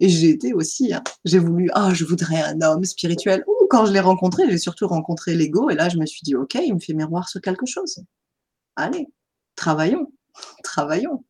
et 0.00 0.08
j'ai 0.08 0.30
été 0.30 0.54
aussi, 0.54 0.94
hein, 0.94 1.04
j'ai 1.26 1.38
voulu, 1.38 1.68
ah, 1.74 1.92
je 1.92 2.06
voudrais 2.06 2.40
un 2.40 2.62
homme 2.62 2.82
spirituel. 2.86 3.44
Ou 3.46 3.66
quand 3.68 3.84
je 3.84 3.92
l'ai 3.92 4.00
rencontré, 4.00 4.44
j'ai 4.48 4.56
surtout 4.56 4.88
rencontré 4.88 5.34
l'ego, 5.34 5.68
et 5.68 5.74
là, 5.74 5.90
je 5.90 5.98
me 5.98 6.06
suis 6.06 6.22
dit, 6.22 6.34
ok, 6.34 6.54
il 6.54 6.72
me 6.72 6.80
fait 6.80 6.94
miroir 6.94 7.28
sur 7.28 7.42
quelque 7.42 7.66
chose. 7.66 8.02
Allez, 8.74 9.12
travaillons, 9.54 10.10
travaillons. 10.64 11.26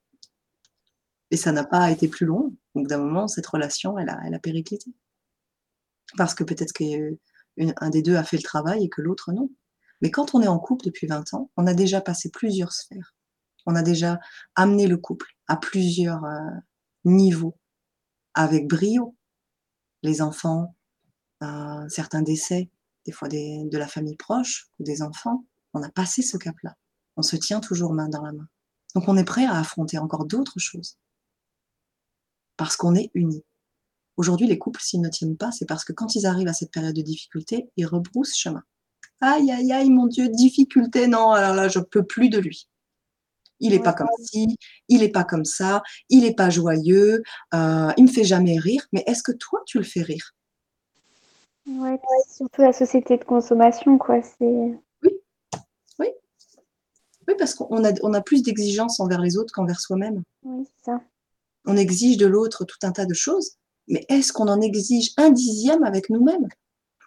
Et 1.32 1.36
ça 1.36 1.50
n'a 1.50 1.64
pas 1.64 1.90
été 1.90 2.06
plus 2.06 2.24
long. 2.24 2.54
Donc 2.76 2.86
d'un 2.86 2.98
moment, 2.98 3.26
cette 3.26 3.48
relation, 3.48 3.98
elle 3.98 4.08
a, 4.08 4.20
elle 4.24 4.34
a 4.34 4.38
périclité. 4.38 4.92
Parce 6.16 6.36
que 6.36 6.44
peut-être 6.44 6.72
qu'un 6.72 7.90
des 7.90 8.02
deux 8.02 8.14
a 8.14 8.22
fait 8.22 8.36
le 8.36 8.44
travail 8.44 8.84
et 8.84 8.88
que 8.88 9.02
l'autre 9.02 9.32
non. 9.32 9.50
Mais 10.02 10.12
quand 10.12 10.36
on 10.36 10.42
est 10.42 10.46
en 10.46 10.60
couple 10.60 10.84
depuis 10.84 11.08
20 11.08 11.34
ans, 11.34 11.50
on 11.56 11.66
a 11.66 11.74
déjà 11.74 12.00
passé 12.00 12.30
plusieurs 12.30 12.72
sphères. 12.72 13.16
On 13.68 13.74
a 13.74 13.82
déjà 13.82 14.18
amené 14.54 14.86
le 14.86 14.96
couple 14.96 15.26
à 15.46 15.56
plusieurs 15.58 16.24
euh, 16.24 16.50
niveaux, 17.04 17.54
avec 18.32 18.66
brio. 18.66 19.14
Les 20.02 20.22
enfants, 20.22 20.74
euh, 21.42 21.86
certains 21.90 22.22
décès, 22.22 22.70
des 23.04 23.12
fois 23.12 23.28
de 23.28 23.76
la 23.76 23.86
famille 23.86 24.16
proche 24.16 24.70
ou 24.78 24.84
des 24.84 25.02
enfants, 25.02 25.44
on 25.74 25.82
a 25.82 25.90
passé 25.90 26.22
ce 26.22 26.38
cap-là. 26.38 26.76
On 27.16 27.22
se 27.22 27.36
tient 27.36 27.60
toujours 27.60 27.92
main 27.92 28.08
dans 28.08 28.22
la 28.22 28.32
main. 28.32 28.48
Donc 28.94 29.06
on 29.06 29.18
est 29.18 29.24
prêt 29.24 29.44
à 29.44 29.58
affronter 29.58 29.98
encore 29.98 30.24
d'autres 30.24 30.58
choses 30.58 30.96
parce 32.56 32.76
qu'on 32.76 32.94
est 32.94 33.10
unis. 33.12 33.44
Aujourd'hui, 34.16 34.46
les 34.46 34.58
couples, 34.58 34.80
s'ils 34.80 35.02
ne 35.02 35.10
tiennent 35.10 35.36
pas, 35.36 35.52
c'est 35.52 35.66
parce 35.66 35.84
que 35.84 35.92
quand 35.92 36.14
ils 36.14 36.24
arrivent 36.24 36.48
à 36.48 36.54
cette 36.54 36.72
période 36.72 36.96
de 36.96 37.02
difficulté, 37.02 37.68
ils 37.76 37.86
rebroussent 37.86 38.34
chemin. 38.34 38.62
Aïe, 39.20 39.52
aïe, 39.52 39.72
aïe, 39.72 39.90
mon 39.90 40.06
Dieu, 40.06 40.30
difficulté, 40.30 41.06
non, 41.06 41.32
alors 41.32 41.54
là, 41.54 41.68
je 41.68 41.80
peux 41.80 42.04
plus 42.04 42.30
de 42.30 42.38
lui. 42.38 42.66
Il 43.60 43.72
n'est 43.72 43.82
pas 43.82 43.92
comme 43.92 44.08
ci, 44.22 44.56
il 44.88 45.00
n'est 45.00 45.08
pas 45.10 45.24
comme 45.24 45.44
ça, 45.44 45.82
il 46.08 46.22
n'est 46.22 46.34
pas 46.34 46.50
joyeux, 46.50 47.22
euh, 47.54 47.90
il 47.96 48.04
me 48.04 48.10
fait 48.10 48.24
jamais 48.24 48.58
rire. 48.58 48.86
Mais 48.92 49.02
est-ce 49.06 49.22
que 49.22 49.32
toi, 49.32 49.60
tu 49.66 49.78
le 49.78 49.84
fais 49.84 50.02
rire? 50.02 50.32
Oui, 51.66 51.90
surtout 52.30 52.62
la 52.62 52.72
société 52.72 53.18
de 53.18 53.24
consommation, 53.24 53.98
quoi. 53.98 54.20
Oui, 54.40 54.78
oui. 55.98 56.08
Oui, 57.26 57.34
parce 57.38 57.54
qu'on 57.54 57.84
a, 57.84 57.92
on 58.02 58.14
a 58.14 58.20
plus 58.20 58.42
d'exigences 58.42 59.00
envers 59.00 59.20
les 59.20 59.36
autres 59.36 59.52
qu'envers 59.52 59.80
soi-même. 59.80 60.22
Oui, 60.44 60.64
c'est 60.64 60.92
ça 60.92 61.00
on 61.68 61.76
exige 61.76 62.16
de 62.16 62.26
l'autre 62.26 62.64
tout 62.64 62.78
un 62.82 62.92
tas 62.92 63.04
de 63.04 63.14
choses, 63.14 63.52
mais 63.86 64.04
est-ce 64.08 64.32
qu'on 64.32 64.48
en 64.48 64.60
exige 64.60 65.12
un 65.18 65.30
dixième 65.30 65.84
avec 65.84 66.08
nous-mêmes? 66.10 66.48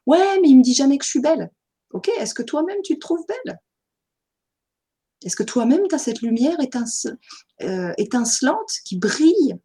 Ouais, 0.06 0.40
mais 0.42 0.50
il 0.50 0.58
me 0.58 0.64
dit 0.64 0.76
jamais 0.76 0.98
que 0.98 1.04
je 1.04 1.10
suis 1.10 1.20
belle. 1.20 1.52
Ok, 1.92 2.10
est-ce 2.20 2.34
que 2.34 2.44
toi-même 2.44 2.82
tu 2.84 2.96
te 2.96 3.00
trouves 3.00 3.26
belle? 3.28 3.60
Est-ce 5.24 5.36
que 5.36 5.44
toi-même 5.44 5.88
tu 5.88 5.96
as 5.96 6.00
cette 6.00 6.22
lumière 6.22 6.58
euh, 7.62 7.94
étincelante 7.98 8.72
qui 8.86 8.98
brille 8.98 9.56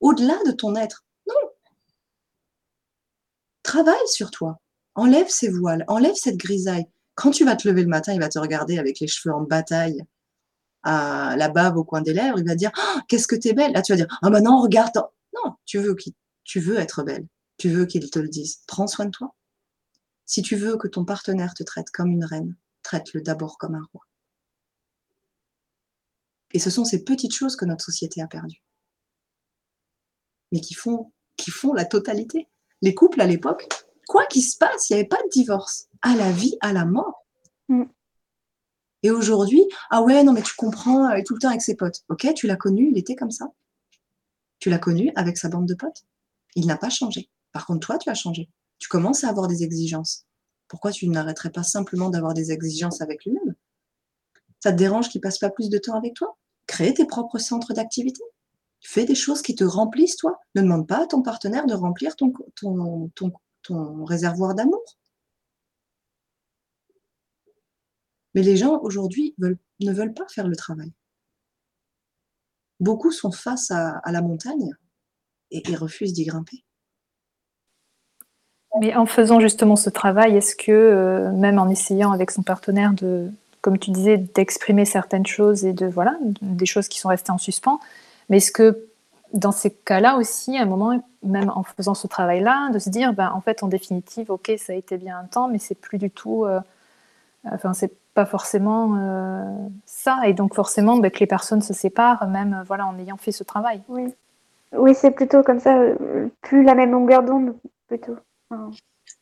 au-delà 0.00 0.36
de 0.46 0.52
ton 0.52 0.74
être? 0.74 1.04
Non. 1.28 1.34
Travaille 3.62 3.96
sur 4.06 4.30
toi. 4.30 4.60
Enlève 4.94 5.28
ces 5.28 5.48
voiles, 5.48 5.84
enlève 5.88 6.14
cette 6.14 6.36
grisaille. 6.36 6.86
Quand 7.14 7.30
tu 7.30 7.44
vas 7.44 7.56
te 7.56 7.68
lever 7.68 7.82
le 7.82 7.88
matin, 7.88 8.12
il 8.12 8.20
va 8.20 8.28
te 8.28 8.38
regarder 8.38 8.78
avec 8.78 9.00
les 9.00 9.06
cheveux 9.06 9.34
en 9.34 9.42
bataille 9.42 10.04
à 10.84 11.34
la 11.36 11.48
bave 11.48 11.76
au 11.76 11.84
coin 11.84 12.02
des 12.02 12.12
lèvres, 12.12 12.38
il 12.38 12.46
va 12.46 12.54
dire 12.54 12.70
«Ah, 12.76 13.02
Qu'est-ce 13.08 13.26
que 13.26 13.36
tu 13.36 13.48
es 13.48 13.54
belle 13.54 13.72
Là, 13.72 13.82
tu 13.82 13.92
vas 13.92 13.96
dire 13.96 14.18
Ah, 14.22 14.30
maintenant, 14.30 14.60
regarde. 14.60 14.92
Non, 15.34 15.54
tu 15.64 15.78
veux, 15.78 15.96
tu 16.44 16.60
veux 16.60 16.78
être 16.78 17.02
belle. 17.02 17.26
Tu 17.56 17.70
veux 17.70 17.86
qu'il 17.86 18.08
te 18.10 18.18
le 18.18 18.28
dise. 18.28 18.60
Prends 18.66 18.86
soin 18.86 19.06
de 19.06 19.10
toi. 19.10 19.34
Si 20.26 20.42
tu 20.42 20.56
veux 20.56 20.76
que 20.76 20.88
ton 20.88 21.04
partenaire 21.04 21.54
te 21.54 21.62
traite 21.62 21.90
comme 21.90 22.10
une 22.10 22.24
reine, 22.24 22.54
traite-le 22.82 23.22
d'abord 23.22 23.58
comme 23.58 23.74
un 23.74 23.86
roi. 23.92 24.02
Et 26.54 26.60
ce 26.60 26.70
sont 26.70 26.84
ces 26.84 27.04
petites 27.04 27.34
choses 27.34 27.56
que 27.56 27.64
notre 27.64 27.84
société 27.84 28.22
a 28.22 28.28
perdues. 28.28 28.62
Mais 30.52 30.60
qui 30.60 30.74
font, 30.74 31.12
qui 31.36 31.50
font 31.50 31.74
la 31.74 31.84
totalité. 31.84 32.48
Les 32.80 32.94
couples 32.94 33.20
à 33.20 33.26
l'époque, 33.26 33.68
quoi 34.06 34.24
qu'il 34.26 34.42
se 34.42 34.56
passe, 34.56 34.88
il 34.88 34.94
n'y 34.94 35.00
avait 35.00 35.08
pas 35.08 35.22
de 35.24 35.28
divorce. 35.30 35.88
À 36.00 36.14
la 36.14 36.30
vie, 36.30 36.56
à 36.60 36.72
la 36.72 36.84
mort. 36.84 37.26
Mm. 37.68 37.84
Et 39.02 39.10
aujourd'hui, 39.10 39.64
ah 39.90 40.02
ouais, 40.02 40.22
non, 40.22 40.32
mais 40.32 40.42
tu 40.42 40.54
comprends, 40.54 41.10
est 41.10 41.24
tout 41.24 41.34
le 41.34 41.40
temps 41.40 41.48
avec 41.48 41.60
ses 41.60 41.74
potes. 41.74 42.04
Ok, 42.08 42.32
tu 42.34 42.46
l'as 42.46 42.56
connu, 42.56 42.88
il 42.90 42.98
était 42.98 43.16
comme 43.16 43.32
ça. 43.32 43.52
Tu 44.60 44.70
l'as 44.70 44.78
connu 44.78 45.12
avec 45.16 45.36
sa 45.36 45.48
bande 45.48 45.66
de 45.66 45.74
potes. 45.74 46.04
Il 46.54 46.66
n'a 46.66 46.78
pas 46.78 46.88
changé. 46.88 47.28
Par 47.52 47.66
contre, 47.66 47.86
toi, 47.86 47.98
tu 47.98 48.08
as 48.08 48.14
changé. 48.14 48.48
Tu 48.78 48.88
commences 48.88 49.24
à 49.24 49.28
avoir 49.28 49.48
des 49.48 49.64
exigences. 49.64 50.24
Pourquoi 50.68 50.92
tu 50.92 51.08
n'arrêterais 51.08 51.50
pas 51.50 51.64
simplement 51.64 52.10
d'avoir 52.10 52.32
des 52.32 52.52
exigences 52.52 53.00
avec 53.00 53.24
lui-même? 53.24 53.54
Ça 54.60 54.72
te 54.72 54.78
dérange 54.78 55.08
qu'il 55.08 55.20
passe 55.20 55.38
pas 55.38 55.50
plus 55.50 55.68
de 55.68 55.78
temps 55.78 55.96
avec 55.96 56.14
toi? 56.14 56.38
Crée 56.66 56.94
tes 56.94 57.06
propres 57.06 57.38
centres 57.38 57.74
d'activité. 57.74 58.22
Fais 58.80 59.06
des 59.06 59.14
choses 59.14 59.42
qui 59.42 59.54
te 59.54 59.64
remplissent, 59.64 60.16
toi. 60.16 60.38
Ne 60.54 60.62
demande 60.62 60.86
pas 60.86 61.02
à 61.02 61.06
ton 61.06 61.22
partenaire 61.22 61.66
de 61.66 61.74
remplir 61.74 62.14
ton, 62.16 62.32
réservoir 64.04 64.54
d'amour. 64.54 64.84
Mais 68.34 68.42
les 68.42 68.56
gens 68.56 68.78
aujourd'hui 68.80 69.34
ne 69.38 69.92
veulent 69.92 70.14
pas 70.14 70.26
faire 70.28 70.48
le 70.48 70.56
travail. 70.56 70.92
Beaucoup 72.80 73.10
sont 73.10 73.32
face 73.32 73.70
à, 73.70 74.00
la 74.10 74.20
montagne 74.20 74.70
et, 75.50 75.62
refusent 75.76 76.12
d'y 76.12 76.24
grimper. 76.24 76.64
Mais 78.80 78.94
en 78.94 79.06
faisant 79.06 79.40
justement 79.40 79.76
ce 79.76 79.88
travail, 79.88 80.36
est-ce 80.36 80.56
que, 80.56 80.72
euh, 80.72 81.32
même 81.32 81.58
en 81.58 81.68
essayant 81.68 82.10
avec 82.10 82.32
son 82.32 82.42
partenaire 82.42 82.92
de, 82.92 83.30
comme 83.64 83.78
tu 83.78 83.92
disais, 83.92 84.18
d'exprimer 84.18 84.84
certaines 84.84 85.24
choses 85.24 85.64
et 85.64 85.72
de 85.72 85.86
voilà, 85.86 86.18
des 86.42 86.66
choses 86.66 86.86
qui 86.86 86.98
sont 86.98 87.08
restées 87.08 87.32
en 87.32 87.38
suspens, 87.38 87.80
mais 88.28 88.36
est-ce 88.36 88.52
que 88.52 88.86
dans 89.32 89.52
ces 89.52 89.70
cas-là 89.70 90.18
aussi, 90.18 90.58
à 90.58 90.62
un 90.64 90.66
moment, 90.66 91.02
même 91.22 91.48
en 91.48 91.62
faisant 91.62 91.94
ce 91.94 92.06
travail-là, 92.06 92.68
de 92.72 92.78
se 92.78 92.90
dire, 92.90 93.14
ben, 93.14 93.32
en 93.34 93.40
fait, 93.40 93.62
en 93.62 93.68
définitive, 93.68 94.30
ok, 94.30 94.52
ça 94.58 94.74
a 94.74 94.76
été 94.76 94.98
bien 94.98 95.18
un 95.18 95.24
temps, 95.24 95.48
mais 95.48 95.58
c'est 95.58 95.74
plus 95.74 95.96
du 95.96 96.10
tout, 96.10 96.44
euh, 96.44 96.60
enfin, 97.46 97.72
c'est 97.72 97.96
pas 98.12 98.26
forcément 98.26 98.98
euh, 98.98 99.42
ça. 99.86 100.20
Et 100.26 100.34
donc 100.34 100.54
forcément, 100.54 100.98
bah, 100.98 101.08
que 101.08 101.20
les 101.20 101.26
personnes 101.26 101.62
se 101.62 101.72
séparent, 101.72 102.28
même 102.28 102.52
euh, 102.52 102.64
voilà, 102.64 102.86
en 102.86 102.98
ayant 102.98 103.16
fait 103.16 103.32
ce 103.32 103.44
travail. 103.44 103.80
Oui, 103.88 104.14
oui 104.72 104.94
c'est 104.94 105.10
plutôt 105.10 105.42
comme 105.42 105.58
ça, 105.58 105.78
euh, 105.78 106.28
plus 106.42 106.64
la 106.64 106.74
même 106.74 106.92
longueur 106.92 107.22
d'onde, 107.22 107.56
plutôt. 107.88 108.18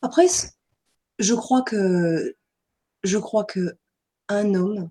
Après, 0.01 0.27
je 1.17 1.33
crois 1.33 1.61
que 1.61 2.35
je 3.03 3.17
crois 3.17 3.45
que 3.45 3.77
un 4.29 4.53
homme 4.55 4.89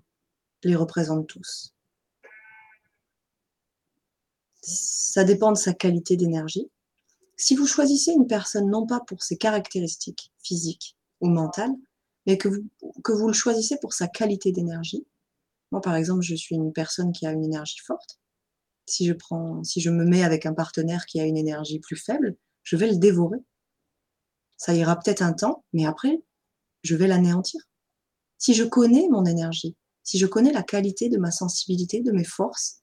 les 0.63 0.75
représente 0.75 1.27
tous. 1.27 1.73
Ça 4.61 5.23
dépend 5.23 5.51
de 5.51 5.57
sa 5.57 5.73
qualité 5.73 6.15
d'énergie. 6.15 6.69
Si 7.35 7.55
vous 7.55 7.67
choisissez 7.67 8.11
une 8.11 8.27
personne 8.27 8.69
non 8.69 8.85
pas 8.85 9.01
pour 9.01 9.23
ses 9.23 9.37
caractéristiques 9.37 10.31
physiques 10.41 10.95
ou 11.19 11.27
mentales, 11.27 11.73
mais 12.25 12.37
que 12.37 12.47
vous, 12.47 12.63
que 13.03 13.11
vous 13.11 13.27
le 13.27 13.33
choisissez 13.33 13.77
pour 13.81 13.93
sa 13.93 14.07
qualité 14.07 14.51
d'énergie. 14.51 15.05
Moi, 15.71 15.81
par 15.81 15.95
exemple, 15.95 16.21
je 16.21 16.35
suis 16.35 16.55
une 16.55 16.71
personne 16.71 17.11
qui 17.11 17.25
a 17.25 17.31
une 17.31 17.43
énergie 17.43 17.79
forte. 17.79 18.19
Si 18.85 19.05
je, 19.05 19.13
prends, 19.13 19.63
si 19.63 19.81
je 19.81 19.89
me 19.89 20.05
mets 20.05 20.23
avec 20.23 20.45
un 20.45 20.53
partenaire 20.53 21.05
qui 21.05 21.19
a 21.19 21.25
une 21.25 21.37
énergie 21.37 21.79
plus 21.79 21.95
faible, 21.95 22.35
je 22.63 22.75
vais 22.75 22.87
le 22.87 22.97
dévorer. 22.97 23.39
Ça 24.57 24.73
ira 24.73 24.97
peut-être 24.97 25.21
un 25.21 25.33
temps, 25.33 25.65
mais 25.73 25.85
après, 25.85 26.21
je 26.83 26.95
vais 26.95 27.07
l'anéantir. 27.07 27.61
Si 28.43 28.53
je 28.53 28.65
connais 28.65 29.07
mon 29.07 29.23
énergie, 29.23 29.77
si 30.03 30.19
je 30.19 30.25
connais 30.25 30.51
la 30.51 30.63
qualité 30.63 31.07
de 31.07 31.17
ma 31.17 31.31
sensibilité, 31.31 32.01
de 32.01 32.11
mes 32.11 32.25
forces, 32.25 32.81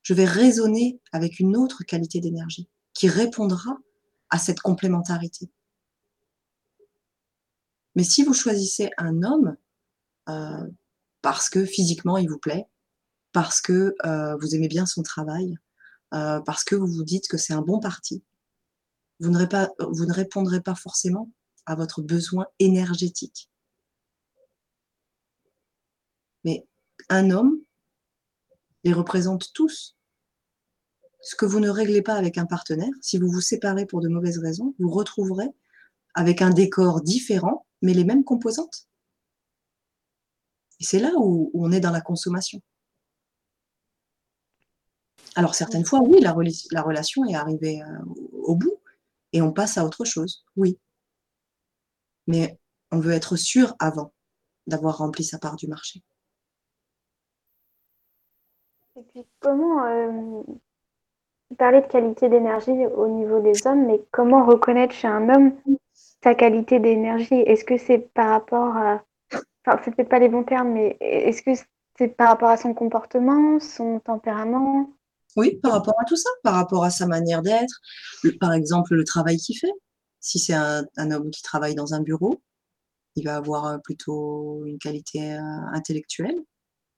je 0.00 0.14
vais 0.14 0.24
raisonner 0.24 1.02
avec 1.12 1.38
une 1.38 1.54
autre 1.54 1.84
qualité 1.84 2.18
d'énergie 2.18 2.70
qui 2.94 3.06
répondra 3.06 3.76
à 4.30 4.38
cette 4.38 4.60
complémentarité. 4.60 5.50
Mais 7.94 8.04
si 8.04 8.24
vous 8.24 8.32
choisissez 8.32 8.88
un 8.96 9.22
homme 9.22 9.58
euh, 10.30 10.66
parce 11.20 11.50
que 11.50 11.66
physiquement 11.66 12.16
il 12.16 12.30
vous 12.30 12.38
plaît, 12.38 12.64
parce 13.32 13.60
que 13.60 13.94
euh, 14.06 14.34
vous 14.40 14.54
aimez 14.54 14.68
bien 14.68 14.86
son 14.86 15.02
travail, 15.02 15.58
euh, 16.14 16.40
parce 16.40 16.64
que 16.64 16.74
vous 16.74 16.86
vous 16.86 17.04
dites 17.04 17.28
que 17.28 17.36
c'est 17.36 17.52
un 17.52 17.60
bon 17.60 17.80
parti, 17.80 18.24
vous 19.20 19.28
ne, 19.28 19.44
pas, 19.44 19.68
vous 19.78 20.06
ne 20.06 20.14
répondrez 20.14 20.62
pas 20.62 20.74
forcément 20.74 21.30
à 21.66 21.74
votre 21.74 22.00
besoin 22.00 22.46
énergétique. 22.60 23.50
Mais 26.46 26.64
un 27.08 27.30
homme 27.30 27.60
les 28.84 28.92
représente 28.92 29.52
tous. 29.52 29.96
Ce 31.20 31.34
que 31.34 31.44
vous 31.44 31.58
ne 31.58 31.68
réglez 31.68 32.02
pas 32.02 32.14
avec 32.14 32.38
un 32.38 32.46
partenaire, 32.46 32.92
si 33.02 33.18
vous 33.18 33.28
vous 33.28 33.40
séparez 33.40 33.84
pour 33.84 34.00
de 34.00 34.08
mauvaises 34.08 34.38
raisons, 34.38 34.74
vous 34.78 34.90
retrouverez 34.90 35.48
avec 36.14 36.40
un 36.40 36.50
décor 36.50 37.02
différent, 37.02 37.66
mais 37.82 37.94
les 37.94 38.04
mêmes 38.04 38.22
composantes. 38.22 38.88
Et 40.78 40.84
c'est 40.84 41.00
là 41.00 41.10
où, 41.16 41.50
on 41.52 41.72
est 41.72 41.80
dans 41.80 41.90
la 41.90 42.00
consommation. 42.00 42.62
Alors 45.34 45.56
certaines 45.56 45.84
fois, 45.84 46.00
oui, 46.00 46.20
la, 46.20 46.32
relation 46.32 47.24
est 47.24 47.34
arrivée 47.34 47.82
euh, 47.82 48.04
au 48.32 48.54
bout 48.54 48.78
et 49.32 49.42
on 49.42 49.52
passe 49.52 49.78
à 49.78 49.84
autre 49.84 50.04
chose, 50.04 50.44
oui. 50.54 50.78
Mais 52.28 52.58
on 52.92 53.00
veut 53.00 53.12
être 53.12 53.34
sûr 53.36 53.74
avant 53.80 54.14
d'avoir 54.68 54.98
rempli 54.98 55.24
sa 55.24 55.38
part 55.38 55.56
du 55.56 55.66
marché. 55.66 56.04
Et 58.96 59.02
puis 59.12 59.26
comment 59.40 59.84
euh, 59.84 60.42
parler 61.58 61.82
de 61.82 61.86
qualité 61.86 62.30
d'énergie 62.30 62.86
au 62.96 63.08
niveau 63.08 63.40
des 63.40 63.66
hommes, 63.66 63.86
mais 63.86 64.00
comment 64.10 64.46
reconnaître 64.46 64.94
chez 64.94 65.06
un 65.08 65.28
homme 65.28 65.52
sa 66.22 66.34
qualité 66.34 66.80
d'énergie? 66.80 67.34
Est-ce 67.34 67.64
que 67.64 67.76
c'est 67.76 67.98
par 67.98 68.30
rapport 68.30 68.74
à 68.76 69.02
enfin, 69.66 69.90
peut-être 69.90 70.08
pas 70.08 70.18
les 70.18 70.30
bons 70.30 70.44
termes, 70.44 70.72
mais 70.72 70.96
est-ce 71.00 71.42
que 71.42 71.50
c'est 71.98 72.08
par 72.08 72.28
rapport 72.28 72.48
à 72.48 72.56
son 72.56 72.72
comportement, 72.72 73.60
son 73.60 74.00
tempérament? 74.00 74.90
Oui, 75.36 75.58
par 75.62 75.72
rapport 75.72 76.00
à 76.00 76.04
tout 76.04 76.16
ça, 76.16 76.30
par 76.42 76.54
rapport 76.54 76.82
à 76.82 76.90
sa 76.90 77.06
manière 77.06 77.42
d'être, 77.42 77.80
par 78.40 78.54
exemple 78.54 78.94
le 78.94 79.04
travail 79.04 79.36
qu'il 79.36 79.58
fait. 79.58 79.72
Si 80.20 80.38
c'est 80.38 80.54
un, 80.54 81.10
homme 81.10 81.30
qui 81.30 81.42
travaille 81.42 81.74
dans 81.74 81.92
un 81.92 82.00
bureau, 82.00 82.40
il 83.14 83.24
va 83.24 83.36
avoir 83.36 83.66
euh, 83.66 83.78
plutôt 83.78 84.64
une 84.64 84.78
qualité 84.78 85.34
euh, 85.34 85.40
intellectuelle, 85.72 86.36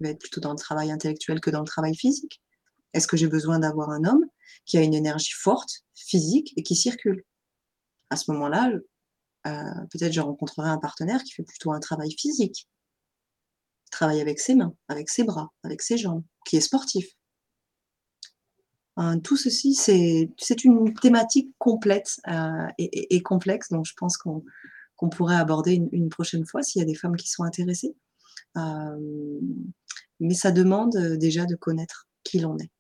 va 0.01 0.11
être 0.11 0.21
plutôt 0.21 0.41
dans 0.41 0.53
le 0.53 0.59
travail 0.59 0.91
intellectuel 0.91 1.41
que 1.41 1.51
dans 1.51 1.61
le 1.61 1.67
travail 1.67 1.95
physique. 1.95 2.41
Est-ce 2.95 3.07
que 3.07 3.17
j'ai 3.17 3.29
besoin 3.29 3.59
d'avoir 3.59 3.91
un 3.91 4.05
homme 4.05 4.25
qui 4.65 4.79
a 4.79 4.83
une 4.83 4.95
énergie 4.95 5.33
forte, 5.33 5.85
physique 5.95 6.55
et 6.57 6.63
qui 6.63 6.75
circule? 6.75 7.25
À 8.11 8.17
ce 8.17 8.31
moment-là, 8.33 8.71
euh, 9.47 9.87
peut-être 9.91 10.13
je 10.13 10.21
rencontrerai 10.21 10.69
un 10.69 10.79
partenaire 10.79 11.23
qui 11.23 11.33
fait 11.33 11.43
plutôt 11.43 11.73
un 11.73 11.81
travail 11.81 12.15
physique, 12.19 12.69
travaille 13.91 14.21
avec 14.21 14.41
ses 14.41 14.55
mains, 14.55 14.75
avec 14.89 15.09
ses 15.09 15.25
bras, 15.25 15.53
avec 15.63 15.83
ses 15.83 15.99
jambes, 15.99 16.25
qui 16.47 16.57
est 16.57 16.61
sportif. 16.61 17.07
tout 19.23 19.37
ceci, 19.37 19.75
c'est 19.75 20.65
une 20.65 20.93
thématique 20.95 21.55
complète 21.59 22.21
euh, 22.29 22.67
et, 22.79 23.23
complexe, 23.23 23.71
donc 23.71 23.87
je 23.87 23.95
pense 23.97 24.17
qu'on 24.17 24.43
pourrait 25.11 25.37
aborder 25.37 25.75
une, 25.93 26.09
prochaine 26.09 26.45
fois 26.47 26.63
s'il 26.63 26.81
y 26.81 26.83
a 26.83 26.87
des 26.87 26.97
femmes 26.97 27.17
qui 27.17 27.29
sont 27.29 27.45
intéressées. 27.45 27.95
Euh, 28.57 29.41
mais 30.21 30.35
ça 30.35 30.51
demande 30.51 30.97
déjà 31.19 31.45
de 31.47 31.55
connaître 31.55 32.09
qui 32.25 32.39
l'on 32.39 32.59
est. 32.59 32.71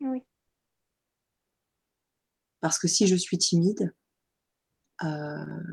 Oui. 0.00 0.22
Parce 2.60 2.78
que 2.78 2.88
si 2.88 3.06
je 3.06 3.16
suis 3.16 3.38
timide, 3.38 3.94
euh, 5.02 5.64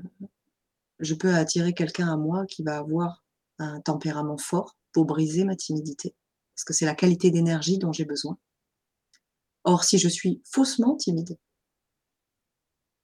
je 0.99 1.13
peux 1.13 1.33
attirer 1.35 1.73
quelqu'un 1.73 2.11
à 2.11 2.17
moi 2.17 2.45
qui 2.45 2.63
va 2.63 2.77
avoir 2.77 3.23
un 3.59 3.81
tempérament 3.81 4.37
fort 4.37 4.77
pour 4.93 5.05
briser 5.05 5.43
ma 5.43 5.55
timidité. 5.55 6.15
Parce 6.55 6.63
que 6.63 6.73
c'est 6.73 6.85
la 6.85 6.95
qualité 6.95 7.29
d'énergie 7.29 7.77
dont 7.77 7.91
j'ai 7.91 8.05
besoin. 8.05 8.37
Or, 9.63 9.83
si 9.83 9.99
je 9.99 10.07
suis 10.07 10.41
faussement 10.45 10.95
timide, 10.95 11.37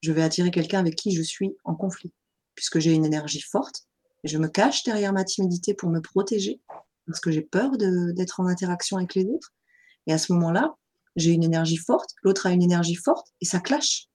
je 0.01 0.11
vais 0.11 0.23
attirer 0.23 0.49
quelqu'un 0.49 0.79
avec 0.79 0.95
qui 0.95 1.11
je 1.11 1.21
suis 1.21 1.55
en 1.63 1.75
conflit, 1.75 2.13
puisque 2.55 2.79
j'ai 2.79 2.93
une 2.93 3.05
énergie 3.05 3.41
forte, 3.41 3.87
et 4.23 4.27
je 4.27 4.37
me 4.37 4.47
cache 4.47 4.83
derrière 4.83 5.13
ma 5.13 5.25
timidité 5.25 5.73
pour 5.73 5.89
me 5.89 5.99
protéger, 5.99 6.61
parce 7.07 7.19
que 7.19 7.31
j'ai 7.31 7.41
peur 7.41 7.77
d'être 7.77 8.39
en 8.39 8.47
interaction 8.47 8.97
avec 8.97 9.15
les 9.15 9.25
autres. 9.25 9.53
Et 10.07 10.13
à 10.13 10.17
ce 10.17 10.33
moment-là, 10.33 10.75
j'ai 11.15 11.31
une 11.31 11.43
énergie 11.43 11.77
forte, 11.77 12.11
l'autre 12.23 12.47
a 12.47 12.51
une 12.51 12.63
énergie 12.63 12.95
forte, 12.95 13.27
et 13.41 13.45
ça 13.45 13.59
clash. 13.59 14.07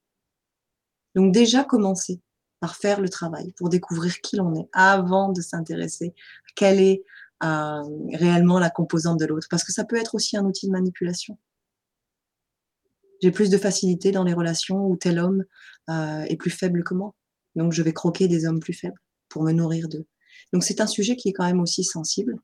Donc 1.15 1.33
déjà 1.33 1.65
commencer 1.65 2.21
par 2.61 2.77
faire 2.77 3.01
le 3.01 3.09
travail 3.09 3.53
pour 3.57 3.69
découvrir 3.69 4.21
qui 4.21 4.37
l'on 4.37 4.55
est 4.55 4.69
avant 4.73 5.31
de 5.31 5.41
s'intéresser 5.41 6.09
à 6.09 6.53
quelle 6.57 6.81
est 6.81 7.05
euh, 7.45 7.83
réellement 8.15 8.59
la 8.59 8.71
composante 8.71 9.21
de 9.21 9.27
l'autre. 9.27 9.47
Parce 9.51 9.65
que 9.65 9.73
ça 9.73 9.85
peut 9.85 9.97
être 9.97 10.15
aussi 10.15 10.37
un 10.37 10.45
outil 10.45 10.67
de 10.67 10.73
manipulation. 10.73 11.39
J'ai 13.23 13.31
plus 13.31 13.51
de 13.51 13.59
facilité 13.59 14.11
dans 14.13 14.25
les 14.25 14.35
relations 14.35 14.87
où 14.87 14.97
tel 14.97 15.19
homme 15.19 15.45
euh, 15.91 16.23
est 16.23 16.37
plus 16.37 16.51
faible 16.51 16.85
que 16.85 16.95
moi. 16.95 17.15
Donc 17.57 17.73
je 17.73 17.83
vais 17.83 17.93
croquer 17.93 18.29
des 18.29 18.47
hommes 18.47 18.61
plus 18.61 18.75
faibles 18.75 19.01
pour 19.29 19.43
me 19.43 19.53
nourrir 19.53 19.89
d'eux. 19.89 20.07
Donc 20.53 20.65
c'est 20.65 20.81
un 20.81 20.87
sujet 20.87 21.17
qui 21.17 21.29
est 21.31 21.33
quand 21.33 21.47
même 21.47 21.61
aussi 21.61 21.85
sensible. 21.85 22.37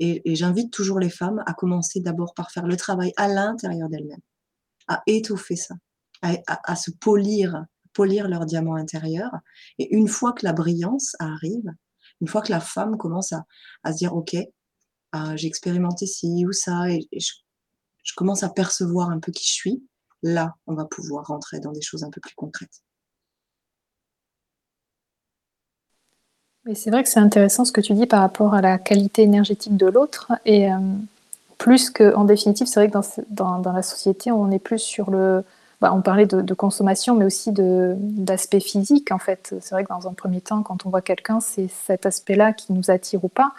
Et, 0.00 0.34
j'invite 0.34 0.72
toujours 0.72 0.98
les 0.98 1.10
femmes 1.10 1.42
à 1.46 1.54
commencer 1.54 2.00
d'abord 2.00 2.34
par 2.34 2.50
faire 2.50 2.66
le 2.66 2.76
travail 2.76 3.12
à 3.16 3.28
l'intérieur 3.28 3.88
d'elles-mêmes, 3.88 4.20
à 4.88 5.02
étoffer 5.06 5.56
ça, 5.56 5.74
à 6.22 6.76
se 6.76 6.90
polir 6.90 7.64
polir 7.94 8.28
leur 8.28 8.44
diamant 8.44 8.74
intérieur. 8.74 9.30
Et 9.78 9.94
une 9.94 10.08
fois 10.08 10.34
que 10.34 10.44
la 10.44 10.52
brillance 10.52 11.16
arrive, 11.18 11.72
une 12.20 12.28
fois 12.28 12.42
que 12.42 12.52
la 12.52 12.60
femme 12.60 12.98
commence 12.98 13.32
à, 13.32 13.46
se 13.92 13.96
dire, 13.96 14.14
OK, 14.14 14.34
euh, 14.34 15.36
j'ai 15.36 15.46
expérimenté 15.46 16.06
ci 16.06 16.44
ou 16.46 16.52
ça, 16.52 16.90
et, 16.90 17.08
je, 17.12 17.32
commence 18.16 18.42
à 18.42 18.50
percevoir 18.50 19.08
un 19.08 19.20
peu 19.20 19.32
qui 19.32 19.46
je 19.46 19.52
suis, 19.52 19.88
là, 20.22 20.54
on 20.66 20.74
va 20.74 20.84
pouvoir 20.84 21.26
rentrer 21.26 21.60
dans 21.60 21.72
des 21.72 21.80
choses 21.80 22.04
un 22.04 22.10
peu 22.10 22.20
plus 22.20 22.34
concrètes. 22.34 22.83
Mais 26.66 26.74
c'est 26.74 26.90
vrai 26.90 27.02
que 27.02 27.08
c'est 27.08 27.20
intéressant 27.20 27.64
ce 27.64 27.72
que 27.72 27.80
tu 27.80 27.92
dis 27.92 28.06
par 28.06 28.20
rapport 28.20 28.54
à 28.54 28.62
la 28.62 28.78
qualité 28.78 29.22
énergétique 29.22 29.76
de 29.76 29.86
l'autre. 29.86 30.32
Et 30.46 30.72
euh, 30.72 30.76
plus 31.58 31.90
qu'en 31.90 32.24
définitive, 32.24 32.66
c'est 32.66 32.80
vrai 32.80 32.90
que 32.90 33.22
dans, 33.30 33.58
dans, 33.58 33.72
la 33.72 33.82
société, 33.82 34.32
on 34.32 34.50
est 34.50 34.58
plus 34.58 34.78
sur 34.78 35.10
le, 35.10 35.44
bah, 35.80 35.92
on 35.94 36.00
parlait 36.00 36.26
de, 36.26 36.54
consommation, 36.54 37.14
mais 37.14 37.26
aussi 37.26 37.50
d'aspect 37.52 38.60
physique, 38.60 39.12
en 39.12 39.18
fait. 39.18 39.54
C'est 39.60 39.74
vrai 39.74 39.84
que 39.84 39.90
dans 39.90 40.08
un 40.08 40.14
premier 40.14 40.40
temps, 40.40 40.62
quand 40.62 40.86
on 40.86 40.90
voit 40.90 41.02
quelqu'un, 41.02 41.40
c'est 41.40 41.68
cet 41.68 42.06
aspect-là 42.06 42.54
qui 42.54 42.72
nous 42.72 42.90
attire 42.90 43.22
ou 43.24 43.28
pas. 43.28 43.52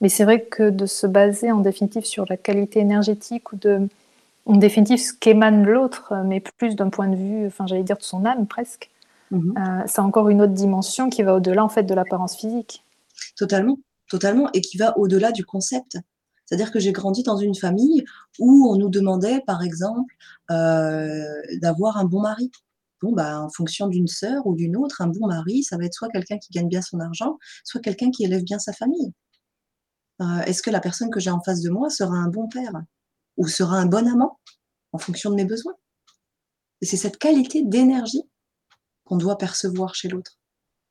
Mais 0.00 0.08
c'est 0.08 0.24
vrai 0.24 0.42
que 0.42 0.70
de 0.70 0.86
se 0.86 1.06
baser 1.06 1.52
en 1.52 1.60
définitive 1.60 2.04
sur 2.04 2.24
la 2.28 2.36
qualité 2.36 2.80
énergétique 2.80 3.52
ou 3.52 3.56
de, 3.56 3.88
en 4.46 4.56
définitive, 4.56 4.98
ce 4.98 5.12
qu'émane 5.12 5.64
l'autre, 5.64 6.14
mais 6.24 6.40
plus 6.40 6.74
d'un 6.74 6.88
point 6.88 7.06
de 7.06 7.16
vue, 7.16 7.46
enfin, 7.46 7.66
j'allais 7.68 7.84
dire 7.84 7.98
de 7.98 8.02
son 8.02 8.24
âme 8.24 8.46
presque, 8.46 8.90
mhm. 9.30 9.54
euh, 9.56 9.82
c'est 9.86 10.00
encore 10.00 10.28
une 10.28 10.42
autre 10.42 10.52
dimension 10.52 11.08
qui 11.10 11.22
va 11.22 11.34
au-delà, 11.34 11.64
en 11.64 11.68
fait, 11.68 11.84
de 11.84 11.94
l'apparence 11.94 12.36
physique. 12.36 12.84
Totalement, 13.36 13.78
totalement, 14.08 14.50
et 14.52 14.60
qui 14.60 14.76
va 14.78 14.96
au-delà 14.98 15.32
du 15.32 15.44
concept. 15.44 15.98
C'est-à-dire 16.44 16.72
que 16.72 16.78
j'ai 16.78 16.92
grandi 16.92 17.22
dans 17.22 17.36
une 17.36 17.54
famille 17.54 18.04
où 18.38 18.70
on 18.70 18.76
nous 18.76 18.88
demandait, 18.88 19.42
par 19.46 19.62
exemple, 19.62 20.14
euh, 20.50 21.22
d'avoir 21.60 21.98
un 21.98 22.04
bon 22.04 22.20
mari. 22.20 22.50
Bon, 23.02 23.12
bah, 23.12 23.42
en 23.42 23.50
fonction 23.50 23.86
d'une 23.86 24.08
sœur 24.08 24.46
ou 24.46 24.54
d'une 24.54 24.76
autre, 24.76 25.02
un 25.02 25.08
bon 25.08 25.26
mari, 25.26 25.62
ça 25.62 25.76
va 25.76 25.84
être 25.84 25.94
soit 25.94 26.08
quelqu'un 26.08 26.38
qui 26.38 26.50
gagne 26.50 26.68
bien 26.68 26.82
son 26.82 27.00
argent, 27.00 27.38
soit 27.64 27.80
quelqu'un 27.80 28.10
qui 28.10 28.24
élève 28.24 28.42
bien 28.42 28.58
sa 28.58 28.72
famille. 28.72 29.12
Euh, 30.20 30.40
est-ce 30.46 30.62
que 30.62 30.70
la 30.70 30.80
personne 30.80 31.10
que 31.10 31.20
j'ai 31.20 31.30
en 31.30 31.40
face 31.40 31.60
de 31.60 31.70
moi 31.70 31.90
sera 31.90 32.16
un 32.16 32.28
bon 32.28 32.48
père 32.48 32.72
ou 33.36 33.46
sera 33.46 33.76
un 33.76 33.86
bon 33.86 34.08
amant 34.08 34.38
en 34.92 34.98
fonction 34.98 35.30
de 35.30 35.36
mes 35.36 35.44
besoins? 35.44 35.74
Et 36.80 36.86
c'est 36.86 36.96
cette 36.96 37.18
qualité 37.18 37.62
d'énergie 37.62 38.22
qu'on 39.08 39.16
doit 39.16 39.38
percevoir 39.38 39.94
chez 39.94 40.08
l'autre. 40.08 40.38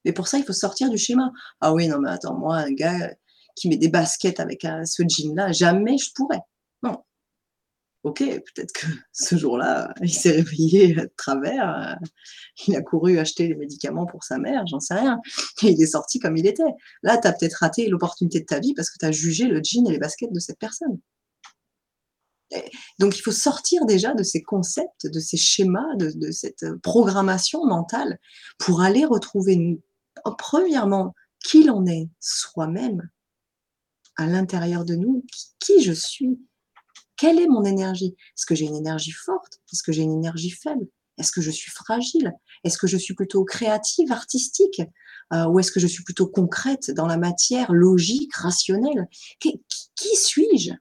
Et 0.06 0.14
pour 0.14 0.28
ça, 0.28 0.38
il 0.38 0.44
faut 0.44 0.54
sortir 0.54 0.90
du 0.90 0.98
schéma. 0.98 1.32
Ah 1.62 1.74
oui, 1.74 1.88
non, 1.88 2.00
mais 2.00 2.10
attends, 2.10 2.38
moi, 2.38 2.58
un 2.58 2.72
gars, 2.72 3.12
qui 3.56 3.70
met 3.70 3.78
des 3.78 3.90
baskets 3.90 4.40
avec 4.40 4.66
ce 4.86 5.04
jean-là, 5.08 5.52
jamais 5.52 5.98
je 5.98 6.12
pourrais. 6.16 6.42
Non. 6.84 7.04
Ok, 8.04 8.20
peut-être 8.20 8.72
que 8.74 8.86
ce 9.12 9.36
jour-là, 9.36 9.94
il 10.02 10.14
s'est 10.14 10.32
réveillé 10.32 10.94
de 10.94 11.12
travers, 11.18 11.78
euh, 11.78 12.08
il 12.68 12.76
a 12.76 12.82
couru 12.82 13.20
acheter 13.20 13.48
les 13.48 13.56
médicaments 13.56 14.06
pour 14.06 14.24
sa 14.24 14.38
mère, 14.38 14.66
j'en 14.68 14.80
sais 14.80 14.94
rien, 14.94 15.20
et 15.64 15.72
il 15.72 15.82
est 15.82 15.88
sorti 15.88 16.20
comme 16.20 16.38
il 16.38 16.48
était. 16.48 16.64
Là, 17.04 17.18
tu 17.18 17.28
as 17.28 17.34
peut-être 17.34 17.56
raté 17.56 17.90
l'opportunité 17.90 18.40
de 18.40 18.46
ta 18.46 18.60
vie 18.60 18.74
parce 18.76 18.90
que 18.90 18.98
tu 19.00 19.06
as 19.06 19.12
jugé 19.12 19.46
le 19.48 19.62
jean 19.64 19.86
et 19.88 19.92
les 19.92 20.00
baskets 20.00 20.32
de 20.32 20.40
cette 20.40 20.60
personne. 20.60 21.00
Donc, 23.00 23.18
il 23.18 23.22
faut 23.22 23.32
sortir 23.32 23.86
déjà 23.86 24.14
de 24.14 24.24
ces 24.24 24.42
concepts, 24.42 25.06
de 25.06 25.20
ces 25.20 25.38
schémas, 25.38 25.96
de, 25.96 26.32
cette 26.32 26.66
programmation 26.82 27.66
mentale 27.66 28.20
pour 28.58 28.82
aller 28.82 29.06
retrouver, 29.06 29.80
premièrement, 30.38 31.14
qui 31.44 31.64
l'on 31.64 31.86
est 31.86 32.10
soi-même 32.20 33.10
à 34.18 34.26
l'intérieur 34.26 34.86
de 34.86 34.96
nous 34.96 35.24
qui, 35.60 35.82
je 35.82 35.94
suis. 35.94 36.40
Quelle 37.18 37.40
est 37.40 37.48
mon 37.48 37.64
énergie. 37.64 38.16
Est-ce 38.36 38.46
que 38.46 38.56
j'ai 38.56 38.66
une 38.66 38.76
énergie 38.76 39.12
forte? 39.12 39.60
Est-ce 39.74 39.84
que 39.84 39.92
j'ai 39.92 40.04
une 40.04 40.14
énergie 40.14 40.52
faible? 40.52 40.88
Est-ce 41.18 41.32
que 41.32 41.42
je 41.42 41.52
suis 41.52 41.72
fragile? 41.72 42.32
Est-ce 42.64 42.78
que 42.78 42.88
je 42.88 42.98
suis 42.98 43.16
plutôt 43.16 43.44
créative, 43.44 44.12
artistique? 44.12 44.82
Euh, 45.34 45.48
Ou 45.48 45.60
est-ce 45.60 45.72
que 45.72 45.80
je 45.80 45.88
suis 45.88 46.04
plutôt 46.04 46.28
concrète 46.28 46.92
dans 46.92 47.08
la 47.08 47.18
matière, 47.18 47.72
logique, 47.74 48.36
rationnelle? 48.36 49.08
Qui 49.40 50.16
suis-je? 50.16 50.72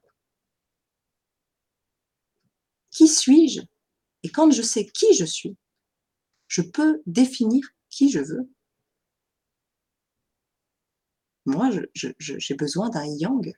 Qui 2.97 3.07
suis-je? 3.07 3.61
Et 4.23 4.29
quand 4.31 4.49
je 4.49 4.63
sais 4.63 4.87
qui 4.87 5.13
je 5.13 5.23
suis, 5.23 5.55
Je 6.47 6.63
peux 6.63 7.03
définir 7.05 7.63
qui 7.91 8.09
je 8.09 8.21
veux. 8.21 8.49
Moi, 11.45 11.69
j'ai 11.93 12.55
besoin 12.55 12.89
d'un 12.89 13.05
yang, 13.05 13.53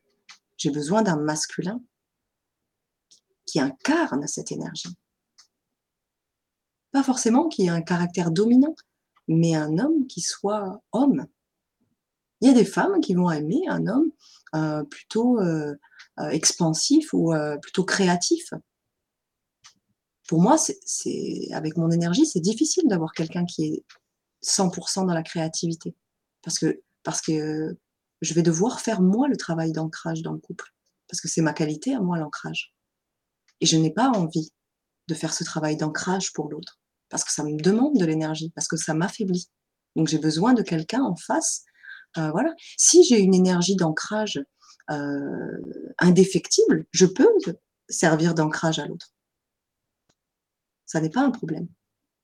j'ai 0.57 0.71
besoin 0.71 1.03
d'un 1.03 1.15
masculin 1.15 1.81
qui 3.45 3.61
incarne 3.61 4.27
cette 4.27 4.51
énergie. 4.51 4.93
Pas 6.91 7.03
forcément 7.03 7.47
qui 7.47 7.67
ait 7.67 7.69
un 7.69 7.81
caractère 7.81 8.31
dominant, 8.31 8.75
mais 9.29 9.55
un 9.55 9.77
homme 9.77 10.05
qui 10.07 10.19
soit 10.19 10.83
homme. 10.91 11.27
Il 12.41 12.49
y 12.49 12.51
a 12.51 12.55
des 12.55 12.65
femmes 12.65 12.99
qui 12.99 13.13
vont 13.13 13.31
aimer 13.31 13.61
un 13.69 13.87
homme 13.87 14.11
euh, 14.55 14.83
plutôt 14.83 15.39
euh, 15.39 15.75
euh, 16.19 16.29
expansif 16.29 17.13
ou 17.13 17.33
plutôt 17.61 17.85
créatif. 17.85 18.53
Pour 20.29 20.43
moi, 20.43 20.59
c'est 20.59 21.47
avec 21.53 21.75
mon 21.75 21.89
énergie, 21.89 22.27
c'est 22.27 22.39
difficile 22.39 22.87
d'avoir 22.87 23.13
quelqu'un 23.13 23.45
qui 23.45 23.65
est 23.65 23.83
100% 24.45 25.07
dans 25.07 25.13
la 25.15 25.23
créativité. 25.23 25.95
Parce 26.43 26.59
que, 26.59 26.83
parce 27.01 27.19
que 27.19 27.75
je 28.21 28.33
vais 28.35 28.43
devoir 28.43 28.79
faire 28.79 29.01
moi 29.01 29.27
le 29.27 29.37
travail 29.37 29.71
d'ancrage 29.71 30.21
dans 30.21 30.31
le 30.31 30.37
couple. 30.37 30.71
Parce 31.07 31.19
que 31.19 31.27
c'est 31.27 31.41
ma 31.41 31.51
qualité 31.51 31.95
à 31.95 31.99
moi, 31.99 32.19
l'ancrage. 32.19 32.75
Et 33.59 33.65
je 33.65 33.75
n'ai 33.75 33.89
pas 33.89 34.09
envie 34.09 34.51
de 35.07 35.15
faire 35.15 35.33
ce 35.33 35.43
travail 35.43 35.77
d'ancrage 35.77 36.31
pour 36.31 36.47
l'autre. 36.47 36.79
Parce 37.09 37.23
que 37.23 37.31
ça 37.31 37.43
me 37.43 37.59
demande 37.59 37.97
de 37.97 38.05
l'énergie, 38.05 38.51
parce 38.53 38.67
que 38.67 38.77
ça 38.77 38.93
m'affaiblit. 38.93 39.49
Donc 39.95 40.09
j'ai 40.09 40.19
besoin 40.19 40.53
de 40.53 40.61
quelqu'un 40.61 41.01
en 41.01 41.15
face. 41.15 41.63
Euh, 42.19 42.29
voilà. 42.29 42.53
Si 42.77 43.03
j'ai 43.03 43.19
une 43.19 43.33
énergie 43.33 43.75
d'ancrage 43.75 44.39
euh, 44.91 45.57
indéfectible, 45.97 46.85
je 46.91 47.07
peux 47.07 47.27
servir 47.89 48.35
d'ancrage 48.35 48.77
à 48.77 48.85
l'autre. 48.85 49.11
Ça 50.89 50.99
n'est 50.99 51.11
pas 51.11 51.21
un 51.21 51.29
problème. 51.29 51.67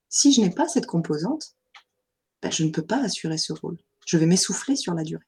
Si 0.09 0.33
je 0.33 0.41
n'ai 0.41 0.49
pas 0.49 0.67
cette 0.67 0.87
composante, 0.87 1.55
ben, 2.41 2.51
je 2.51 2.63
ne 2.63 2.71
peux 2.71 2.81
pas 2.83 2.97
assurer 2.97 3.37
ce 3.37 3.53
rôle. 3.53 3.77
Je 4.07 4.17
vais 4.17 4.25
m'essouffler 4.25 4.75
sur 4.75 4.95
la 4.95 5.03
durée. 5.03 5.23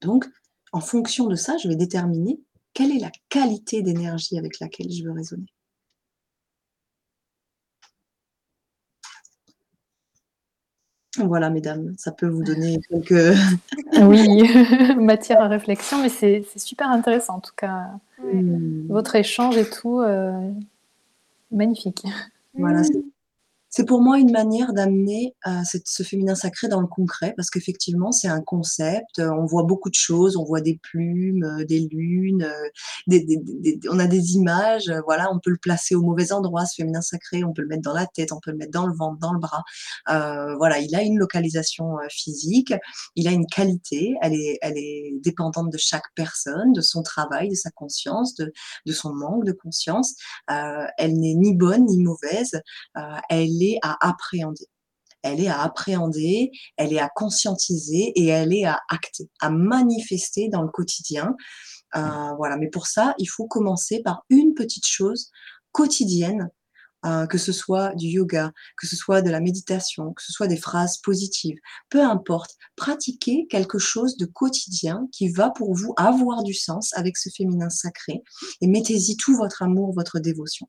Donc, 0.00 0.24
en 0.70 0.80
fonction 0.80 1.26
de 1.26 1.34
ça, 1.34 1.56
je 1.56 1.66
vais 1.66 1.74
déterminer 1.74 2.40
quelle 2.74 2.92
est 2.92 3.00
la 3.00 3.10
qualité 3.28 3.82
d'énergie 3.82 4.38
avec 4.38 4.60
laquelle 4.60 4.92
je 4.92 5.02
veux 5.02 5.10
raisonner. 5.10 5.48
Voilà, 11.16 11.50
mesdames, 11.50 11.96
ça 11.98 12.12
peut 12.12 12.28
vous 12.28 12.44
donner 12.44 12.78
quelques... 12.88 13.36
oui, 14.00 14.94
matière 14.96 15.40
à 15.40 15.48
réflexion, 15.48 16.00
mais 16.00 16.08
c'est 16.08 16.44
super 16.56 16.88
intéressant 16.88 17.38
en 17.38 17.40
tout 17.40 17.54
cas. 17.56 17.98
Hmm. 18.22 18.86
Votre 18.88 19.16
échange 19.16 19.56
et 19.56 19.68
tout, 19.68 20.00
euh, 20.00 20.50
magnifique. 21.50 22.04
Voilà, 22.54 22.82
c'est 22.82 23.02
pour 23.84 24.00
moi 24.00 24.18
une 24.18 24.32
manière 24.32 24.72
d'amener 24.72 25.36
euh, 25.46 25.62
ce 25.84 26.02
féminin 26.02 26.34
sacré 26.34 26.68
dans 26.68 26.80
le 26.80 26.86
concret, 26.86 27.34
parce 27.36 27.50
qu'effectivement, 27.50 28.12
c'est 28.12 28.28
un 28.28 28.40
concept. 28.40 29.20
On 29.20 29.46
voit 29.46 29.62
beaucoup 29.62 29.90
de 29.90 29.94
choses, 29.94 30.36
on 30.36 30.44
voit 30.44 30.60
des 30.60 30.78
plumes, 30.82 31.44
euh, 31.44 31.64
des 31.64 31.80
lunes, 31.80 32.42
euh, 32.42 33.78
on 33.90 33.98
a 33.98 34.06
des 34.06 34.34
images. 34.34 34.90
voilà, 35.04 35.32
on 35.32 35.38
peut 35.38 35.50
le 35.50 35.58
placer 35.58 35.94
au 35.94 36.02
mauvais 36.02 36.32
endroit, 36.32 36.66
ce 36.66 36.76
féminin 36.76 37.00
sacré. 37.02 37.44
On 37.44 37.52
peut 37.52 37.62
le 37.62 37.68
mettre 37.68 37.82
dans 37.82 37.94
la 37.94 38.06
tête, 38.06 38.32
on 38.32 38.40
peut 38.40 38.50
le 38.50 38.56
mettre 38.56 38.72
dans 38.72 38.86
le 38.86 38.94
ventre, 38.94 39.18
dans 39.18 39.32
le 39.32 39.38
bras. 39.38 39.62
voilà, 40.06 40.78
il 40.78 40.94
a 40.94 41.02
une 41.02 41.18
localisation 41.18 41.96
physique, 42.10 42.72
il 43.16 43.28
a 43.28 43.32
une 43.32 43.46
qualité. 43.46 44.16
Elle 44.22 44.34
est, 44.34 44.58
elle 44.62 44.76
est 44.76 45.12
dépendante 45.22 45.70
de 45.70 45.78
chaque 45.78 46.14
personne, 46.14 46.72
de 46.72 46.80
son 46.80 47.02
travail, 47.02 47.48
de 47.48 47.54
sa 47.54 47.70
conscience, 47.70 48.34
de, 48.34 48.52
de 48.86 48.92
son 48.92 49.14
manque 49.14 49.44
de 49.44 49.52
conscience. 49.52 50.14
elle 50.48 51.18
n'est 51.18 51.34
ni 51.34 51.54
bonne 51.54 51.86
ni 51.86 52.02
mauvaise. 52.02 52.60
elle 53.28 53.62
est 53.62 53.67
à 53.82 53.96
appréhender. 54.08 54.66
Elle 55.22 55.40
est 55.40 55.48
à 55.48 55.62
appréhender, 55.62 56.50
elle 56.76 56.92
est 56.92 57.00
à 57.00 57.10
conscientiser 57.14 58.12
et 58.14 58.26
elle 58.26 58.54
est 58.54 58.64
à 58.64 58.80
acter, 58.88 59.28
à 59.40 59.50
manifester 59.50 60.48
dans 60.48 60.62
le 60.62 60.68
quotidien. 60.68 61.34
Euh, 61.96 62.34
voilà. 62.36 62.56
Mais 62.56 62.68
pour 62.68 62.86
ça, 62.86 63.14
il 63.18 63.26
faut 63.26 63.46
commencer 63.46 64.00
par 64.02 64.24
une 64.30 64.54
petite 64.54 64.86
chose 64.86 65.30
quotidienne 65.72 66.50
euh, 67.06 67.28
que 67.28 67.38
ce 67.38 67.52
soit 67.52 67.94
du 67.94 68.08
yoga, 68.08 68.50
que 68.76 68.88
ce 68.88 68.96
soit 68.96 69.22
de 69.22 69.30
la 69.30 69.38
méditation, 69.38 70.12
que 70.14 70.22
ce 70.22 70.32
soit 70.32 70.48
des 70.48 70.56
phrases 70.56 70.98
positives, 70.98 71.56
peu 71.90 72.02
importe, 72.02 72.56
pratiquez 72.74 73.46
quelque 73.48 73.78
chose 73.78 74.16
de 74.16 74.26
quotidien 74.26 75.06
qui 75.12 75.28
va 75.28 75.50
pour 75.50 75.76
vous 75.76 75.94
avoir 75.96 76.42
du 76.42 76.54
sens 76.54 76.92
avec 76.94 77.16
ce 77.16 77.28
féminin 77.28 77.70
sacré 77.70 78.24
et 78.60 78.66
mettez-y 78.66 79.16
tout 79.16 79.36
votre 79.36 79.62
amour, 79.62 79.94
votre 79.94 80.18
dévotion. 80.18 80.68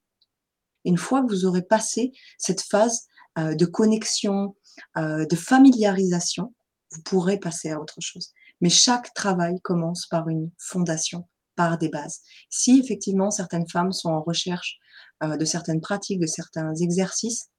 Une 0.85 0.97
fois 0.97 1.21
que 1.21 1.27
vous 1.27 1.45
aurez 1.45 1.61
passé 1.61 2.11
cette 2.37 2.61
phase 2.61 3.07
euh, 3.37 3.55
de 3.55 3.65
connexion, 3.65 4.55
euh, 4.97 5.25
de 5.25 5.35
familiarisation, 5.35 6.53
vous 6.91 7.01
pourrez 7.03 7.37
passer 7.37 7.71
à 7.71 7.79
autre 7.79 7.99
chose. 7.99 8.33
Mais 8.61 8.69
chaque 8.69 9.13
travail 9.13 9.59
commence 9.61 10.07
par 10.07 10.27
une 10.29 10.51
fondation, 10.57 11.27
par 11.55 11.77
des 11.77 11.89
bases. 11.89 12.21
Si 12.49 12.79
effectivement 12.79 13.31
certaines 13.31 13.67
femmes 13.67 13.91
sont 13.91 14.09
en 14.09 14.21
recherche 14.21 14.77
euh, 15.23 15.37
de 15.37 15.45
certaines 15.45 15.81
pratiques, 15.81 16.19
de 16.19 16.27
certains 16.27 16.73
exercices, 16.75 17.49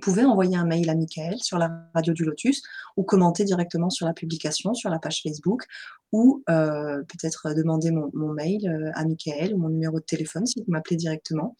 pouvez 0.00 0.24
envoyer 0.24 0.56
un 0.56 0.66
mail 0.66 0.88
à 0.90 0.94
Michael 0.94 1.38
sur 1.38 1.58
la 1.58 1.70
radio 1.94 2.12
du 2.12 2.24
Lotus 2.24 2.62
ou 2.96 3.02
commenter 3.02 3.44
directement 3.44 3.90
sur 3.90 4.06
la 4.06 4.12
publication, 4.12 4.74
sur 4.74 4.90
la 4.90 4.98
page 4.98 5.22
Facebook 5.22 5.64
ou 6.12 6.42
euh, 6.48 7.02
peut-être 7.02 7.54
demander 7.54 7.90
mon, 7.90 8.32
mail 8.32 8.68
euh, 8.68 8.90
à 8.94 9.04
Michael 9.04 9.54
ou 9.54 9.58
mon 9.58 9.68
numéro 9.68 9.98
de 9.98 10.04
téléphone 10.04 10.46
si 10.46 10.60
vous 10.60 10.70
m'appelez 10.70 10.96
directement. 10.96 11.56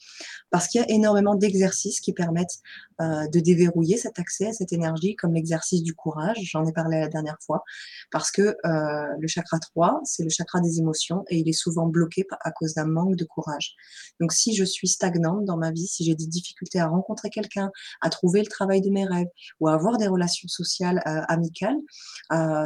Parce 0.50 0.68
qu'il 0.68 0.80
y 0.80 0.84
a 0.84 0.90
énormément 0.90 1.34
d'exercices 1.34 2.00
qui 2.00 2.12
permettent 2.12 2.58
euh, 3.00 3.26
de 3.28 3.40
déverrouiller 3.40 3.96
cet 3.96 4.18
accès 4.18 4.48
à 4.48 4.52
cette 4.52 4.72
énergie, 4.72 5.16
comme 5.16 5.34
l'exercice 5.34 5.82
du 5.82 5.94
courage, 5.94 6.38
j'en 6.42 6.64
ai 6.66 6.72
parlé 6.72 7.00
la 7.00 7.08
dernière 7.08 7.38
fois, 7.44 7.62
parce 8.10 8.30
que 8.30 8.56
le 8.64 9.26
chakra 9.26 9.58
3, 9.58 10.00
c'est 10.04 10.22
le 10.22 10.30
chakra 10.30 10.60
des 10.60 10.78
émotions 10.78 11.24
et 11.28 11.38
il 11.38 11.48
est 11.48 11.52
souvent 11.52 11.86
bloqué 11.86 12.26
à 12.40 12.50
cause 12.50 12.74
d'un 12.74 12.86
manque 12.86 13.16
de 13.16 13.24
courage. 13.24 13.74
Donc 14.20 14.32
si 14.32 14.54
je 14.54 14.64
suis 14.64 14.88
stagnante 14.88 15.44
dans 15.44 15.56
ma 15.56 15.70
vie, 15.70 15.86
si 15.86 16.04
j'ai 16.04 16.14
des 16.14 16.26
difficultés 16.26 16.78
à 16.78 16.88
rencontrer 16.88 17.30
quelqu'un, 17.30 17.70
à 18.00 18.10
trouver 18.10 18.40
le 18.40 18.46
travail 18.46 18.80
de 18.80 18.90
mes 18.90 19.04
rêves 19.04 19.28
ou 19.60 19.68
à 19.68 19.74
avoir 19.74 19.98
des 19.98 20.08
relations 20.08 20.48
sociales 20.48 21.02
amicales, 21.28 21.76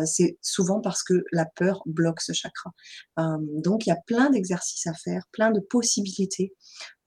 c'est 0.05 0.39
souvent 0.43 0.81
parce 0.81 1.03
que 1.03 1.25
la 1.33 1.45
peur 1.45 1.83
bloque 1.87 2.21
ce 2.21 2.33
chakra. 2.33 2.71
Euh, 3.19 3.37
donc, 3.41 3.87
il 3.87 3.91
y 3.91 3.93
a 3.93 4.01
plein 4.07 4.31
d'exercices 4.31 4.87
à 4.87 4.95
faire, 4.95 5.25
plein 5.33 5.51
de 5.51 5.61
possibilités 5.61 6.55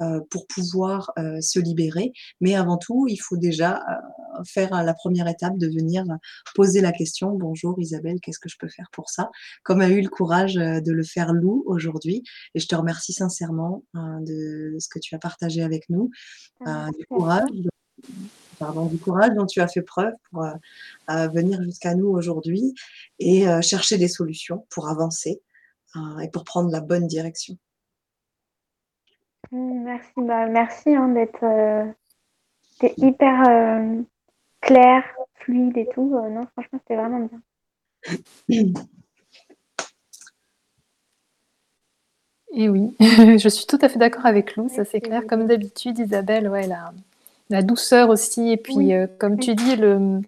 euh, 0.01 0.19
pour 0.29 0.47
pouvoir 0.47 1.11
euh, 1.17 1.39
se 1.41 1.59
libérer. 1.59 2.11
Mais 2.41 2.55
avant 2.55 2.77
tout, 2.77 3.07
il 3.13 3.17
faut 3.17 3.37
déjà 3.37 3.81
faire 4.45 4.83
la 4.83 4.93
première 4.93 5.27
étape 5.27 5.57
de 5.57 5.67
venir 5.67 6.03
poser 6.55 6.81
la 6.81 6.91
question, 6.91 7.31
bonjour 7.31 7.79
Isabelle, 7.79 8.19
qu'est-ce 8.21 8.39
que 8.39 8.49
je 8.49 8.57
peux 8.57 8.67
faire 8.67 8.89
pour 8.91 9.09
ça? 9.09 9.29
Comme 9.63 9.81
a 9.81 9.89
eu 9.89 10.01
le 10.01 10.09
courage 10.09 10.55
de 10.55 10.91
le 10.91 11.03
faire 11.03 11.33
Lou 11.33 11.63
aujourd'hui. 11.65 12.23
Et 12.55 12.59
je 12.59 12.67
te 12.67 12.75
remercie 12.75 13.13
sincèrement 13.13 13.83
de 13.93 14.75
ce 14.79 14.87
que 14.89 14.99
tu 14.99 15.15
as 15.15 15.19
partagé 15.19 15.61
avec 15.61 15.89
nous, 15.89 16.09
ah, 16.65 16.89
du 16.97 17.05
courage, 17.05 17.49
pardon, 18.59 18.85
du 18.85 18.97
courage 18.97 19.31
dont 19.31 19.45
tu 19.45 19.61
as 19.61 19.67
fait 19.67 19.81
preuve 19.81 20.13
pour 20.29 20.43
euh, 20.43 20.53
euh, 21.09 21.27
venir 21.27 21.61
jusqu'à 21.63 21.95
nous 21.95 22.07
aujourd'hui 22.07 22.73
et 23.19 23.47
euh, 23.47 23.61
chercher 23.61 23.97
des 23.97 24.07
solutions 24.07 24.65
pour 24.69 24.89
avancer 24.89 25.41
et 26.23 26.29
pour 26.31 26.43
prendre 26.43 26.71
la 26.71 26.81
bonne 26.81 27.05
direction. 27.05 27.55
Mmh, 29.51 29.83
merci, 29.83 30.11
bah, 30.17 30.47
merci 30.47 30.95
hein, 30.95 31.09
d'être 31.09 31.45
hyper 32.97 33.43
clair, 34.61 35.03
fluide 35.35 35.77
et 35.77 35.87
tout. 35.93 36.09
non, 36.09 36.41
franchement, 36.53 36.79
c'était 36.81 36.95
vraiment 36.95 37.27
bien. 37.27 38.73
Et 42.55 42.69
oui, 42.69 42.95
je 42.99 43.49
suis 43.49 43.65
tout 43.65 43.79
à 43.81 43.89
fait 43.89 43.97
d'accord 43.97 44.25
avec 44.25 44.55
Lou, 44.55 44.69
ça 44.69 44.85
c'est 44.85 45.01
clair. 45.01 45.23
Comme 45.27 45.47
d'habitude, 45.47 45.97
Isabelle, 45.97 46.47
ouais, 46.47 46.67
là 46.67 46.91
la 47.49 47.61
douceur 47.61 48.09
aussi. 48.09 48.49
Et 48.51 48.57
puis, 48.57 48.93
euh, 48.93 49.07
comme 49.19 49.39
tu 49.39 49.55
dis, 49.55 49.75
le, 49.75 50.21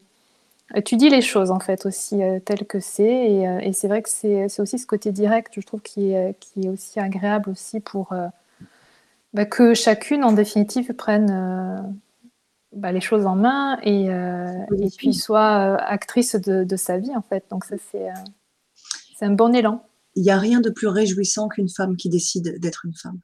tu 0.86 0.96
dis 0.96 1.10
les 1.10 1.22
choses 1.22 1.52
en 1.52 1.60
fait 1.60 1.86
aussi 1.86 2.22
euh, 2.22 2.40
telles 2.40 2.66
que 2.66 2.80
c'est. 2.80 3.32
Et, 3.32 3.48
euh, 3.48 3.60
et 3.60 3.74
c'est 3.74 3.88
vrai 3.88 4.02
que 4.02 4.10
c'est 4.10 4.60
aussi 4.60 4.80
ce 4.80 4.88
côté 4.88 5.12
direct, 5.12 5.54
je 5.56 5.62
trouve, 5.62 5.82
qui 5.82 6.12
est, 6.12 6.40
qui 6.40 6.66
est 6.66 6.70
aussi 6.70 7.00
agréable 7.00 7.50
aussi 7.50 7.80
pour 7.80 8.14
bah, 9.34 9.46
que 9.46 9.74
chacune, 9.74 10.24
en 10.24 10.32
définitive, 10.32 10.94
prenne 10.94 11.96
bah, 12.76 12.92
les 12.92 13.02
choses 13.02 13.26
en 13.26 13.36
main 13.36 13.80
et, 13.84 14.06
et 14.06 14.90
puis 14.98 15.14
soit 15.14 15.76
actrice 15.82 16.36
de, 16.36 16.64
de, 16.64 16.76
sa 16.76 16.98
vie 16.98 17.16
en 17.16 17.22
fait. 17.22 17.46
Donc 17.50 17.66
ça, 17.66 17.76
c'est 17.92 18.08
c'est 19.18 19.26
un 19.26 19.34
bon 19.34 19.54
élan. 19.54 19.88
Il 20.16 20.24
n'y 20.24 20.32
a 20.32 20.38
rien 20.38 20.62
de 20.62 20.70
plus 20.70 20.88
réjouissant 20.88 21.48
qu'une 21.48 21.70
femme 21.70 21.96
qui 21.98 22.10
décide 22.10 22.60
d'être 22.60 22.86
une 22.86 22.96
femme. 22.96 23.20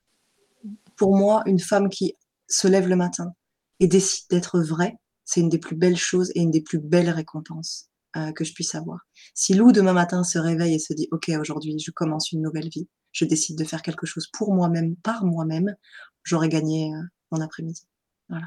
Pour 0.95 1.15
moi, 1.17 1.43
une 1.45 1.59
femme 1.59 1.89
qui 1.89 2.15
se 2.47 2.67
lève 2.67 2.87
le 2.87 2.95
matin, 2.95 3.33
et 3.81 3.87
décide 3.87 4.29
d'être 4.29 4.61
vrai, 4.61 4.95
c'est 5.25 5.41
une 5.41 5.49
des 5.49 5.57
plus 5.57 5.75
belles 5.75 5.97
choses 5.97 6.31
et 6.35 6.41
une 6.41 6.51
des 6.51 6.61
plus 6.61 6.79
belles 6.79 7.09
récompenses 7.09 7.89
euh, 8.15 8.31
que 8.31 8.45
je 8.45 8.53
puisse 8.53 8.75
avoir. 8.75 8.99
Si 9.33 9.55
Lou 9.55 9.71
demain 9.71 9.93
matin 9.93 10.23
se 10.23 10.37
réveille 10.37 10.75
et 10.75 10.79
se 10.79 10.93
dit 10.93 11.07
ok 11.11 11.31
aujourd'hui 11.39 11.77
je 11.79 11.91
commence 11.91 12.31
une 12.31 12.41
nouvelle 12.41 12.69
vie, 12.69 12.87
je 13.11 13.25
décide 13.25 13.57
de 13.57 13.63
faire 13.63 13.81
quelque 13.81 14.05
chose 14.05 14.27
pour 14.31 14.53
moi-même, 14.53 14.95
par 14.97 15.25
moi-même, 15.25 15.75
j'aurais 16.23 16.47
gagné 16.47 16.93
euh, 16.93 17.01
mon 17.31 17.41
après-midi. 17.41 17.87
Voilà. 18.29 18.45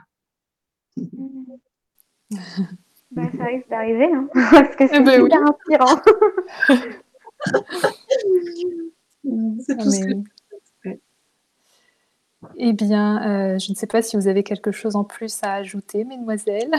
Bah, 3.11 3.23
ça 3.37 3.45
risque 3.45 3.69
d'arriver, 3.69 4.13
hein, 4.13 4.29
parce 4.51 4.75
que 4.77 4.89
c'est 4.89 4.97
Eh 4.97 5.01
ben 5.01 5.23
oui. 5.23 5.31
super 5.31 5.43
inspirant. 5.49 6.01
C'est 9.61 9.73
Ah, 9.79 9.83
tout 9.83 9.91
ce 9.91 10.01
mais 10.01 10.01
que 10.01 10.15
oui. 10.15 10.25
Ouais. 10.85 11.01
Eh 12.57 12.73
bien, 12.73 13.55
euh, 13.55 13.59
je 13.59 13.71
ne 13.71 13.77
sais 13.77 13.87
pas 13.87 14.03
si 14.03 14.17
vous 14.17 14.27
avez 14.29 14.43
quelque 14.43 14.73
chose 14.73 14.97
en 14.97 15.05
plus 15.05 15.39
à 15.43 15.55
ajouter, 15.55 16.05
mesdemoiselles. 16.05 16.75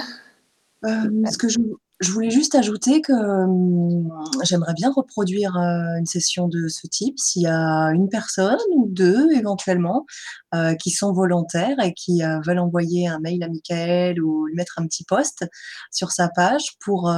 Euh, 0.84 1.26
ce 1.32 1.38
que 1.38 1.48
je, 1.48 1.60
je 2.02 2.12
voulais 2.12 2.30
juste 2.30 2.56
ajouter 2.56 3.02
que 3.02 3.14
hum, 3.14 4.12
j'aimerais 4.44 4.74
bien 4.74 4.92
reproduire 4.92 5.56
euh, 5.56 5.98
une 5.98 6.06
session 6.06 6.50
de 6.50 6.68
ce 6.68 6.88
type 6.88 7.18
s'il 7.18 7.44
y 7.44 7.48
a 7.48 7.92
une 7.94 8.10
personne 8.10 8.60
ou 8.76 8.88
deux 8.90 9.32
éventuellement 9.32 10.06
euh, 10.54 10.76
qui 10.76 10.92
sont 10.92 11.14
volontaires 11.14 11.80
et 11.82 11.94
qui 11.94 12.22
euh, 12.22 12.40
veulent 12.46 12.60
envoyer 12.60 13.08
un 13.08 13.20
mail 13.20 13.42
à 13.44 13.48
Michael 13.48 14.22
ou 14.22 14.46
lui 14.46 14.56
mettre 14.56 14.74
un 14.78 14.88
petit 14.88 15.06
post 15.06 15.46
sur 15.90 16.12
sa 16.12 16.28
page 16.28 16.64
pour 16.84 17.12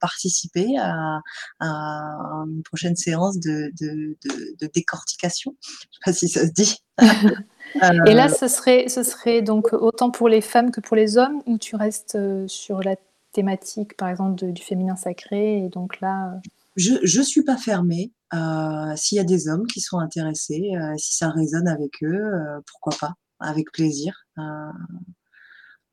participer 0.00 0.76
à, 0.78 1.20
à 1.60 2.00
une 2.46 2.62
prochaine 2.64 2.96
séance 2.96 3.38
de, 3.38 3.70
de, 3.80 4.16
de, 4.24 4.56
de 4.60 4.70
décortication. 4.74 5.54
Je 5.60 5.68
sais 5.68 6.00
pas 6.04 6.12
si 6.12 6.28
ça 6.28 6.46
se 6.46 6.52
dit. 6.52 6.78
Et 8.06 8.14
là, 8.14 8.28
ce 8.28 8.48
serait, 8.48 8.88
ce 8.88 9.04
serait 9.04 9.42
donc 9.42 9.72
autant 9.72 10.10
pour 10.10 10.28
les 10.28 10.40
femmes 10.40 10.72
que 10.72 10.80
pour 10.80 10.96
les 10.96 11.16
hommes, 11.16 11.42
ou 11.46 11.56
tu 11.56 11.76
restes 11.76 12.18
sur 12.48 12.82
la 12.82 12.96
thématique, 13.32 13.96
par 13.96 14.08
exemple, 14.08 14.52
du 14.52 14.62
féminin 14.62 14.96
sacré, 14.96 15.64
et 15.64 15.68
donc 15.68 16.00
là, 16.00 16.34
euh, 16.34 16.38
Je 16.76 16.94
je 17.02 17.22
suis 17.22 17.42
pas 17.42 17.56
fermée. 17.56 18.12
Euh, 18.32 18.94
s'il 18.96 19.16
y 19.16 19.20
a 19.20 19.24
des 19.24 19.48
hommes 19.48 19.66
qui 19.66 19.80
sont 19.80 19.98
intéressés, 19.98 20.72
euh, 20.76 20.94
si 20.96 21.14
ça 21.14 21.30
résonne 21.30 21.68
avec 21.68 22.02
eux, 22.02 22.32
pourquoi 22.66 22.92
pas, 23.00 23.14
avec 23.40 23.72
plaisir. 23.72 24.26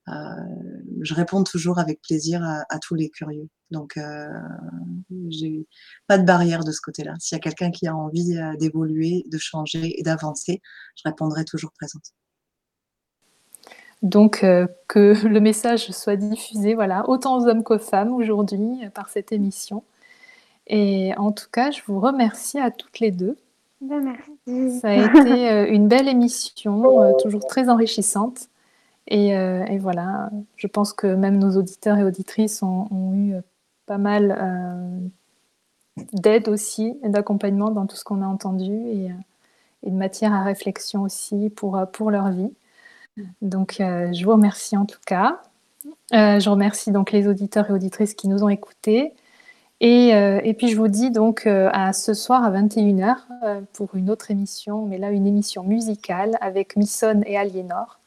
Je 0.08 1.14
réponds 1.14 1.44
toujours 1.44 1.80
avec 1.80 2.02
plaisir 2.02 2.44
à, 2.44 2.64
à 2.70 2.80
tous 2.80 2.96
les 2.96 3.10
curieux. 3.10 3.50
Donc, 3.72 4.00
j'ai 5.30 5.68
pas 6.08 6.18
de 6.18 6.26
barrière 6.26 6.64
de 6.64 6.72
ce 6.72 6.80
côté-là. 6.82 7.16
S'il 7.20 7.36
y 7.36 7.40
a 7.40 7.42
quelqu'un 7.42 7.72
qui 7.72 7.88
a 7.88 7.96
envie 7.96 8.38
d'évoluer, 8.60 9.26
de 9.32 9.38
changer 9.38 10.00
et 10.00 10.04
d'avancer, 10.04 10.62
je 10.96 11.04
répondrai 11.06 11.44
toujours 11.44 11.72
présente. 11.74 12.14
Donc 14.02 14.44
euh, 14.44 14.68
que 14.88 15.14
le 15.28 15.40
message 15.40 15.92
soit 15.92 16.16
diffusé, 16.16 16.76
voilà, 16.76 17.08
autant 17.10 17.38
aux 17.38 17.48
hommes 17.48 17.64
qu'aux 17.64 17.80
femmes 17.80 18.14
aujourd'hui 18.14 18.80
euh, 18.84 18.90
par 18.90 19.10
cette 19.10 19.32
émission. 19.32 19.84
Et 20.68 21.14
en 21.18 21.32
tout 21.32 21.48
cas, 21.52 21.72
je 21.72 21.82
vous 21.88 22.00
remercie 22.00 22.60
à 22.60 22.72
toutes 22.72 23.00
les 23.00 23.12
deux. 23.12 23.38
Ben, 23.80 24.02
merci. 24.02 24.80
Ça 24.80 24.90
a 24.90 24.94
été 24.96 25.50
euh, 25.52 25.68
une 25.70 25.88
belle 25.88 26.10
émission, 26.10 27.14
toujours 27.22 27.46
très 27.46 27.70
enrichissante. 27.70 28.50
Et, 29.10 29.30
et 29.30 29.78
voilà, 29.78 30.30
je 30.58 30.68
pense 30.68 30.92
que 30.92 31.08
même 31.08 31.38
nos 31.38 31.56
auditeurs 31.56 31.98
et 31.98 32.04
auditrices 32.04 32.62
ont, 32.62 32.88
ont 32.92 33.14
eu 33.14 33.36
pas 33.86 33.98
mal 33.98 35.10
d'aide 36.12 36.50
aussi, 36.50 37.00
d'accompagnement 37.06 37.72
dans 37.72 37.86
tout 37.86 37.96
ce 37.96 38.04
qu'on 38.04 38.22
a 38.22 38.26
entendu 38.26 38.74
et, 38.74 39.10
et 39.84 39.92
de 39.92 39.96
matière 39.96 40.34
à 40.34 40.44
réflexion 40.44 41.04
aussi 41.04 41.50
pour, 41.52 41.80
pour 41.94 42.12
leur 42.12 42.32
vie. 42.32 42.52
Donc, 43.42 43.80
euh, 43.80 44.12
je 44.14 44.24
vous 44.26 44.32
remercie 44.32 44.78
en 44.78 44.86
tout 44.86 45.00
cas. 45.06 45.42
Euh, 46.14 46.40
je 46.40 46.50
remercie 46.50 46.92
donc 46.92 47.12
les 47.12 47.28
auditeurs 47.28 47.70
et 47.70 47.74
auditrices 47.74 48.14
qui 48.14 48.28
nous 48.28 48.44
ont 48.44 48.50
écoutés. 48.50 49.14
Et, 49.80 50.16
euh, 50.16 50.54
puis 50.58 50.70
je 50.70 50.78
vous 50.78 50.88
dis 50.88 51.12
donc 51.12 51.46
à 51.46 51.94
ce 51.94 52.14
soir 52.14 52.44
à 52.44 52.50
21h 52.50 53.18
euh, 53.44 53.62
pour 53.74 53.96
une 53.96 54.10
autre 54.10 54.32
émission, 54.32 54.86
mais 54.86 54.98
là 54.98 55.12
une 55.12 55.28
émission 55.28 55.64
musicale 55.64 56.38
avec 56.42 56.76
Misson 56.76 57.22
et 57.26 57.38
Aliénor. 57.38 58.00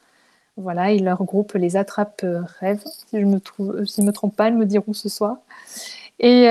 Voilà, 0.57 0.91
et 0.91 0.99
leur 0.99 1.23
groupe 1.25 1.53
Les 1.55 1.77
Attrapes 1.77 2.27
Rêves, 2.61 2.83
si 2.85 3.07
je 3.13 3.21
je 3.21 4.03
me 4.03 4.11
trompe 4.11 4.37
pas, 4.37 4.49
elles 4.49 4.57
me 4.57 4.67
diront 4.67 4.93
ce 4.93 5.09
soir. 5.09 5.37
Et, 6.19 6.49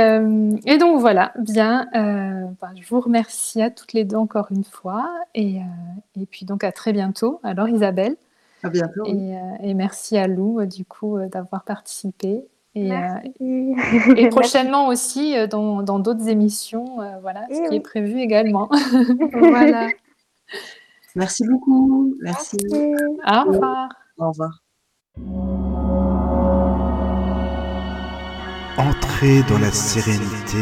donc 0.80 1.00
voilà, 1.00 1.32
bien, 1.38 1.88
ben, 1.94 2.74
je 2.76 2.88
vous 2.90 3.02
remercie 3.02 3.62
à 3.62 3.70
toutes 3.70 3.94
les 3.94 4.06
deux 4.06 4.16
encore 4.16 4.48
une 4.50 4.64
fois, 4.64 5.08
et 5.36 5.60
puis 6.32 6.46
donc 6.46 6.64
à 6.64 6.72
très 6.72 6.92
bientôt. 6.92 7.40
Alors 7.44 7.70
Isabelle, 7.70 8.16
À 8.64 8.70
bientôt. 8.70 9.04
oui. 9.06 9.12
et, 9.32 9.38
euh, 9.38 9.40
et 9.62 9.74
merci 9.74 10.18
à 10.18 10.28
Lou 10.28 10.60
euh, 10.60 10.66
du 10.66 10.86
coup 10.86 11.18
euh, 11.18 11.28
d'avoir 11.28 11.64
participé. 11.64 12.46
Et, 12.76 12.92
euh, 12.92 12.96
Merci. 12.96 13.74
et 14.18 14.30
prochainement 14.30 14.88
aussi 14.88 15.36
euh, 15.38 15.48
dans 15.48 15.82
dans 15.82 15.98
d'autres 16.00 16.28
émissions, 16.28 17.02
euh, 17.02 17.20
voilà, 17.22 17.46
Eh 17.50 17.56
ce 17.56 17.62
qui 17.64 17.70
oui. 17.70 17.76
est 17.78 17.80
prévu 17.80 18.20
également. 18.20 18.70
voilà. 19.34 19.88
Merci 21.16 21.46
beaucoup. 21.48 22.14
Merci. 22.22 22.58
Merci. 22.72 22.94
Au 23.26 23.52
revoir. 23.52 23.90
Au 24.20 24.30
revoir. 24.30 24.62
Entrez 28.78 29.42
dans 29.50 29.60
la 29.60 29.72
sérénité 29.72 30.58